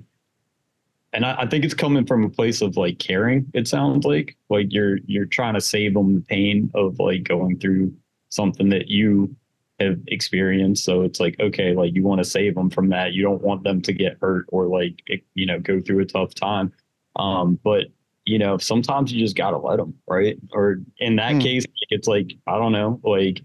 and 1.11 1.25
I, 1.25 1.41
I 1.41 1.45
think 1.47 1.65
it's 1.65 1.73
coming 1.73 2.05
from 2.05 2.23
a 2.23 2.29
place 2.29 2.61
of 2.61 2.77
like 2.77 2.99
caring. 2.99 3.51
It 3.53 3.67
sounds 3.67 4.05
like 4.05 4.37
like 4.49 4.67
you're 4.69 4.99
you're 5.07 5.25
trying 5.25 5.55
to 5.55 5.61
save 5.61 5.93
them 5.95 6.15
the 6.15 6.21
pain 6.21 6.71
of 6.73 6.99
like 6.99 7.23
going 7.23 7.59
through 7.59 7.93
something 8.29 8.69
that 8.69 8.87
you 8.87 9.35
have 9.81 9.99
experienced. 10.07 10.83
So 10.85 11.01
it's 11.01 11.19
like 11.19 11.39
okay, 11.39 11.73
like 11.73 11.93
you 11.93 12.03
want 12.03 12.19
to 12.19 12.25
save 12.25 12.55
them 12.55 12.69
from 12.69 12.89
that. 12.89 13.13
You 13.13 13.23
don't 13.23 13.41
want 13.41 13.63
them 13.63 13.81
to 13.81 13.93
get 13.93 14.17
hurt 14.21 14.45
or 14.49 14.67
like 14.67 15.01
you 15.33 15.45
know 15.45 15.59
go 15.59 15.79
through 15.79 15.99
a 15.99 16.05
tough 16.05 16.33
time. 16.33 16.71
Um, 17.15 17.59
but 17.63 17.85
you 18.25 18.37
know, 18.39 18.57
sometimes 18.57 19.11
you 19.11 19.19
just 19.19 19.35
gotta 19.35 19.57
let 19.57 19.77
them, 19.77 19.95
right? 20.07 20.37
Or 20.51 20.79
in 20.99 21.15
that 21.17 21.33
Hmm. 21.33 21.39
case, 21.39 21.65
it's 21.89 22.07
like 22.07 22.31
I 22.47 22.57
don't 22.57 22.71
know, 22.71 22.99
like, 23.03 23.41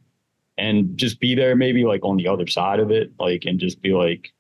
and 0.59 0.97
just 0.97 1.19
be 1.19 1.35
there, 1.35 1.57
maybe 1.57 1.85
like 1.85 2.05
on 2.05 2.17
the 2.17 2.29
other 2.29 2.47
side 2.47 2.79
of 2.81 2.91
it, 2.91 3.13
like, 3.19 3.45
and 3.47 3.59
just 3.59 3.81
be 3.81 3.93
like 3.93 4.33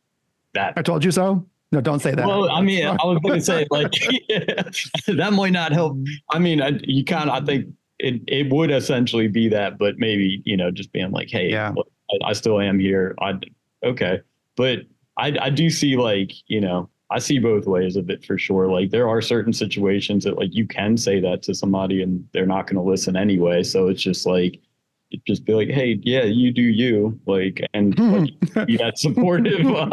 that. 0.54 0.74
I 0.76 0.82
told 0.82 1.04
you 1.04 1.10
so. 1.10 1.46
No, 1.72 1.80
don't 1.80 1.98
say 1.98 2.14
that. 2.14 2.24
Well, 2.26 2.48
I 2.48 2.60
mean, 2.60 2.86
I 2.86 2.92
was 3.04 3.18
going 3.22 3.40
to 3.40 3.44
say 3.44 3.66
like 3.70 3.90
that 5.08 5.32
might 5.32 5.50
not 5.52 5.72
help. 5.72 5.98
I 6.30 6.38
mean, 6.38 6.62
I, 6.62 6.78
you 6.84 7.04
kind 7.04 7.28
of, 7.28 7.42
I 7.42 7.44
think 7.44 7.66
it 7.98 8.22
it 8.28 8.52
would 8.52 8.70
essentially 8.70 9.28
be 9.28 9.48
that, 9.48 9.78
but 9.78 9.98
maybe 9.98 10.42
you 10.44 10.56
know, 10.56 10.70
just 10.70 10.92
being 10.92 11.10
like, 11.10 11.30
hey, 11.30 11.50
Yeah. 11.50 11.72
look, 11.76 11.88
I, 12.10 12.30
I 12.30 12.32
still 12.34 12.60
am 12.60 12.78
here. 12.78 13.14
I 13.20 13.34
okay, 13.84 14.20
but 14.56 14.80
I 15.16 15.36
I 15.40 15.50
do 15.50 15.70
see 15.70 15.96
like 15.96 16.32
you 16.46 16.60
know. 16.60 16.88
I 17.08 17.20
see 17.20 17.38
both 17.38 17.66
ways 17.68 17.94
of 17.94 18.10
it 18.10 18.24
for 18.24 18.36
sure. 18.36 18.66
Like 18.68 18.90
there 18.90 19.08
are 19.08 19.22
certain 19.22 19.52
situations 19.52 20.24
that 20.24 20.36
like 20.38 20.52
you 20.52 20.66
can 20.66 20.96
say 20.96 21.20
that 21.20 21.40
to 21.44 21.54
somebody 21.54 22.02
and 22.02 22.26
they're 22.32 22.46
not 22.46 22.66
going 22.66 22.74
to 22.74 22.82
listen 22.82 23.14
anyway. 23.16 23.62
So 23.62 23.86
it's 23.86 24.02
just 24.02 24.26
like, 24.26 24.58
just 25.26 25.44
be 25.44 25.54
like, 25.54 25.68
hey, 25.68 25.98
yeah, 26.02 26.24
you 26.24 26.52
do 26.52 26.62
you, 26.62 27.18
like, 27.26 27.60
and 27.74 27.96
like, 27.98 28.66
be 28.66 28.76
that 28.78 28.98
supportive. 28.98 29.66
Uh, 29.66 29.90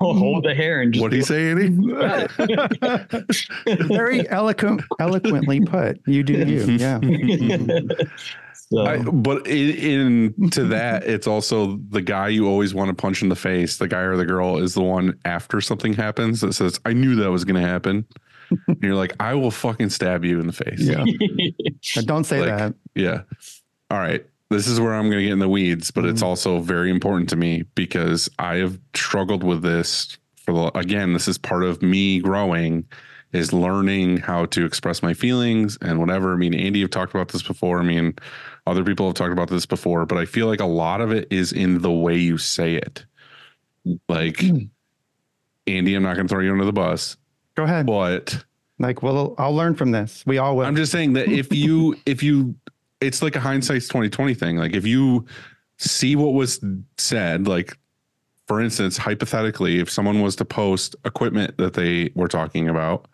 hold 0.00 0.44
the 0.44 0.54
hair 0.54 0.80
and 0.82 0.92
just 0.92 1.02
What 1.02 1.10
do 1.10 1.14
be 1.14 1.18
you 1.18 1.24
say, 1.24 1.50
Andy? 1.50 1.68
Very 3.88 4.28
eloquent, 4.28 4.82
eloquently 5.00 5.60
put. 5.60 6.00
You 6.06 6.22
do 6.22 6.32
you. 6.34 6.64
Yeah. 6.80 6.98
so, 8.72 8.86
I, 8.86 8.98
but 9.02 9.46
in, 9.46 10.34
in 10.38 10.50
to 10.50 10.64
that, 10.66 11.04
it's 11.04 11.26
also 11.26 11.78
the 11.90 12.02
guy 12.02 12.28
you 12.28 12.46
always 12.46 12.74
want 12.74 12.88
to 12.88 12.94
punch 12.94 13.22
in 13.22 13.28
the 13.28 13.36
face. 13.36 13.78
The 13.78 13.88
guy 13.88 14.00
or 14.00 14.16
the 14.16 14.24
girl 14.24 14.58
is 14.58 14.74
the 14.74 14.82
one 14.82 15.18
after 15.24 15.60
something 15.60 15.92
happens 15.92 16.40
that 16.40 16.52
says, 16.54 16.80
"I 16.84 16.92
knew 16.92 17.16
that 17.16 17.30
was 17.30 17.44
going 17.44 17.60
to 17.60 17.66
happen." 17.68 18.04
and 18.66 18.82
you're 18.82 18.94
like, 18.94 19.14
"I 19.20 19.34
will 19.34 19.50
fucking 19.50 19.90
stab 19.90 20.24
you 20.24 20.40
in 20.40 20.46
the 20.46 20.52
face." 20.52 20.80
Yeah. 20.80 21.04
Don't 22.04 22.24
say 22.24 22.40
Like- 22.40 22.58
that. 22.58 22.74
Yeah. 22.94 23.22
All 23.90 23.98
right. 23.98 24.24
This 24.50 24.66
is 24.66 24.80
where 24.80 24.92
I'm 24.92 25.04
going 25.08 25.18
to 25.18 25.22
get 25.24 25.32
in 25.32 25.38
the 25.38 25.48
weeds, 25.48 25.92
but 25.92 26.04
it's 26.04 26.22
Mhm. 26.22 26.26
also 26.26 26.58
very 26.58 26.90
important 26.90 27.28
to 27.30 27.36
me 27.36 27.62
because 27.76 28.28
I 28.40 28.56
have 28.56 28.78
struggled 28.94 29.44
with 29.44 29.62
this 29.62 30.18
for 30.44 30.52
the, 30.52 30.76
again, 30.78 31.12
this 31.12 31.28
is 31.28 31.38
part 31.38 31.62
of 31.62 31.80
me 31.82 32.18
growing 32.18 32.84
is 33.32 33.52
learning 33.52 34.16
how 34.16 34.44
to 34.46 34.64
express 34.64 35.04
my 35.04 35.14
feelings 35.14 35.78
and 35.80 36.00
whatever. 36.00 36.32
I 36.34 36.36
mean, 36.36 36.52
Andy, 36.52 36.80
you've 36.80 36.90
talked 36.90 37.14
about 37.14 37.28
this 37.28 37.42
before. 37.44 37.78
I 37.78 37.84
mean, 37.84 38.14
other 38.66 38.82
people 38.82 39.06
have 39.06 39.14
talked 39.14 39.32
about 39.32 39.48
this 39.50 39.66
before, 39.66 40.04
but 40.04 40.18
I 40.18 40.24
feel 40.24 40.48
like 40.48 40.58
a 40.60 40.64
lot 40.66 41.00
of 41.00 41.12
it 41.12 41.28
is 41.30 41.52
in 41.52 41.80
the 41.82 41.92
way 41.92 42.16
you 42.16 42.36
say 42.36 42.74
it. 42.74 43.04
Like, 44.08 44.38
Mm. 44.38 44.68
Andy, 45.68 45.94
I'm 45.94 46.02
not 46.02 46.16
going 46.16 46.26
to 46.26 46.34
throw 46.34 46.42
you 46.42 46.50
under 46.50 46.64
the 46.64 46.72
bus, 46.72 47.16
Go 47.54 47.62
ahead. 47.62 47.86
but 47.86 48.44
Like, 48.80 49.00
well, 49.02 49.36
I'll 49.38 49.54
learn 49.54 49.74
from 49.76 49.92
this. 49.92 50.24
We 50.26 50.38
all 50.38 50.56
will. 50.56 50.64
I'm 50.66 50.74
just 50.74 50.90
saying 50.90 51.12
that 51.12 51.28
if 51.28 51.54
you 51.54 51.96
if 52.06 52.22
you 52.24 52.56
it's 53.00 53.22
like 53.22 53.36
a 53.36 53.40
hindsight's 53.40 53.88
2020 53.88 54.34
thing. 54.34 54.56
Like 54.56 54.74
if 54.74 54.86
you 54.86 55.24
see 55.78 56.16
what 56.16 56.34
was 56.34 56.62
said, 56.98 57.46
like 57.48 57.76
for 58.46 58.60
instance, 58.60 58.96
hypothetically, 58.96 59.78
if 59.78 59.88
someone 59.88 60.20
was 60.20 60.34
to 60.36 60.44
post 60.44 60.96
equipment 61.04 61.56
that 61.58 61.74
they 61.74 62.10
were 62.14 62.28
talking 62.28 62.68
about 62.68 63.06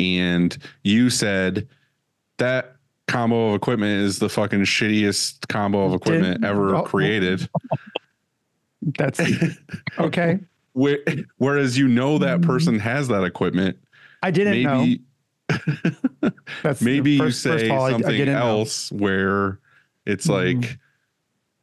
and 0.00 0.56
you 0.82 1.10
said 1.10 1.68
that 2.38 2.76
combo 3.06 3.50
of 3.50 3.54
equipment 3.56 4.00
is 4.02 4.18
the 4.18 4.28
fucking 4.30 4.62
shittiest 4.62 5.46
combo 5.48 5.84
of 5.84 5.92
equipment 5.92 6.40
Did- 6.40 6.48
ever 6.50 6.74
oh, 6.76 6.82
created. 6.82 7.48
That's 8.98 9.20
okay. 9.98 10.40
Whereas 10.74 11.76
you 11.78 11.86
know 11.86 12.18
that 12.18 12.38
Mm-hmm. 12.40 12.50
person 12.50 12.78
has 12.78 13.08
that 13.08 13.24
equipment, 13.24 13.76
I 14.22 14.30
didn't 14.30 14.62
know. 14.62 14.86
maybe 16.22 16.34
That's 16.62 16.82
maybe 16.82 17.18
first- 17.18 17.44
you 17.44 17.58
say 17.58 17.68
all, 17.70 17.82
I- 17.82 17.88
I 17.88 17.92
something 17.92 18.10
didn't 18.10 18.34
know. 18.34 18.46
else 18.60 18.90
where 18.92 19.58
it's 20.06 20.26
Mhm. 20.26 20.54
like 20.62 20.78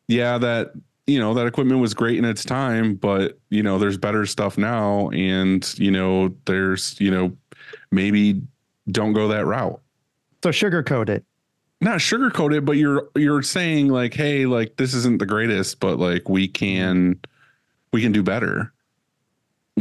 yeah 0.08 0.38
that 0.38 0.72
you 1.08 1.20
know 1.20 1.34
that 1.34 1.46
equipment 1.48 1.82
was 1.82 1.94
great 1.94 2.18
in 2.18 2.26
its 2.26 2.44
time 2.46 2.96
but 2.96 3.38
you 3.50 3.64
know 3.64 3.78
there's 3.80 3.98
better 3.98 4.26
stuff 4.26 4.58
now 4.58 5.10
and 5.10 5.74
you 5.80 5.92
know 5.92 6.34
there's 6.46 6.96
you 7.00 7.12
know 7.12 7.36
maybe 7.92 8.42
don't 8.92 9.14
go 9.14 9.28
that 9.28 9.46
route 9.46 9.80
So 10.44 10.50
sugarcoat 10.52 11.10
it. 11.10 11.24
not 11.82 11.98
sugarcoat 12.00 12.56
it 12.56 12.66
but 12.66 12.74
you're 12.78 13.10
you're 13.16 13.42
saying 13.44 13.90
like 13.90 14.14
hey 14.14 14.46
like 14.46 14.78
this 14.78 14.94
isn't 14.94 15.20
the 15.20 15.26
greatest 15.26 15.80
but 15.80 16.00
like 16.00 16.30
we 16.30 16.48
can 16.48 17.20
we 17.92 18.02
can 18.02 18.12
do 18.12 18.24
better 18.24 18.72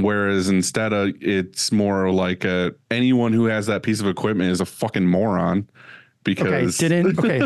whereas 0.02 0.48
instead 0.48 0.92
of 0.92 1.12
it's 1.20 1.70
more 1.72 2.10
like 2.10 2.44
a 2.44 2.74
anyone 2.90 3.32
who 3.32 3.44
has 3.46 3.66
that 3.66 3.82
piece 3.82 4.00
of 4.00 4.06
equipment 4.06 4.50
is 4.50 4.60
a 4.60 4.66
fucking 4.66 5.06
moron 5.06 5.68
Okay, 6.26 6.34
because 6.42 6.76
didn't 6.76 7.18
okay. 7.24 7.40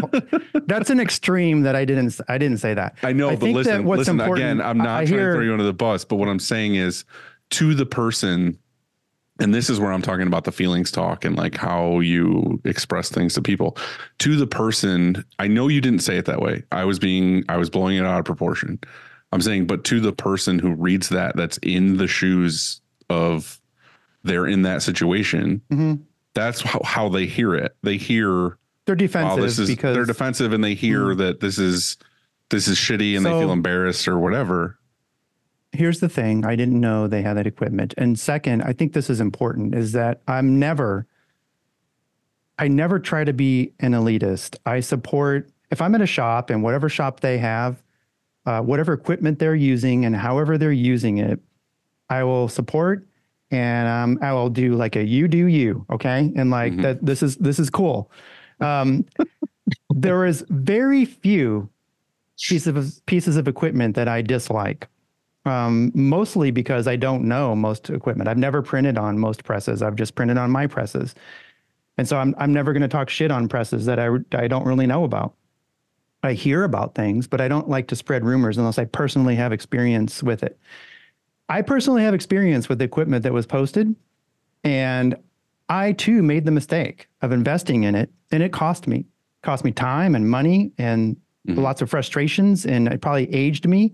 That's 0.66 0.90
an 0.90 0.98
extreme 0.98 1.62
that 1.62 1.76
I 1.76 1.84
didn't. 1.84 2.18
I 2.28 2.36
didn't 2.38 2.58
say 2.58 2.74
that. 2.74 2.96
I 3.04 3.12
know, 3.12 3.28
I 3.28 3.36
but 3.36 3.40
think 3.40 3.54
that 3.58 3.64
listen, 3.64 3.84
what's 3.84 3.98
listen 4.00 4.18
important- 4.20 4.38
again. 4.44 4.60
I'm 4.60 4.78
not 4.78 4.88
I 5.02 5.04
trying 5.04 5.18
hear- 5.18 5.30
to 5.32 5.36
throw 5.36 5.44
you 5.44 5.52
under 5.52 5.64
the 5.64 5.72
bus, 5.72 6.04
but 6.04 6.16
what 6.16 6.28
I'm 6.28 6.40
saying 6.40 6.74
is 6.74 7.04
to 7.50 7.74
the 7.74 7.86
person, 7.86 8.58
and 9.38 9.54
this 9.54 9.70
is 9.70 9.78
where 9.78 9.92
I'm 9.92 10.02
talking 10.02 10.26
about 10.26 10.44
the 10.44 10.52
feelings 10.52 10.90
talk 10.90 11.24
and 11.24 11.36
like 11.36 11.56
how 11.56 12.00
you 12.00 12.60
express 12.64 13.08
things 13.08 13.34
to 13.34 13.42
people. 13.42 13.76
To 14.20 14.34
the 14.36 14.48
person, 14.48 15.24
I 15.38 15.46
know 15.46 15.68
you 15.68 15.80
didn't 15.80 16.00
say 16.00 16.16
it 16.16 16.24
that 16.24 16.40
way. 16.42 16.64
I 16.72 16.84
was 16.84 16.98
being, 16.98 17.44
I 17.48 17.58
was 17.58 17.70
blowing 17.70 17.98
it 17.98 18.04
out 18.04 18.18
of 18.18 18.24
proportion. 18.24 18.80
I'm 19.32 19.40
saying, 19.40 19.66
but 19.66 19.84
to 19.84 20.00
the 20.00 20.12
person 20.12 20.58
who 20.58 20.74
reads 20.74 21.08
that, 21.08 21.36
that's 21.36 21.58
in 21.58 21.96
the 21.96 22.06
shoes 22.06 22.80
of 23.08 23.60
they're 24.24 24.46
in 24.46 24.62
that 24.62 24.82
situation. 24.82 25.62
Mhm. 25.70 26.00
That's 26.34 26.60
how, 26.62 26.80
how 26.84 27.08
they 27.08 27.26
hear 27.26 27.54
it. 27.54 27.74
They 27.82 27.96
hear 27.96 28.56
They're 28.86 28.94
defensive 28.96 29.38
wow, 29.38 29.44
this 29.44 29.58
is 29.58 29.68
because 29.68 29.94
they're 29.94 30.04
defensive 30.04 30.52
and 30.52 30.62
they 30.62 30.74
hear 30.74 31.14
that 31.14 31.40
this 31.40 31.58
is 31.58 31.96
this 32.50 32.68
is 32.68 32.76
shitty 32.76 33.16
and 33.16 33.24
they 33.24 33.30
feel 33.30 33.52
embarrassed 33.52 34.06
or 34.08 34.18
whatever. 34.18 34.78
here's 35.72 36.00
the 36.00 36.08
thing 36.08 36.44
i 36.44 36.54
didn't 36.54 36.78
know 36.78 37.06
they 37.06 37.22
had 37.22 37.34
that 37.38 37.46
equipment 37.46 37.94
and 37.96 38.18
second 38.18 38.60
i 38.62 38.74
think 38.74 38.92
this 38.92 39.08
is 39.08 39.20
important 39.22 39.74
is 39.74 39.92
that 39.92 40.20
i'm 40.28 40.58
never 40.58 41.06
i 42.58 42.68
never 42.68 42.98
try 42.98 43.24
to 43.24 43.32
be 43.32 43.72
an 43.80 43.92
elitist 43.92 44.56
i 44.66 44.80
support 44.80 45.48
if 45.70 45.80
i'm 45.80 45.94
at 45.94 46.02
a 46.02 46.06
shop 46.06 46.50
and 46.50 46.62
whatever 46.62 46.90
shop 46.90 47.20
they 47.20 47.38
have 47.38 47.81
uh, 48.46 48.60
whatever 48.60 48.92
equipment 48.92 49.38
they're 49.38 49.54
using 49.54 50.04
and 50.04 50.16
however 50.16 50.58
they're 50.58 50.72
using 50.72 51.18
it 51.18 51.38
i 52.10 52.22
will 52.24 52.48
support 52.48 53.06
and 53.50 53.88
um, 53.88 54.18
i 54.22 54.32
will 54.32 54.48
do 54.50 54.74
like 54.74 54.96
a 54.96 55.04
you 55.04 55.28
do 55.28 55.46
you 55.46 55.84
okay 55.90 56.32
and 56.36 56.50
like 56.50 56.72
Mhm. 56.72 56.82
that 56.82 57.04
this 57.04 57.22
is 57.22 57.36
this 57.36 57.58
is 57.58 57.70
cool 57.70 58.10
um, 58.60 59.04
there 59.90 60.24
is 60.26 60.44
very 60.48 61.04
few 61.04 61.68
pieces 62.48 62.66
of 62.76 63.06
pieces 63.06 63.36
of 63.36 63.46
equipment 63.48 63.94
that 63.96 64.08
i 64.08 64.22
dislike 64.22 64.88
um, 65.44 65.90
mostly 65.92 66.52
because 66.52 66.86
I 66.86 66.94
don't 66.94 67.24
know 67.24 67.56
most 67.56 67.90
equipment. 67.90 68.28
I've 68.28 68.38
never 68.38 68.62
printed 68.62 68.96
on 68.96 69.18
most 69.18 69.42
presses. 69.42 69.82
I've 69.82 69.96
just 69.96 70.14
printed 70.14 70.38
on 70.38 70.52
my 70.52 70.68
presses, 70.68 71.16
and 71.98 72.06
so 72.06 72.16
I'm 72.16 72.32
I'm 72.38 72.52
never 72.52 72.72
going 72.72 72.82
to 72.82 72.86
talk 72.88 73.10
shit 73.10 73.32
on 73.32 73.48
presses 73.48 73.84
that 73.86 73.98
I 73.98 74.06
I 74.34 74.46
don't 74.46 74.64
really 74.64 74.86
know 74.86 75.02
about. 75.02 75.34
I 76.22 76.34
hear 76.34 76.64
about 76.64 76.94
things, 76.94 77.26
but 77.26 77.40
I 77.40 77.48
don't 77.48 77.68
like 77.68 77.88
to 77.88 77.96
spread 77.96 78.24
rumors 78.24 78.58
unless 78.58 78.78
I 78.78 78.84
personally 78.84 79.34
have 79.36 79.52
experience 79.52 80.22
with 80.22 80.42
it. 80.42 80.58
I 81.48 81.62
personally 81.62 82.02
have 82.04 82.14
experience 82.14 82.68
with 82.68 82.78
the 82.78 82.84
equipment 82.84 83.24
that 83.24 83.32
was 83.32 83.46
posted, 83.46 83.94
and 84.64 85.16
I 85.68 85.92
too 85.92 86.22
made 86.22 86.44
the 86.44 86.52
mistake 86.52 87.08
of 87.22 87.32
investing 87.32 87.82
in 87.84 87.94
it, 87.94 88.10
and 88.30 88.42
it 88.42 88.52
cost 88.52 88.86
me 88.86 89.06
cost 89.42 89.64
me 89.64 89.72
time 89.72 90.14
and 90.14 90.30
money 90.30 90.70
and 90.78 91.16
Mhm. 91.48 91.56
lots 91.56 91.82
of 91.82 91.90
frustrations, 91.90 92.64
and 92.64 92.86
it 92.86 93.00
probably 93.00 93.32
aged 93.34 93.66
me 93.66 93.92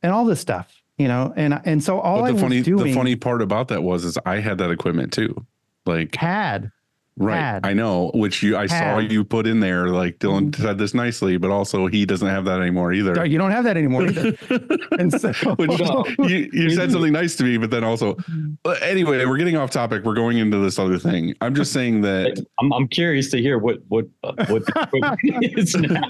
and 0.00 0.12
all 0.12 0.24
this 0.24 0.38
stuff, 0.38 0.80
you 0.96 1.08
know. 1.08 1.32
And 1.36 1.60
and 1.64 1.82
so 1.82 1.98
all 1.98 2.18
but 2.18 2.26
I 2.26 2.28
the 2.28 2.34
was 2.34 2.42
funny 2.42 2.62
doing 2.62 2.84
the 2.84 2.92
funny 2.94 3.16
part 3.16 3.42
about 3.42 3.66
that 3.68 3.82
was 3.82 4.04
is 4.04 4.16
I 4.24 4.38
had 4.38 4.58
that 4.58 4.70
equipment 4.70 5.12
too. 5.12 5.44
Like 5.86 6.14
had 6.14 6.70
Right. 7.16 7.36
Had. 7.36 7.64
I 7.64 7.74
know, 7.74 8.10
which 8.14 8.42
you 8.42 8.56
I 8.56 8.66
saw 8.66 8.98
you 8.98 9.24
put 9.24 9.46
in 9.46 9.60
there. 9.60 9.88
Like 9.88 10.18
Dylan 10.18 10.54
said 10.56 10.78
this 10.78 10.94
nicely, 10.94 11.36
but 11.36 11.50
also 11.50 11.86
he 11.86 12.04
doesn't 12.04 12.26
have 12.26 12.44
that 12.46 12.60
anymore 12.60 12.92
either. 12.92 13.24
You 13.24 13.38
don't 13.38 13.52
have 13.52 13.62
that 13.64 13.76
anymore. 13.76 14.08
either. 14.08 14.36
and 14.98 15.12
so, 15.12 15.32
Which 15.54 15.78
you, 16.18 16.50
you 16.52 16.70
said 16.70 16.90
something 16.90 17.12
nice 17.12 17.36
to 17.36 17.44
me, 17.44 17.56
but 17.56 17.70
then 17.70 17.84
also, 17.84 18.16
but 18.64 18.82
anyway, 18.82 19.24
we're 19.26 19.36
getting 19.36 19.56
off 19.56 19.70
topic. 19.70 20.02
We're 20.04 20.14
going 20.14 20.38
into 20.38 20.58
this 20.58 20.76
other 20.76 20.98
thing. 20.98 21.34
I'm 21.40 21.54
just 21.54 21.72
saying 21.72 22.00
that 22.00 22.44
I'm, 22.58 22.72
I'm 22.72 22.88
curious 22.88 23.30
to 23.30 23.40
hear 23.40 23.58
what 23.58 23.78
what 23.88 24.06
uh, 24.24 24.32
what 24.48 24.66
the 24.66 24.82
equipment 24.82 25.58
is 25.58 25.74
now. 25.76 26.00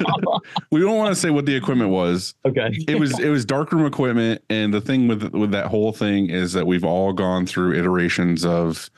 we 0.70 0.80
don't 0.80 0.96
want 0.96 1.14
to 1.14 1.20
say 1.20 1.28
what 1.28 1.44
the 1.44 1.54
equipment 1.54 1.90
was. 1.90 2.34
okay. 2.46 2.70
It 2.88 2.98
was 2.98 3.18
it 3.20 3.28
was 3.28 3.44
darkroom 3.44 3.84
equipment, 3.84 4.42
and 4.48 4.72
the 4.72 4.80
thing 4.80 5.06
with 5.06 5.34
with 5.34 5.50
that 5.50 5.66
whole 5.66 5.92
thing 5.92 6.30
is 6.30 6.54
that 6.54 6.66
we've 6.66 6.84
all 6.84 7.12
gone 7.12 7.44
through 7.44 7.74
iterations 7.74 8.46
of, 8.46 8.88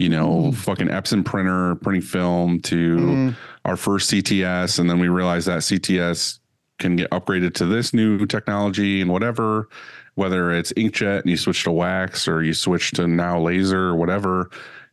you 0.00 0.08
know, 0.08 0.50
fucking 0.52 0.88
Epson 0.88 1.22
printer 1.22 1.74
printing 1.76 2.00
film 2.00 2.58
to 2.60 2.96
Mm, 2.96 3.36
our 3.66 3.76
first 3.76 4.10
CTS, 4.10 4.78
and 4.78 4.88
then 4.88 4.98
we 4.98 5.08
realized 5.08 5.46
that 5.46 5.58
CTS 5.58 6.38
can 6.78 6.96
get 6.96 7.10
upgraded 7.10 7.52
to 7.54 7.66
this 7.66 7.92
new 7.92 8.24
technology 8.24 9.02
and 9.02 9.10
whatever, 9.10 9.68
whether 10.14 10.52
it's 10.52 10.72
inkjet 10.72 11.20
and 11.20 11.28
you 11.28 11.36
switch 11.36 11.64
to 11.64 11.70
wax 11.70 12.26
or 12.26 12.42
you 12.42 12.54
switch 12.54 12.92
to 12.92 13.06
now 13.06 13.38
laser 13.38 13.88
or 13.88 13.94
whatever, 13.94 14.50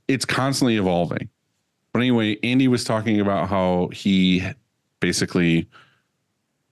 it's 0.09 0.25
constantly 0.25 0.75
evolving. 0.75 1.29
But 1.93 1.99
anyway, 1.99 2.37
Andy 2.43 2.67
was 2.67 2.83
talking 2.83 3.21
about 3.21 3.47
how 3.47 3.87
he 3.93 4.43
basically 4.99 5.69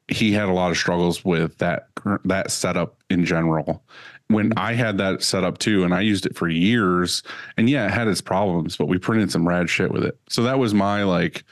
he 0.09 0.33
had 0.33 0.49
a 0.49 0.53
lot 0.53 0.71
of 0.71 0.77
struggles 0.77 1.23
with 1.23 1.57
that 1.59 1.87
that 2.25 2.51
setup 2.51 2.97
in 3.09 3.23
general. 3.23 3.81
When 4.27 4.53
I 4.57 4.73
had 4.73 4.97
that 4.97 5.21
set 5.21 5.43
up 5.43 5.59
too, 5.59 5.83
and 5.83 5.93
I 5.93 6.01
used 6.01 6.25
it 6.25 6.35
for 6.35 6.47
years, 6.47 7.21
and 7.57 7.69
yeah, 7.69 7.85
it 7.85 7.91
had 7.91 8.07
its 8.07 8.21
problems, 8.21 8.75
but 8.75 8.87
we 8.87 8.97
printed 8.97 9.31
some 9.31 9.47
rad 9.47 9.69
shit 9.69 9.91
with 9.91 10.03
it. 10.03 10.17
So 10.29 10.41
that 10.43 10.57
was 10.57 10.73
my 10.73 11.03
like 11.03 11.43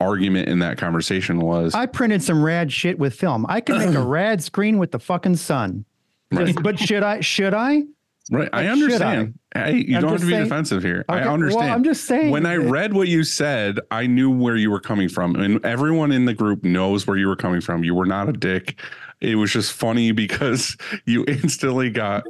argument 0.00 0.48
in 0.48 0.58
that 0.58 0.76
conversation 0.76 1.40
was 1.40 1.74
I 1.74 1.86
printed 1.86 2.22
some 2.22 2.42
rad 2.44 2.72
shit 2.72 2.98
with 2.98 3.14
film. 3.14 3.46
I 3.48 3.60
can 3.60 3.78
make 3.78 3.94
a 3.94 4.02
rad 4.06 4.42
screen 4.42 4.78
with 4.78 4.90
the 4.90 4.98
fucking 4.98 5.36
sun. 5.36 5.84
Right. 6.32 6.46
Just- 6.48 6.62
but 6.62 6.78
should 6.78 7.02
I? 7.02 7.20
Should 7.20 7.54
I? 7.54 7.82
right. 8.30 8.48
I 8.52 8.62
like, 8.66 8.74
should 8.74 8.82
understand. 8.82 9.38
Hey, 9.54 9.84
you 9.86 9.96
I'm 9.96 10.02
don't 10.02 10.10
have 10.12 10.20
to 10.20 10.26
be 10.26 10.32
saying- 10.32 10.44
defensive 10.44 10.82
here. 10.82 11.04
Okay, 11.08 11.20
I 11.20 11.24
well, 11.24 11.34
understand. 11.34 11.72
I'm 11.72 11.84
just 11.84 12.04
saying 12.04 12.30
when 12.30 12.44
I 12.44 12.56
read 12.56 12.92
what 12.92 13.08
you 13.08 13.22
said, 13.22 13.78
I 13.90 14.06
knew 14.06 14.30
where 14.30 14.56
you 14.56 14.70
were 14.70 14.80
coming 14.80 15.08
from, 15.08 15.36
and 15.36 15.64
everyone 15.64 16.10
in 16.12 16.24
the 16.24 16.34
group 16.34 16.64
knows 16.64 17.06
where 17.06 17.16
you 17.16 17.28
were 17.28 17.36
coming 17.36 17.60
from. 17.60 17.84
You 17.84 17.94
were 17.94 18.06
not 18.06 18.28
a 18.28 18.32
dick. 18.32 18.80
It 19.20 19.36
was 19.36 19.52
just 19.52 19.72
funny 19.72 20.12
because 20.12 20.76
you 21.04 21.24
instantly 21.26 21.90
got 21.90 22.24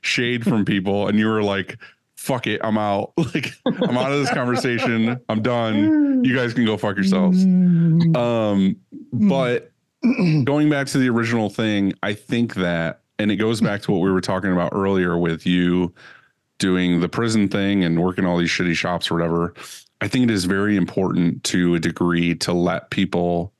shade 0.00 0.44
from 0.44 0.64
people, 0.64 1.08
and 1.08 1.18
you 1.18 1.26
were 1.26 1.42
like, 1.42 1.78
"Fuck 2.16 2.46
it, 2.46 2.60
I'm 2.64 2.78
out. 2.78 3.12
Like, 3.34 3.52
I'm 3.66 3.96
out 3.96 4.12
of 4.12 4.20
this 4.20 4.30
conversation. 4.30 5.20
I'm 5.28 5.42
done. 5.42 6.24
You 6.24 6.34
guys 6.34 6.54
can 6.54 6.64
go 6.64 6.76
fuck 6.76 6.96
yourselves." 6.96 7.42
Um, 7.44 8.76
but 9.12 9.72
going 10.44 10.68
back 10.68 10.88
to 10.88 10.98
the 10.98 11.08
original 11.08 11.48
thing, 11.48 11.92
I 12.02 12.14
think 12.14 12.54
that, 12.54 13.02
and 13.18 13.30
it 13.30 13.36
goes 13.36 13.60
back 13.60 13.82
to 13.82 13.92
what 13.92 14.00
we 14.00 14.10
were 14.10 14.20
talking 14.20 14.52
about 14.52 14.72
earlier 14.74 15.16
with 15.16 15.46
you 15.46 15.94
doing 16.58 17.00
the 17.00 17.08
prison 17.08 17.48
thing 17.48 17.84
and 17.84 18.00
working 18.00 18.24
all 18.24 18.38
these 18.38 18.50
shitty 18.50 18.74
shops 18.74 19.10
or 19.10 19.14
whatever. 19.14 19.54
I 20.00 20.08
think 20.08 20.24
it 20.24 20.30
is 20.30 20.44
very 20.44 20.76
important 20.76 21.44
to 21.44 21.74
a 21.76 21.80
degree 21.80 22.34
to 22.36 22.52
let 22.52 22.90
people 22.90 23.52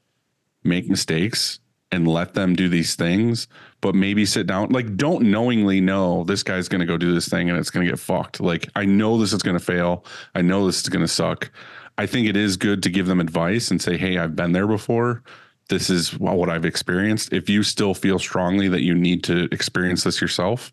make 0.65 0.89
mistakes 0.89 1.61
and 1.93 2.09
let 2.09 2.33
them 2.33 2.57
do 2.57 2.69
these 2.69 2.97
things, 2.97 3.47
but 3.83 3.95
maybe 3.95 4.25
sit 4.25 4.47
down. 4.47 4.71
Like, 4.71 4.97
don't 4.97 5.31
knowingly 5.31 5.81
know 5.81 6.25
this 6.25 6.43
guy's 6.43 6.69
going 6.69 6.81
to 6.81 6.87
go 6.87 6.97
do 6.97 7.13
this 7.13 7.29
thing 7.29 7.51
and 7.51 7.59
it's 7.59 7.71
going 7.71 7.85
to 7.87 7.93
get 7.93 8.01
fucked. 8.01 8.41
Like, 8.41 8.69
I 8.75 8.87
know 8.87 9.19
this 9.19 9.35
is 9.35 9.43
going 9.43 9.59
to 9.59 9.65
fail. 9.65 10.05
I 10.35 10.41
know 10.41 10.67
this 10.67 10.81
is 10.81 10.89
going 10.89 11.05
to 11.05 11.09
suck. 11.09 11.51
I 11.99 12.07
think 12.07 12.27
it 12.27 12.37
is 12.37 12.57
good 12.57 12.83
to 12.83 12.91
give 12.91 13.07
them 13.07 13.21
advice 13.21 13.71
and 13.71 13.81
say, 13.81 13.99
hey, 13.99 14.17
I've 14.17 14.35
been 14.35 14.53
there 14.53 14.67
before. 14.67 15.23
This 15.69 15.91
is 15.91 16.19
what 16.19 16.49
I've 16.49 16.65
experienced. 16.65 17.33
If 17.33 17.51
you 17.51 17.63
still 17.63 17.93
feel 17.93 18.19
strongly 18.19 18.69
that 18.69 18.83
you 18.83 18.95
need 18.95 19.23
to 19.25 19.49
experience 19.53 20.03
this 20.03 20.21
yourself, 20.21 20.73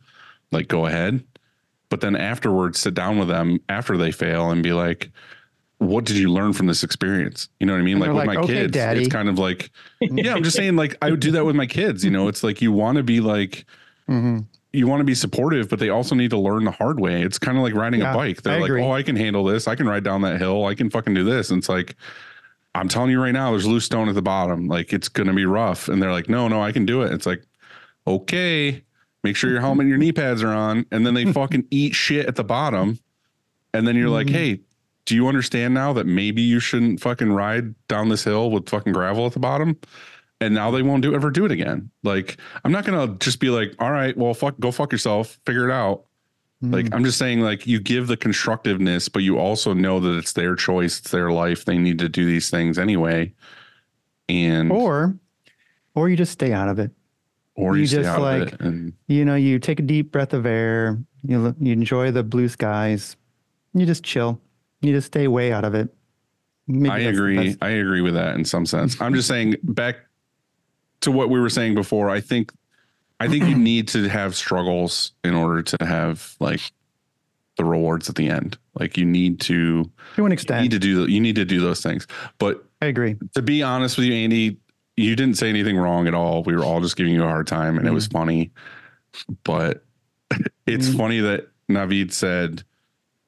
like 0.51 0.69
go 0.69 0.85
ahead. 0.85 1.23
But 1.89 2.01
then 2.01 2.15
afterwards, 2.15 2.79
sit 2.79 2.93
down 2.93 3.19
with 3.19 3.27
them 3.27 3.59
after 3.67 3.97
they 3.97 4.11
fail 4.11 4.51
and 4.51 4.63
be 4.63 4.73
like, 4.73 5.11
what 5.79 6.05
did 6.05 6.15
you 6.17 6.31
learn 6.31 6.53
from 6.53 6.67
this 6.67 6.83
experience? 6.83 7.49
You 7.59 7.65
know 7.65 7.73
what 7.73 7.79
I 7.79 7.83
mean? 7.83 7.95
And 7.95 8.01
Like 8.01 8.09
with 8.09 8.17
like, 8.17 8.27
my 8.37 8.41
"Okay, 8.43 8.53
kids, 8.53 8.73
Daddy." 8.73 8.99
it's 9.01 9.09
kind 9.11 9.27
of 9.29 9.37
like, 9.39 9.71
yeah, 10.01 10.33
I'm 10.35 10.43
just 10.43 10.55
saying, 10.55 10.75
like, 10.75 10.95
I 11.01 11.09
would 11.09 11.19
do 11.19 11.31
that 11.31 11.45
with 11.45 11.55
my 11.55 11.65
kids. 11.65 12.03
You 12.05 12.11
know, 12.11 12.27
it's 12.27 12.43
like 12.43 12.61
you 12.61 12.71
want 12.71 12.97
to 12.97 13.03
be 13.03 13.19
like, 13.21 13.65
mhm. 14.09 14.45
you 14.73 14.87
want 14.87 14.99
to 14.99 15.05
be 15.05 15.15
supportive, 15.15 15.69
but 15.69 15.79
they 15.79 15.89
also 15.89 16.15
need 16.15 16.29
to 16.31 16.37
learn 16.37 16.63
the 16.65 16.71
hard 16.71 16.99
way. 16.99 17.21
It's 17.23 17.39
kind 17.39 17.57
of 17.57 17.63
like 17.63 17.73
riding 17.73 18.01
Yeah, 18.01 18.11
a 18.11 18.15
bike. 18.15 18.41
They're 18.41 18.53
I 18.55 18.59
like, 18.59 18.69
agree. 18.69 18.83
oh, 18.83 18.91
I 18.91 19.03
can 19.03 19.15
handle 19.15 19.43
this. 19.43 19.67
I 19.67 19.75
can 19.75 19.87
ride 19.87 20.03
down 20.03 20.21
that 20.21 20.37
hill. 20.39 20.65
I 20.65 20.75
can 20.75 20.89
fucking 20.89 21.13
do 21.13 21.23
this. 21.23 21.49
And 21.49 21.57
it's 21.59 21.69
like, 21.69 21.95
I'm 22.75 22.87
telling 22.87 23.09
you 23.11 23.21
right 23.21 23.31
now, 23.31 23.51
there's 23.51 23.65
loose 23.65 23.85
stone 23.85 24.09
at 24.09 24.15
the 24.15 24.21
bottom. 24.21 24.67
Like 24.67 24.91
it's 24.93 25.07
gonna 25.09 25.33
be 25.33 25.45
rough. 25.45 25.87
And 25.87 26.01
they're 26.03 26.11
like, 26.11 26.27
no, 26.29 26.47
no, 26.49 26.61
I 26.61 26.71
can 26.71 26.85
do 26.85 27.01
it. 27.03 27.11
It's 27.13 27.25
like, 27.25 27.43
okay, 28.05 28.83
make 29.23 29.35
sure 29.35 29.49
your 29.49 29.61
helmet 29.61 29.83
and 29.83 29.89
your 29.89 29.97
knee 29.97 30.11
pads 30.11 30.43
are 30.43 30.53
on. 30.53 30.85
And 30.91 31.05
then 31.05 31.13
they 31.13 31.31
fucking 31.31 31.65
eat 31.71 31.95
shit 31.95 32.25
at 32.27 32.35
the 32.35 32.43
bottom. 32.43 32.99
And 33.73 33.87
then 33.87 33.95
you're 33.95 34.09
like, 34.09 34.27
Mhm. 34.27 34.31
hey, 34.31 34.59
do 35.09 35.15
you 35.15 35.27
understand 35.27 35.73
now 35.73 35.91
that 35.93 36.05
maybe 36.05 36.39
you 36.39 36.59
shouldn't 36.59 36.99
fucking 37.01 37.31
ride 37.31 37.73
down 37.87 38.09
this 38.09 38.23
hill 38.23 38.51
with 38.51 38.69
fucking 38.69 38.93
gravel 38.93 39.25
at 39.25 39.33
the 39.33 39.39
bottom? 39.39 39.75
And 40.39 40.53
now 40.53 40.69
they 40.69 40.83
won't 40.83 41.01
do 41.01 41.15
ever 41.15 41.31
do 41.31 41.45
it 41.45 41.51
again. 41.51 41.89
Like, 42.03 42.37
I'm 42.63 42.71
not 42.71 42.85
gonna 42.85 43.15
just 43.19 43.39
be 43.39 43.49
like, 43.49 43.73
all 43.79 43.91
right, 43.91 44.15
well, 44.15 44.35
fuck, 44.35 44.59
go 44.59 44.69
fuck 44.71 44.91
yourself, 44.91 45.39
figure 45.47 45.67
it 45.67 45.73
out. 45.73 46.03
Like, 46.61 46.85
Mm. 46.85 46.93
I'm 46.93 47.03
just 47.03 47.17
saying, 47.17 47.39
like, 47.41 47.65
you 47.65 47.79
give 47.79 48.05
the 48.05 48.17
constructiveness, 48.17 49.09
but 49.09 49.23
you 49.23 49.39
also 49.39 49.73
know 49.73 49.99
that 49.99 50.15
it's 50.15 50.33
their 50.33 50.55
choice, 50.55 50.99
it's 50.99 51.09
their 51.09 51.31
life. 51.31 51.65
They 51.65 51.79
need 51.79 51.97
to 51.99 52.07
do 52.07 52.23
these 52.27 52.51
things 52.51 52.77
anyway. 52.77 53.33
And 54.27 54.71
or, 54.71 55.15
or 55.95 56.03
or 56.03 56.09
you 56.09 56.15
just 56.17 56.33
stay 56.33 56.53
out 56.53 56.69
of 56.69 56.77
it. 56.77 56.91
you, 57.57 57.73
you 57.73 57.87
stay 57.87 58.03
just, 58.03 58.19
like. 58.19 58.61
And 58.61 58.93
You 59.07 59.25
know, 59.25 59.33
you 59.35 59.57
take 59.57 59.79
a 59.79 59.83
deep 59.83 60.11
breath 60.11 60.33
of 60.33 60.45
air. 60.45 60.99
You 61.23 61.55
you 61.59 61.73
enjoy 61.73 62.11
the 62.11 62.21
blue 62.23 62.47
skies. 62.47 63.17
You 63.73 63.87
just 63.87 64.03
chill. 64.03 64.39
You 64.81 64.93
just 64.93 65.07
stay 65.07 65.27
way 65.27 65.51
out 65.51 65.65
of 65.65 65.75
it. 65.75 65.93
Maybe 66.67 66.89
I 66.89 66.99
agree. 66.99 67.55
I 67.61 67.69
agree 67.69 68.01
with 68.01 68.13
that 68.13 68.35
in 68.35 68.45
some 68.45 68.65
sense. 68.65 68.99
I'm 69.01 69.13
just 69.13 69.27
saying 69.27 69.55
back 69.63 69.97
to 71.01 71.11
what 71.11 71.29
we 71.29 71.39
were 71.39 71.49
saying 71.49 71.73
before. 71.75 72.09
I 72.09 72.21
think, 72.21 72.51
I 73.19 73.27
think 73.27 73.45
you 73.45 73.55
need 73.57 73.87
to 73.89 74.07
have 74.07 74.35
struggles 74.35 75.13
in 75.23 75.33
order 75.33 75.61
to 75.63 75.77
have 75.85 76.35
like 76.39 76.61
the 77.57 77.65
rewards 77.65 78.07
at 78.07 78.15
the 78.15 78.29
end. 78.29 78.57
Like 78.79 78.97
you 78.97 79.05
need 79.05 79.41
to 79.41 79.83
to 80.15 80.25
an 80.25 80.31
you 80.31 80.61
need 80.61 80.71
to 80.71 80.79
do 80.79 81.05
you 81.07 81.19
need 81.19 81.35
to 81.35 81.45
do 81.45 81.59
those 81.59 81.81
things. 81.81 82.05
But 82.37 82.63
I 82.81 82.85
agree. 82.85 83.17
to 83.35 83.41
be 83.41 83.63
honest 83.63 83.97
with 83.97 84.05
you, 84.05 84.13
Andy, 84.13 84.57
you 84.95 85.15
didn't 85.15 85.37
say 85.37 85.49
anything 85.49 85.75
wrong 85.75 86.07
at 86.07 86.13
all. 86.13 86.43
We 86.43 86.55
were 86.55 86.63
all 86.63 86.79
just 86.81 86.95
giving 86.95 87.13
you 87.13 87.23
a 87.23 87.27
hard 87.27 87.47
time, 87.47 87.77
and 87.77 87.87
it 87.87 87.91
was 87.91 88.07
funny. 88.07 88.51
But 89.43 89.83
it's 90.67 90.87
Mm. 90.89 90.97
funny 90.97 91.19
that 91.21 91.47
Navid 91.69 92.13
said, 92.13 92.63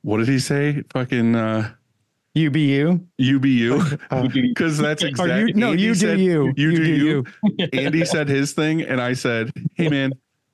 "What 0.01 0.17
did 0.17 0.27
he 0.27 0.39
say? 0.39 0.83
Fucking 0.91 1.35
uh, 1.35 1.71
You 2.33 2.49
be 2.49 2.61
you. 2.61 3.05
you 3.17 3.39
be 3.39 3.49
you." 3.49 3.83
Uh, 4.09 4.27
Because 4.29 4.77
that's 4.77 5.03
exactly 5.03 5.49
you, 5.49 5.53
no, 5.53 5.71
Andy 5.71 5.83
you 5.83 5.89
do 5.93 5.99
said, 5.99 6.19
you. 6.19 6.53
You, 6.55 6.75
do 6.75 6.83
you. 6.83 7.25
you. 7.57 7.67
Andy 7.73 8.05
said 8.13 8.29
his 8.29 8.53
thing, 8.53 8.81
and 8.81 9.01
I 9.01 9.13
said, 9.13 9.51
"Hey, 9.75 9.89
man, 9.89 10.13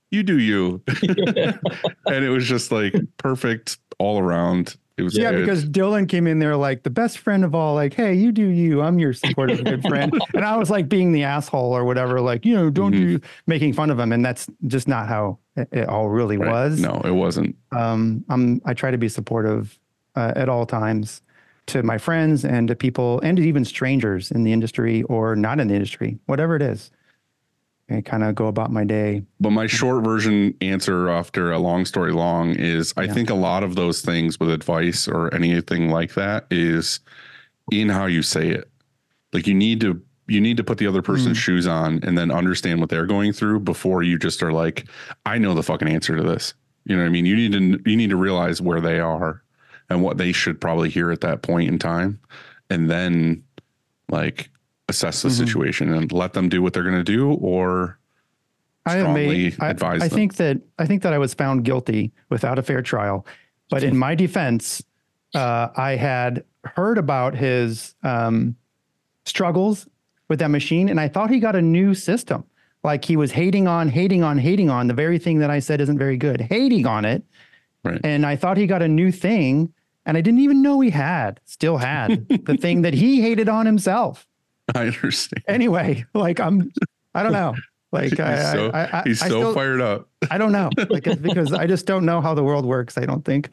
you 0.10 0.24
do 0.24 0.40
you." 0.40 0.82
and 2.08 2.26
it 2.26 2.30
was 2.30 2.48
just 2.48 2.72
like 2.72 2.96
perfect 3.18 3.78
all 4.00 4.20
around. 4.20 4.76
It 4.98 5.04
was 5.04 5.16
Yeah, 5.16 5.32
good. 5.32 5.42
because 5.42 5.64
Dylan 5.66 6.10
came 6.10 6.26
in 6.26 6.40
there 6.40 6.56
like 6.56 6.82
the 6.84 6.90
best 6.90 7.20
friend 7.20 7.44
of 7.46 7.54
all, 7.54 7.76
like, 7.76 7.94
hey, 7.94 8.14
you 8.16 8.32
do 8.32 8.48
you. 8.48 8.82
I'm 8.82 8.98
your 8.98 9.14
supportive 9.14 9.64
good 9.64 9.84
friend. 9.84 10.12
And 10.36 10.44
I 10.44 10.58
was 10.58 10.70
like 10.70 10.90
being 10.90 11.12
the 11.12 11.24
asshole 11.24 11.72
or 11.76 11.86
whatever, 11.86 12.20
like, 12.22 12.46
you 12.46 12.56
know, 12.56 12.70
don't 12.70 12.92
Mm-hmm. 12.94 13.16
do 13.18 13.20
making 13.46 13.74
fun 13.74 13.90
of 13.92 14.00
him. 14.00 14.12
And 14.12 14.26
that's 14.26 14.48
just 14.66 14.88
not 14.88 15.08
how 15.08 15.38
it, 15.56 15.68
it 15.72 15.88
all 15.90 16.10
really 16.10 16.38
Right. 16.38 16.50
was. 16.50 16.80
no, 16.80 17.00
it 17.06 17.12
wasn't. 17.12 17.56
Um, 17.72 18.26
I'm 18.30 18.62
I 18.66 18.74
try 18.74 18.90
to 18.92 18.98
be 18.98 19.10
supportive 19.10 19.78
uh, 20.16 20.34
at 20.36 20.50
all 20.50 20.66
times 20.66 21.22
to 21.68 21.84
my 21.84 21.98
friends 21.98 22.44
and 22.46 22.68
to 22.70 22.76
people 22.76 23.20
and 23.22 23.38
to 23.38 23.44
even 23.44 23.66
strangers 23.66 24.32
in 24.32 24.44
the 24.44 24.54
industry 24.54 25.04
or 25.04 25.36
not 25.36 25.60
in 25.60 25.68
the 25.68 25.74
industry, 25.76 26.18
whatever 26.26 26.56
it 26.56 26.62
is. 26.62 26.92
And 27.90 28.06
kind 28.06 28.24
of 28.24 28.36
go 28.36 28.48
about 28.48 28.72
my 28.72 28.84
day. 28.84 29.24
But 29.40 29.52
my 29.52 29.66
short 29.66 30.04
version 30.04 30.54
answer 30.60 31.08
after 31.08 31.54
a 31.54 31.60
long 31.60 31.86
story 31.86 32.12
long 32.12 32.54
is 32.54 32.94
I 32.98 33.04
Yeah. 33.04 33.14
think 33.14 33.30
a 33.30 33.36
lot 33.36 33.64
of 33.64 33.76
those 33.76 34.02
things 34.02 34.40
with 34.40 34.50
advice 34.50 35.08
or 35.08 35.34
anything 35.34 35.90
like 35.90 36.14
that 36.16 36.48
is 36.52 37.00
in 37.72 37.88
how 37.88 38.06
you 38.06 38.22
say 38.24 38.50
it. 38.50 38.70
Like 39.32 39.48
you 39.48 39.54
need 39.54 39.80
to 39.82 40.02
you 40.28 40.42
need 40.42 40.58
to 40.58 40.64
put 40.64 40.78
the 40.78 40.88
other 40.88 41.02
person's 41.02 41.38
mm. 41.38 41.42
shoes 41.42 41.68
on 41.68 42.02
and 42.04 42.18
then 42.18 42.30
understand 42.32 42.82
what 42.82 42.90
they're 42.90 43.06
going 43.06 43.32
through 43.32 43.62
before 43.62 44.04
you 44.04 44.20
just 44.20 44.44
are 44.44 44.52
like, 44.52 44.86
I 45.26 45.38
know 45.38 45.54
the 45.54 45.64
fucking 45.64 45.88
answer 45.88 46.18
to 46.18 46.24
this. 46.24 46.54
You 46.84 46.98
know 46.98 47.04
what 47.04 47.08
I 47.08 47.12
mean? 47.12 47.26
You 47.26 47.36
need 47.38 47.54
to 47.54 47.90
you 47.90 47.96
need 47.96 48.10
to 48.10 48.18
realize 48.18 48.62
where 48.62 48.82
they 48.82 49.00
are 49.00 49.42
and 49.90 50.04
what 50.04 50.18
they 50.18 50.34
should 50.34 50.60
probably 50.60 50.90
hear 50.90 51.12
at 51.12 51.22
that 51.22 51.42
point 51.42 51.70
in 51.70 51.80
time. 51.80 52.20
And 52.70 52.90
then 52.90 53.44
like 54.10 54.50
assess 54.90 55.22
the 55.22 55.30
Mhm. 55.30 55.38
situation 55.38 55.94
and 55.94 56.12
let 56.12 56.34
them 56.34 56.50
do 56.50 56.62
what 56.62 56.74
they're 56.74 56.84
gonna 56.84 57.04
do 57.04 57.32
or 57.34 57.98
I 58.86 59.00
strongly 59.00 59.28
made, 59.28 59.56
I, 59.60 59.70
advise 59.70 60.02
I 60.02 60.08
them. 60.08 60.16
think 60.18 60.36
that 60.36 60.62
I 60.80 60.86
think 60.86 61.02
that 61.04 61.14
I 61.14 61.18
was 61.18 61.34
found 61.34 61.66
guilty 61.66 62.12
without 62.30 62.58
a 62.58 62.62
fair 62.64 62.82
trial, 62.82 63.26
but 63.70 63.84
in 63.84 63.98
my 63.98 64.16
defense, 64.16 64.82
uh, 65.36 65.68
I 65.76 65.96
had 65.98 66.44
heard 66.64 66.98
about 66.98 67.36
his 67.36 67.96
um, 68.04 68.56
struggles 69.26 69.88
with 70.30 70.40
that 70.40 70.50
machine, 70.52 70.88
and 70.88 71.00
I 71.02 71.10
thought 71.10 71.30
he 71.30 71.40
got 71.40 71.56
a 71.56 71.62
new 71.62 71.94
system. 71.94 72.46
Like 72.84 73.04
he 73.04 73.18
was 73.18 73.32
hating 73.34 73.68
on, 73.68 73.90
hating 73.90 74.24
on, 74.24 74.38
hating 74.38 74.70
on 74.70 74.88
the 74.88 74.94
very 74.94 75.20
thing 75.20 75.40
that 75.40 75.50
I 75.50 75.60
said 75.60 75.82
isn't 75.82 75.98
very 75.98 76.16
good, 76.16 76.40
hating 76.40 76.86
on 76.86 77.04
it. 77.04 77.24
Right. 77.84 78.00
And 78.06 78.26
I 78.26 78.38
thought 78.38 78.56
he 78.56 78.68
got 78.68 78.82
a 78.82 78.88
new 78.88 79.12
thing, 79.12 79.74
and 80.06 80.16
I 80.16 80.22
didn't 80.22 80.40
even 80.40 80.62
know 80.62 80.80
he 80.80 80.92
had, 80.92 81.42
still 81.44 81.78
had 81.78 82.26
the 82.46 82.56
thing 82.56 82.84
that 82.84 82.94
he 82.94 83.20
hated 83.22 83.50
on 83.50 83.66
himself. 83.66 84.26
I 84.76 84.88
understand. 84.88 85.44
Anyway, 85.48 86.06
like 86.14 86.40
I'm, 86.40 86.72
I 87.16 87.24
don't 87.24 87.34
know. 87.34 87.56
Like 87.92 88.10
He's 88.12 88.20
I, 88.20 88.54
so, 88.54 88.70
I, 88.72 89.00
I, 89.00 89.04
he's 89.06 89.22
I 89.22 89.30
so 89.30 89.40
still- 89.40 89.54
fired 89.54 89.82
up. 89.82 90.10
I 90.30 90.38
don't 90.38 90.52
know, 90.52 90.70
like 90.90 91.04
because 91.22 91.54
I 91.54 91.66
just 91.68 91.86
don't 91.86 92.06
know 92.06 92.20
how 92.22 92.34
the 92.34 92.44
world 92.44 92.66
works. 92.66 92.98
I 92.98 93.06
don't 93.06 93.24
think. 93.24 93.50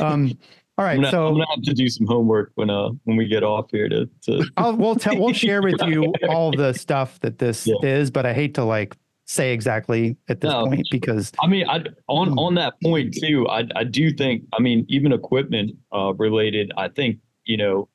Um, 0.00 0.36
all 0.78 0.84
right, 0.84 0.92
I'm 0.92 0.96
gonna, 0.98 1.10
so 1.10 1.28
I'm 1.28 1.34
gonna 1.34 1.46
have 1.54 1.62
to 1.62 1.72
do 1.72 1.88
some 1.88 2.06
homework 2.06 2.50
when 2.56 2.68
uh 2.68 2.88
when 3.04 3.16
we 3.16 3.26
get 3.28 3.42
off 3.44 3.66
here 3.70 3.88
to 3.88 4.06
to 4.22 4.44
I'll 4.56 4.74
we'll 4.76 4.96
tell 4.96 5.16
we'll 5.18 5.32
share 5.32 5.62
with 5.62 5.80
you 5.86 6.12
all 6.28 6.50
the 6.50 6.72
stuff 6.74 7.20
that 7.20 7.38
this 7.38 7.66
Yeah. 7.66 7.74
is, 7.82 8.10
but 8.10 8.26
I 8.26 8.32
hate 8.34 8.54
to 8.54 8.64
like 8.64 8.96
say 9.26 9.52
exactly 9.52 10.16
at 10.28 10.40
this 10.40 10.50
No, 10.52 10.66
point 10.66 10.86
because 10.90 11.32
I 11.40 11.46
mean, 11.46 11.68
I 11.68 11.84
on 12.08 12.28
Hmm. 12.32 12.38
on 12.38 12.54
that 12.56 12.74
point 12.82 13.14
too. 13.14 13.46
I 13.48 13.68
I 13.76 13.84
do 13.84 14.10
think. 14.12 14.42
I 14.52 14.60
mean, 14.60 14.84
even 14.88 15.12
equipment 15.12 15.70
uh, 15.94 16.12
related. 16.14 16.72
I 16.76 16.88
think 16.88 17.18
you 17.44 17.56
know, 17.56 17.88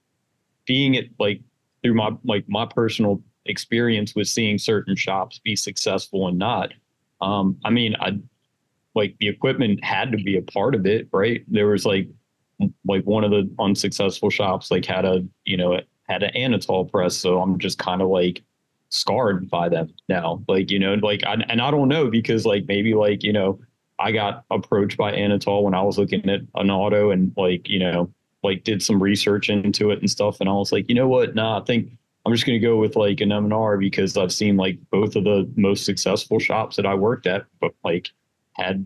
being 0.66 0.96
it 0.96 1.10
like 1.20 1.42
through 1.84 1.96
my 1.96 2.12
like 2.24 2.46
my 2.48 2.66
personal 2.66 3.22
experience 3.46 4.16
with 4.16 4.28
seeing 4.28 4.58
certain 4.58 4.96
shops 4.96 5.40
be 5.40 5.56
successful 5.56 6.28
and 6.28 6.38
not. 6.38 6.74
Um, 7.22 7.58
I 7.66 7.70
mean, 7.70 7.96
I 8.00 8.20
like 8.96 9.16
the 9.20 9.28
equipment 9.28 9.84
had 9.84 10.12
to 10.12 10.18
be 10.18 10.38
a 10.38 10.42
part 10.42 10.76
of 10.76 10.86
it, 10.86 11.08
right? 11.12 11.44
There 11.48 11.68
was 11.68 11.86
like 11.86 12.10
like 12.86 13.04
one 13.06 13.24
of 13.24 13.32
the 13.32 13.50
unsuccessful 13.60 14.30
shops 14.30 14.70
like 14.70 14.86
had 14.86 15.06
a 15.06 15.26
you 15.46 15.58
know 15.58 15.80
had 16.08 16.24
an 16.24 16.32
Anatol 16.36 16.92
press, 16.92 17.16
so 17.16 17.42
I'm 17.42 17.58
just 17.58 17.78
kind 17.78 18.02
of 18.02 18.10
like 18.10 18.44
scarred 18.92 19.50
by 19.50 19.70
them 19.70 19.94
now. 20.08 20.44
Like, 20.48 20.70
you 20.70 20.78
know, 20.78 20.94
like, 20.96 21.24
I, 21.26 21.34
and 21.34 21.62
I 21.62 21.72
don't 21.72 21.88
know 21.88 22.10
because, 22.10 22.46
like, 22.46 22.66
maybe, 22.68 22.94
like, 22.94 23.24
you 23.24 23.34
know, 23.34 23.60
I 24.00 24.12
got 24.12 24.44
approached 24.52 24.98
by 24.98 25.14
Anatol 25.14 25.64
when 25.64 25.74
I 25.74 25.82
was 25.82 25.98
looking 25.98 26.30
at 26.30 26.42
an 26.56 26.70
auto 26.70 27.12
and, 27.12 27.34
like, 27.36 27.68
you 27.68 27.80
know, 27.80 28.14
like 28.44 28.64
did 28.64 28.82
some 28.82 29.02
research 29.02 29.50
into 29.50 29.92
it 29.92 30.00
and 30.00 30.10
stuff. 30.10 30.40
And 30.40 30.50
I 30.50 30.54
was 30.54 30.72
like, 30.72 30.90
you 30.90 30.96
know 30.96 31.08
what? 31.08 31.36
Nah, 31.36 31.60
I 31.60 31.64
think 31.64 31.92
I'm 32.26 32.34
just 32.34 32.46
going 32.46 32.60
to 32.60 32.66
go 32.66 32.78
with 32.78 32.96
like 32.96 33.22
an 33.22 33.32
M&R 33.32 33.78
because 33.78 34.18
I've 34.18 34.34
seen 34.34 34.58
like 34.58 34.78
both 34.92 35.16
of 35.16 35.24
the 35.24 35.50
most 35.56 35.86
successful 35.86 36.40
shops 36.40 36.76
that 36.76 36.86
I 36.86 36.94
worked 36.94 37.28
at, 37.28 37.46
but 37.60 37.74
like 37.84 38.10
had 38.54 38.86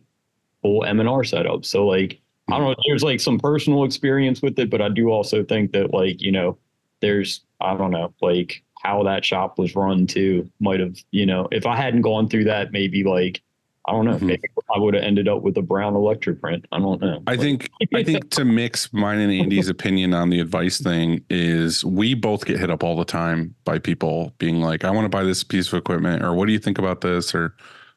full 0.61 0.83
M&R 0.85 1.23
setup. 1.23 1.65
So, 1.65 1.85
like, 1.85 2.19
I 2.49 2.57
don't 2.57 2.61
hmm. 2.61 2.69
know, 2.69 2.75
there's 2.87 3.03
like 3.03 3.19
some 3.19 3.39
personal 3.39 3.83
experience 3.83 4.41
with 4.41 4.57
it, 4.59 4.69
but 4.69 4.81
I 4.81 4.89
do 4.89 5.09
also 5.09 5.43
think 5.43 5.71
that, 5.71 5.93
like, 5.93 6.21
you 6.21 6.31
know, 6.31 6.57
there's 7.01 7.41
I 7.61 7.75
don't 7.75 7.91
know, 7.91 8.13
like 8.21 8.63
how 8.81 9.03
that 9.03 9.25
shop 9.25 9.57
was 9.57 9.75
run 9.75 10.07
too 10.07 10.49
might 10.59 10.79
have, 10.79 10.97
you 11.11 11.25
know, 11.25 11.47
if 11.51 11.65
I 11.65 11.75
hadn't 11.75 12.01
gone 12.01 12.29
through 12.29 12.45
that, 12.45 12.71
maybe 12.71 13.03
like 13.03 13.41
I 13.87 13.91
don't 13.91 14.05
know, 14.05 14.17
Mhm. 14.17 14.21
maybe 14.23 14.41
I 14.75 14.79
would 14.79 14.95
have 14.95 15.03
ended 15.03 15.27
up 15.27 15.43
with 15.43 15.57
a 15.57 15.61
brown 15.61 15.93
electroprint. 15.93 16.65
I 16.71 16.79
don't 16.79 16.99
know. 17.01 17.21
I 17.27 17.37
think 17.37 17.69
I 17.93 18.03
think 18.03 18.31
to 18.31 18.43
mix 18.43 18.91
mine 18.91 19.19
and 19.19 19.31
Andy's 19.31 19.69
opinion 19.69 20.13
on 20.13 20.29
the 20.31 20.39
advice 20.39 20.79
thing 20.81 21.23
is 21.29 21.85
we 21.85 22.15
both 22.15 22.45
get 22.45 22.59
hit 22.59 22.71
up 22.71 22.83
all 22.83 22.95
the 22.97 23.05
time 23.05 23.53
by 23.63 23.77
people 23.77 24.33
being 24.39 24.59
like, 24.59 24.83
I 24.83 24.89
want 24.91 25.05
to 25.05 25.09
buy 25.09 25.23
this 25.23 25.43
piece 25.43 25.67
of 25.67 25.75
equipment, 25.77 26.23
or 26.23 26.33
what 26.33 26.47
do 26.47 26.53
you 26.53 26.59
think 26.59 26.79
about 26.79 27.01
this, 27.01 27.35
or 27.35 27.53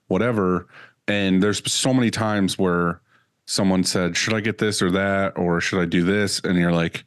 whatever. 0.08 0.66
And 1.06 1.42
there's 1.42 1.62
so 1.72 1.94
many 1.94 2.10
times 2.10 2.58
where 2.58 3.00
someone 3.46 3.82
said, 3.82 4.14
Should 4.14 4.34
I 4.34 4.40
get 4.40 4.58
this 4.58 4.82
or 4.82 4.90
that, 4.90 5.38
or 5.38 5.58
should 5.60 5.80
I 5.80 5.86
do 5.86 6.04
this? 6.04 6.38
And 6.44 6.58
you're 6.58 6.72
like, 6.72 7.02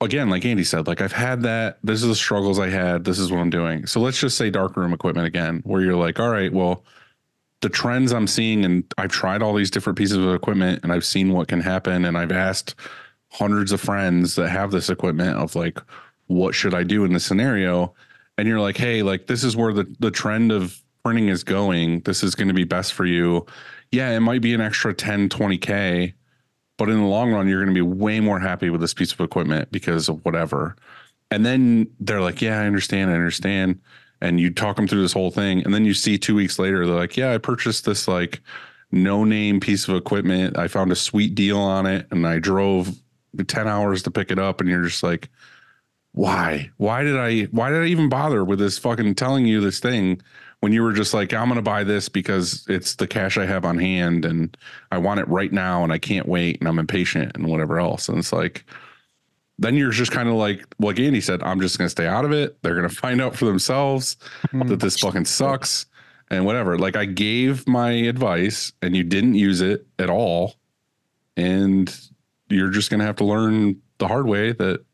again, 0.00 0.30
like 0.30 0.44
Andy 0.44 0.62
said, 0.62 0.86
like 0.86 1.00
I've 1.00 1.10
had 1.12 1.42
that. 1.42 1.78
This 1.82 2.02
is 2.02 2.08
the 2.08 2.14
struggles 2.14 2.60
I 2.60 2.68
had. 2.68 3.04
This 3.04 3.18
is 3.18 3.32
what 3.32 3.40
I'm 3.40 3.50
doing. 3.50 3.84
So 3.86 3.98
let's 4.00 4.20
just 4.20 4.36
say 4.38 4.48
darkroom 4.48 4.92
equipment 4.92 5.26
again, 5.26 5.60
where 5.64 5.82
you're 5.82 5.96
like, 5.96 6.20
all 6.20 6.30
right, 6.30 6.52
well, 6.52 6.84
the 7.60 7.68
trends 7.68 8.12
I'm 8.12 8.26
seeing, 8.26 8.64
and 8.64 8.84
I've 8.98 9.10
tried 9.10 9.42
all 9.42 9.54
these 9.54 9.70
different 9.70 9.98
pieces 9.98 10.16
of 10.16 10.34
equipment 10.34 10.80
and 10.82 10.92
I've 10.92 11.04
seen 11.04 11.32
what 11.32 11.48
can 11.48 11.60
happen. 11.60 12.04
And 12.04 12.16
I've 12.16 12.32
asked 12.32 12.74
hundreds 13.30 13.72
of 13.72 13.80
friends 13.80 14.36
that 14.36 14.48
have 14.48 14.70
this 14.70 14.88
equipment 14.90 15.36
of 15.36 15.54
like, 15.54 15.78
what 16.26 16.54
should 16.54 16.74
I 16.74 16.82
do 16.82 17.04
in 17.04 17.12
this 17.12 17.24
scenario? 17.24 17.94
And 18.36 18.46
you're 18.46 18.60
like, 18.60 18.76
hey, 18.76 19.02
like 19.02 19.26
this 19.26 19.42
is 19.42 19.56
where 19.56 19.72
the, 19.72 19.92
the 19.98 20.10
trend 20.10 20.52
of 20.52 20.80
printing 21.04 21.28
is 21.28 21.42
going. 21.42 22.00
This 22.00 22.22
is 22.22 22.34
going 22.34 22.48
to 22.48 22.54
be 22.54 22.64
best 22.64 22.92
for 22.92 23.04
you. 23.04 23.46
Yeah, 23.90 24.10
it 24.10 24.20
might 24.20 24.42
be 24.42 24.54
an 24.54 24.60
extra 24.60 24.94
10, 24.94 25.28
20K, 25.30 26.12
but 26.76 26.88
in 26.88 26.98
the 26.98 27.06
long 27.06 27.32
run, 27.32 27.48
you're 27.48 27.64
going 27.64 27.74
to 27.74 27.84
be 27.84 27.96
way 27.96 28.20
more 28.20 28.38
happy 28.38 28.70
with 28.70 28.80
this 28.80 28.94
piece 28.94 29.12
of 29.12 29.20
equipment 29.20 29.72
because 29.72 30.08
of 30.08 30.24
whatever. 30.24 30.76
And 31.30 31.44
then 31.44 31.90
they're 31.98 32.20
like, 32.20 32.40
yeah, 32.40 32.60
I 32.60 32.66
understand. 32.66 33.10
I 33.10 33.14
understand. 33.14 33.80
And 34.20 34.40
you 34.40 34.50
talk 34.50 34.76
them 34.76 34.88
through 34.88 35.02
this 35.02 35.12
whole 35.12 35.30
thing. 35.30 35.62
And 35.64 35.72
then 35.72 35.84
you 35.84 35.94
see 35.94 36.18
two 36.18 36.34
weeks 36.34 36.58
later, 36.58 36.86
they're 36.86 36.94
like, 36.94 37.16
yeah, 37.16 37.32
I 37.32 37.38
purchased 37.38 37.84
this 37.84 38.08
like 38.08 38.40
no 38.90 39.24
name 39.24 39.60
piece 39.60 39.86
of 39.86 39.94
equipment. 39.94 40.58
I 40.58 40.68
found 40.68 40.90
a 40.90 40.96
sweet 40.96 41.34
deal 41.34 41.58
on 41.58 41.86
it 41.86 42.06
and 42.10 42.26
I 42.26 42.38
drove 42.38 42.96
10 43.46 43.68
hours 43.68 44.02
to 44.02 44.10
pick 44.10 44.30
it 44.30 44.38
up. 44.38 44.60
And 44.60 44.68
you're 44.68 44.84
just 44.84 45.02
like, 45.02 45.28
why? 46.12 46.70
Why 46.78 47.02
did 47.02 47.16
I, 47.16 47.42
why 47.44 47.70
did 47.70 47.82
I 47.82 47.86
even 47.86 48.08
bother 48.08 48.44
with 48.44 48.58
this 48.58 48.78
fucking 48.78 49.14
telling 49.14 49.46
you 49.46 49.60
this 49.60 49.78
thing 49.78 50.20
when 50.60 50.72
you 50.72 50.82
were 50.82 50.92
just 50.92 51.14
like, 51.14 51.32
I'm 51.32 51.46
going 51.48 51.56
to 51.56 51.62
buy 51.62 51.84
this 51.84 52.08
because 52.08 52.66
it's 52.68 52.96
the 52.96 53.06
cash 53.06 53.38
I 53.38 53.46
have 53.46 53.64
on 53.64 53.78
hand 53.78 54.24
and 54.24 54.56
I 54.90 54.98
want 54.98 55.20
it 55.20 55.28
right 55.28 55.52
now 55.52 55.84
and 55.84 55.92
I 55.92 55.98
can't 55.98 56.26
wait 56.26 56.58
and 56.58 56.68
I'm 56.68 56.80
impatient 56.80 57.36
and 57.36 57.46
whatever 57.46 57.78
else. 57.78 58.08
And 58.08 58.18
it's 58.18 58.32
like, 58.32 58.64
then 59.58 59.74
you're 59.74 59.90
just 59.90 60.12
kind 60.12 60.28
of 60.28 60.34
like, 60.34 60.64
like 60.78 61.00
Andy 61.00 61.20
said, 61.20 61.42
I'm 61.42 61.60
just 61.60 61.78
going 61.78 61.86
to 61.86 61.90
stay 61.90 62.06
out 62.06 62.24
of 62.24 62.32
it. 62.32 62.56
They're 62.62 62.76
going 62.76 62.88
to 62.88 62.94
find 62.94 63.20
out 63.20 63.36
for 63.36 63.44
themselves 63.44 64.16
hmm. 64.50 64.68
that 64.68 64.80
this 64.80 64.98
fucking 64.98 65.24
sucks 65.24 65.86
and 66.30 66.44
whatever. 66.44 66.78
Like 66.78 66.96
I 66.96 67.04
gave 67.04 67.66
my 67.66 67.90
advice 67.90 68.72
and 68.82 68.94
you 68.96 69.02
didn't 69.02 69.34
use 69.34 69.60
it 69.60 69.86
at 69.98 70.10
all. 70.10 70.54
And 71.36 71.94
you're 72.48 72.70
just 72.70 72.90
going 72.90 73.00
to 73.00 73.06
have 73.06 73.16
to 73.16 73.24
learn 73.24 73.80
the 73.98 74.08
hard 74.08 74.26
way 74.26 74.52
that 74.52 74.84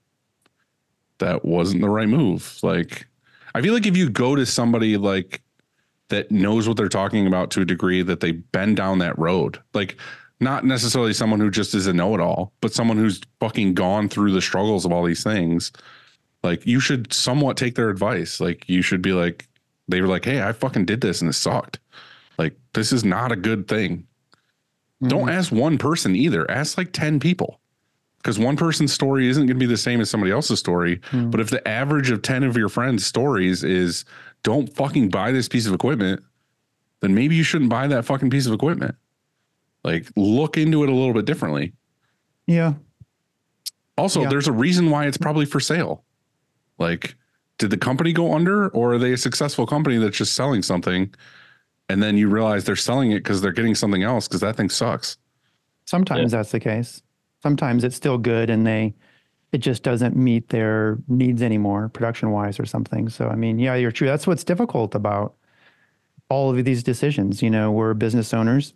that 1.19 1.45
wasn't 1.45 1.83
the 1.83 1.89
right 1.89 2.09
move. 2.09 2.59
Like, 2.63 3.07
I 3.55 3.63
feel 3.63 3.75
like 3.75 3.87
if 3.87 3.97
you 3.97 4.11
go 4.11 4.35
to 4.35 4.45
somebody 4.45 4.97
like 4.97 5.43
that 6.09 6.31
knows 6.31 6.69
what 6.69 6.77
they're 6.77 6.89
talking 6.89 7.27
about 7.27 7.51
to 7.53 7.63
a 7.63 7.65
degree 7.65 8.03
that 8.03 8.21
they've 8.21 8.51
been 8.53 8.75
down 8.75 8.99
that 8.99 9.19
road, 9.19 9.61
like 9.73 9.97
not 10.45 10.65
necessarily 10.65 11.13
someone 11.13 11.41
who 11.41 11.51
just 11.51 11.75
is 11.75 11.87
a 11.87 11.93
know-it-all, 11.93 12.53
but 12.61 12.73
someone 12.73 12.97
who's 12.97 13.21
fucking 13.41 13.75
gone 13.75 14.09
through 14.09 14.33
the 14.33 14.43
struggles 14.43 14.85
of 14.85 14.93
all 14.93 15.03
these 15.03 15.25
things, 15.25 15.73
like 16.45 16.65
you 16.67 16.79
should 16.79 17.13
somewhat 17.13 17.57
take 17.57 17.75
their 17.75 17.91
advice. 17.91 18.41
Like 18.41 18.69
you 18.69 18.83
should 18.83 19.03
be 19.03 19.13
like, 19.13 19.49
they 19.89 20.01
were 20.01 20.07
like, 20.07 20.25
hey, 20.25 20.43
I 20.43 20.53
fucking 20.53 20.85
did 20.85 21.01
this 21.01 21.21
and 21.21 21.29
it 21.29 21.35
sucked. 21.35 21.81
Like 22.39 22.57
this 22.75 22.93
is 22.93 23.05
not 23.05 23.33
a 23.33 23.37
good 23.37 23.67
thing. 23.67 24.07
Don't 25.09 25.29
ask 25.29 25.53
one 25.53 25.77
person 25.77 26.17
either. 26.17 26.51
Ask 26.51 26.79
like 26.79 26.93
10 26.93 27.21
people. 27.21 27.61
Because 28.19 28.39
one 28.39 28.57
person's 28.57 28.93
story 28.93 29.29
isn't 29.29 29.47
going 29.47 29.59
to 29.59 29.67
be 29.67 29.67
the 29.67 29.77
same 29.77 30.01
as 30.01 30.09
somebody 30.09 30.33
else's 30.33 30.59
story. 30.59 31.01
Hmm. 31.11 31.29
But 31.29 31.41
if 31.41 31.51
the 31.51 31.67
average 31.69 32.11
of 32.11 32.23
10 32.23 32.43
of 32.43 32.57
your 32.57 32.71
friends' 32.71 33.05
stories 33.05 33.63
is 33.63 34.07
don't 34.45 34.75
fucking 34.75 35.11
buy 35.11 35.31
this 35.31 35.47
piece 35.47 35.67
of 35.67 35.75
equipment, 35.75 36.23
then 37.01 37.15
maybe 37.15 37.35
you 37.35 37.43
shouldn't 37.43 37.69
buy 37.69 37.87
that 37.87 38.07
fucking 38.07 38.31
piece 38.31 38.47
of 38.47 38.55
equipment. 38.55 38.95
Like 39.85 40.11
look 40.17 40.57
into 40.57 40.83
it 40.83 40.89
a 40.89 40.93
little 40.93 41.13
bit 41.15 41.27
differently. 41.27 41.73
yeah, 42.47 42.75
Also, 43.97 44.23
Yeah. 44.23 44.29
there's 44.29 44.49
a 44.49 44.53
reason 44.53 44.91
why 44.91 45.07
it's 45.07 45.17
probably 45.17 45.45
for 45.47 45.61
sale. 45.61 46.05
Like, 46.79 47.15
did 47.59 47.71
the 47.71 47.77
company 47.77 48.13
go 48.13 48.35
under 48.35 48.69
or 48.71 48.95
are 48.95 48.99
they 48.99 49.13
a 49.13 49.17
successful 49.17 49.67
company 49.67 49.99
that's 49.99 50.17
just 50.17 50.35
selling 50.35 50.63
something? 50.63 51.15
And 51.89 52.03
then 52.03 52.17
you 52.19 52.29
realize 52.29 52.65
they're 52.65 52.75
selling 52.77 53.13
it 53.13 53.19
because 53.21 53.41
they're 53.41 53.53
getting 53.53 53.75
something 53.75 54.03
else 54.03 54.27
because 54.27 54.41
that 54.41 54.57
thing 54.57 54.69
sucks. 54.71 55.17
sometimes 55.87 56.33
that's 56.33 56.51
the 56.51 56.59
case. 56.61 57.03
Sometimes 57.43 57.85
it's 57.85 57.95
still 57.95 58.17
good 58.19 58.49
and 58.51 58.67
they, 58.67 58.95
it 59.53 59.59
just 59.59 59.83
doesn't 59.83 60.17
meet 60.17 60.49
their 60.49 60.99
needs 61.09 61.43
anymore, 61.43 61.89
production 61.91 62.31
wise 62.31 62.59
or 62.59 62.65
something. 62.67 63.09
So, 63.11 63.29
I 63.29 63.37
mean, 63.37 63.59
yeah, 63.59 63.75
you're 63.77 63.93
true. 63.93 64.09
That's 64.09 64.27
what's 64.27 64.45
difficult 64.45 64.95
about 64.95 65.35
all 66.31 66.51
of 66.51 66.65
these 66.65 66.83
decisions. 66.83 67.43
You 67.43 67.51
know, 67.51 67.71
we're 67.71 67.93
business 67.95 68.33
owners. 68.35 68.73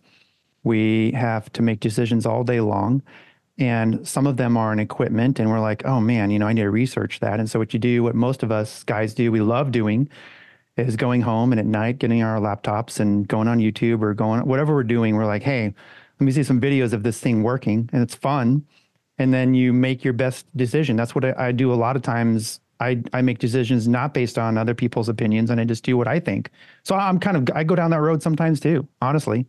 We 0.63 1.11
have 1.11 1.51
to 1.53 1.61
make 1.61 1.79
decisions 1.79 2.25
all 2.25 2.43
day 2.43 2.59
long. 2.59 3.01
And 3.57 4.07
some 4.07 4.25
of 4.25 4.37
them 4.37 4.55
are 4.55 4.71
in 4.71 4.79
equipment, 4.79 5.37
and 5.37 5.49
we're 5.49 5.59
like, 5.59 5.85
oh 5.85 5.99
man, 5.99 6.31
you 6.31 6.39
know, 6.39 6.47
I 6.47 6.53
need 6.53 6.61
to 6.61 6.69
research 6.69 7.19
that. 7.19 7.39
And 7.39 7.49
so, 7.49 7.59
what 7.59 7.73
you 7.73 7.79
do, 7.79 8.03
what 8.03 8.15
most 8.15 8.41
of 8.41 8.53
us 8.53 8.83
guys 8.85 9.13
do, 9.13 9.33
we 9.33 9.41
love 9.41 9.71
doing, 9.71 10.09
is 10.77 10.95
going 10.95 11.21
home 11.21 11.51
and 11.51 11.59
at 11.59 11.65
night 11.65 11.99
getting 11.99 12.23
our 12.23 12.39
laptops 12.39 13.01
and 13.01 13.27
going 13.27 13.49
on 13.49 13.59
YouTube 13.59 14.01
or 14.01 14.13
going 14.13 14.45
whatever 14.47 14.73
we're 14.73 14.83
doing. 14.83 15.15
We're 15.15 15.25
like, 15.25 15.43
hey, 15.43 15.73
let 16.19 16.25
me 16.25 16.31
see 16.31 16.43
some 16.43 16.61
videos 16.61 16.93
of 16.93 17.03
this 17.03 17.19
thing 17.19 17.43
working, 17.43 17.89
and 17.91 18.01
it's 18.01 18.15
fun. 18.15 18.65
And 19.17 19.33
then 19.33 19.53
you 19.53 19.73
make 19.73 20.05
your 20.05 20.13
best 20.13 20.45
decision. 20.55 20.95
That's 20.95 21.13
what 21.13 21.25
I, 21.25 21.47
I 21.47 21.51
do 21.51 21.73
a 21.73 21.75
lot 21.75 21.97
of 21.97 22.01
times. 22.01 22.61
I, 22.79 23.01
I 23.11 23.21
make 23.21 23.39
decisions 23.39 23.89
not 23.89 24.13
based 24.13 24.37
on 24.37 24.57
other 24.57 24.73
people's 24.73 25.09
opinions, 25.09 25.49
and 25.49 25.59
I 25.59 25.65
just 25.65 25.83
do 25.83 25.97
what 25.97 26.07
I 26.07 26.19
think. 26.21 26.49
So 26.83 26.95
I'm 26.95 27.19
kind 27.19 27.35
of 27.35 27.55
I 27.55 27.65
go 27.65 27.75
down 27.75 27.91
that 27.91 27.99
road 27.99 28.23
sometimes 28.23 28.61
too, 28.61 28.87
honestly. 29.01 29.45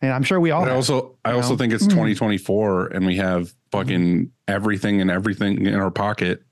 And 0.00 0.12
I'm 0.12 0.22
sure 0.22 0.38
we 0.40 0.50
all. 0.50 0.60
But 0.62 0.68
I 0.68 0.70
have. 0.70 0.76
also 0.76 1.16
I 1.24 1.32
also 1.32 1.50
know? 1.50 1.56
think 1.56 1.72
it's 1.72 1.84
Mm. 1.84 1.90
2024 1.90 2.88
and 2.88 3.06
we 3.06 3.16
have 3.16 3.52
fucking 3.72 4.00
mm-hmm. 4.00 4.24
everything 4.46 5.00
and 5.00 5.10
everything 5.10 5.66
in 5.66 5.74
our 5.74 5.90
pocket 5.90 6.42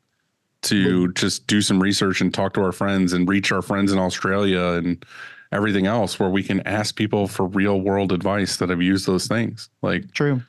to 0.63 1.05
mm-hmm. 1.05 1.13
just 1.15 1.47
do 1.47 1.63
some 1.63 1.81
research 1.81 2.21
and 2.21 2.33
talk 2.33 2.55
to 2.55 2.63
our 2.63 2.73
friends 2.73 3.13
and 3.13 3.29
reach 3.29 3.53
our 3.53 3.63
friends 3.63 3.93
in 3.93 3.99
Australia 3.99 4.61
and 4.73 5.05
everything 5.53 5.87
else 5.87 6.19
where 6.19 6.29
we 6.29 6.43
can 6.43 6.61
ask 6.67 6.97
people 6.97 7.29
for 7.29 7.47
real 7.47 7.81
world 7.81 8.13
advice 8.13 8.57
that 8.57 8.69
have 8.69 8.83
used 8.83 9.07
those 9.07 9.27
things. 9.27 9.69
Like 9.83 10.13
True. 10.13 10.43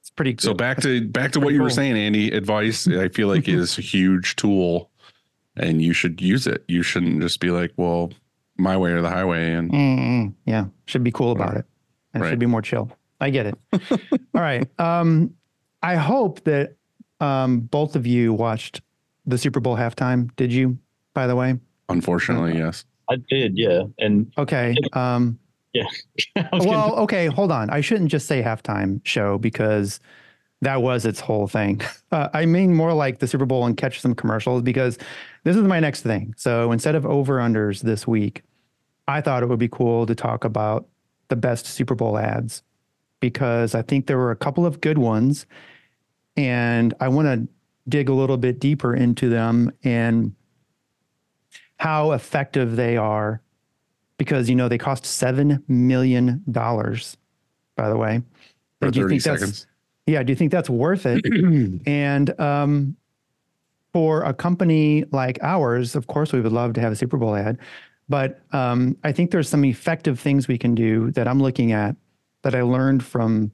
It's 0.00 0.10
pretty. 0.10 0.36
so 0.38 0.54
back 0.54 0.80
to 0.80 1.06
back 1.06 1.32
to 1.32 1.38
what 1.38 1.46
pretty 1.46 1.56
you 1.56 1.62
were 1.62 1.70
saying, 1.70 1.96
Andy. 1.96 2.30
Advice 2.32 2.88
I 2.88 3.08
feel 3.08 3.28
like 3.28 3.44
mm-hmm. 3.44 3.60
is 3.60 3.78
a 3.78 3.82
huge 3.82 4.36
tool 4.36 4.90
and 5.56 5.80
you 5.82 5.92
should 5.92 6.20
use 6.20 6.46
it. 6.46 6.64
You 6.68 6.82
shouldn't 6.82 7.20
just 7.22 7.38
be 7.40 7.50
like, 7.50 7.72
well, 7.76 8.12
my 8.56 8.76
way 8.76 8.92
or 8.92 9.02
the 9.02 9.10
highway 9.10 9.52
and 9.52 9.70
Mm-mm. 9.70 10.34
yeah, 10.44 10.66
should 10.86 11.04
be 11.04 11.12
cool 11.12 11.32
about 11.32 11.56
it. 11.56 11.66
And 12.14 12.22
it 12.22 12.24
Right. 12.24 12.30
should 12.30 12.38
be 12.38 12.46
more 12.46 12.62
chill. 12.62 12.90
I 13.20 13.30
get 13.30 13.46
it. 13.46 13.58
All 13.90 14.40
right. 14.40 14.66
Um, 14.80 15.34
I 15.82 15.96
hope 15.96 16.42
that 16.44 16.76
um, 17.20 17.60
both 17.60 17.96
of 17.96 18.06
you 18.06 18.32
watched 18.32 18.80
the 19.26 19.36
Super 19.38 19.60
Bowl 19.60 19.76
halftime. 19.76 20.34
Did 20.36 20.52
you? 20.52 20.78
By 21.14 21.26
the 21.26 21.36
way. 21.36 21.58
unfortunately, 21.88 22.56
yes. 22.56 22.84
I 23.10 23.16
did, 23.28 23.58
yeah. 23.58 23.82
And 23.98 24.32
Okay. 24.38 24.74
Um, 24.92 25.38
I 25.76 25.82
was 26.52 26.64
gonna- 26.64 26.68
well, 26.68 26.94
okay. 27.00 27.26
Hold 27.26 27.50
on. 27.52 27.68
I 27.70 27.80
shouldn't 27.80 28.10
just 28.10 28.26
say 28.26 28.42
halftime 28.42 29.00
show 29.04 29.38
because 29.38 30.00
that 30.62 30.82
was 30.82 31.04
its 31.04 31.20
whole 31.20 31.46
thing. 31.46 31.80
Uh, 32.12 32.28
I 32.34 32.44
mean 32.44 32.74
more 32.74 32.92
like 32.92 33.20
the 33.20 33.28
Super 33.28 33.46
Bowl 33.46 33.64
and 33.66 33.76
catch 33.76 34.00
some 34.00 34.16
commercials 34.16 34.62
because 34.62 34.98
this 35.44 35.54
is 35.54 35.62
my 35.62 35.78
next 35.78 36.02
thing. 36.02 36.34
So 36.36 36.72
instead 36.72 36.96
of 36.96 37.06
over 37.06 37.36
unders 37.38 37.82
this 37.82 38.04
week, 38.04 38.42
I 39.06 39.20
thought 39.20 39.44
it 39.44 39.48
would 39.48 39.60
be 39.60 39.68
cool 39.68 40.06
to 40.06 40.14
talk 40.16 40.42
about 40.44 40.88
the 41.30 41.36
best 41.36 41.66
Super 41.66 41.94
Bowl 41.94 42.18
ads 42.18 42.62
because 43.20 43.74
I 43.74 43.82
think 43.82 44.06
there 44.06 44.18
were 44.18 44.30
a 44.30 44.36
couple 44.36 44.66
of 44.66 44.80
good 44.80 44.98
ones 44.98 45.46
and 46.36 46.92
I 47.00 47.08
want 47.08 47.26
to 47.26 47.48
dig 47.88 48.08
a 48.08 48.14
little 48.14 48.36
bit 48.36 48.60
deeper 48.60 48.94
into 48.94 49.28
them 49.28 49.72
and 49.82 50.34
how 51.78 52.12
effective 52.12 52.76
they 52.76 52.96
are 52.96 53.40
because 54.18 54.50
you 54.50 54.54
know 54.54 54.68
they 54.68 54.78
cost 54.78 55.06
7 55.06 55.64
million 55.66 56.44
dollars 56.50 57.16
by 57.80 57.88
the 57.88 57.96
way. 57.96 58.20
For 58.80 58.90
do 58.90 59.00
you 59.00 59.04
30 59.06 59.14
think 59.14 59.22
that's 59.22 59.40
seconds. 59.40 59.66
yeah, 60.06 60.22
do 60.22 60.32
you 60.32 60.36
think 60.36 60.52
that's 60.52 60.68
worth 60.68 61.06
it? 61.06 61.24
and 61.86 62.38
um, 62.38 62.96
for 63.92 64.22
a 64.22 64.34
company 64.34 65.04
like 65.12 65.38
ours, 65.42 65.96
of 65.96 66.06
course, 66.06 66.32
we 66.32 66.40
would 66.40 66.52
love 66.52 66.74
to 66.74 66.80
have 66.80 66.92
a 66.92 66.96
Super 66.96 67.16
Bowl 67.16 67.34
ad. 67.34 67.58
But 68.10 68.40
um, 68.52 68.98
I 69.04 69.12
think 69.12 69.30
there's 69.30 69.48
some 69.48 69.64
effective 69.64 70.18
things 70.18 70.48
we 70.48 70.58
can 70.58 70.74
do 70.74 71.12
that 71.12 71.26
I'm 71.26 71.40
looking 71.40 71.72
at 71.72 71.96
that 72.42 72.54
I 72.54 72.62
learned 72.62 73.04
from 73.04 73.52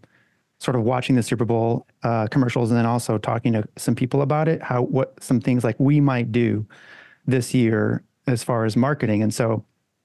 sort 0.58 0.74
of 0.76 0.82
watching 0.82 1.14
the 1.14 1.22
Super 1.22 1.44
Bowl 1.44 1.86
uh, 2.02 2.26
commercials 2.28 2.70
and 2.70 2.78
then 2.78 2.86
also 2.86 3.18
talking 3.18 3.52
to 3.52 3.68
some 3.76 3.94
people 3.94 4.22
about 4.22 4.48
it. 4.48 4.62
How 4.62 4.82
what 4.82 5.22
some 5.22 5.40
things 5.40 5.62
like 5.62 5.78
we 5.78 6.00
might 6.00 6.32
do 6.32 6.66
this 7.26 7.52
year 7.52 8.02
as 8.26 8.42
far 8.42 8.64
as 8.64 8.76
marketing. 8.76 9.22
And 9.22 9.32
so 9.32 9.62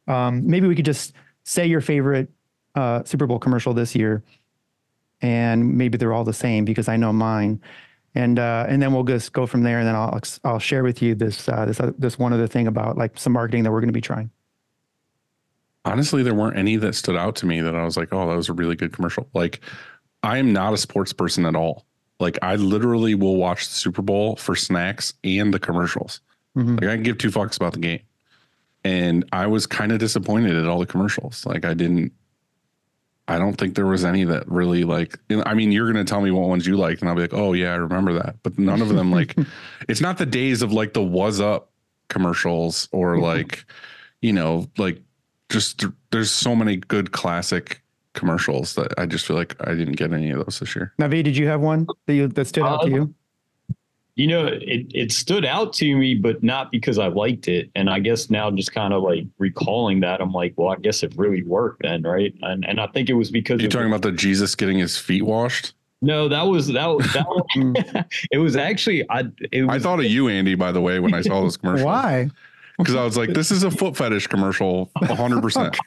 um, 0.08 0.46
maybe 0.46 0.68
we 0.68 0.76
could 0.76 0.86
just 0.86 1.14
say 1.46 1.66
your 1.66 1.82
favorite 1.82 2.30
uh, 2.76 3.04
Super 3.06 3.26
Bowl 3.26 3.40
commercial 3.40 3.74
this 3.74 3.96
year 3.96 4.22
and 5.22 5.78
maybe 5.78 5.98
they're 5.98 6.14
all 6.14 6.24
the 6.24 6.34
same 6.34 6.66
because 6.66 6.88
I 6.90 6.98
know 6.98 7.14
mine. 7.14 7.62
And 8.14 8.40
uh, 8.40 8.66
and 8.68 8.82
then 8.82 8.92
we'll 8.92 9.06
just 9.06 9.32
go 9.32 9.46
from 9.46 9.64
there, 9.64 9.80
and 9.80 9.88
then 9.88 9.96
I'll 9.96 10.20
I'll 10.44 10.60
share 10.60 10.84
with 10.84 11.02
you 11.02 11.16
this 11.16 11.48
uh, 11.48 11.66
this 11.66 11.80
uh, 11.80 11.94
this 11.98 12.20
one 12.20 12.34
other 12.34 12.48
thing 12.48 12.68
about 12.68 12.98
like 12.98 13.18
some 13.18 13.32
marketing 13.32 13.64
that 13.64 13.72
we're 13.72 13.80
going 13.80 13.88
to 13.88 13.94
be 13.94 14.02
trying. 14.02 14.30
Honestly 15.86 16.22
there 16.24 16.34
weren't 16.36 16.58
any 16.58 16.76
that 16.78 16.94
stood 16.96 17.16
out 17.16 17.36
to 17.38 17.46
me 17.46 17.60
that 17.62 17.76
i 17.76 17.84
was 17.84 17.98
like 17.98 18.10
oh 18.12 18.30
that 18.30 18.36
was 18.38 18.50
a 18.50 18.54
really 18.54 18.76
good 18.76 18.94
commercial. 18.94 19.28
Like 19.34 19.62
i 20.24 20.38
am 20.38 20.54
not 20.54 20.74
a 20.74 20.78
sports 20.78 21.14
person 21.14 21.46
at 21.46 21.56
all. 21.56 21.86
Like 22.20 22.38
i 22.42 22.56
literally 22.56 23.16
will 23.16 23.38
watch 23.38 23.68
the 23.68 23.74
super 23.74 24.02
bowl 24.02 24.36
for 24.36 24.56
snacks 24.56 25.14
and 25.24 25.54
the 25.54 25.60
commercials. 25.60 26.22
Mhm. 26.56 26.80
like 26.82 26.90
i 26.90 26.96
can 26.96 27.04
give 27.04 27.18
two 27.18 27.30
fucks 27.32 27.56
about 27.58 27.74
the 27.74 27.80
game. 27.80 28.02
And 28.84 29.26
i 29.32 29.48
was 29.48 29.66
kind 29.68 29.92
of 29.92 30.00
disappointed 30.00 30.56
at 30.56 30.66
all 30.68 30.80
the 30.80 30.86
commercials. 30.86 31.46
Like 31.46 31.66
i 31.66 31.74
didn't 31.74 32.12
i 33.28 33.38
don't 33.40 33.56
think 33.56 33.76
there 33.76 33.86
was 33.86 34.04
any 34.04 34.24
that 34.26 34.48
really 34.48 34.84
like 34.84 35.18
i 35.46 35.54
mean 35.54 35.72
you're 35.72 35.92
going 35.92 36.04
to 36.06 36.10
tell 36.10 36.22
me 36.22 36.32
what 36.32 36.50
ones 36.50 36.68
you 36.68 36.76
liked 36.76 37.02
and 37.02 37.10
i'll 37.10 37.16
be 37.16 37.22
like 37.22 37.34
oh 37.34 37.54
yeah 37.54 37.72
i 37.72 37.76
remember 37.76 38.14
that. 38.14 38.36
But 38.44 38.60
none 38.60 38.82
of 38.82 38.90
them 38.90 39.12
like 39.12 39.36
it's 39.90 40.02
not 40.02 40.18
the 40.18 40.26
days 40.26 40.62
of 40.62 40.72
like 40.74 40.94
the 40.94 41.04
was 41.04 41.40
up 41.40 41.70
commercials 42.10 42.90
or 42.92 43.20
like 43.20 43.64
you 44.22 44.34
know 44.34 44.68
like 44.78 45.02
just 45.52 45.86
there's 46.12 46.32
so 46.32 46.56
many 46.56 46.78
good 46.78 47.12
classic 47.12 47.82
commercials 48.14 48.74
that 48.76 48.94
I 48.98 49.06
just 49.06 49.26
feel 49.26 49.38
like 49.38 49.56
I 49.68 49.74
didn't 49.74 49.94
get 49.98 50.12
any 50.12 50.32
of 50.32 50.44
those 50.44 50.60
this 50.60 50.76
year. 50.76 50.94
Navi, 51.00 51.24
did 51.24 51.38
you 51.38 51.48
have 51.48 51.62
one 51.62 51.88
that 52.08 52.14
you 52.14 52.28
that 52.28 52.46
stood 52.48 52.64
out 52.64 52.82
to 52.84 52.88
Uh, 52.88 52.96
you? 52.96 53.16
you 54.16 54.28
know, 54.28 54.46
it, 54.46 54.88
it 54.94 55.12
stood 55.12 55.46
out 55.46 55.72
to 55.74 55.96
me, 55.96 56.14
but 56.16 56.44
not 56.44 56.70
because 56.70 57.00
I 57.00 57.08
liked 57.08 57.48
it. 57.48 57.72
And 57.76 57.90
I 57.90 58.00
guess 58.00 58.30
now 58.30 58.52
just 58.52 58.74
kind 58.74 58.94
of 58.94 59.02
like 59.04 59.24
recalling 59.38 60.02
that, 60.02 60.20
I'm 60.22 60.34
like, 60.34 60.54
well, 60.58 60.70
I 60.70 60.76
guess 60.76 61.02
it 61.02 61.14
really 61.16 61.44
worked 61.44 61.84
then, 61.84 62.02
right? 62.04 62.34
And 62.42 62.66
and 62.68 62.80
I 62.80 62.88
think 62.88 63.10
it 63.10 63.14
was 63.14 63.32
because 63.32 63.62
you're 63.62 63.70
talking 63.70 63.88
about 63.88 64.02
the 64.02 64.12
Jesus 64.12 64.56
getting 64.56 64.80
his 64.80 64.98
feet 64.98 65.24
washed? 65.24 65.74
no, 66.04 66.28
that 66.28 66.44
was 66.44 66.68
that 66.68 66.88
was 66.88 67.14
that 67.14 67.26
was, 67.30 68.06
it 68.32 68.40
was 68.40 68.56
actually 68.56 69.10
I 69.10 69.24
it 69.52 69.64
was 69.64 69.70
I 69.76 69.80
thought 69.80 70.00
of 70.00 70.06
you, 70.06 70.28
Andy, 70.28 70.56
by 70.56 70.72
the 70.72 70.82
way, 70.82 71.00
when 71.00 71.14
I 71.14 71.22
saw 71.22 71.44
this 71.46 71.56
commercial. 71.62 71.86
Why? 71.86 72.30
Because 72.84 72.96
I 72.96 73.04
was 73.04 73.18
like, 73.18 73.30
this 73.34 73.52
is 73.52 73.64
a 73.64 73.72
foot 73.72 73.96
fetish 73.96 74.28
commercial, 74.28 74.90
hundred 74.98 75.42
percent. 75.42 75.78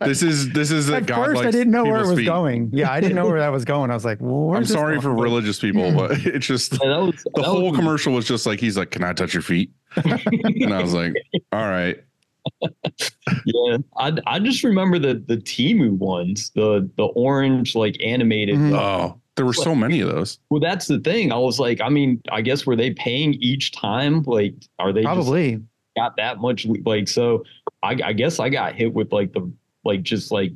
This 0.00 0.22
is 0.22 0.50
this 0.52 0.70
is 0.70 0.88
a 0.90 0.96
At 0.96 1.06
God 1.06 1.24
first, 1.26 1.42
I 1.42 1.50
didn't 1.50 1.70
know 1.72 1.84
where 1.84 2.02
it 2.02 2.06
was 2.08 2.18
feet. 2.18 2.26
going. 2.26 2.70
Yeah, 2.72 2.90
I 2.90 3.00
didn't 3.00 3.16
know 3.16 3.26
where 3.26 3.40
that 3.40 3.50
was 3.52 3.64
going. 3.64 3.90
I 3.90 3.94
was 3.94 4.04
like, 4.04 4.18
well, 4.20 4.54
I'm 4.56 4.64
sorry 4.64 5.00
for 5.00 5.14
But- 5.14 5.22
religious 5.22 5.58
people, 5.58 5.92
but 5.94 6.12
it's 6.26 6.46
just 6.46 6.72
that 6.72 6.80
was 6.84 7.14
the 7.24 7.30
that 7.36 7.44
whole 7.44 7.70
was- 7.70 7.76
commercial 7.78 8.12
was 8.12 8.26
just 8.26 8.46
like 8.46 8.60
he's 8.60 8.76
like, 8.76 8.90
"Can 8.90 9.04
I 9.04 9.12
touch 9.12 9.32
your 9.34 9.42
feet?" 9.42 9.70
and 9.96 10.72
I 10.74 10.82
was 10.82 10.94
like, 10.94 11.14
"All 11.52 11.68
right." 11.68 12.02
Yeah, 13.44 13.76
I 13.96 14.12
I 14.26 14.38
just 14.40 14.64
remember 14.64 14.98
the 14.98 15.14
the 15.26 15.36
Temu 15.36 15.92
ones, 15.96 16.50
the 16.54 16.88
the 16.96 17.04
orange 17.04 17.74
like 17.74 17.96
animated. 18.02 18.56
Mhm. 18.56 18.74
Oh, 18.76 19.20
there 19.36 19.46
were 19.46 19.52
so 19.52 19.74
many 19.74 20.00
of 20.00 20.08
those. 20.08 20.38
Well, 20.50 20.60
that's 20.60 20.86
the 20.86 20.98
thing. 21.00 21.32
I 21.32 21.36
was 21.38 21.58
like, 21.58 21.80
I 21.80 21.88
mean, 21.88 22.20
I 22.30 22.40
guess 22.42 22.66
were 22.66 22.76
they 22.76 22.90
paying 22.92 23.34
each 23.34 23.72
time? 23.72 24.22
Like, 24.22 24.54
are 24.78 24.92
they 24.92 25.02
just 25.02 25.14
Probably. 25.14 25.60
Got 25.96 26.16
that 26.16 26.38
much? 26.38 26.66
Like, 26.84 27.08
so 27.08 27.44
I, 27.82 27.98
I 28.04 28.12
guess 28.12 28.40
I 28.40 28.48
got 28.48 28.74
hit 28.74 28.92
with 28.92 29.12
like 29.12 29.32
the 29.32 29.50
like 29.84 30.02
just 30.02 30.30
like 30.30 30.52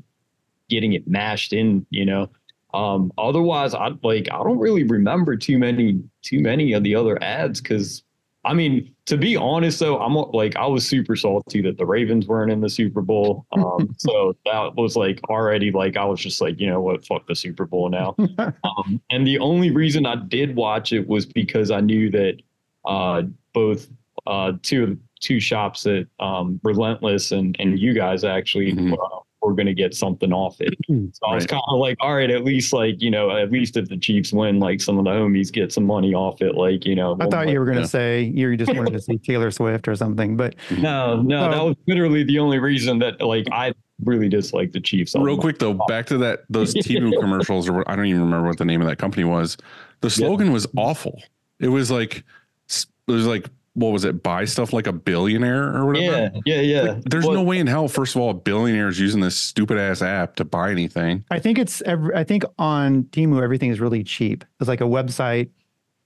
getting 0.69 0.93
it 0.93 1.07
mashed 1.07 1.53
in, 1.53 1.87
you 1.91 2.05
know. 2.05 2.31
Um, 2.75 3.13
otherwise, 3.17 3.75
I 3.75 3.91
like 4.03 4.29
I 4.31 4.43
don't 4.43 4.59
really 4.59 4.85
remember 4.85 5.37
too 5.37 5.59
many 5.59 6.03
too 6.23 6.41
many 6.41 6.73
of 6.73 6.83
the 6.83 6.95
other 6.95 7.23
ads 7.23 7.61
because 7.61 8.03
I 8.45 8.55
mean, 8.55 8.95
to 9.07 9.17
be 9.17 9.37
honest 9.37 9.81
though, 9.81 9.99
I'm 9.99 10.15
like 10.15 10.57
I 10.57 10.67
was 10.67 10.87
super 10.87 11.17
salty 11.17 11.61
that 11.63 11.79
the 11.79 11.87
Ravens 11.87 12.27
weren't 12.27 12.53
in 12.53 12.61
the 12.61 12.69
Super 12.69 13.03
Bowl. 13.03 13.45
Um, 13.53 13.95
so 13.99 14.37
that 14.45 14.77
was 14.77 14.95
like 14.97 15.21
already 15.29 15.73
like 15.73 15.97
I 15.97 16.05
was 16.05 16.21
just 16.21 16.41
like, 16.41 16.61
you 16.61 16.69
know 16.69 16.81
what, 16.81 17.05
fuck 17.05 17.27
the 17.27 17.35
Super 17.35 17.67
Bowl 17.67 17.89
now. 17.89 18.15
um, 18.39 19.01
and 19.11 19.27
the 19.27 19.39
only 19.39 19.71
reason 19.71 20.07
I 20.07 20.17
did 20.17 20.55
watch 20.55 20.93
it 20.93 21.09
was 21.09 21.27
because 21.27 21.71
I 21.71 21.81
knew 21.81 22.11
that 22.11 22.37
uh, 22.85 23.23
both 23.53 23.89
uh, 24.27 24.53
two 24.63 24.99
two 25.21 25.41
shops 25.41 25.83
that 25.85 26.07
um, 26.21 26.61
Relentless 26.63 27.33
and 27.33 27.57
and 27.59 27.79
you 27.79 27.95
guys 27.95 28.25
actually 28.25 28.73
Mhm. 28.73 28.93
uh, 28.93 29.21
were 29.43 29.55
going 29.55 29.67
to 29.67 29.75
get 29.75 29.95
something 29.95 30.33
off 30.33 30.57
it. 30.61 30.75
So 30.89 31.27
I 31.29 31.35
was 31.35 31.43
Right. 31.45 31.49
kind 31.51 31.63
of 31.69 31.79
like, 31.79 31.97
all 32.01 32.15
right, 32.17 32.31
at 32.31 32.45
least 32.45 32.73
like 32.73 33.01
you 33.01 33.11
know, 33.11 33.31
at 33.37 33.53
least 33.53 33.77
if 33.77 33.89
the 33.89 33.97
Chiefs 33.97 34.33
win, 34.33 34.59
like 34.59 34.81
some 34.81 34.99
of 34.99 35.05
the 35.05 35.11
homies 35.11 35.53
get 35.53 35.73
some 35.73 35.85
money 35.85 36.15
off 36.15 36.43
it. 36.43 36.55
Like 36.57 36.85
you 36.85 36.95
know, 36.97 37.13
I 37.13 37.15
we'll, 37.17 37.31
thought 37.31 37.49
you 37.49 37.59
were 37.59 37.65
going 37.67 37.77
to 37.77 37.83
Yeah. 37.83 37.87
say 37.87 38.23
you 38.25 38.57
just 38.57 38.75
wanted 38.75 38.93
to 38.93 39.01
see 39.01 39.19
Taylor 39.19 39.51
Swift 39.51 39.87
or 39.89 39.95
something, 39.95 40.37
but 40.37 40.55
No, 40.79 41.23
no, 41.23 41.51
that 41.51 41.61
Oh. 41.61 41.67
was 41.69 41.77
literally 41.87 42.25
the 42.25 42.39
only 42.39 42.59
reason 42.59 42.99
that 43.01 43.21
like 43.21 43.47
I 43.53 43.73
really 44.05 44.29
dislike 44.29 44.73
the 44.73 44.81
Chiefs. 44.81 45.15
Real 45.15 45.37
much. 45.37 45.41
quick 45.41 45.59
though, 45.59 45.79
back 45.89 46.07
to 46.07 46.19
that 46.19 46.41
those 46.51 46.75
Temu 46.75 47.19
commercials, 47.21 47.69
or 47.69 47.75
what- 47.75 47.89
I 47.89 47.95
don't 47.97 48.07
even 48.07 48.21
remember 48.23 48.49
what 48.49 48.59
the 48.59 48.65
name 48.67 48.81
of 48.83 48.89
that 48.89 48.99
company 48.99 49.25
was. 49.25 49.57
The 50.01 50.11
slogan 50.11 50.53
was 50.53 50.67
awful. 50.77 51.23
It 51.61 51.69
was 51.69 51.91
like 51.91 52.25
it 52.69 53.13
was 53.13 53.27
like 53.27 53.49
what 53.77 53.93
was 53.93 54.05
it? 54.07 54.23
Buy 54.23 54.47
stuff 54.47 54.73
like 54.73 54.87
a 54.87 54.93
billionaire 54.93 55.77
or 55.77 55.85
whatever. 55.87 56.31
Yeah, 56.47 56.61
yeah, 56.61 56.61
yeah. 56.61 56.81
Like, 56.93 57.05
there's 57.05 57.25
Well, 57.27 57.35
no 57.35 57.43
way 57.43 57.59
in 57.59 57.67
hell. 57.67 57.89
First 57.89 58.17
of 58.17 58.23
all, 58.23 58.31
a 58.31 58.35
billionaire 58.35 58.89
is 58.89 58.99
using 58.99 59.21
this 59.21 59.39
stupid 59.39 59.77
ass 59.79 60.01
app 60.01 60.37
to 60.37 60.45
buy 60.47 60.71
anything. 60.71 61.25
I 61.31 61.39
think 61.39 61.59
it's 61.59 61.83
every, 61.83 62.15
I 62.15 62.25
think 62.25 62.45
on 62.59 63.05
Temu 63.05 63.43
everything 63.43 63.71
is 63.71 63.79
really 63.79 64.03
cheap. 64.03 64.45
It's 64.61 64.69
like 64.69 64.81
a 64.81 64.85
website. 64.85 65.51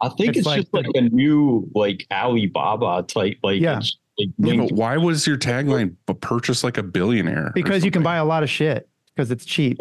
I 0.02 0.08
think 0.08 0.30
it's 0.30 0.38
it's, 0.38 0.46
like 0.46 0.60
just 0.62 0.74
like 0.74 0.86
a 0.94 1.02
new 1.02 1.70
like 1.74 2.06
Alibaba 2.10 3.04
type. 3.06 3.38
Like, 3.44 3.60
Yeah. 3.60 3.76
like 4.18 4.28
Yeah, 4.38 4.56
but 4.56 4.72
why 4.72 4.96
was 4.96 5.26
your 5.26 5.36
tagline 5.38 5.94
"But 6.06 6.20
purchase 6.20 6.64
like 6.64 6.76
a 6.76 6.82
billionaire"? 6.82 7.52
because 7.54 7.84
you 7.84 7.90
can 7.92 8.02
buy 8.02 8.16
a 8.16 8.24
lot 8.24 8.42
of 8.42 8.50
shit 8.50 8.88
because 9.14 9.30
it's 9.30 9.44
cheap. 9.44 9.78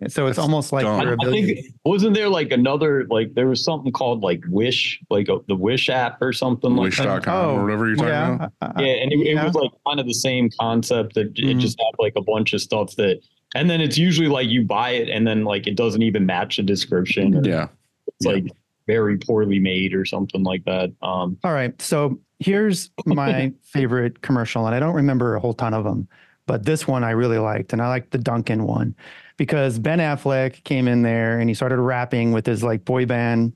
And 0.00 0.12
So 0.12 0.26
it's 0.26 0.36
That's 0.36 0.44
almost 0.44 0.72
like 0.72 0.84
dumb. 0.84 1.00
you're 1.00 1.10
I, 1.10 1.12
a 1.12 1.14
I 1.14 1.24
billionaire. 1.24 1.54
think 1.56 1.66
wasn't 1.84 2.14
there 2.14 2.28
like 2.28 2.52
another 2.52 3.04
like 3.10 3.34
there 3.34 3.48
was 3.48 3.64
something 3.64 3.90
called 3.92 4.22
like 4.22 4.42
Wish, 4.48 5.00
like 5.10 5.28
a, 5.28 5.38
the 5.48 5.56
Wish 5.56 5.88
app 5.90 6.22
or 6.22 6.32
something 6.32 6.76
like 6.76 6.94
that. 6.96 7.06
Wish.com 7.16 7.58
or 7.58 7.62
whatever 7.64 7.86
you're 7.88 7.96
talking 7.96 8.10
about. 8.36 8.52
yeah, 8.62 8.68
uh, 8.68 8.72
Yeah, 8.78 8.92
and 9.02 9.12
it, 9.12 9.16
it 9.26 9.34
was 9.44 9.54
like 9.54 9.70
kind 9.86 9.98
of 10.00 10.06
the 10.06 10.14
same 10.14 10.50
concept 10.60 11.14
that 11.14 11.26
it 11.38 11.56
Mhm. 11.56 11.60
just 11.60 11.78
had 11.80 11.92
like 11.98 12.12
a 12.16 12.22
bunch 12.22 12.52
of 12.52 12.60
stuff 12.60 12.94
that 12.96 13.20
and 13.54 13.68
then 13.68 13.80
it's 13.80 13.96
usually 13.98 14.28
like 14.28 14.48
you 14.48 14.62
buy 14.62 14.90
it 14.90 15.08
and 15.08 15.26
then 15.26 15.44
like 15.44 15.66
it 15.66 15.74
doesn't 15.76 16.02
even 16.02 16.24
match 16.26 16.58
the 16.58 16.62
description. 16.62 17.34
Or 17.34 17.42
Yeah. 17.48 17.68
it's 18.06 18.26
like 18.26 18.44
very 18.86 19.18
poorly 19.18 19.58
made 19.58 19.94
or 19.94 20.04
something 20.04 20.42
like 20.44 20.64
that. 20.64 20.90
Um, 21.02 21.36
All 21.44 21.52
right. 21.52 21.80
So 21.82 22.18
here's 22.38 22.90
my 23.04 23.52
favorite 23.64 24.22
commercial, 24.22 24.64
and 24.66 24.74
I 24.74 24.80
don't 24.80 24.94
remember 24.94 25.34
a 25.34 25.40
whole 25.40 25.54
ton 25.54 25.74
of 25.74 25.84
them, 25.84 26.06
but 26.46 26.64
this 26.64 26.86
one 26.86 27.04
I 27.04 27.10
really 27.10 27.38
liked, 27.38 27.72
and 27.72 27.82
I 27.82 27.88
liked 27.88 28.12
the 28.12 28.18
Dunkin' 28.18 28.62
one 28.64 28.94
because 29.38 29.78
Ben 29.78 30.00
Affleck 30.00 30.62
came 30.64 30.86
in 30.86 31.00
there 31.00 31.38
and 31.38 31.48
he 31.48 31.54
started 31.54 31.80
rapping 31.80 32.32
with 32.32 32.44
his 32.44 32.62
like 32.62 32.84
boy 32.84 33.06
band. 33.06 33.54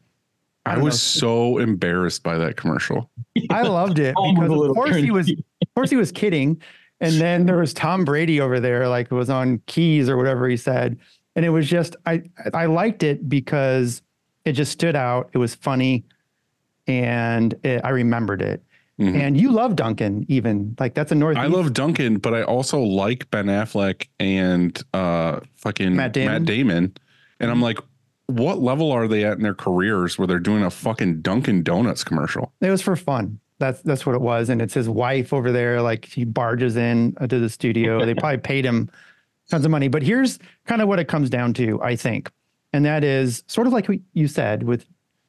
I, 0.65 0.77
don't 0.77 0.85
was 0.85 0.95
know. 0.95 1.21
so 1.21 1.59
embarrassed 1.59 2.23
by 2.23 2.39
that 2.39 2.57
commercial. 2.57 3.11
I 3.51 3.63
loved 3.63 3.99
it 3.99 4.15
because 4.35 4.51
of 4.51 4.75
course 4.75 4.97
he 4.97 5.11
was, 5.11 5.29
of 5.29 5.75
course 5.75 5.91
he 5.91 5.97
was 5.97 6.13
kidding, 6.13 6.63
and 7.01 7.21
then 7.21 7.47
there 7.47 7.59
was 7.59 7.75
Tom 7.75 8.05
Brady 8.05 8.41
over 8.41 8.61
there, 8.61 8.89
like 8.89 9.11
was 9.11 9.29
on 9.29 9.61
keys 9.67 10.09
or 10.09 10.17
whatever 10.17 10.49
he 10.49 10.57
said, 10.57 10.97
and 11.35 11.45
it 11.45 11.51
was 11.51 11.69
just 11.69 11.97
I 12.07 12.23
I 12.55 12.67
liked 12.67 13.03
it 13.03 13.29
because 13.29 14.03
it 14.45 14.53
just 14.53 14.71
stood 14.71 14.95
out. 14.95 15.31
It 15.33 15.39
was 15.39 15.57
funny, 15.57 16.05
and 16.87 17.55
it, 17.65 17.81
I 17.85 17.91
remembered 17.91 18.41
it. 18.41 18.63
Mhm. 19.03 19.15
And 19.21 19.41
you 19.41 19.51
love 19.51 19.77
Dunkin', 19.77 20.25
even 20.29 20.77
like 20.79 20.95
that's 20.95 21.11
a 21.13 21.15
North. 21.15 21.37
I 21.37 21.47
love 21.47 21.73
Dunkin', 21.73 22.19
but 22.19 22.35
I 22.35 22.43
also 22.43 22.81
like 22.81 23.31
Ben 23.31 23.47
Affleck 23.47 24.07
and 24.21 24.81
uh 24.95 25.41
fucking 25.57 25.97
Matt 25.97 26.13
Damon? 26.13 26.33
Matt 26.33 26.45
Damon. 26.45 26.97
And 27.41 27.51
I'm 27.51 27.61
like, 27.61 27.79
what 28.27 28.61
level 28.61 28.93
are 28.93 29.09
they 29.09 29.25
at 29.25 29.37
in 29.37 29.43
their 29.43 29.55
careers 29.55 30.17
where 30.19 30.27
they're 30.29 30.39
doing 30.39 30.63
a 30.63 30.71
fucking 30.71 31.23
Dunkin' 31.23 31.63
Donuts 31.65 32.05
commercial? 32.05 32.53
It 32.61 32.71
was 32.71 32.81
for 32.83 32.95
fun. 32.97 33.41
That's 33.59 33.81
that's 33.83 34.05
what 34.07 34.15
it 34.15 34.21
was, 34.21 34.49
and 34.49 34.61
it's 34.63 34.75
his 34.75 34.89
wife 34.89 35.33
over 35.33 35.53
there. 35.53 35.83
Like 35.83 36.05
he 36.05 36.25
barges 36.25 36.77
in 36.77 37.17
uh, 37.21 37.27
to 37.27 37.39
the 37.39 37.49
studio. 37.49 38.05
They 38.07 38.15
probably 38.15 38.39
paid 38.39 38.65
him 38.65 38.91
tons 39.51 39.65
of 39.65 39.71
money. 39.71 39.89
But 39.89 40.03
here's 40.03 40.39
kind 40.67 40.81
of 40.83 40.89
what 40.89 40.99
it 40.99 41.09
comes 41.09 41.29
down 41.31 41.55
to, 41.55 41.81
I 41.83 41.95
think, 41.97 42.31
and 42.73 42.85
that 42.85 43.05
is 43.05 43.43
sort 43.47 43.67
of 43.67 43.73
like 43.73 43.89
what 43.89 43.99
you 44.15 44.29
said 44.29 44.63
with 44.65 44.87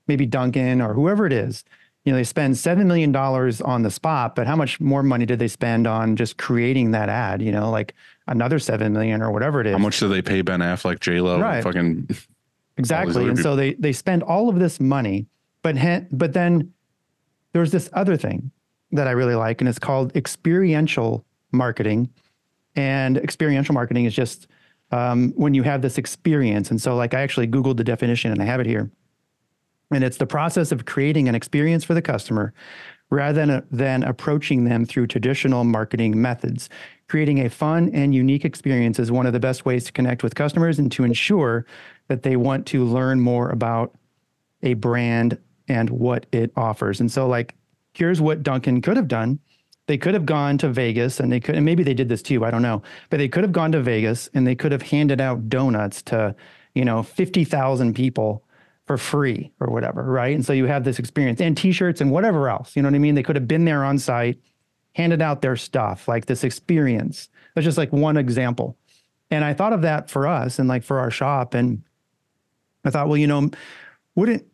maybe 0.08 0.26
Dunkin' 0.26 0.82
or 0.82 0.94
whoever 0.94 1.26
it 1.26 1.34
is. 1.34 1.64
You 2.06 2.12
know, 2.12 2.18
they 2.18 2.24
spend 2.26 2.58
seven 2.58 2.88
million 2.88 3.12
dollars 3.12 3.62
on 3.62 3.84
the 3.84 3.92
spot, 3.92 4.36
but 4.36 4.46
how 4.46 4.56
much 4.56 4.80
more 4.82 5.04
money 5.04 5.26
did 5.26 5.40
they 5.40 5.48
spend 5.48 5.88
on 5.88 6.16
just 6.16 6.38
creating 6.38 6.92
that 6.92 7.08
ad? 7.08 7.42
You 7.42 7.52
know, 7.52 7.70
like 7.72 7.94
another 8.28 8.60
seven 8.60 8.92
million 8.92 9.22
or 9.22 9.32
whatever 9.32 9.62
it 9.62 9.68
is. 9.68 9.74
How 9.74 9.78
much 9.78 10.00
do 10.00 10.10
they 10.10 10.22
pay 10.22 10.42
Ben 10.42 10.60
Affleck, 10.60 11.00
J 11.00 11.22
Lo, 11.22 11.40
Right. 11.40 11.64
fucking 11.64 12.10
Exactly. 12.78 13.24
And 13.28 13.38
people. 13.38 13.44
so 13.52 13.56
they 13.56 13.76
they 13.76 13.94
spend 13.94 14.24
all 14.24 14.50
of 14.50 14.60
this 14.60 14.80
money, 14.80 15.28
but 15.62 15.78
he, 15.78 16.00
but 16.12 16.34
then 16.34 16.74
there's 17.54 17.72
this 17.72 17.90
other 17.94 18.18
thing 18.18 18.52
that 18.92 19.08
I 19.08 19.12
really 19.12 19.36
like, 19.36 19.62
and 19.62 19.70
it's 19.70 19.80
called 19.80 20.16
experiential 20.16 21.26
marketing. 21.52 22.10
And 22.76 23.18
experiential 23.18 23.74
marketing 23.74 24.06
is 24.06 24.16
just 24.16 24.48
um, 24.92 25.32
when 25.36 25.54
you 25.54 25.62
have 25.64 25.82
this 25.84 25.98
experience. 26.00 26.72
And 26.72 26.82
so, 26.82 26.96
like, 26.96 27.14
I 27.14 27.22
actually 27.22 27.48
Googled 27.48 27.78
the 27.78 27.84
definition, 27.84 28.32
and 28.32 28.42
I 28.42 28.46
have 28.46 28.60
it 28.60 28.66
here. 28.66 28.90
And 29.94 30.04
it's 30.04 30.18
the 30.18 30.28
process 30.28 30.72
of 30.72 30.86
creating 30.86 31.28
an 31.28 31.36
experience 31.36 31.84
for 31.84 31.94
the 31.94 32.02
customer 32.02 32.54
rather 33.10 33.46
than, 33.46 33.68
than 33.72 34.04
approaching 34.04 34.64
them 34.64 34.86
through 34.86 35.08
traditional 35.08 35.64
marketing 35.64 36.20
methods. 36.20 36.70
Creating 37.08 37.46
a 37.46 37.50
fun 37.50 37.90
and 37.94 38.16
unique 38.16 38.44
experience 38.44 38.98
is 38.98 39.12
one 39.12 39.26
of 39.26 39.34
the 39.34 39.40
best 39.40 39.66
ways 39.66 39.86
to 39.86 39.92
connect 39.92 40.24
with 40.24 40.36
customers 40.36 40.80
and 40.80 40.92
to 40.92 41.04
ensure 41.04 41.66
that 42.08 42.24
they 42.24 42.36
want 42.36 42.66
to 42.66 42.84
learn 42.84 43.20
more 43.20 43.50
about 43.50 43.94
a 44.64 44.74
brand 44.74 45.38
and 45.68 45.90
what 45.90 46.26
it 46.32 46.52
offers. 46.56 47.00
And 47.00 47.12
so, 47.12 47.28
like, 47.28 47.56
here's 47.94 48.20
what 48.20 48.44
Dunkin' 48.44 48.82
could 48.82 48.98
have 48.98 49.08
done. 49.08 49.40
They 49.86 49.98
could 49.98 50.14
have 50.14 50.26
gone 50.26 50.58
to 50.60 50.70
Vegas 50.70 51.20
and 51.20 51.32
they 51.32 51.40
could, 51.40 51.56
and 51.56 51.66
maybe 51.66 51.84
they 51.84 51.94
did 51.94 52.10
this 52.10 52.22
too, 52.22 52.46
I 52.46 52.52
don't 52.52 52.62
know, 52.62 52.82
but 53.10 53.18
they 53.18 53.28
could 53.28 53.44
have 53.44 53.52
gone 53.52 53.74
to 53.74 53.82
Vegas 53.82 54.30
and 54.34 54.48
they 54.48 54.56
could 54.56 54.72
have 54.72 54.82
handed 54.82 55.20
out 55.20 55.50
donuts 55.50 56.02
to, 56.04 56.36
you 56.74 56.86
know, 56.86 57.04
50,000 57.04 57.94
people 57.94 58.44
for 58.86 58.98
free 58.98 59.52
or 59.60 59.68
whatever, 59.68 60.04
right? 60.04 60.36
And 60.36 60.46
so 60.46 60.54
you 60.54 60.66
have 60.66 60.84
this 60.84 61.00
experience 61.00 61.40
and 61.40 61.56
t-shirts 61.56 62.02
and 62.02 62.12
whatever 62.12 62.50
else, 62.50 62.76
you 62.76 62.82
know 62.82 62.90
what 62.90 62.96
I 62.96 63.00
mean? 63.00 63.16
They 63.16 63.24
could 63.24 63.36
have 63.36 63.48
been 63.48 63.66
there 63.66 63.84
on 63.84 63.98
site, 63.98 64.40
handed 64.94 65.22
out 65.22 65.42
their 65.42 65.56
stuff, 65.56 66.08
like 66.08 66.26
this 66.26 66.44
experience. 66.44 67.30
That's 67.56 67.66
just 67.66 67.78
like 67.78 67.94
one 67.94 68.18
example. 68.18 68.78
And 69.32 69.46
I 69.46 69.54
thought 69.54 69.74
of 69.74 69.82
that 69.84 70.10
for 70.10 70.28
us 70.28 70.60
and 70.60 70.68
like 70.68 70.84
for 70.84 71.00
our 71.00 71.12
shop. 71.12 71.54
And 71.54 71.84
I 72.84 72.90
thought, 72.90 73.08
well, 73.08 73.18
you 73.18 73.28
know, 73.28 73.50
wouldn't 74.16 74.46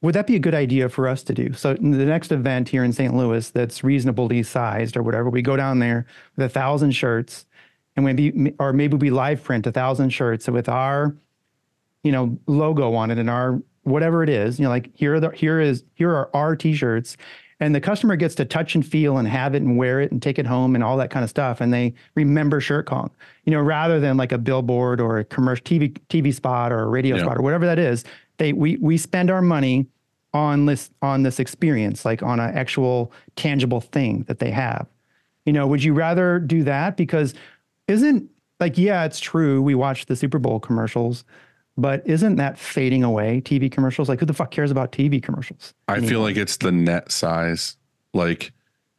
would 0.00 0.14
that 0.14 0.26
be 0.26 0.36
a 0.36 0.40
good 0.40 0.54
idea 0.54 0.90
for 0.90 1.08
us 1.08 1.22
to 1.22 1.32
do? 1.32 1.54
So 1.54 1.72
the 1.72 1.80
next 1.80 2.30
event 2.30 2.68
here 2.68 2.84
in 2.84 2.92
St. 2.92 3.14
Louis 3.16 3.48
that's 3.48 3.82
reasonably 3.82 4.42
sized 4.42 4.98
or 4.98 5.02
whatever, 5.02 5.30
we 5.30 5.40
go 5.40 5.56
down 5.56 5.78
there 5.78 6.04
with 6.36 6.44
a 6.44 6.48
thousand 6.50 6.90
shirts 6.90 7.46
and 7.96 8.04
maybe 8.04 8.52
or 8.58 8.74
maybe 8.74 8.98
we 8.98 9.08
live 9.08 9.42
print 9.42 9.66
a 9.66 9.72
thousand 9.72 10.10
shirts 10.10 10.46
with 10.46 10.68
our, 10.68 11.16
you 12.02 12.12
know, 12.12 12.38
logo 12.46 12.94
on 12.94 13.10
it 13.10 13.18
and 13.18 13.30
our 13.30 13.62
whatever 13.84 14.22
it 14.22 14.28
is, 14.28 14.58
you 14.58 14.64
know, 14.64 14.70
like 14.70 14.90
here 14.94 15.14
are 15.14 15.20
the 15.20 15.30
here 15.30 15.60
is 15.60 15.84
here 15.94 16.10
are 16.10 16.30
our 16.34 16.56
t-shirts. 16.56 17.16
And 17.60 17.72
the 17.74 17.80
customer 17.80 18.16
gets 18.16 18.34
to 18.34 18.44
touch 18.44 18.74
and 18.74 18.84
feel 18.84 19.16
and 19.16 19.28
have 19.28 19.54
it 19.54 19.62
and 19.62 19.78
wear 19.78 20.00
it 20.00 20.10
and 20.10 20.20
take 20.20 20.38
it 20.40 20.46
home 20.46 20.74
and 20.74 20.82
all 20.82 20.96
that 20.96 21.10
kind 21.10 21.22
of 21.22 21.30
stuff. 21.30 21.60
And 21.60 21.72
they 21.72 21.94
remember 22.16 22.60
Shirt 22.60 22.84
Kong, 22.86 23.10
you 23.44 23.52
know, 23.52 23.60
rather 23.60 24.00
than 24.00 24.16
like 24.16 24.32
a 24.32 24.38
billboard 24.38 25.00
or 25.00 25.18
a 25.18 25.24
commercial 25.24 25.64
TV 25.64 25.96
TV 26.08 26.34
spot 26.34 26.72
or 26.72 26.80
a 26.80 26.88
radio 26.88 27.16
Yeah. 27.16 27.22
spot 27.22 27.38
or 27.38 27.42
whatever 27.42 27.64
that 27.66 27.78
is. 27.78 28.04
They 28.38 28.52
we 28.52 28.76
we 28.78 28.98
spend 28.98 29.30
our 29.30 29.40
money 29.40 29.86
on 30.34 30.66
this 30.66 30.90
on 31.00 31.22
this 31.22 31.38
experience, 31.38 32.04
like 32.04 32.22
on 32.24 32.40
an 32.40 32.52
actual 32.56 33.12
tangible 33.36 33.80
thing 33.80 34.24
that 34.26 34.40
they 34.40 34.50
have. 34.50 34.86
You 35.46 35.52
know, 35.52 35.66
would 35.68 35.84
you 35.84 35.94
rather 35.94 36.40
do 36.40 36.64
that? 36.64 36.96
Because 36.96 37.34
isn't 37.86 38.28
like, 38.58 38.76
yeah, 38.76 39.04
it's 39.04 39.20
true. 39.20 39.62
We 39.62 39.74
watch 39.76 40.06
the 40.06 40.16
Super 40.16 40.38
Bowl 40.40 40.58
commercials, 40.58 41.24
but 41.76 42.06
isn't 42.06 42.36
that 42.36 42.58
fading 42.58 43.02
away? 43.02 43.40
TV 43.40 43.70
commercials? 43.70 44.08
Like, 44.08 44.20
who 44.20 44.26
the 44.26 44.34
fuck 44.34 44.50
cares 44.50 44.70
about 44.70 44.92
TV 44.92 45.22
commercials? 45.22 45.74
I 45.88 46.00
feel 46.00 46.20
like 46.20 46.36
it's 46.36 46.56
the 46.56 46.72
net 46.72 47.10
size. 47.10 47.76
Like 48.12 48.52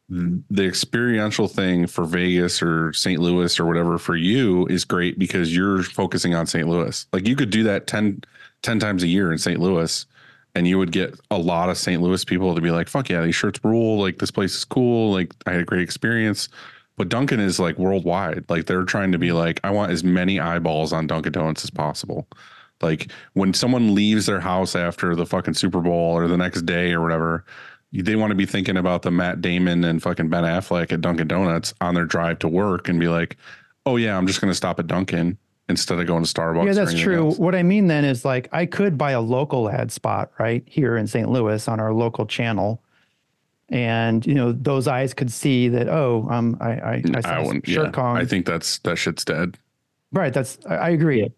the 0.08 0.64
experiential 0.64 1.48
thing 1.48 1.86
for 1.86 2.04
Vegas 2.04 2.62
or 2.62 2.92
St. 2.92 3.20
Louis 3.20 3.58
or 3.58 3.66
whatever 3.66 3.98
for 3.98 4.14
you 4.14 4.66
is 4.66 4.84
great 4.84 5.18
because 5.18 5.54
you're 5.54 5.82
focusing 5.82 6.34
on 6.34 6.46
St. 6.46 6.68
Louis. 6.68 7.06
Like 7.12 7.26
you 7.26 7.34
could 7.34 7.50
do 7.50 7.64
that 7.64 7.86
10, 7.86 8.22
10 8.62 8.78
times 8.78 9.02
a 9.02 9.08
year 9.08 9.32
in 9.32 9.38
St. 9.38 9.58
Louis 9.58 10.06
and 10.54 10.68
you 10.68 10.78
would 10.78 10.92
get 10.92 11.18
a 11.30 11.38
lot 11.38 11.70
of 11.70 11.76
St. 11.76 12.00
Louis 12.00 12.24
people 12.24 12.54
to 12.54 12.60
be 12.60 12.70
like, 12.70 12.88
fuck 12.88 13.08
yeah, 13.08 13.20
these 13.20 13.34
shirts 13.34 13.60
rule. 13.64 14.00
Like 14.00 14.18
this 14.18 14.30
place 14.30 14.54
is 14.54 14.64
cool. 14.64 15.12
Like 15.12 15.34
I 15.44 15.52
had 15.52 15.60
a 15.60 15.64
great 15.64 15.82
experience. 15.82 16.48
But 16.96 17.10
Dunkin' 17.10 17.40
is 17.40 17.60
like 17.60 17.76
worldwide. 17.76 18.44
Like 18.48 18.66
they're 18.66 18.84
trying 18.84 19.12
to 19.12 19.18
be 19.18 19.28
mm. 19.28 19.34
like, 19.34 19.60
I 19.64 19.70
want 19.70 19.92
as 19.92 20.02
many 20.02 20.40
eyeballs 20.40 20.92
on 20.92 21.06
Dunkin' 21.06 21.32
Donuts 21.32 21.64
as 21.64 21.70
possible. 21.70 22.26
Like 22.82 23.10
when 23.32 23.54
someone 23.54 23.94
leaves 23.94 24.26
their 24.26 24.40
house 24.40 24.76
after 24.76 25.14
the 25.14 25.26
fucking 25.26 25.54
Super 25.54 25.80
Bowl 25.80 26.16
or 26.16 26.28
the 26.28 26.36
next 26.36 26.62
day 26.62 26.92
or 26.92 27.00
whatever, 27.00 27.44
they 27.92 28.16
want 28.16 28.30
to 28.30 28.34
be 28.34 28.46
thinking 28.46 28.76
about 28.76 29.02
the 29.02 29.10
Matt 29.10 29.40
Damon 29.40 29.84
and 29.84 30.02
fucking 30.02 30.28
Ben 30.28 30.44
Affleck 30.44 30.92
at 30.92 31.00
Dunkin' 31.00 31.28
Donuts 31.28 31.72
on 31.80 31.94
their 31.94 32.04
drive 32.04 32.38
to 32.40 32.48
work 32.48 32.88
and 32.88 33.00
be 33.00 33.08
like, 33.08 33.36
oh 33.86 33.96
yeah, 33.96 34.16
I'm 34.16 34.26
just 34.26 34.40
going 34.40 34.50
to 34.50 34.54
stop 34.54 34.78
at 34.78 34.86
Dunkin' 34.86 35.38
instead 35.68 35.98
of 35.98 36.06
going 36.06 36.24
to 36.24 36.32
Starbucks. 36.32 36.66
yeah, 36.66 36.72
that's 36.72 36.94
true. 36.94 37.28
else. 37.28 37.38
What 37.38 37.54
I 37.54 37.62
mean 37.62 37.86
then 37.86 38.04
is 38.04 38.24
like, 38.24 38.48
I 38.52 38.66
could 38.66 38.98
buy 38.98 39.12
a 39.12 39.20
local 39.20 39.70
ad 39.70 39.90
spot 39.90 40.30
right 40.38 40.62
here 40.66 40.96
in 40.96 41.06
St. 41.06 41.28
Louis 41.28 41.66
on 41.68 41.80
our 41.80 41.92
local 41.92 42.26
channel. 42.26 42.82
And 43.68 44.24
you 44.24 44.34
know 44.34 44.52
those 44.52 44.86
eyes 44.86 45.12
could 45.12 45.32
see 45.32 45.68
that. 45.70 45.88
Oh, 45.88 46.28
um, 46.30 46.56
I 46.60 46.70
I, 46.70 47.02
I, 47.16 47.20
I 47.24 47.40
wouldn't. 47.40 47.66
Shirt 47.66 47.86
Yeah, 47.86 47.90
Kong. 47.90 48.16
I 48.16 48.24
think 48.24 48.46
that's 48.46 48.78
that 48.80 48.96
shit's 48.96 49.24
dead. 49.24 49.58
right. 50.12 50.32
That's 50.32 50.56
I, 50.66 50.74
I 50.76 50.88
agree. 50.90 51.28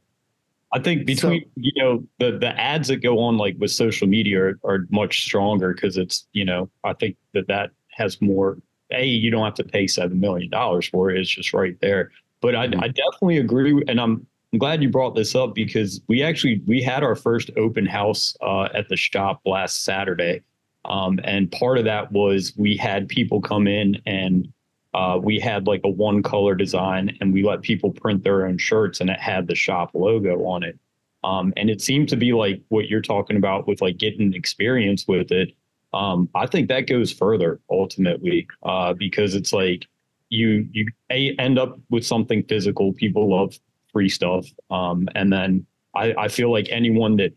I 0.73 0.79
think 0.79 1.07
between 1.07 1.45
you 1.57 1.73
know 1.83 2.05
the 2.19 2.39
the 2.39 2.59
ads 2.61 2.89
that 2.89 2.99
go 2.99 3.19
on 3.21 3.39
like 3.39 3.57
with 3.59 3.71
social 3.71 4.07
media 4.07 4.41
are, 4.41 4.59
are 4.65 4.87
much 4.91 5.23
stronger 5.23 5.73
because 5.73 5.97
it's 5.97 6.27
you 6.33 6.45
know 6.45 6.69
I 6.85 6.93
think 6.95 7.17
that 7.35 7.49
that 7.49 7.71
has 7.91 8.21
more. 8.21 8.59
A 8.91 9.05
you 9.05 9.31
don't 9.31 9.45
have 9.45 9.55
to 9.55 9.65
pay 9.65 9.87
seven 9.87 10.19
million 10.21 10.51
dollars 10.51 10.89
for 10.89 11.11
it; 11.11 11.21
it's 11.21 11.29
just 11.31 11.53
right 11.53 11.79
there. 11.81 12.11
But 12.41 12.55
I, 12.55 12.69
Mhm. 12.69 12.83
I 12.83 12.89
definitely 12.89 13.39
agree, 13.39 13.83
and 13.89 14.01
I'm 14.01 14.27
I'm 14.53 14.59
glad 14.59 14.83
you 14.83 14.89
brought 14.89 15.15
this 15.15 15.35
up 15.35 15.55
because 15.55 16.01
we 16.09 16.23
actually 16.23 16.63
we 16.67 16.81
had 16.83 17.03
our 17.03 17.15
first 17.15 17.51
open 17.59 17.85
house 17.85 18.35
uh, 18.41 18.69
at 18.75 18.89
the 18.89 18.97
shop 18.97 19.43
last 19.45 19.85
Saturday, 19.85 20.41
um, 20.87 21.21
and 21.25 21.51
part 21.53 21.77
of 21.77 21.85
that 21.85 22.11
was 22.13 22.55
we 22.57 22.77
had 22.77 23.09
people 23.09 23.43
come 23.43 23.67
in 23.67 24.01
and 24.07 24.51
uh, 24.99 25.17
we 25.17 25.39
had 25.39 25.69
like 25.69 25.81
a 25.85 25.89
one 25.89 26.25
color 26.25 26.57
design 26.57 27.17
and 27.21 27.33
we 27.33 27.45
let 27.45 27.63
people 27.63 27.93
print 27.93 28.25
their 28.25 28.45
own 28.45 28.59
shirts 28.59 29.01
and 29.01 29.09
it 29.09 29.21
had 29.21 29.47
the 29.47 29.55
shop 29.55 29.93
logo 29.95 30.45
on 30.45 30.65
it. 30.65 30.77
Um, 31.23 31.53
and 31.57 31.71
it 31.71 31.81
seemed 31.81 32.09
to 32.09 32.17
be 32.17 32.33
like 32.33 32.61
what 32.69 32.89
you're 32.89 33.01
talking 33.01 33.37
about 33.37 33.69
with 33.69 33.81
like 33.81 33.97
getting 33.99 34.35
experience 34.35 35.07
with 35.07 35.31
it. 35.31 35.53
Um, 35.95 36.29
I 36.35 36.49
think 36.49 36.69
that 36.69 36.89
goes 36.89 37.13
further 37.13 37.61
ultimately 37.71 38.49
uh, 38.65 38.93
because 38.93 39.37
it's 39.37 39.53
like 39.53 39.87
you 40.31 40.69
you 40.73 40.89
a, 41.11 41.33
end 41.39 41.61
up 41.61 41.79
with 41.91 42.05
something 42.05 42.43
physical. 42.49 42.93
People 42.93 43.31
love 43.31 43.57
free 43.93 44.09
stuff, 44.09 44.47
um, 44.71 45.09
and 45.15 45.33
then 45.33 45.65
I, 45.95 46.13
I 46.19 46.29
feel 46.29 46.51
like 46.51 46.69
anyone 46.71 47.17
that 47.17 47.33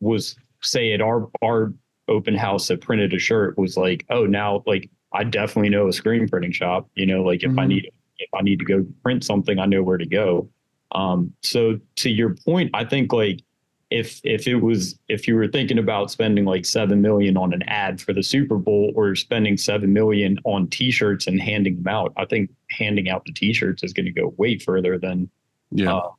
was 0.00 0.36
say 0.62 0.92
at 0.92 1.02
our 1.02 1.28
our 1.42 1.74
open 2.06 2.36
house 2.36 2.68
that 2.68 2.80
printed 2.80 3.12
a 3.12 3.18
shirt 3.18 3.58
was 3.58 3.76
like, 3.76 4.06
oh, 4.10 4.24
now 4.24 4.62
like 4.64 4.88
I 5.12 5.24
definitely 5.24 5.70
know 5.70 5.88
a 5.88 5.92
screen 5.92 6.28
printing 6.28 6.52
shop. 6.52 6.88
You 6.94 7.06
know, 7.06 7.22
like 7.22 7.42
if 7.42 7.50
I 7.58 7.64
Mhm. 7.64 7.68
need 7.68 7.90
if 8.20 8.28
I 8.34 8.42
need 8.42 8.58
to 8.58 8.64
go 8.64 8.84
print 9.02 9.22
something, 9.24 9.58
I 9.60 9.66
know 9.66 9.82
where 9.82 9.96
to 9.98 10.06
go. 10.06 10.48
Um, 10.92 11.32
so 11.42 11.78
to 11.96 12.10
your 12.10 12.34
point, 12.34 12.70
I 12.74 12.84
think 12.84 13.12
like 13.12 13.40
if 13.90 14.20
if 14.24 14.46
it 14.48 14.56
was 14.56 14.98
if 15.08 15.26
you 15.28 15.34
were 15.36 15.46
thinking 15.48 15.78
about 15.78 16.10
spending 16.10 16.44
like 16.44 16.64
seven 16.66 17.00
million 17.00 17.36
on 17.36 17.52
an 17.54 17.62
ad 17.68 18.00
for 18.00 18.12
the 18.12 18.22
Super 18.22 18.56
Bowl 18.58 18.92
or 18.96 19.14
spending 19.14 19.56
seven 19.56 19.92
million 19.92 20.38
on 20.44 20.66
T-shirts 20.66 21.26
and 21.26 21.40
handing 21.40 21.76
them 21.76 21.86
out, 21.88 22.12
I 22.16 22.24
think 22.26 22.50
handing 22.70 23.08
out 23.08 23.24
the 23.24 23.32
T-shirts 23.32 23.82
is 23.82 23.92
going 23.92 24.06
to 24.06 24.12
go 24.12 24.34
way 24.36 24.58
further 24.58 24.98
than 24.98 25.30
Yeah. 25.70 25.94
uh, 25.94 26.10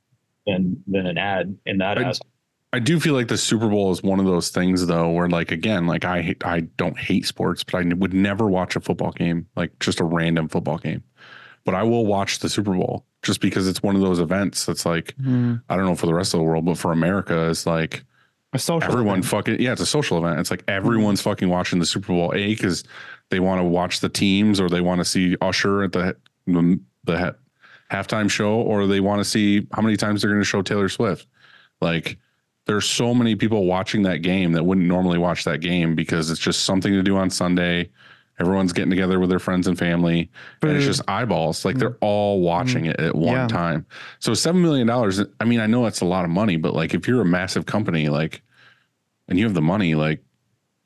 than 0.48 0.82
than 0.88 1.06
an 1.06 1.18
ad 1.18 1.56
in 1.66 1.78
that 1.80 1.98
I- 2.00 2.04
aspect. 2.04 2.32
I 2.72 2.80
do 2.80 3.00
feel 3.00 3.16
like 3.16 3.28
the 3.30 3.38
Super 3.38 3.68
Bowl 3.68 3.92
is 3.92 4.04
one 4.04 4.20
of 4.20 4.26
those 4.26 4.50
things 4.50 4.86
though, 4.86 5.10
where 5.10 5.28
like 5.28 5.52
again, 5.52 5.88
like 5.88 6.06
I 6.06 6.36
I 6.44 6.62
don't 6.78 6.98
hate 6.98 7.26
sports, 7.26 7.64
but 7.64 7.76
I 7.76 7.94
would 7.96 8.14
never 8.14 8.48
watch 8.48 8.76
a 8.76 8.80
football 8.80 9.12
game, 9.12 9.48
like 9.56 9.78
just 9.80 10.00
a 10.00 10.04
random 10.04 10.48
football 10.48 10.78
game. 10.78 11.04
But 11.66 11.74
I 11.76 11.84
will 11.84 12.06
watch 12.06 12.40
the 12.40 12.50
Super 12.50 12.74
Bowl 12.74 13.06
just 13.24 13.42
because 13.42 13.68
it's 13.68 13.84
one 13.84 13.96
of 13.96 14.02
those 14.02 14.20
events 14.20 14.66
that's 14.66 14.86
like 14.86 15.16
Mm, 15.18 15.62
I 15.70 15.76
don't 15.76 15.86
know 15.86 15.96
for 15.96 16.06
the 16.06 16.14
rest 16.14 16.34
of 16.34 16.40
the 16.40 16.44
world, 16.44 16.66
but 16.66 16.78
for 16.78 16.92
America, 16.92 17.50
it's 17.50 17.66
like 17.66 18.04
a 18.54 18.60
social. 18.60 18.92
everyone 18.92 19.20
event. 19.20 19.26
fucking 19.26 19.60
yeah, 19.62 19.72
it's 19.72 19.82
a 19.82 19.86
social 19.86 20.18
event. 20.20 20.40
It's 20.40 20.52
like 20.52 20.64
everyone's 20.68 21.22
fucking 21.22 21.50
watching 21.50 21.80
the 21.80 21.86
Super 21.88 22.08
Bowl 22.08 22.34
a 22.36 22.48
because 22.54 22.84
they 23.30 23.40
want 23.40 23.60
to 23.60 23.64
watch 23.64 24.00
the 24.00 24.10
teams 24.10 24.60
or 24.60 24.70
they 24.70 24.82
want 24.82 25.00
to 25.00 25.06
see 25.06 25.36
Usher 25.42 25.84
at 25.84 25.92
the 25.92 26.16
the, 26.46 26.80
the 27.04 27.18
ha- 27.18 27.36
halftime 27.92 28.30
show 28.30 28.54
or 28.62 28.86
they 28.88 29.00
want 29.00 29.20
to 29.20 29.26
see 29.26 29.68
how 29.74 29.82
many 29.82 29.98
times 29.98 30.22
they're 30.22 30.32
going 30.32 30.42
to 30.42 30.46
show 30.46 30.62
Taylor 30.62 30.90
Swift. 30.90 31.28
Like 31.82 32.18
there's 32.70 32.88
so 32.88 33.16
many 33.16 33.36
people 33.36 33.66
watching 33.66 34.04
that 34.04 34.18
game 34.22 34.52
that 34.52 34.64
wouldn't 34.64 34.86
normally 34.86 35.18
watch 35.18 35.44
that 35.44 35.60
game 35.60 35.96
because 35.96 36.30
it's 36.30 36.40
just 36.40 36.66
something 36.66 36.94
to 36.94 37.02
do 37.02 37.18
on 37.18 37.32
Sunday. 37.32 37.90
Everyone's 38.40 38.74
getting 38.74 38.92
together 38.92 39.20
with 39.20 39.32
their 39.32 39.40
friends 39.40 39.66
and 39.66 39.76
family, 39.76 40.30
and 40.62 40.74
it's 40.74 40.86
just 40.86 41.02
eyeballs. 41.08 41.66
Like 41.66 41.78
they're 41.78 41.90
mm. 41.90 41.98
all 42.02 42.42
watching 42.42 42.84
mm. 42.84 42.92
it 42.92 43.00
at 43.00 43.16
one 43.16 43.34
Yeah. 43.34 43.48
time. 43.48 43.88
So 44.20 44.36
seven 44.36 44.62
million 44.62 44.86
dollars. 44.86 45.20
I 45.40 45.46
mean, 45.46 45.60
I 45.60 45.66
know 45.66 45.84
that's 45.84 46.02
a 46.02 46.06
lot 46.06 46.26
of 46.26 46.30
money, 46.30 46.58
but 46.58 46.76
like 46.76 46.94
if 46.94 47.08
you're 47.08 47.22
a 47.22 47.26
massive 47.26 47.66
company, 47.66 48.08
like, 48.08 48.44
and 49.28 49.40
you 49.40 49.46
have 49.46 49.56
the 49.56 49.64
money, 49.64 49.96
like, 49.96 50.24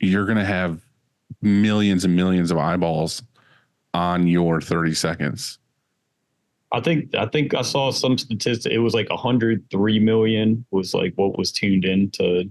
you're 0.00 0.24
gonna 0.24 0.42
have 0.42 0.80
millions 1.42 2.06
and 2.06 2.16
millions 2.16 2.50
of 2.50 2.56
eyeballs 2.56 3.22
on 3.92 4.26
your 4.26 4.62
30 4.62 4.94
seconds. 4.94 5.58
I 6.74 6.80
think 6.80 7.14
I 7.14 7.26
think 7.26 7.54
I 7.54 7.62
saw 7.62 7.90
some 7.92 8.18
statistic. 8.18 8.72
It 8.72 8.80
was 8.80 8.94
like 8.94 9.08
103 9.08 9.98
million 10.00 10.66
was 10.72 10.92
like 10.92 11.12
what 11.14 11.38
was 11.38 11.52
tuned 11.52 11.84
in 11.84 12.10
to 12.12 12.50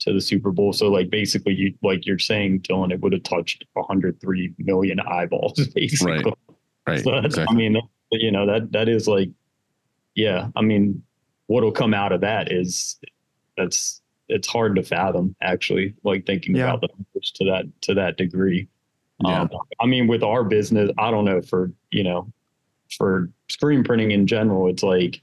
to 0.00 0.12
the 0.12 0.20
Super 0.20 0.50
Bowl. 0.50 0.72
So 0.72 0.90
like 0.90 1.08
basically, 1.08 1.54
you 1.54 1.72
like 1.82 2.04
you're 2.04 2.18
saying, 2.18 2.60
Dylan, 2.62 2.92
it 2.92 3.00
would 3.00 3.12
have 3.12 3.22
touched 3.22 3.64
103 3.74 4.54
million 4.58 4.98
eyeballs. 5.00 5.68
Basically, 5.74 6.12
Right. 6.24 6.34
Right. 6.86 7.04
So 7.04 7.12
that's, 7.12 7.26
exactly. 7.26 7.54
I 7.54 7.56
mean, 7.56 7.80
you 8.10 8.32
know 8.32 8.44
that 8.46 8.72
that 8.72 8.88
is 8.88 9.06
like, 9.06 9.30
yeah. 10.16 10.48
I 10.56 10.62
mean, 10.62 11.02
what'll 11.46 11.72
come 11.72 11.94
out 11.94 12.10
of 12.12 12.20
that 12.22 12.50
is 12.52 12.98
that's 13.56 14.00
it's 14.28 14.48
hard 14.48 14.74
to 14.76 14.82
fathom 14.82 15.36
actually. 15.40 15.94
Like 16.02 16.26
thinking 16.26 16.56
Yeah. 16.56 16.64
about 16.64 16.80
the 16.80 16.88
numbers 16.88 17.32
to 17.36 17.44
that 17.44 17.64
to 17.82 17.94
that 17.94 18.16
degree. 18.16 18.66
Yeah. 19.24 19.42
Um, 19.42 19.50
I 19.80 19.86
mean, 19.86 20.08
with 20.08 20.24
our 20.24 20.42
business, 20.42 20.90
I 20.98 21.12
don't 21.12 21.24
know 21.24 21.40
for 21.40 21.70
you 21.92 22.02
know, 22.02 22.32
for 22.96 23.30
screen 23.48 23.84
printing 23.84 24.10
in 24.10 24.26
general, 24.26 24.68
it's 24.68 24.82
like, 24.82 25.22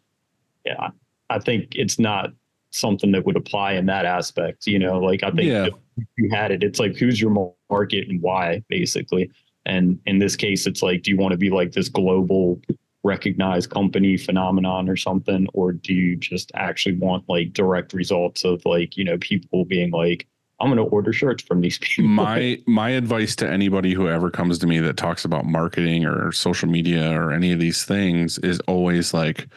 yeah, 0.66 0.90
I 1.30 1.40
think 1.40 1.76
it's 1.76 2.00
not 2.00 2.32
something 2.72 3.12
that 3.12 3.26
would 3.26 3.36
apply 3.38 3.74
in 3.74 3.86
that 3.88 4.06
aspect. 4.06 4.68
You 4.68 4.80
know, 4.80 5.00
like 5.00 5.24
I 5.24 5.32
think 5.32 5.48
Yeah. 5.48 5.68
if 5.98 6.08
you 6.18 6.30
had 6.32 6.52
it, 6.52 6.64
it's 6.64 6.80
like 6.80 6.96
who's 6.98 7.20
your 7.22 7.54
market 7.70 8.08
and 8.08 8.22
why, 8.22 8.64
basically. 8.70 9.30
And 9.66 10.00
in 10.06 10.20
this 10.20 10.36
case, 10.36 10.66
it's 10.66 10.82
like, 10.82 11.04
do 11.04 11.12
you 11.12 11.18
want 11.18 11.34
to 11.34 11.38
be 11.38 11.50
like 11.50 11.72
this 11.72 11.90
global 11.90 12.60
recognized 13.04 13.70
company 13.72 14.16
phenomenon 14.18 14.88
or 14.88 14.96
something, 14.96 15.48
or 15.54 15.72
do 15.72 15.94
you 15.94 16.16
just 16.16 16.52
actually 16.56 16.96
want 16.98 17.28
like 17.28 17.54
direct 17.54 17.94
results 17.94 18.44
of 18.44 18.64
like 18.66 18.96
you 18.96 19.04
know 19.04 19.18
people 19.18 19.66
being 19.66 19.92
like, 19.92 20.28
I'm 20.62 20.68
going 20.68 20.78
to 20.78 20.84
order 20.84 21.12
shirts 21.12 21.44
from 21.44 21.62
these 21.62 21.80
people. 21.80 22.10
my 22.10 22.60
my 22.68 22.92
advice 22.92 23.36
to 23.38 23.50
anybody 23.50 23.94
who 23.94 24.08
ever 24.08 24.30
comes 24.30 24.60
to 24.60 24.68
me 24.68 24.80
that 24.80 24.96
talks 24.98 25.26
about 25.26 25.46
marketing 25.46 26.06
or 26.06 26.32
social 26.32 26.70
media 26.70 27.12
or 27.12 27.32
any 27.32 27.52
of 27.52 27.60
these 27.60 27.84
things 27.84 28.38
is 28.40 28.60
always 28.62 29.14
like 29.14 29.48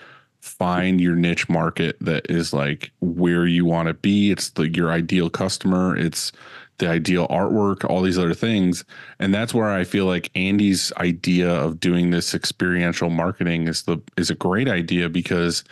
find 0.40 1.01
your 1.01 1.14
niche 1.14 1.48
market 1.48 1.97
that 2.01 2.31
is 2.31 2.52
like 2.52 2.90
where 3.01 3.47
you 3.47 3.64
want 3.64 3.89
to 3.89 3.94
be. 3.94 4.31
It's 4.31 4.51
the 4.51 4.68
your 4.68 4.90
ideal 4.90 5.28
customer. 5.28 5.97
It's 5.97 6.32
the 6.78 6.89
ideal 6.89 7.28
artwork 7.28 7.89
all 7.89 8.02
these 8.02 8.18
other 8.18 8.35
things. 8.35 8.85
And 9.18 9.32
that's 9.35 9.55
where 9.55 9.70
i 9.70 9.85
feel 9.85 10.06
like 10.06 10.31
andy's 10.35 10.93
idea 10.97 11.51
of 11.51 11.78
doing 11.81 12.10
this 12.10 12.35
experiential 12.35 13.10
marketing 13.10 13.68
is 13.68 13.85
the 13.85 13.98
is 14.16 14.31
a 14.31 14.35
great 14.35 14.68
idea 14.68 15.09
because 15.09 15.64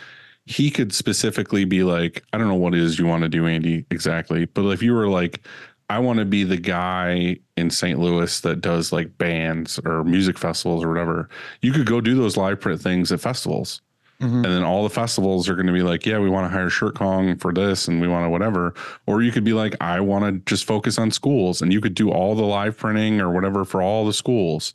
he 0.45 0.69
could 0.69 0.93
specifically 0.93 1.65
be 1.65 1.83
like, 1.83 2.23
I 2.33 2.37
don't 2.37 2.47
know 2.47 2.55
what 2.55 2.73
it 2.73 2.81
is 2.81 2.99
you 2.99 3.05
want 3.05 3.23
to 3.23 3.29
do, 3.29 3.47
Andy, 3.47 3.85
exactly. 3.89 4.45
But 4.45 4.69
if 4.71 4.83
you 4.83 4.93
were 4.93 5.07
like, 5.07 5.45
I 5.89 5.99
want 5.99 6.19
to 6.19 6.25
be 6.25 6.43
the 6.43 6.57
guy 6.57 7.37
in 7.55 7.69
St. 7.69 7.99
Louis 7.99 8.39
that 8.41 8.61
does 8.61 8.91
like 8.91 9.17
bands 9.17 9.79
or 9.85 10.03
music 10.03 10.37
festivals 10.37 10.83
or 10.83 10.89
whatever, 10.89 11.29
you 11.61 11.71
could 11.71 11.85
go 11.85 12.01
do 12.01 12.15
those 12.15 12.35
live 12.35 12.59
print 12.59 12.81
things 12.81 13.11
at 13.11 13.21
festivals. 13.21 13.81
Mhm. 14.21 14.35
And 14.35 14.45
then 14.45 14.63
all 14.63 14.83
the 14.83 14.89
festivals 14.89 15.49
are 15.49 15.55
going 15.55 15.67
to 15.67 15.73
be 15.73 15.83
like, 15.83 16.05
yeah, 16.05 16.19
we 16.19 16.29
want 16.29 16.49
to 16.49 16.55
hire 16.57 16.69
Shirt 16.69 16.95
Kong 16.95 17.35
for 17.37 17.53
this 17.53 17.87
and 17.87 17.99
we 17.99 18.07
want 18.07 18.25
to 18.25 18.29
whatever. 18.29 18.73
Or 19.05 19.21
you 19.21 19.31
could 19.31 19.43
be 19.43 19.53
like, 19.53 19.75
I 19.81 19.99
want 19.99 20.23
to 20.25 20.41
just 20.49 20.65
focus 20.65 20.97
on 20.97 21.11
schools 21.11 21.61
and 21.61 21.73
you 21.73 21.81
could 21.81 21.95
do 21.95 22.11
all 22.11 22.35
the 22.35 22.43
live 22.43 22.77
printing 22.77 23.19
or 23.19 23.31
whatever 23.31 23.65
for 23.65 23.81
all 23.81 24.05
the 24.05 24.13
schools. 24.13 24.73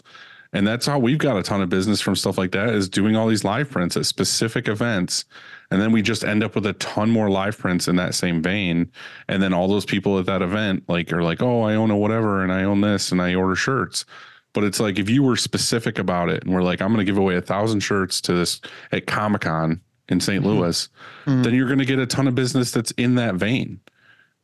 And 0.53 0.66
that's 0.66 0.86
how 0.86 0.99
we've 0.99 1.19
got 1.19 1.36
a 1.36 1.43
ton 1.43 1.61
of 1.61 1.69
business 1.69 2.01
from 2.01 2.16
stuff 2.16 2.39
like 2.39 2.53
that 2.53 2.70
is 2.70 2.89
doing 2.89 3.16
all 3.16 3.28
these 3.28 3.45
live 3.45 3.70
prints 3.70 3.97
at 3.97 4.07
specific 4.07 4.69
events. 4.69 5.24
And 5.70 5.81
then 5.82 5.93
we 5.93 6.01
just 6.01 6.24
end 6.24 6.43
up 6.43 6.55
with 6.55 6.65
a 6.66 6.73
ton 6.74 7.11
more 7.11 7.28
live 7.28 7.59
prints 7.59 7.89
in 7.89 7.97
that 7.97 8.15
same 8.15 8.40
vein. 8.43 8.90
And 9.28 9.43
then 9.43 9.53
all 9.53 9.69
those 9.69 9.85
people 9.85 10.19
at 10.19 10.27
that 10.27 10.40
event 10.40 10.85
like 10.89 11.12
are 11.12 11.23
like, 11.23 11.43
oh, 11.43 11.62
I 11.62 11.74
own 11.74 11.90
a 11.90 11.97
whatever 11.97 12.43
and 12.43 12.51
I 12.53 12.65
own 12.65 12.81
this 12.81 13.12
and 13.12 13.20
I 13.20 13.35
order 13.35 13.55
shirts. 13.55 14.07
But 14.55 14.65
it's 14.65 14.81
like 14.81 14.99
if 14.99 15.11
you 15.11 15.23
were 15.23 15.36
specific 15.36 15.99
about 15.99 16.31
it 16.31 16.43
and 16.45 16.55
we're 16.55 16.62
like, 16.62 16.81
I'm 16.81 16.89
going 16.89 17.05
to 17.05 17.11
give 17.11 17.19
away 17.19 17.36
a 17.36 17.43
thousand 17.43 17.81
shirts 17.81 18.20
to 18.23 18.32
this 18.32 18.62
at 18.93 19.07
Comic 19.07 19.43
Con 19.43 19.82
in 20.09 20.20
saint 20.20 20.45
Louis, 20.47 20.89
Mhm. 21.27 21.45
then 21.45 21.55
you're 21.55 21.66
going 21.66 21.78
to 21.81 21.85
get 21.85 21.99
a 21.99 22.07
ton 22.07 22.27
of 22.27 22.35
business 22.35 22.70
that's 22.70 22.93
in 22.93 23.16
that 23.16 23.35
vein. 23.35 23.81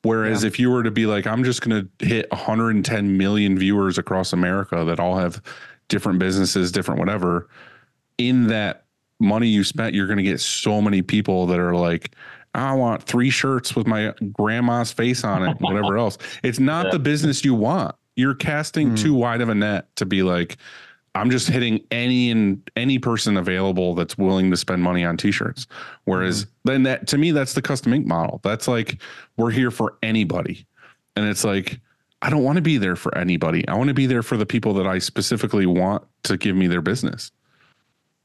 Whereas 0.03 0.45
if 0.45 0.59
you 0.59 0.71
were 0.71 0.83
to 0.83 0.91
be 0.91 1.07
like, 1.07 1.27
I'm 1.27 1.43
just 1.43 1.63
going 1.63 1.89
to 1.99 2.07
hit 2.07 2.31
110 2.31 3.17
million 3.17 3.59
viewers 3.59 3.97
across 3.97 4.35
America 4.35 4.85
that 4.85 5.01
all 5.01 5.17
have 5.17 5.41
different 5.89 6.19
businesses, 6.19 6.71
different 6.71 7.01
whatever, 7.01 7.49
in 8.19 8.49
that 8.49 8.84
money 9.25 9.49
you 9.49 9.65
spent, 9.65 9.95
you're 9.95 10.07
going 10.07 10.19
to 10.19 10.23
get 10.23 10.41
so 10.41 10.81
many 10.81 11.03
people 11.03 11.47
that 11.47 11.59
are 11.59 11.75
like, 11.75 12.15
I 12.55 12.73
want 12.75 13.03
three 13.03 13.31
shirts 13.31 13.75
with 13.75 13.87
my 13.87 14.13
grandma's 14.33 14.93
face 14.93 15.25
on 15.25 15.49
it, 15.49 15.57
whatever 15.61 15.99
else. 15.99 16.19
It's 16.45 16.61
not 16.61 16.87
Yeah. 16.87 16.93
the 16.93 16.99
business 17.01 17.45
you 17.45 17.55
want. 17.55 17.97
You're 18.17 18.35
casting 18.35 18.91
Mm. 18.93 18.99
too 19.03 19.15
wide 19.15 19.41
of 19.41 19.49
a 19.49 19.55
net 19.55 19.89
to 19.97 20.07
be 20.07 20.23
like, 20.23 20.57
I'm 21.17 21.31
just 21.31 21.49
hitting 21.49 21.81
any 21.91 22.31
and 22.31 22.61
any 22.77 22.99
person 22.99 23.37
available 23.37 23.95
that's 23.95 24.17
willing 24.19 24.51
to 24.51 24.57
spend 24.57 24.83
money 24.83 25.05
on 25.05 25.17
t-shirts. 25.17 25.67
Whereas 26.05 26.47
then 26.65 26.85
that 26.85 27.07
to 27.09 27.19
me, 27.19 27.31
that's 27.33 27.55
the 27.55 27.63
custom 27.63 27.93
ink 27.93 28.07
model. 28.07 28.41
That's 28.45 28.67
like 28.69 29.01
we're 29.37 29.51
here 29.51 29.71
for 29.71 29.95
anybody. 30.03 30.67
And 31.17 31.27
it's 31.27 31.45
like, 31.45 31.81
I 32.23 32.31
don't 32.31 32.43
want 32.43 32.57
to 32.57 32.63
be 32.63 32.79
there 32.79 32.97
for 32.97 33.17
anybody. 33.17 33.67
I 33.69 33.75
want 33.75 33.89
to 33.89 33.95
be 33.95 34.07
there 34.07 34.23
for 34.23 34.37
the 34.37 34.47
people 34.47 34.75
that 34.75 34.87
I 34.87 34.99
specifically 34.99 35.67
want 35.67 36.03
to 36.25 36.37
give 36.37 36.57
me 36.57 36.67
their 36.67 36.83
business. 36.83 37.31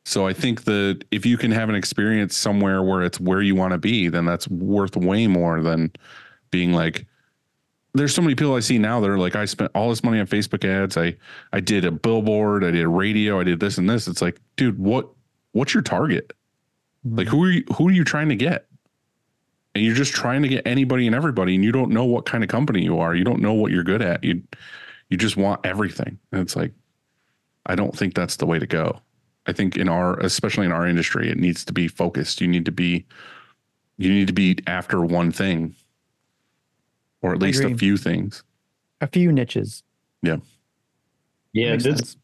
So 0.06 0.26
I 0.26 0.34
think 0.34 0.64
that 0.64 1.04
if 1.12 1.26
you 1.26 1.38
can 1.38 1.52
have 1.52 1.70
an 1.70 1.76
experience 1.76 2.36
somewhere 2.36 2.82
where 2.82 3.04
it's 3.04 3.20
where 3.20 3.42
you 3.42 3.56
want 3.56 3.74
to 3.74 3.78
be, 3.78 4.08
then 4.08 4.26
that's 4.26 4.48
worth 4.48 4.96
way 4.96 5.28
more 5.28 5.62
than 5.62 5.92
being 6.52 6.74
like, 6.74 7.06
there's 7.94 8.14
so 8.14 8.22
many 8.22 8.36
people 8.36 8.56
I 8.56 8.60
see 8.60 8.78
now 8.78 9.00
that 9.00 9.10
are 9.10 9.18
like, 9.18 9.36
I 9.36 9.46
spent 9.46 9.72
all 9.76 9.90
this 9.90 10.04
money 10.04 10.20
on 10.20 10.28
Facebook 10.28 10.64
ads. 10.68 10.98
I 10.98 11.16
I 11.54 11.60
did 11.60 11.86
a 11.86 11.92
billboard, 11.92 12.64
I 12.64 12.72
did 12.72 12.88
radio, 12.88 13.40
I 13.40 13.44
did 13.44 13.60
this 13.60 13.78
and 13.78 13.90
this. 13.90 14.08
It's 14.08 14.22
like, 14.22 14.40
dude, 14.56 14.80
what 14.80 15.10
what's 15.52 15.74
your 15.74 15.84
target? 15.84 16.34
Like 17.04 17.28
mm-hmm. 17.28 17.36
who 17.36 17.44
are 17.44 17.52
you 17.52 17.64
who 17.76 17.88
are 17.88 17.92
you 17.92 18.04
trying 18.04 18.30
to 18.30 18.36
get? 18.36 18.68
And 19.76 19.84
you're 19.84 19.96
just 19.96 20.14
trying 20.14 20.42
to 20.42 20.48
get 20.48 20.66
anybody 20.66 21.06
and 21.06 21.16
everybody, 21.16 21.56
and 21.56 21.64
you 21.64 21.72
don't 21.72 21.92
know 21.92 22.06
what 22.06 22.26
kind 22.26 22.44
of 22.44 22.50
company 22.50 22.84
you 22.84 23.00
are. 23.00 23.14
You 23.14 23.24
don't 23.24 23.42
know 23.42 23.54
what 23.54 23.72
you're 23.72 23.84
good 23.84 24.02
at. 24.02 24.24
You 24.24 24.42
you 25.10 25.18
just 25.18 25.38
want 25.38 25.66
everything. 25.66 26.20
And 26.32 26.42
it's 26.42 26.56
like, 26.56 26.72
I 27.66 27.76
don't 27.76 27.96
think 27.96 28.14
that's 28.14 28.38
the 28.38 28.46
way 28.46 28.60
to 28.60 28.68
go. 28.68 29.02
I 29.48 29.54
think 29.54 29.78
in 29.78 29.90
our 29.90 30.20
especially 30.20 30.66
in 30.66 30.72
our 30.72 30.88
industry, 30.88 31.30
it 31.30 31.38
needs 31.38 31.66
to 31.66 31.74
be 31.74 31.88
focused. 31.88 32.42
You 32.42 32.48
need 32.48 32.66
to 32.66 32.72
be 32.72 33.06
you 33.98 34.10
need 34.10 34.28
to 34.28 34.34
be 34.34 34.58
after 34.68 35.02
one 35.02 35.32
thing. 35.32 35.76
Or 37.22 37.34
at 37.34 37.40
least 37.40 37.64
a 37.64 37.76
few 37.76 37.98
things. 37.98 38.44
a 39.02 39.08
few 39.08 39.32
niches. 39.32 39.84
yeah, 41.54 41.72
Makes 41.72 41.84
this, 41.84 41.98
sense. 41.98 42.18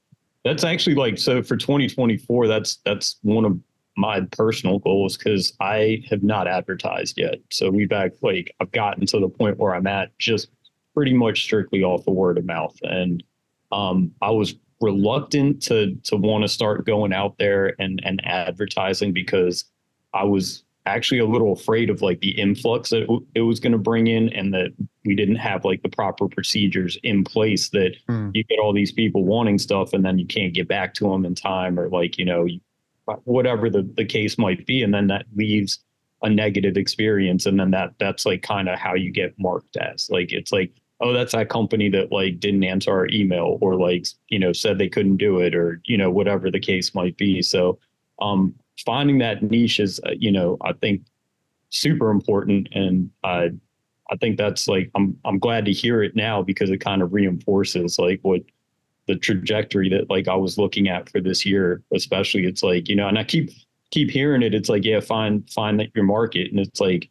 that's 0.44 0.64
actually 0.64 0.96
like 0.96 1.18
so 1.18 1.42
for 1.42 1.58
2024 1.58 2.48
that's 2.48 2.78
that's 2.86 3.18
one 3.24 3.46
of 3.46 3.60
my 3.98 4.22
personal 4.32 4.80
goals 4.80 5.18
because 5.18 5.54
i 5.60 6.04
have 6.10 6.22
not 6.22 6.48
advertised 6.48 7.18
yet 7.18 7.40
so 7.50 7.70
we've 7.70 7.92
act 7.92 8.18
like 8.22 8.54
i've 8.60 8.72
gotten 8.72 9.06
to 9.08 9.20
the 9.20 9.30
point 9.30 9.58
where 9.58 9.74
i'm 9.74 9.88
at 9.88 10.18
just 10.20 10.50
pretty 10.94 11.14
much 11.14 11.44
strictly 11.44 11.82
off 11.84 12.04
the 12.06 12.12
word 12.12 12.38
of 12.38 12.46
mouth 12.46 12.78
and 12.84 13.24
um, 13.72 14.12
i 14.22 14.30
was 14.30 14.56
reluctant 14.82 15.62
to 15.64 15.96
to 16.04 16.18
want 16.18 16.44
to 16.44 16.48
start 16.48 16.86
going 16.86 17.14
out 17.14 17.38
there 17.38 17.74
and 17.80 18.02
and 18.04 18.22
advertising 18.26 19.14
because 19.14 19.66
I 20.14 20.24
was 20.24 20.64
actually 20.88 21.18
a 21.20 21.26
little 21.26 21.52
afraid 21.52 21.90
of 21.90 22.02
like 22.04 22.20
the 22.20 22.40
influx 22.40 22.92
that 22.92 23.04
it, 23.10 23.24
it 23.34 23.42
was 23.42 23.60
going 23.60 23.72
to 23.72 23.78
bring 23.80 24.06
in 24.06 24.30
and 24.34 24.54
that 24.54 24.72
we 25.04 25.16
didn't 25.16 25.38
have 25.38 25.66
like 25.66 25.82
the 25.82 25.90
proper 25.90 26.28
procedures 26.28 26.96
in 27.02 27.24
place 27.24 27.70
that 27.70 27.96
Hmm. 28.08 28.30
you 28.34 28.44
get 28.44 28.60
all 28.60 28.72
these 28.72 28.92
people 28.92 29.24
wanting 29.24 29.58
stuff 29.58 29.94
and 29.94 30.06
then 30.06 30.20
you 30.20 30.28
can't 30.28 30.54
get 30.54 30.68
back 30.68 30.94
to 30.96 31.10
them 31.10 31.26
in 31.26 31.34
time 31.34 31.80
or 31.80 31.90
like, 31.90 32.20
you 32.20 32.26
know, 32.26 32.48
whatever 33.24 33.68
the, 33.70 33.82
the 33.98 34.06
case 34.06 34.38
might 34.38 34.66
be. 34.68 34.84
And 34.84 34.94
then 34.94 35.08
that 35.08 35.26
leaves 35.36 35.80
a 36.22 36.30
negative 36.30 36.78
experience. 36.78 37.48
And 37.48 37.60
then 37.60 37.72
that, 37.72 37.94
that's 38.00 38.26
like 38.26 38.44
kind 38.44 38.70
of 38.70 38.78
how 38.78 38.94
you 38.94 39.12
get 39.12 39.34
marked 39.40 39.78
as 39.78 40.08
like, 40.12 40.32
it's 40.32 40.52
like, 40.52 40.72
oh, 41.02 41.14
that's 41.14 41.34
that 41.34 41.50
company 41.50 41.90
that 41.90 42.12
like 42.12 42.40
didn't 42.40 42.64
answer 42.64 42.92
our 42.92 43.08
email 43.10 43.58
or 43.62 43.76
like, 43.76 44.08
you 44.30 44.40
know, 44.40 44.54
said 44.54 44.78
they 44.78 44.88
couldn't 44.88 45.18
do 45.18 45.40
it 45.40 45.54
or, 45.54 45.82
you 45.86 45.98
know, 45.98 46.10
whatever 46.10 46.50
the 46.50 46.60
case 46.60 46.96
might 46.96 47.18
be. 47.18 47.42
So, 47.42 47.80
um, 48.22 48.56
finding 48.86 49.18
that 49.20 49.44
niche 49.44 49.80
is, 49.80 50.00
uh, 50.06 50.12
you 50.18 50.32
know, 50.32 50.58
I 50.62 50.74
think 50.74 51.02
super 51.70 52.10
important. 52.10 52.70
And 52.72 53.10
uh, 53.24 53.48
I 54.10 54.16
think 54.18 54.38
that's 54.38 54.68
like, 54.68 54.90
I'm, 54.96 55.18
I'm 55.26 55.40
glad 55.40 55.66
to 55.66 55.74
hear 55.74 56.02
it 56.02 56.16
now 56.16 56.42
because 56.42 56.70
it 56.70 56.78
kind 56.78 57.02
of 57.02 57.14
reinforces 57.14 58.00
like 58.00 58.20
what 58.22 58.42
the 59.08 59.18
trajectory 59.18 59.90
that 59.90 60.10
like 60.10 60.28
I 60.30 60.36
was 60.36 60.58
looking 60.58 60.88
at 60.88 61.10
for 61.10 61.20
this 61.20 61.46
year, 61.46 61.84
especially 61.94 62.46
it's 62.46 62.64
like, 62.64 62.88
you 62.88 62.96
know, 62.96 63.08
and 63.08 63.20
I 63.20 63.24
keep, 63.26 63.50
keep 63.92 64.10
hearing 64.10 64.42
it. 64.42 64.54
It's 64.54 64.70
like, 64.70 64.86
yeah, 64.86 65.02
find, 65.02 65.48
find 65.50 65.80
that 65.80 65.94
your 65.94 66.06
market. 66.06 66.52
And 66.52 66.60
it's 66.60 66.80
like, 66.80 67.10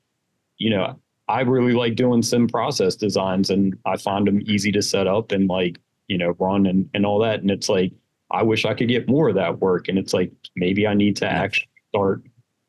you 0.57 0.71
know, 0.71 0.99
I 1.29 1.41
really 1.41 1.73
like 1.73 1.97
doing 1.97 2.23
sim 2.23 2.49
process 2.49 2.97
designs 2.97 3.51
and 3.51 3.79
I 3.87 3.97
find 3.97 4.27
them 4.27 4.43
easy 4.45 4.71
to 4.73 4.83
set 4.83 5.07
up 5.07 5.33
and 5.33 5.49
like, 5.49 5.79
you 6.09 6.19
know, 6.19 6.35
run 6.39 6.67
and, 6.67 6.89
and 6.93 7.07
all 7.07 7.19
that. 7.21 7.41
And 7.41 7.51
it's 7.51 7.69
like, 7.69 7.93
I 8.31 8.43
wish 8.43 8.65
I 8.65 8.75
could 8.75 8.89
get 8.89 9.09
more 9.09 9.29
of 9.29 9.35
that 9.37 9.61
work. 9.61 9.89
And 9.89 9.99
it's 9.99 10.13
like, 10.13 10.33
maybe 10.55 10.87
I 10.87 10.95
need 10.95 11.17
to 11.17 11.27
actually 11.27 11.69
start 11.89 12.23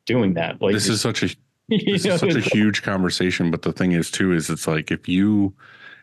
doing 0.06 0.34
that. 0.34 0.62
Like 0.62 0.72
this 0.72 0.88
is 0.88 1.00
such 1.00 1.22
a 1.22 1.36
this 1.68 2.04
know, 2.04 2.14
is 2.14 2.20
such 2.20 2.34
a 2.34 2.40
huge 2.40 2.82
conversation 2.82 3.50
but 3.50 3.62
the 3.62 3.72
thing 3.72 3.92
is 3.92 4.10
too 4.10 4.32
is 4.32 4.48
it's 4.48 4.68
like 4.68 4.92
if 4.92 5.08
you 5.08 5.52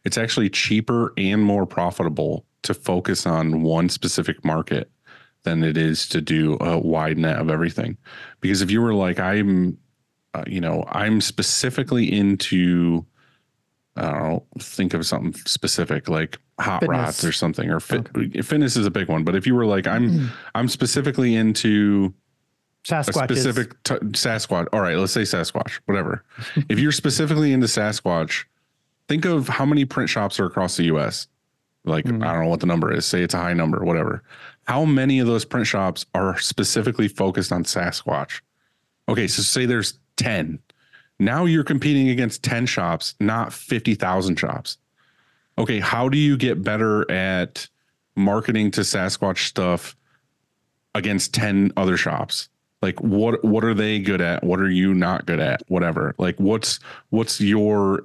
it's 0.03 0.17
actually 0.17 0.49
cheaper 0.49 1.13
and 1.15 1.41
more 1.41 1.65
profitable 1.65 2.45
to 2.63 2.73
focus 2.73 3.25
on 3.25 3.61
one 3.61 3.88
specific 3.88 4.43
market 4.43 4.91
than 5.43 5.63
it 5.63 5.77
is 5.77 6.07
to 6.09 6.19
do 6.19 6.57
a 6.59 6.77
wide 6.77 7.17
net 7.17 7.38
of 7.38 7.49
everything 7.49 7.97
because 8.41 8.61
if 8.61 8.69
you 8.69 8.81
were 8.81 8.93
like 8.93 9.19
i'm 9.19 9.77
uh, 10.34 10.43
you 10.47 10.60
know 10.61 10.84
i'm 10.89 11.22
specifically 11.22 12.11
into 12.11 13.05
i 13.95 14.01
don't 14.10 14.19
know 14.23 14.45
think 14.60 14.93
of 14.93 15.05
something 15.05 15.34
specific 15.45 16.10
like 16.10 16.39
hot 16.60 16.81
Fitness. 16.81 16.97
rods 16.97 17.26
or 17.26 17.31
something 17.31 17.69
or 17.69 17.80
fit, 17.80 18.07
fitness 18.45 18.76
is 18.76 18.85
a 18.85 18.91
big 18.91 19.07
one 19.10 19.23
but 19.23 19.35
if 19.35 19.45
you 19.47 19.55
were 19.55 19.65
like 19.65 19.88
i'm 19.88 20.30
i'm 20.55 20.68
specifically 20.68 21.35
into 21.35 22.14
Sasquatch 22.85 23.23
specific 23.23 23.81
t- 23.84 23.95
Sasquatch. 23.95 24.68
All 24.73 24.81
right, 24.81 24.97
let's 24.97 25.14
say 25.14 25.22
Sasquatch, 25.22 25.80
whatever. 25.85 26.22
if 26.68 26.80
you're 26.80 26.91
specifically 26.91 27.53
into 27.53 27.65
Sasquatch, 27.65 28.43
think 29.07 29.23
of 29.23 29.47
how 29.47 29.65
many 29.65 29.85
print 29.85 30.10
shops 30.10 30.38
are 30.38 30.45
across 30.45 30.76
the 30.76 30.84
US. 30.93 31.27
Like, 31.85 32.05
Hmm. 32.05 32.22
I 32.22 32.34
don't 32.34 32.43
know 32.43 32.49
what 32.49 32.60
the 32.60 32.65
number 32.65 32.91
is, 32.93 33.05
say 33.05 33.23
it's 33.23 33.34
a 33.34 33.38
high 33.38 33.53
number, 33.53 33.85
whatever. 33.85 34.22
How 34.65 34.84
many 34.84 35.19
of 35.19 35.27
those 35.27 35.45
print 35.45 35.65
shops 35.65 36.05
are 36.14 36.38
specifically 36.39 37.07
focused 37.07 37.53
on 37.53 37.64
Sasquatch? 37.64 38.41
Okay, 39.07 39.27
so 39.30 39.41
say 39.43 39.65
there's 39.65 39.97
10. 40.18 40.60
Now 41.19 41.45
you're 41.45 41.64
competing 41.64 42.10
against 42.10 42.44
10 42.44 42.65
shops, 42.65 43.15
not 43.19 43.53
50,000 43.53 44.38
shops. 44.38 44.77
Okay, 45.57 45.80
how 45.80 46.10
do 46.10 46.18
you 46.18 46.35
get 46.38 46.64
better 46.64 47.10
at 47.11 47.68
marketing 48.15 48.72
to 48.72 48.81
Sasquatch 48.81 49.48
stuff 49.48 49.95
against 50.95 51.34
10 51.34 51.72
other 51.77 51.98
shops? 51.98 52.49
like 52.84 52.99
what 52.99 53.44
what 53.44 53.64
are 53.64 53.73
they 53.73 53.98
good 53.98 54.22
at 54.22 54.44
what 54.44 54.60
are 54.60 54.69
you 54.69 54.94
not 54.94 55.26
good 55.26 55.40
at 55.40 55.64
whatever 55.69 56.14
like 56.19 56.38
what's 56.38 56.80
what's 57.10 57.40
your 57.40 58.03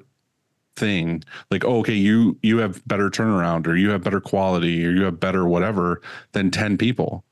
thing 0.77 1.23
like 1.51 1.65
oh, 1.65 1.81
okay 1.81 1.95
you 1.95 2.39
you 2.43 2.59
have 2.59 2.87
better 2.87 3.11
turnaround 3.11 3.67
or 3.67 3.77
you 3.77 3.91
have 3.91 4.05
better 4.05 4.21
quality 4.21 4.87
or 4.87 4.91
you 4.91 5.03
have 5.03 5.19
better 5.19 5.47
whatever 5.47 6.01
than 6.33 6.51
10 6.51 6.79
people 6.79 7.25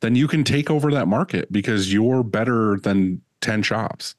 then 0.00 0.16
you 0.16 0.26
can 0.26 0.42
take 0.42 0.70
over 0.70 0.90
that 0.90 1.06
market 1.06 1.52
because 1.52 1.92
you're 1.92 2.22
better 2.22 2.78
than 2.78 3.20
10 3.42 3.62
shops 3.62 4.16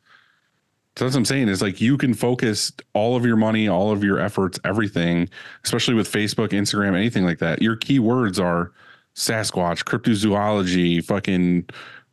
so 0.98 1.06
that's 1.06 1.16
what 1.16 1.20
i'm 1.20 1.26
saying 1.26 1.50
is 1.50 1.62
like 1.62 1.82
you 1.82 1.98
can 1.98 2.14
focus 2.14 2.72
all 2.94 3.16
of 3.16 3.26
your 3.26 3.36
money 3.36 3.68
all 3.68 3.92
of 3.92 4.04
your 4.04 4.20
efforts 4.20 4.60
everything 4.64 5.30
especially 5.64 5.94
with 5.94 6.12
facebook 6.12 6.50
instagram 6.50 6.96
anything 6.96 7.26
like 7.26 7.40
that 7.40 7.62
your 7.62 7.76
keywords 7.76 8.44
are 8.44 8.72
sasquatch 9.16 9.84
cryptozoology 9.84 11.04
fucking 11.04 11.66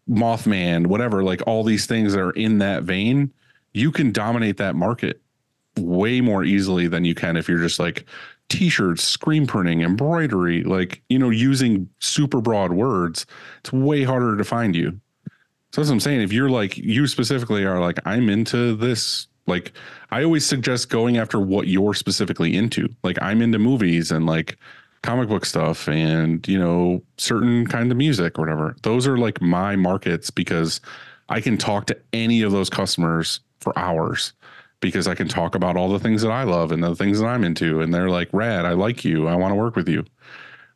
Mothman, 0.08 0.86
whatever, 0.86 1.22
like 1.22 1.42
all 1.46 1.64
these 1.64 1.86
things 1.86 2.12
that 2.12 2.20
are 2.20 2.32
in 2.32 2.58
that 2.58 2.82
vein, 2.82 3.32
you 3.72 3.90
can 3.90 4.12
dominate 4.12 4.56
that 4.58 4.74
market 4.74 5.20
way 5.78 6.20
more 6.20 6.44
easily 6.44 6.86
than 6.88 7.04
you 7.04 7.14
can 7.14 7.36
if 7.36 7.48
you're 7.48 7.58
just 7.58 7.78
like 7.78 8.04
t-shirts, 8.48 9.02
screen 9.02 9.46
printing, 9.46 9.80
embroidery, 9.80 10.62
like, 10.64 11.02
you 11.08 11.18
know, 11.18 11.30
using 11.30 11.88
super 12.00 12.40
broad 12.40 12.72
words. 12.72 13.24
It's 13.60 13.72
way 13.72 14.02
harder 14.02 14.36
to 14.36 14.44
find 14.44 14.76
you. 14.76 15.00
So 15.72 15.80
that's 15.80 15.88
what 15.88 15.94
I'm 15.94 16.00
saying. 16.00 16.20
If 16.20 16.32
you're 16.32 16.50
like, 16.50 16.76
you 16.76 17.06
specifically 17.06 17.64
are 17.64 17.80
like, 17.80 17.98
I'm 18.04 18.28
into 18.28 18.76
this, 18.76 19.26
like, 19.46 19.72
I 20.10 20.22
always 20.22 20.44
suggest 20.44 20.90
going 20.90 21.16
after 21.16 21.40
what 21.40 21.66
you're 21.66 21.94
specifically 21.94 22.56
into. 22.56 22.88
Like, 23.02 23.16
I'm 23.22 23.40
into 23.40 23.58
movies 23.58 24.10
and 24.10 24.26
like, 24.26 24.58
comic 25.02 25.28
book 25.28 25.44
stuff 25.44 25.88
and 25.88 26.46
you 26.46 26.58
know 26.58 27.02
certain 27.18 27.66
kind 27.66 27.90
of 27.90 27.96
music 27.96 28.38
or 28.38 28.42
whatever 28.42 28.76
those 28.82 29.06
are 29.06 29.18
like 29.18 29.42
my 29.42 29.74
markets 29.74 30.30
because 30.30 30.80
i 31.28 31.40
can 31.40 31.58
talk 31.58 31.86
to 31.86 31.98
any 32.12 32.42
of 32.42 32.52
those 32.52 32.70
customers 32.70 33.40
for 33.58 33.76
hours 33.76 34.32
because 34.78 35.08
i 35.08 35.14
can 35.14 35.26
talk 35.26 35.56
about 35.56 35.76
all 35.76 35.88
the 35.88 35.98
things 35.98 36.22
that 36.22 36.30
i 36.30 36.44
love 36.44 36.70
and 36.70 36.84
the 36.84 36.94
things 36.94 37.18
that 37.18 37.26
i'm 37.26 37.42
into 37.42 37.80
and 37.80 37.92
they're 37.92 38.08
like 38.08 38.28
rad 38.32 38.64
i 38.64 38.72
like 38.72 39.04
you 39.04 39.26
i 39.26 39.34
want 39.34 39.50
to 39.50 39.56
work 39.56 39.74
with 39.74 39.88
you 39.88 40.04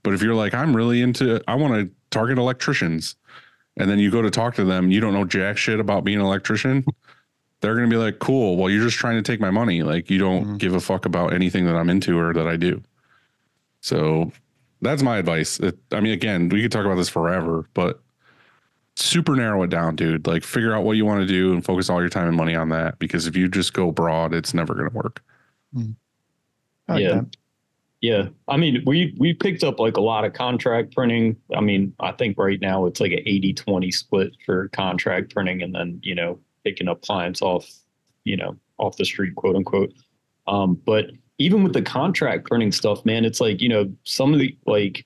but 0.03 0.13
if 0.13 0.21
you're 0.21 0.35
like 0.35 0.55
i'm 0.55 0.75
really 0.75 1.03
into 1.03 1.41
i 1.47 1.55
want 1.55 1.73
to 1.73 1.89
target 2.11 2.37
electricians 2.37 3.15
and 3.77 3.91
then 3.91 3.99
you 3.99 4.11
go 4.11 4.23
to 4.23 4.31
talk 4.31 4.55
to 4.55 4.65
them 4.65 4.91
you 4.91 5.01
don't 5.01 5.13
know 5.15 5.25
jack 5.25 5.57
shit 5.57 5.79
about 5.81 6.05
being 6.05 6.19
an 6.19 6.25
electrician 6.25 6.85
they're 7.61 7.75
going 7.75 7.89
to 7.89 7.95
be 7.95 8.01
like 8.03 8.19
cool 8.19 8.57
well 8.57 8.71
you're 8.71 8.85
just 8.85 8.97
trying 8.99 9.17
to 9.17 9.23
take 9.23 9.41
my 9.41 9.51
money 9.51 9.83
like 9.83 10.11
you 10.11 10.19
don't 10.19 10.45
Mhm. 10.47 10.59
give 10.59 10.75
a 10.75 10.81
fuck 10.81 11.05
about 11.07 11.33
anything 11.33 11.65
that 11.67 11.77
i'm 11.77 11.91
into 11.91 12.19
or 12.19 12.33
that 12.33 12.47
i 12.47 12.57
do 12.57 12.83
so 13.81 14.33
that's 14.83 15.03
my 15.03 15.17
advice. 15.17 15.59
It, 15.59 15.79
I 15.91 16.01
mean, 16.01 16.13
again, 16.13 16.51
we 16.51 16.61
could 16.61 16.71
talk 16.71 16.85
about 16.85 16.97
this 16.97 17.09
forever, 17.09 17.67
but 17.73 18.03
super 18.95 19.35
narrow 19.35 19.63
it 19.63 19.71
down, 19.71 19.97
dude. 19.97 20.27
Like 20.27 20.45
figure 20.45 20.75
out 20.75 20.85
what 20.85 20.99
you 20.99 21.07
want 21.07 21.21
to 21.23 21.27
do 21.27 21.55
and 21.55 21.65
focus 21.65 21.89
all 21.89 22.01
your 22.01 22.11
time 22.11 22.29
and 22.29 22.37
money 22.37 22.55
on 22.55 22.69
that. 22.69 22.99
Because 22.99 23.27
if 23.27 23.35
you 23.37 23.49
just 23.49 23.73
go 23.73 23.91
broad, 23.91 24.35
it's 24.35 24.53
never 24.53 24.75
going 24.75 24.91
to 24.91 24.95
work. 24.95 25.23
I 26.89 26.93
like 26.93 27.03
Yeah. 27.03 27.09
that. 27.15 27.37
Yeah, 28.07 28.29
I 28.47 28.57
mean, 28.57 28.85
we 28.87 29.17
we 29.19 29.33
picked 29.33 29.65
up 29.65 29.81
like 29.81 29.97
a 29.97 30.01
lot 30.01 30.25
of 30.25 30.33
contract 30.33 30.95
printing. 30.95 31.37
I 31.57 31.61
mean, 31.61 31.93
I 31.99 32.13
think 32.13 32.39
right 32.39 32.61
now 32.61 32.87
it's 32.87 33.01
like 33.01 33.11
an 33.11 33.25
80-20 33.27 33.93
split 33.93 34.31
for 34.47 34.69
contract 34.69 35.35
printing, 35.35 35.61
and 35.61 35.75
then 35.75 35.99
you 36.05 36.15
know 36.15 36.39
picking 36.63 36.87
up 36.87 37.03
clients 37.03 37.43
off, 37.43 37.69
you 38.23 38.37
know, 38.37 38.57
off 38.79 38.97
the 38.97 39.05
street, 39.05 39.35
quote 39.35 39.57
unquote. 39.57 39.93
Um, 40.47 40.81
but 40.87 41.07
even 41.39 41.65
with 41.65 41.73
the 41.73 41.83
contract 41.83 42.47
printing 42.47 42.71
stuff, 42.71 43.05
man, 43.05 43.25
it's 43.25 43.41
like 43.41 43.61
you 43.61 43.69
know 43.69 43.93
some 44.05 44.33
of 44.33 44.39
the 44.39 44.57
like 44.67 45.05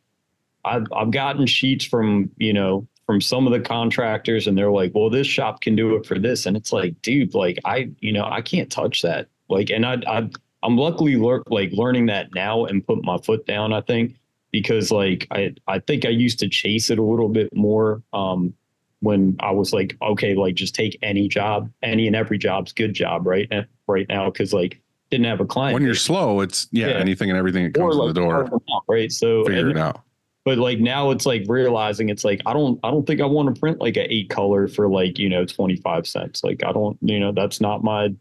I've 0.67 0.85
I've 0.95 1.11
gotten 1.11 1.47
sheets 1.47 1.87
from 1.87 2.31
you 2.37 2.53
know 2.53 2.87
from 3.07 3.23
some 3.23 3.47
of 3.47 3.55
the 3.55 3.61
contractors, 3.61 4.47
and 4.47 4.59
they're 4.59 4.71
like, 4.71 4.93
well, 4.95 5.09
this 5.09 5.27
shop 5.27 5.63
can 5.63 5.75
do 5.75 5.97
it 5.97 6.05
for 6.05 6.19
this, 6.19 6.45
and 6.45 6.55
it's 6.55 6.71
like, 6.71 7.01
dude, 7.01 7.33
like 7.33 7.59
I 7.65 7.93
you 8.01 8.13
know 8.13 8.27
I 8.27 8.43
can't 8.43 8.71
touch 8.71 9.01
that. 9.01 9.29
Like, 9.49 9.71
and 9.71 9.87
I 9.87 10.03
I 10.07 10.29
I'm 10.63 10.77
luckily 10.77 11.17
lear- 11.17 11.43
like 11.49 11.73
learning 11.73 12.07
that 12.07 12.35
now 12.35 12.65
and 12.67 12.87
put 12.87 13.03
my 13.05 13.17
foot 13.19 13.47
down. 13.47 13.73
I 13.73 13.81
think 13.81 14.17
because 14.53 14.91
like 14.91 15.27
I 15.31 15.55
I 15.67 15.79
think 15.79 16.05
I 16.05 16.11
used 16.11 16.39
to 16.41 16.49
chase 16.49 16.91
it 16.91 16.99
a 16.99 17.03
little 17.03 17.29
bit 17.29 17.55
more 17.55 18.03
um, 18.13 18.53
when 19.01 19.37
I 19.41 19.53
was 19.53 19.73
like 19.73 19.97
okay 20.03 20.35
like 20.35 20.55
just 20.57 20.75
take 20.75 20.99
any 21.03 21.29
job 21.29 21.71
any 21.83 22.07
and 22.07 22.15
every 22.17 22.37
job's 22.37 22.73
good 22.73 22.93
job 22.93 23.27
right 23.27 23.49
And 23.51 23.67
right 23.87 24.07
now 24.09 24.29
because 24.31 24.53
like 24.53 24.81
didn't 25.11 25.27
have 25.27 25.41
a 25.41 25.47
client 25.47 25.75
When 25.75 25.83
you're 25.83 25.95
slow, 25.95 26.41
it's 26.41 26.69
yeah, 26.73 26.89
Yeah. 26.89 26.95
anything 26.95 27.31
and 27.31 27.39
everything 27.39 27.65
that 27.65 27.75
comes 27.75 27.97
or 27.97 28.09
to 28.09 28.13
the 28.13 28.21
door. 28.21 28.33
carve 28.35 28.51
them 28.51 28.61
out, 28.75 28.83
right 28.89 29.11
so 29.11 29.45
Figure 29.45 29.71
it 29.71 29.79
out. 29.79 30.03
But 30.45 30.59
like 30.59 30.81
now 30.81 31.11
it's 31.11 31.27
like 31.27 31.45
realizing 31.49 32.09
it's 32.09 32.25
like 32.25 32.41
I 32.47 32.53
don't 32.53 32.79
I 32.83 32.91
don't 32.91 33.07
think 33.07 33.21
I 33.21 33.27
want 33.27 33.55
to 33.55 33.61
print 33.61 33.81
like 33.81 33.97
a 33.97 34.13
eight 34.13 34.31
color 34.31 34.69
for 34.69 34.89
like 34.89 35.19
you 35.19 35.29
know 35.29 35.45
25 35.45 36.07
cents 36.07 36.43
like 36.43 36.65
I 36.65 36.73
don't 36.73 36.99
you 37.03 37.21
know 37.21 37.33
that's 37.33 37.61
not 37.61 37.85
my 37.85 38.15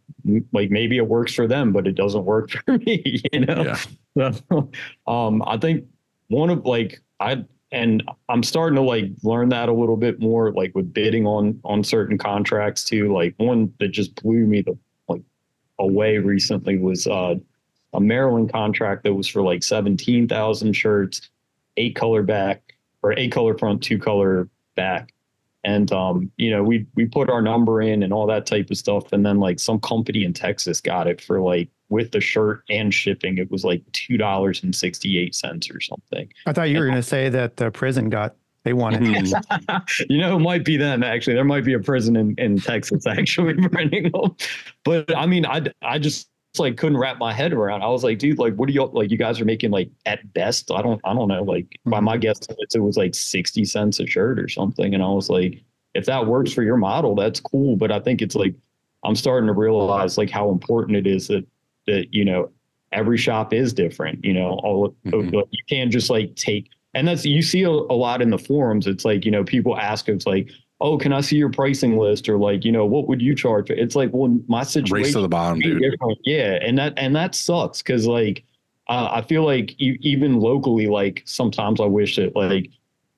like 0.51 0.69
maybe 0.69 0.97
it 0.97 1.07
works 1.07 1.33
for 1.33 1.47
them 1.47 1.71
but 1.71 1.87
it 1.87 1.95
doesn't 1.95 2.25
work 2.25 2.51
for 2.65 2.77
me 2.77 3.21
you 3.31 3.39
know 3.45 3.75
Yeah. 4.15 4.31
so, 4.31 4.69
um, 5.07 5.43
I 5.45 5.57
think 5.57 5.85
one 6.27 6.49
of 6.49 6.65
like 6.65 7.01
I 7.19 7.45
and 7.71 8.03
I'm 8.29 8.43
starting 8.43 8.75
to 8.77 8.81
like 8.81 9.11
learn 9.23 9.49
that 9.49 9.69
a 9.69 9.73
little 9.73 9.97
bit 9.97 10.19
more, 10.19 10.51
like 10.51 10.73
with 10.73 10.91
bidding 10.93 11.27
on 11.27 11.59
on 11.63 11.83
certain 11.83 12.17
contracts 12.17 12.83
too. 12.83 13.13
Like 13.13 13.35
one 13.37 13.71
that 13.79 13.89
just 13.89 14.15
blew 14.21 14.45
me 14.45 14.61
the 14.61 14.77
like 15.07 15.21
away 15.77 16.17
recently 16.17 16.77
was 16.77 17.05
uh, 17.05 17.35
a 17.93 17.99
Maryland 18.01 18.51
contract 18.51 19.03
that 19.03 19.13
was 19.13 19.27
for 19.27 19.41
like 19.41 19.63
seventeen 19.63 20.27
thousand 20.27 20.73
shirts, 20.73 21.29
eight 21.80 21.95
color 21.95 22.22
back 22.22 22.76
or 23.01 23.18
eight 23.18 23.31
color 23.31 23.57
front, 23.57 23.81
two 23.81 23.97
color 23.97 24.49
back, 24.76 25.14
and 25.64 25.91
um, 25.91 26.31
you 26.38 26.51
know, 26.51 26.64
we 26.64 26.85
we 26.95 27.06
put 27.06 27.30
our 27.30 27.41
number 27.41 27.81
in 27.81 28.03
and 28.03 28.14
all 28.14 28.27
that 28.27 28.45
type 28.45 28.69
of 28.69 28.77
stuff, 28.77 29.11
and 29.11 29.26
then 29.26 29.39
like 29.39 29.60
some 29.60 29.80
company 29.80 30.23
in 30.23 30.34
Texas 30.34 30.80
got 30.81 31.07
it 31.07 31.22
for 31.22 31.41
like 31.41 31.69
with 31.89 32.11
the 32.11 32.22
shirt 32.22 32.64
and 32.69 32.93
shipping, 32.93 33.38
it 33.38 33.49
was 33.49 33.64
like 33.64 33.81
two 33.93 34.18
dollars 34.18 34.64
and 34.64 34.76
sixty 34.76 35.18
eight 35.18 35.34
cents 35.34 35.69
or 35.72 35.81
something. 35.81 36.31
I 36.45 36.53
thought 36.53 36.69
you 36.69 36.80
were 36.80 36.85
going 36.85 36.95
to 36.95 37.03
say 37.03 37.30
that 37.30 37.57
the 37.57 37.72
prison 37.72 38.10
got 38.10 38.35
they 38.64 38.73
won 38.73 38.93
it. 38.93 39.01
Mhm. 39.01 39.84
you 40.10 40.19
know, 40.19 40.35
it 40.35 40.39
might 40.39 40.64
be 40.65 40.77
them 40.77 41.03
actually. 41.03 41.34
There 41.34 41.43
might 41.43 41.65
be 41.65 41.73
a 41.73 41.80
prison 41.80 42.15
in, 42.15 42.35
in 42.38 42.60
Texas 42.60 43.07
actually 43.07 43.56
printing 43.69 44.11
them. 44.11 44.35
But 44.84 45.15
I 45.15 45.26
mean, 45.26 45.45
I 45.45 45.64
I 45.81 45.99
just 45.99 46.30
like 46.57 46.77
couldn't 46.77 46.97
wrap 46.97 47.19
my 47.19 47.31
head 47.31 47.53
around. 47.53 47.84
I 47.84 47.88
was 47.89 48.03
like, 48.03 48.17
dude, 48.17 48.39
like, 48.39 48.55
what 48.55 48.67
do 48.67 48.73
you 48.73 48.84
like? 48.85 49.11
You 49.11 49.17
guys 49.17 49.39
are 49.39 49.45
making 49.45 49.69
like 49.69 49.91
at 50.05 50.34
best, 50.34 50.71
I 50.71 50.81
don't 50.81 50.99
I 51.03 51.13
don't 51.13 51.27
know, 51.27 51.43
like 51.43 51.67
by 51.85 51.99
my 51.99 52.17
guess, 52.17 52.39
it 52.73 52.80
was 52.80 52.97
like 52.97 53.13
sixty 53.13 53.65
cents 53.65 53.99
a 53.99 54.07
shirt 54.07 54.39
or 54.39 54.47
something. 54.47 54.93
And 54.93 55.03
I 55.03 55.09
was 55.09 55.30
like, 55.30 55.61
if 55.93 56.05
that 56.05 56.26
works 56.26 56.51
for 56.51 56.63
your 56.63 56.77
model, 56.77 57.13
that's 57.13 57.39
cool. 57.39 57.76
But 57.76 57.91
I 57.91 57.99
think 57.99 58.21
it's 58.21 58.35
like 58.35 58.55
I'm 59.03 59.15
starting 59.15 59.47
to 59.47 59.53
realize 59.53 60.17
like 60.17 60.30
how 60.31 60.49
important 60.49 60.97
it 60.97 61.05
is 61.05 61.27
that 61.27 61.45
that 61.85 62.07
you 62.13 62.26
know 62.26 62.49
every 62.91 63.17
shop 63.17 63.53
is 63.53 63.71
different. 63.73 64.23
You 64.26 64.34
know, 64.34 64.59
all 64.63 64.95
Mhm. 65.05 65.31
you 65.51 65.63
can't 65.69 65.91
just 65.91 66.09
like 66.09 66.35
take 66.35 66.69
and 66.95 67.07
that's 67.07 67.23
you 67.26 67.43
see 67.43 67.61
a, 67.61 67.69
a 67.69 67.69
lot 67.69 68.21
in 68.23 68.31
the 68.31 68.39
forums. 68.39 68.88
It's 68.88 69.05
like 69.05 69.23
you 69.23 69.30
know 69.31 69.43
people 69.43 69.77
ask 69.77 70.09
it's 70.09 70.26
like, 70.26 70.49
oh, 70.81 70.97
can 70.97 71.11
I 71.14 71.22
see 71.22 71.35
your 71.35 71.49
pricing 71.49 71.97
list 71.97 72.30
or 72.30 72.38
like 72.38 72.65
you 72.65 72.72
know 72.72 72.85
what 72.85 73.07
would 73.07 73.22
you 73.22 73.35
charge? 73.35 73.69
It's 73.69 73.95
like 73.95 74.10
well, 74.14 74.39
my 74.47 74.64
situation 74.64 75.03
Race 75.03 75.14
to 75.14 75.22
the 75.22 75.30
bottom, 75.30 75.60
dude. 75.60 75.81
different. 75.81 76.19
Yeah, 76.23 76.60
and 76.61 76.77
that 76.77 76.93
and 76.97 77.15
that 77.15 77.35
sucks 77.35 77.81
because 77.81 78.07
like 78.07 78.43
uh, 78.88 79.10
I 79.11 79.22
feel 79.22 79.45
like 79.45 79.80
e- 79.80 79.99
even 80.01 80.39
locally, 80.39 80.88
like 80.88 81.23
sometimes 81.26 81.80
I 81.80 81.85
wish 81.85 82.15
that 82.15 82.35
like 82.35 82.69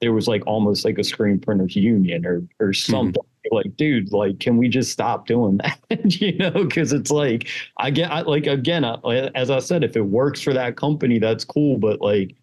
there 0.02 0.14
was 0.14 0.28
like 0.28 0.46
almost 0.46 0.84
like 0.84 0.98
a 0.98 1.04
screen 1.04 1.40
printers 1.40 1.76
union 1.76 2.26
or 2.26 2.44
or 2.60 2.74
something. 2.74 3.24
Like, 3.52 3.76
dude, 3.76 4.12
like, 4.14 4.40
can 4.40 4.58
we 4.58 4.70
just 4.70 4.92
stop 4.92 5.26
doing 5.26 5.58
that? 5.90 6.22
you 6.22 6.38
know, 6.38 6.52
because 6.52 6.94
it's 6.94 7.12
like 7.12 7.48
I 7.78 7.90
get 7.90 8.12
I, 8.12 8.22
like 8.22 8.48
again, 8.48 8.84
I, 8.84 9.32
as 9.34 9.50
I 9.50 9.60
said, 9.60 9.84
if 9.84 9.96
it 9.96 10.02
works 10.02 10.42
for 10.42 10.54
that 10.54 10.76
company, 10.76 11.20
that's 11.20 11.46
cool. 11.46 11.78
But 11.78 12.02
like, 12.02 12.36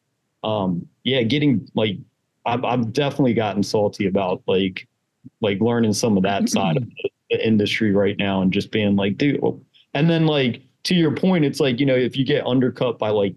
um, 0.43 0.87
yeah, 1.05 1.23
getting 1.23 1.69
like 1.75 1.99
I've 2.47 2.65
I've 2.65 2.93
definitely 2.93 3.35
gotten 3.35 3.63
salty 3.63 4.07
about 4.07 4.43
like 4.47 4.89
like 5.41 5.61
learning 5.61 5.93
some 5.93 6.17
of 6.17 6.23
that 6.23 6.49
side 6.49 6.77
of 6.77 6.85
the, 6.85 7.11
the 7.31 7.47
industry 7.47 7.93
right 7.93 8.17
now 8.19 8.43
and 8.43 8.53
just 8.53 8.71
being 8.71 8.97
like, 8.97 9.17
dude, 9.17 9.41
and 9.95 10.09
then 10.09 10.27
like 10.27 10.63
to 10.85 10.95
your 10.95 11.15
point, 11.15 11.45
it's 11.45 11.61
like, 11.61 11.81
you 11.81 11.87
know, 11.87 11.95
if 11.95 12.17
you 12.17 12.25
get 12.25 12.47
undercut 12.47 12.99
by 12.99 13.11
like 13.11 13.35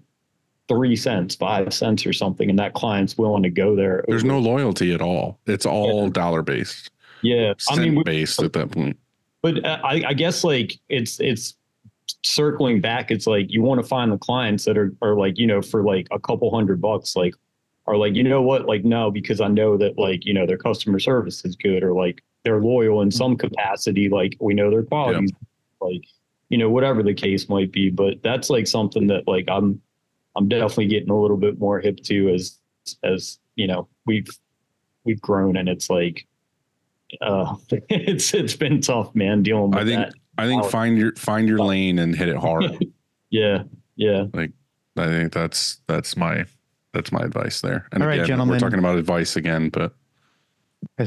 three 0.68 0.96
cents, 0.96 1.36
five 1.36 1.74
cents 1.74 2.06
or 2.06 2.14
something, 2.14 2.50
and 2.50 2.58
that 2.58 2.74
client's 2.74 3.18
willing 3.18 3.44
to 3.44 3.50
go 3.50 3.76
there. 3.76 4.06
There's 4.08 4.24
no 4.24 4.40
loyalty 4.40 4.94
at 4.94 5.02
all. 5.02 5.40
It's 5.46 5.66
all 5.66 6.10
dollar 6.10 6.42
based, 6.42 6.90
yeah. 7.22 7.54
I 7.70 7.76
mean, 7.76 7.86
cent 7.86 7.98
we- 7.98 8.04
based 8.04 8.42
at 8.42 8.54
that 8.54 8.72
point. 8.72 8.98
but 9.42 9.64
uh, 9.66 9.80
I, 9.84 10.04
I 10.08 10.14
guess 10.14 10.44
like 10.44 10.80
it's 10.88 11.20
it's 11.20 11.56
circling 12.24 12.82
back. 12.82 13.12
It's 13.12 13.28
like 13.28 13.52
you 13.52 13.62
want 13.62 13.82
to 13.82 13.88
find 13.88 14.12
the 14.12 14.18
clients 14.18 14.66
that 14.66 14.78
are 14.78 14.94
are 15.02 15.16
like 15.16 15.38
you 15.38 15.48
know 15.48 15.62
for 15.62 15.84
like 15.84 16.08
a 16.12 16.20
couple 16.20 16.54
hundred 16.54 16.80
bucks, 16.82 17.16
like 17.16 17.34
are 17.88 17.98
like 17.98 18.16
you 18.16 18.24
know 18.24 18.42
what, 18.42 18.66
like 18.66 18.84
no, 18.84 19.12
because 19.12 19.42
I 19.42 19.48
know 19.48 19.78
that 19.78 19.98
like 19.98 20.26
you 20.26 20.34
know 20.34 20.46
their 20.46 20.58
customer 20.58 21.00
service 21.00 21.44
is 21.46 21.56
good 21.56 21.84
or 21.84 21.94
like 21.94 22.24
they're 22.44 22.62
loyal 22.62 23.02
in 23.02 23.12
some 23.12 23.36
capacity. 23.36 24.10
Like 24.10 24.36
we 24.40 24.54
know 24.54 24.70
their 24.70 24.84
quality, 24.84 25.34
like 25.80 26.04
you 26.50 26.58
know 26.58 26.70
whatever 26.70 27.04
the 27.04 27.14
case 27.14 27.50
might 27.50 27.72
be. 27.72 27.90
But 27.90 28.22
that's 28.24 28.50
like 28.50 28.68
something 28.68 29.08
that 29.08 29.28
like 29.28 29.46
I'm 29.48 29.82
I'm 30.36 30.48
definitely 30.48 30.88
getting 30.88 31.10
a 31.10 31.20
little 31.20 31.38
bit 31.38 31.60
more 31.60 31.80
hip 31.80 31.98
to 32.06 32.30
as 32.34 32.58
as 33.04 33.40
you 33.56 33.68
know 33.68 33.88
we've 34.06 34.30
we've 35.04 35.22
grown 35.22 35.58
and 35.58 35.68
it's 35.68 35.90
like 35.90 36.28
uh 37.22 37.56
it's 37.90 38.34
it's 38.34 38.56
been 38.56 38.82
tough 38.82 39.14
man 39.14 39.44
dealing 39.44 39.72
with 39.72 39.74
that, 39.74 39.82
I 39.82 39.86
think 39.86 40.00
that 40.00 40.14
I 40.38 40.48
think 40.48 40.66
find 40.66 40.98
your 40.98 41.14
find 41.16 41.48
your 41.48 41.60
lane 41.66 42.00
and 42.00 42.16
hit 42.16 42.30
it 42.30 42.38
hard. 42.38 42.86
yeah 43.30 43.64
yeah 43.96 44.26
Like 44.34 44.52
I 44.98 45.08
think 45.08 45.34
that's 45.34 45.82
that's 45.88 46.16
my 46.16 46.46
that's 46.94 47.12
my 47.12 47.22
advice 47.22 47.62
there. 47.62 47.88
And 47.92 48.04
All 48.04 48.10
right, 48.10 48.16
again, 48.16 48.28
gentlemen. 48.28 48.56
we're 48.56 48.60
talking 48.60 48.80
about 48.80 48.98
advice 48.98 49.36
again, 49.36 49.70
but 49.70 49.94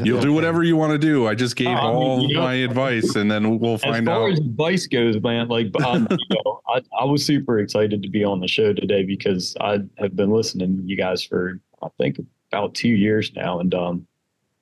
you'll 0.05 0.21
do 0.21 0.33
whatever 0.33 0.63
you 0.63 0.77
want 0.77 0.93
to 0.93 0.99
do. 0.99 1.27
I 1.27 1.35
just 1.35 1.57
gave 1.57 1.67
Uh, 1.69 1.71
I 1.73 1.75
mean, 1.89 1.95
all 1.95 2.23
you 2.29 2.35
know- 2.35 2.43
my 2.43 2.55
advice, 2.55 3.17
and 3.17 3.31
then 3.31 3.59
we'll 3.59 3.79
find 3.79 4.09
out. 4.09 4.13
as 4.13 4.17
far 4.19 4.23
out. 4.29 4.33
as 4.33 4.39
advice 4.41 4.87
goes 4.87 5.21
man 5.21 5.49
like 5.49 5.69
um, 5.85 6.07
you 6.11 6.17
know, 6.31 6.61
I, 6.69 6.81
I 7.01 7.05
was 7.05 7.25
super 7.25 7.59
excited 7.59 8.03
to 8.03 8.09
be 8.09 8.25
on 8.25 8.41
the 8.41 8.49
show 8.49 8.73
today 8.73 9.03
because 9.05 9.57
i 9.61 9.79
have 9.99 10.15
been 10.17 10.31
listening 10.31 10.77
to 10.79 10.83
you 10.85 10.97
guys 10.97 11.23
for 11.23 11.61
i 11.83 11.89
think 11.99 12.21
about 12.53 12.75
two 12.75 12.89
years 12.91 13.33
now 13.35 13.61
and 13.61 13.75
um 13.75 14.07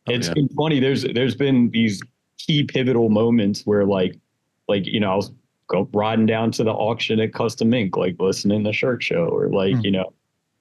Oh, 0.08 0.12
it's 0.14 0.26
yeah. 0.28 0.34
been 0.34 0.48
funny 0.48 0.80
there's 0.80 1.04
there's 1.14 1.36
been 1.36 1.70
these 1.70 2.02
key 2.38 2.64
pivotal 2.64 3.08
moments 3.08 3.62
where 3.64 3.84
like 3.84 4.18
like 4.66 4.84
you 4.86 4.98
know 4.98 5.12
i 5.12 5.14
was 5.14 5.30
go 5.68 5.88
riding 5.92 6.26
down 6.26 6.50
to 6.52 6.64
the 6.64 6.72
auction 6.72 7.20
at 7.20 7.32
custom 7.32 7.72
ink 7.72 7.96
like 7.96 8.16
listening 8.18 8.64
to 8.64 8.72
shirt 8.72 9.00
show 9.02 9.26
or 9.26 9.48
like 9.48 9.74
Hmm. 9.76 9.80
you 9.84 9.90
know 9.92 10.12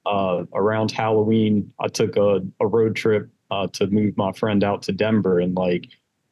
uh 0.06 0.42
around 0.54 0.90
halloween 0.90 1.72
i 1.80 1.88
took 1.88 2.16
a, 2.16 2.40
a 2.60 2.66
road 2.66 2.96
trip 2.96 3.28
uh 3.50 3.66
to 3.68 3.86
move 3.88 4.16
my 4.16 4.32
friend 4.32 4.64
out 4.64 4.82
to 4.82 4.92
denver 4.92 5.38
and 5.38 5.54
like 5.56 5.86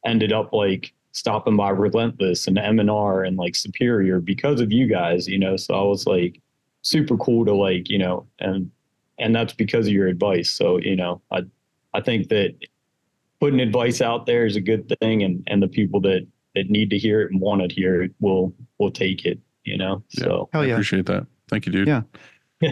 ended 0.05 0.31
up 0.33 0.51
like 0.53 0.93
stopping 1.13 1.55
by 1.57 1.69
relentless 1.69 2.47
and 2.47 2.57
m&r 2.57 3.23
and 3.23 3.37
like 3.37 3.55
superior 3.55 4.19
because 4.19 4.59
of 4.61 4.71
you 4.71 4.87
guys 4.87 5.27
you 5.27 5.37
know 5.37 5.55
so 5.57 5.73
i 5.73 5.83
was 5.83 6.05
like 6.05 6.41
super 6.81 7.17
cool 7.17 7.45
to 7.45 7.53
like 7.53 7.89
you 7.89 7.97
know 7.97 8.25
and 8.39 8.69
and 9.19 9.35
that's 9.35 9.53
because 9.53 9.87
of 9.87 9.93
your 9.93 10.07
advice 10.07 10.49
so 10.49 10.77
you 10.77 10.95
know 10.95 11.21
i 11.31 11.39
i 11.93 12.01
think 12.01 12.27
that 12.29 12.55
putting 13.39 13.59
advice 13.59 14.01
out 14.01 14.25
there 14.25 14.45
is 14.45 14.55
a 14.55 14.61
good 14.61 14.91
thing 15.01 15.23
and 15.23 15.43
and 15.47 15.61
the 15.61 15.67
people 15.67 15.99
that 16.01 16.25
that 16.55 16.69
need 16.69 16.89
to 16.89 16.97
hear 16.97 17.21
it 17.21 17.31
and 17.31 17.39
want 17.39 17.61
to 17.61 17.73
hear 17.73 18.01
it 18.01 18.11
will 18.19 18.53
will 18.79 18.91
take 18.91 19.25
it 19.25 19.39
you 19.63 19.77
know 19.77 20.03
Yeah. 20.11 20.23
so 20.23 20.49
Hell 20.53 20.63
I 20.63 20.67
appreciate 20.67 21.05
that. 21.05 21.27
Thank 21.49 21.65
you, 21.65 21.71
dude. 21.71 21.87
Yeah. 21.87 22.01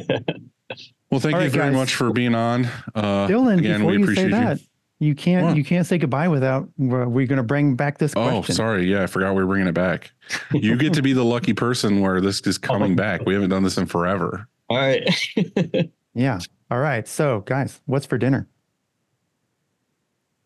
Well, 1.11 1.19
thank 1.19 1.35
All 1.35 1.41
you 1.41 1.47
right, 1.47 1.51
very 1.51 1.69
guys. 1.71 1.75
much 1.75 1.95
for 1.95 2.11
being 2.13 2.35
on. 2.35 2.65
Uh, 2.93 3.27
Dylan, 3.27 3.57
again, 3.59 3.79
before 3.79 3.91
we 3.91 3.97
you 3.97 4.05
say 4.05 4.11
appreciate 4.11 4.31
that, 4.31 4.59
you 4.99 5.15
can't 5.15 5.45
What? 5.47 5.57
you 5.57 5.63
can't 5.63 5.87
say 5.87 5.97
goodbye 5.97 6.27
without 6.27 6.69
we're, 6.77 7.07
we're 7.07 7.25
going 7.25 7.37
to 7.37 7.43
bring 7.43 7.75
back 7.75 7.97
this 7.97 8.13
Oh, 8.15 8.29
question. 8.29 8.55
sorry. 8.55 8.83
Yeah, 8.91 9.03
I 9.03 9.07
forgot 9.07 9.33
we 9.33 9.41
were 9.43 9.47
bringing 9.47 9.67
it 9.67 9.73
back. 9.73 10.11
You 10.53 10.75
get 10.77 10.93
to 10.93 11.01
be 11.01 11.13
the 11.13 11.23
lucky 11.25 11.53
person 11.53 12.01
where 12.01 12.21
this 12.21 12.41
is 12.41 12.57
coming 12.59 12.91
Oh. 12.93 12.95
back. 12.95 13.21
We 13.25 13.33
haven't 13.33 13.49
done 13.49 13.63
this 13.63 13.77
in 13.77 13.85
forever. 13.87 14.47
all 14.69 14.77
right 14.77 15.09
Yeah. 16.13 16.39
All 16.71 16.79
right. 16.79 17.07
So, 17.07 17.39
guys, 17.41 17.81
what's 17.85 18.05
for 18.05 18.17
dinner? 18.17 18.47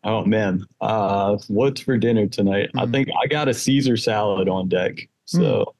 oh 0.06 0.22
man 0.24 0.62
uh 0.82 1.34
what's 1.48 1.80
for 1.80 1.96
dinner 1.96 2.26
tonight 2.26 2.68
i 2.76 2.84
Mhm. 2.84 2.92
think 2.92 3.08
i 3.22 3.26
got 3.26 3.48
a 3.48 3.54
caesar 3.54 3.96
salad 3.96 4.50
on 4.50 4.68
deck 4.68 4.98
so 5.24 5.74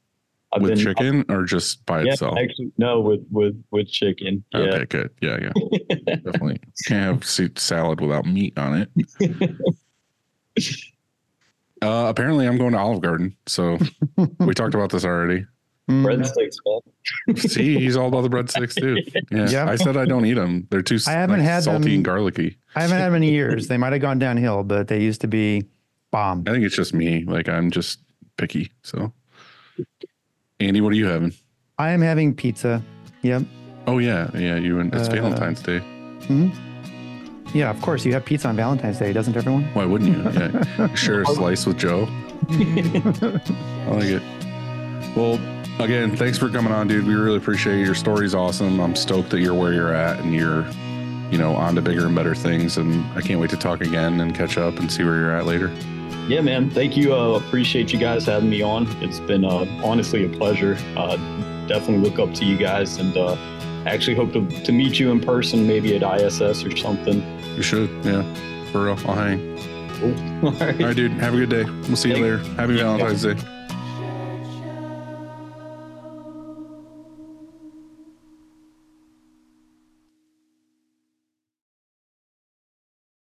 i've 0.55 0.63
With 0.63 0.71
been 0.77 0.79
chicken 0.85 1.25
or 1.29 1.45
just 1.45 1.85
by 1.87 2.03
yeah 2.03 2.13
itself? 2.13 2.39
actually 2.39 2.73
no 2.79 3.01
with 3.01 3.21
with 3.31 3.63
with 3.71 3.89
chicken 3.89 4.45
yeah 4.53 4.61
Okay, 4.61 4.85
good. 4.87 5.11
Yeah, 5.21 5.39
yeah. 5.43 6.07
Definitely. 6.17 6.61
Can't 6.87 7.15
have 7.15 7.25
se- 7.27 7.51
salad 7.57 8.01
without 8.01 8.25
meat 8.27 8.57
on 8.59 8.87
it. 8.97 9.51
Uh, 11.83 12.07
apparently, 12.09 12.47
I'm 12.47 12.57
going 12.57 12.73
to 12.73 12.79
Olive 12.79 13.03
Garden. 13.03 13.37
So 13.47 13.79
we 14.39 14.55
talked 14.55 14.75
about 14.75 14.91
this 14.91 15.05
already. 15.05 15.45
Mm, 15.91 16.03
breadsticks 16.07 16.57
man 17.27 17.37
See, 17.37 17.79
he's 17.79 17.95
all 17.95 18.09
about 18.09 18.23
the 18.23 18.31
breadsticks 18.31 18.75
too. 18.75 18.97
Yeah, 19.31 19.49
Yeah. 19.51 19.69
I 19.71 19.77
said 19.77 19.97
I 19.99 20.07
don't 20.07 20.25
eat 20.25 20.33
them. 20.35 20.67
They're 20.71 20.81
too 20.81 20.99
I 21.07 21.11
haven't 21.13 21.41
like, 21.41 21.49
had 21.49 21.65
salty 21.65 21.85
them- 21.85 21.93
and 21.97 22.05
garlicky. 22.05 22.57
I 22.75 22.83
haven't 22.83 22.97
had 22.99 23.09
them 23.09 23.17
in 23.17 23.23
years. 23.25 23.69
They 23.69 23.77
might 23.77 23.93
have 23.93 24.01
gone 24.01 24.19
downhill, 24.19 24.63
but 24.65 24.89
they 24.89 25.03
used 25.03 25.21
to 25.23 25.29
be 25.29 25.65
bomb. 26.11 26.45
I 26.47 26.53
think 26.53 26.65
it's 26.65 26.77
just 26.77 26.95
me. 26.95 27.25
Like 27.25 27.51
I'm 27.51 27.71
just 27.71 27.99
picky. 28.39 28.71
So, 28.83 29.13
Andy, 30.65 30.81
what 30.81 30.93
are 30.93 30.97
you 30.97 31.07
having? 31.07 31.33
I 31.79 31.91
am 31.91 32.01
having 32.01 32.35
pizza. 32.35 32.83
Yep. 33.23 33.43
Oh 33.87 33.99
yeah, 33.99 34.31
yeah. 34.35 34.57
You 34.57 34.81
and 34.81 34.95
it's 34.95 35.09
Uh, 35.09 35.13
Valentine's 35.13 35.61
Day. 35.63 35.79
hmm 36.27 36.49
Yeah, 37.53 37.71
of 37.71 37.81
course. 37.83 38.05
You 38.05 38.13
have 38.15 38.25
pizza 38.25 38.49
on 38.49 38.57
Valentine's 38.57 38.99
Day, 38.99 39.13
doesn't 39.13 39.37
everyone? 39.37 39.65
Why 39.75 39.85
wouldn't 39.85 40.11
you? 40.17 40.23
Yeah, 40.31 40.95
share 40.95 41.23
a 41.23 41.27
slice 41.27 41.67
with 41.67 41.77
Joe. 41.79 42.09
I 42.51 43.91
like 43.91 44.05
it. 44.07 44.23
Well, 45.17 45.35
again, 45.81 46.17
thanks 46.17 46.39
for 46.39 46.49
coming 46.49 46.73
on, 46.73 46.89
dude. 46.89 47.07
We 47.07 47.15
really 47.15 47.37
appreciate 47.39 47.79
it. 47.81 47.85
Your 47.85 47.95
story's 47.95 48.35
awesome. 48.35 48.81
I'm 48.81 48.95
stoked 48.97 49.31
that 49.31 49.41
you're 49.41 49.55
where 49.55 49.73
you're 49.73 49.93
at 49.95 50.19
and 50.21 50.35
you're, 50.35 50.67
you 51.31 51.39
know, 51.39 51.55
on 51.55 51.75
to 51.75 51.83
bigger 51.83 52.07
and 52.07 52.15
better 52.15 52.35
things. 52.35 52.77
And 52.79 53.05
I 53.17 53.21
can't 53.21 53.41
wait 53.41 53.51
to 53.51 53.57
talk 53.57 53.81
again 53.81 54.21
and 54.21 54.35
catch 54.35 54.57
up 54.59 54.79
and 54.79 54.91
see 54.91 55.05
where 55.05 55.17
you're 55.17 55.37
at 55.37 55.47
later. 55.47 55.69
Yeah, 56.29 56.41
man. 56.41 56.71
Thank 56.71 56.97
you. 56.97 57.15
Uh, 57.15 57.35
appreciate 57.37 57.93
you 57.93 57.99
guys 57.99 58.25
having 58.27 58.49
me 58.49 58.63
on. 58.63 58.87
It's 59.03 59.21
been 59.21 59.45
uh, 59.45 59.67
honestly 59.85 60.25
a 60.25 60.29
pleasure. 60.29 60.79
Uh, 60.97 61.17
definitely 61.67 62.09
look 62.09 62.19
up 62.19 62.35
to 62.37 62.45
you 62.45 62.57
guys 62.57 62.97
and 62.99 63.15
uh, 63.17 63.37
actually 63.87 64.17
hope 64.17 64.33
to, 64.33 64.47
to 64.63 64.73
meet 64.73 64.99
you 64.99 65.11
in 65.11 65.21
person, 65.21 65.67
maybe 65.67 65.95
at 65.97 66.21
ISS 66.21 66.65
or 66.65 66.75
something. 66.77 67.23
You 67.57 67.63
should, 67.63 67.91
yeah. 68.05 68.23
For 68.73 68.85
real, 68.85 68.99
I'll 69.07 69.15
hang. 69.15 69.59
Cool. 70.01 70.15
All 70.47 70.53
right. 70.53 70.81
All 70.81 70.87
right, 70.89 70.97
dude. 70.97 71.13
Have 71.13 71.35
a 71.35 71.37
good 71.45 71.51
day. 71.51 71.65
We'll 71.65 71.97
see 71.97 72.09
you 72.09 72.15
Thank- 72.15 72.23
later. 72.25 72.39
Happy 72.55 72.77
Valentine's 72.79 73.23
Day. 73.23 73.37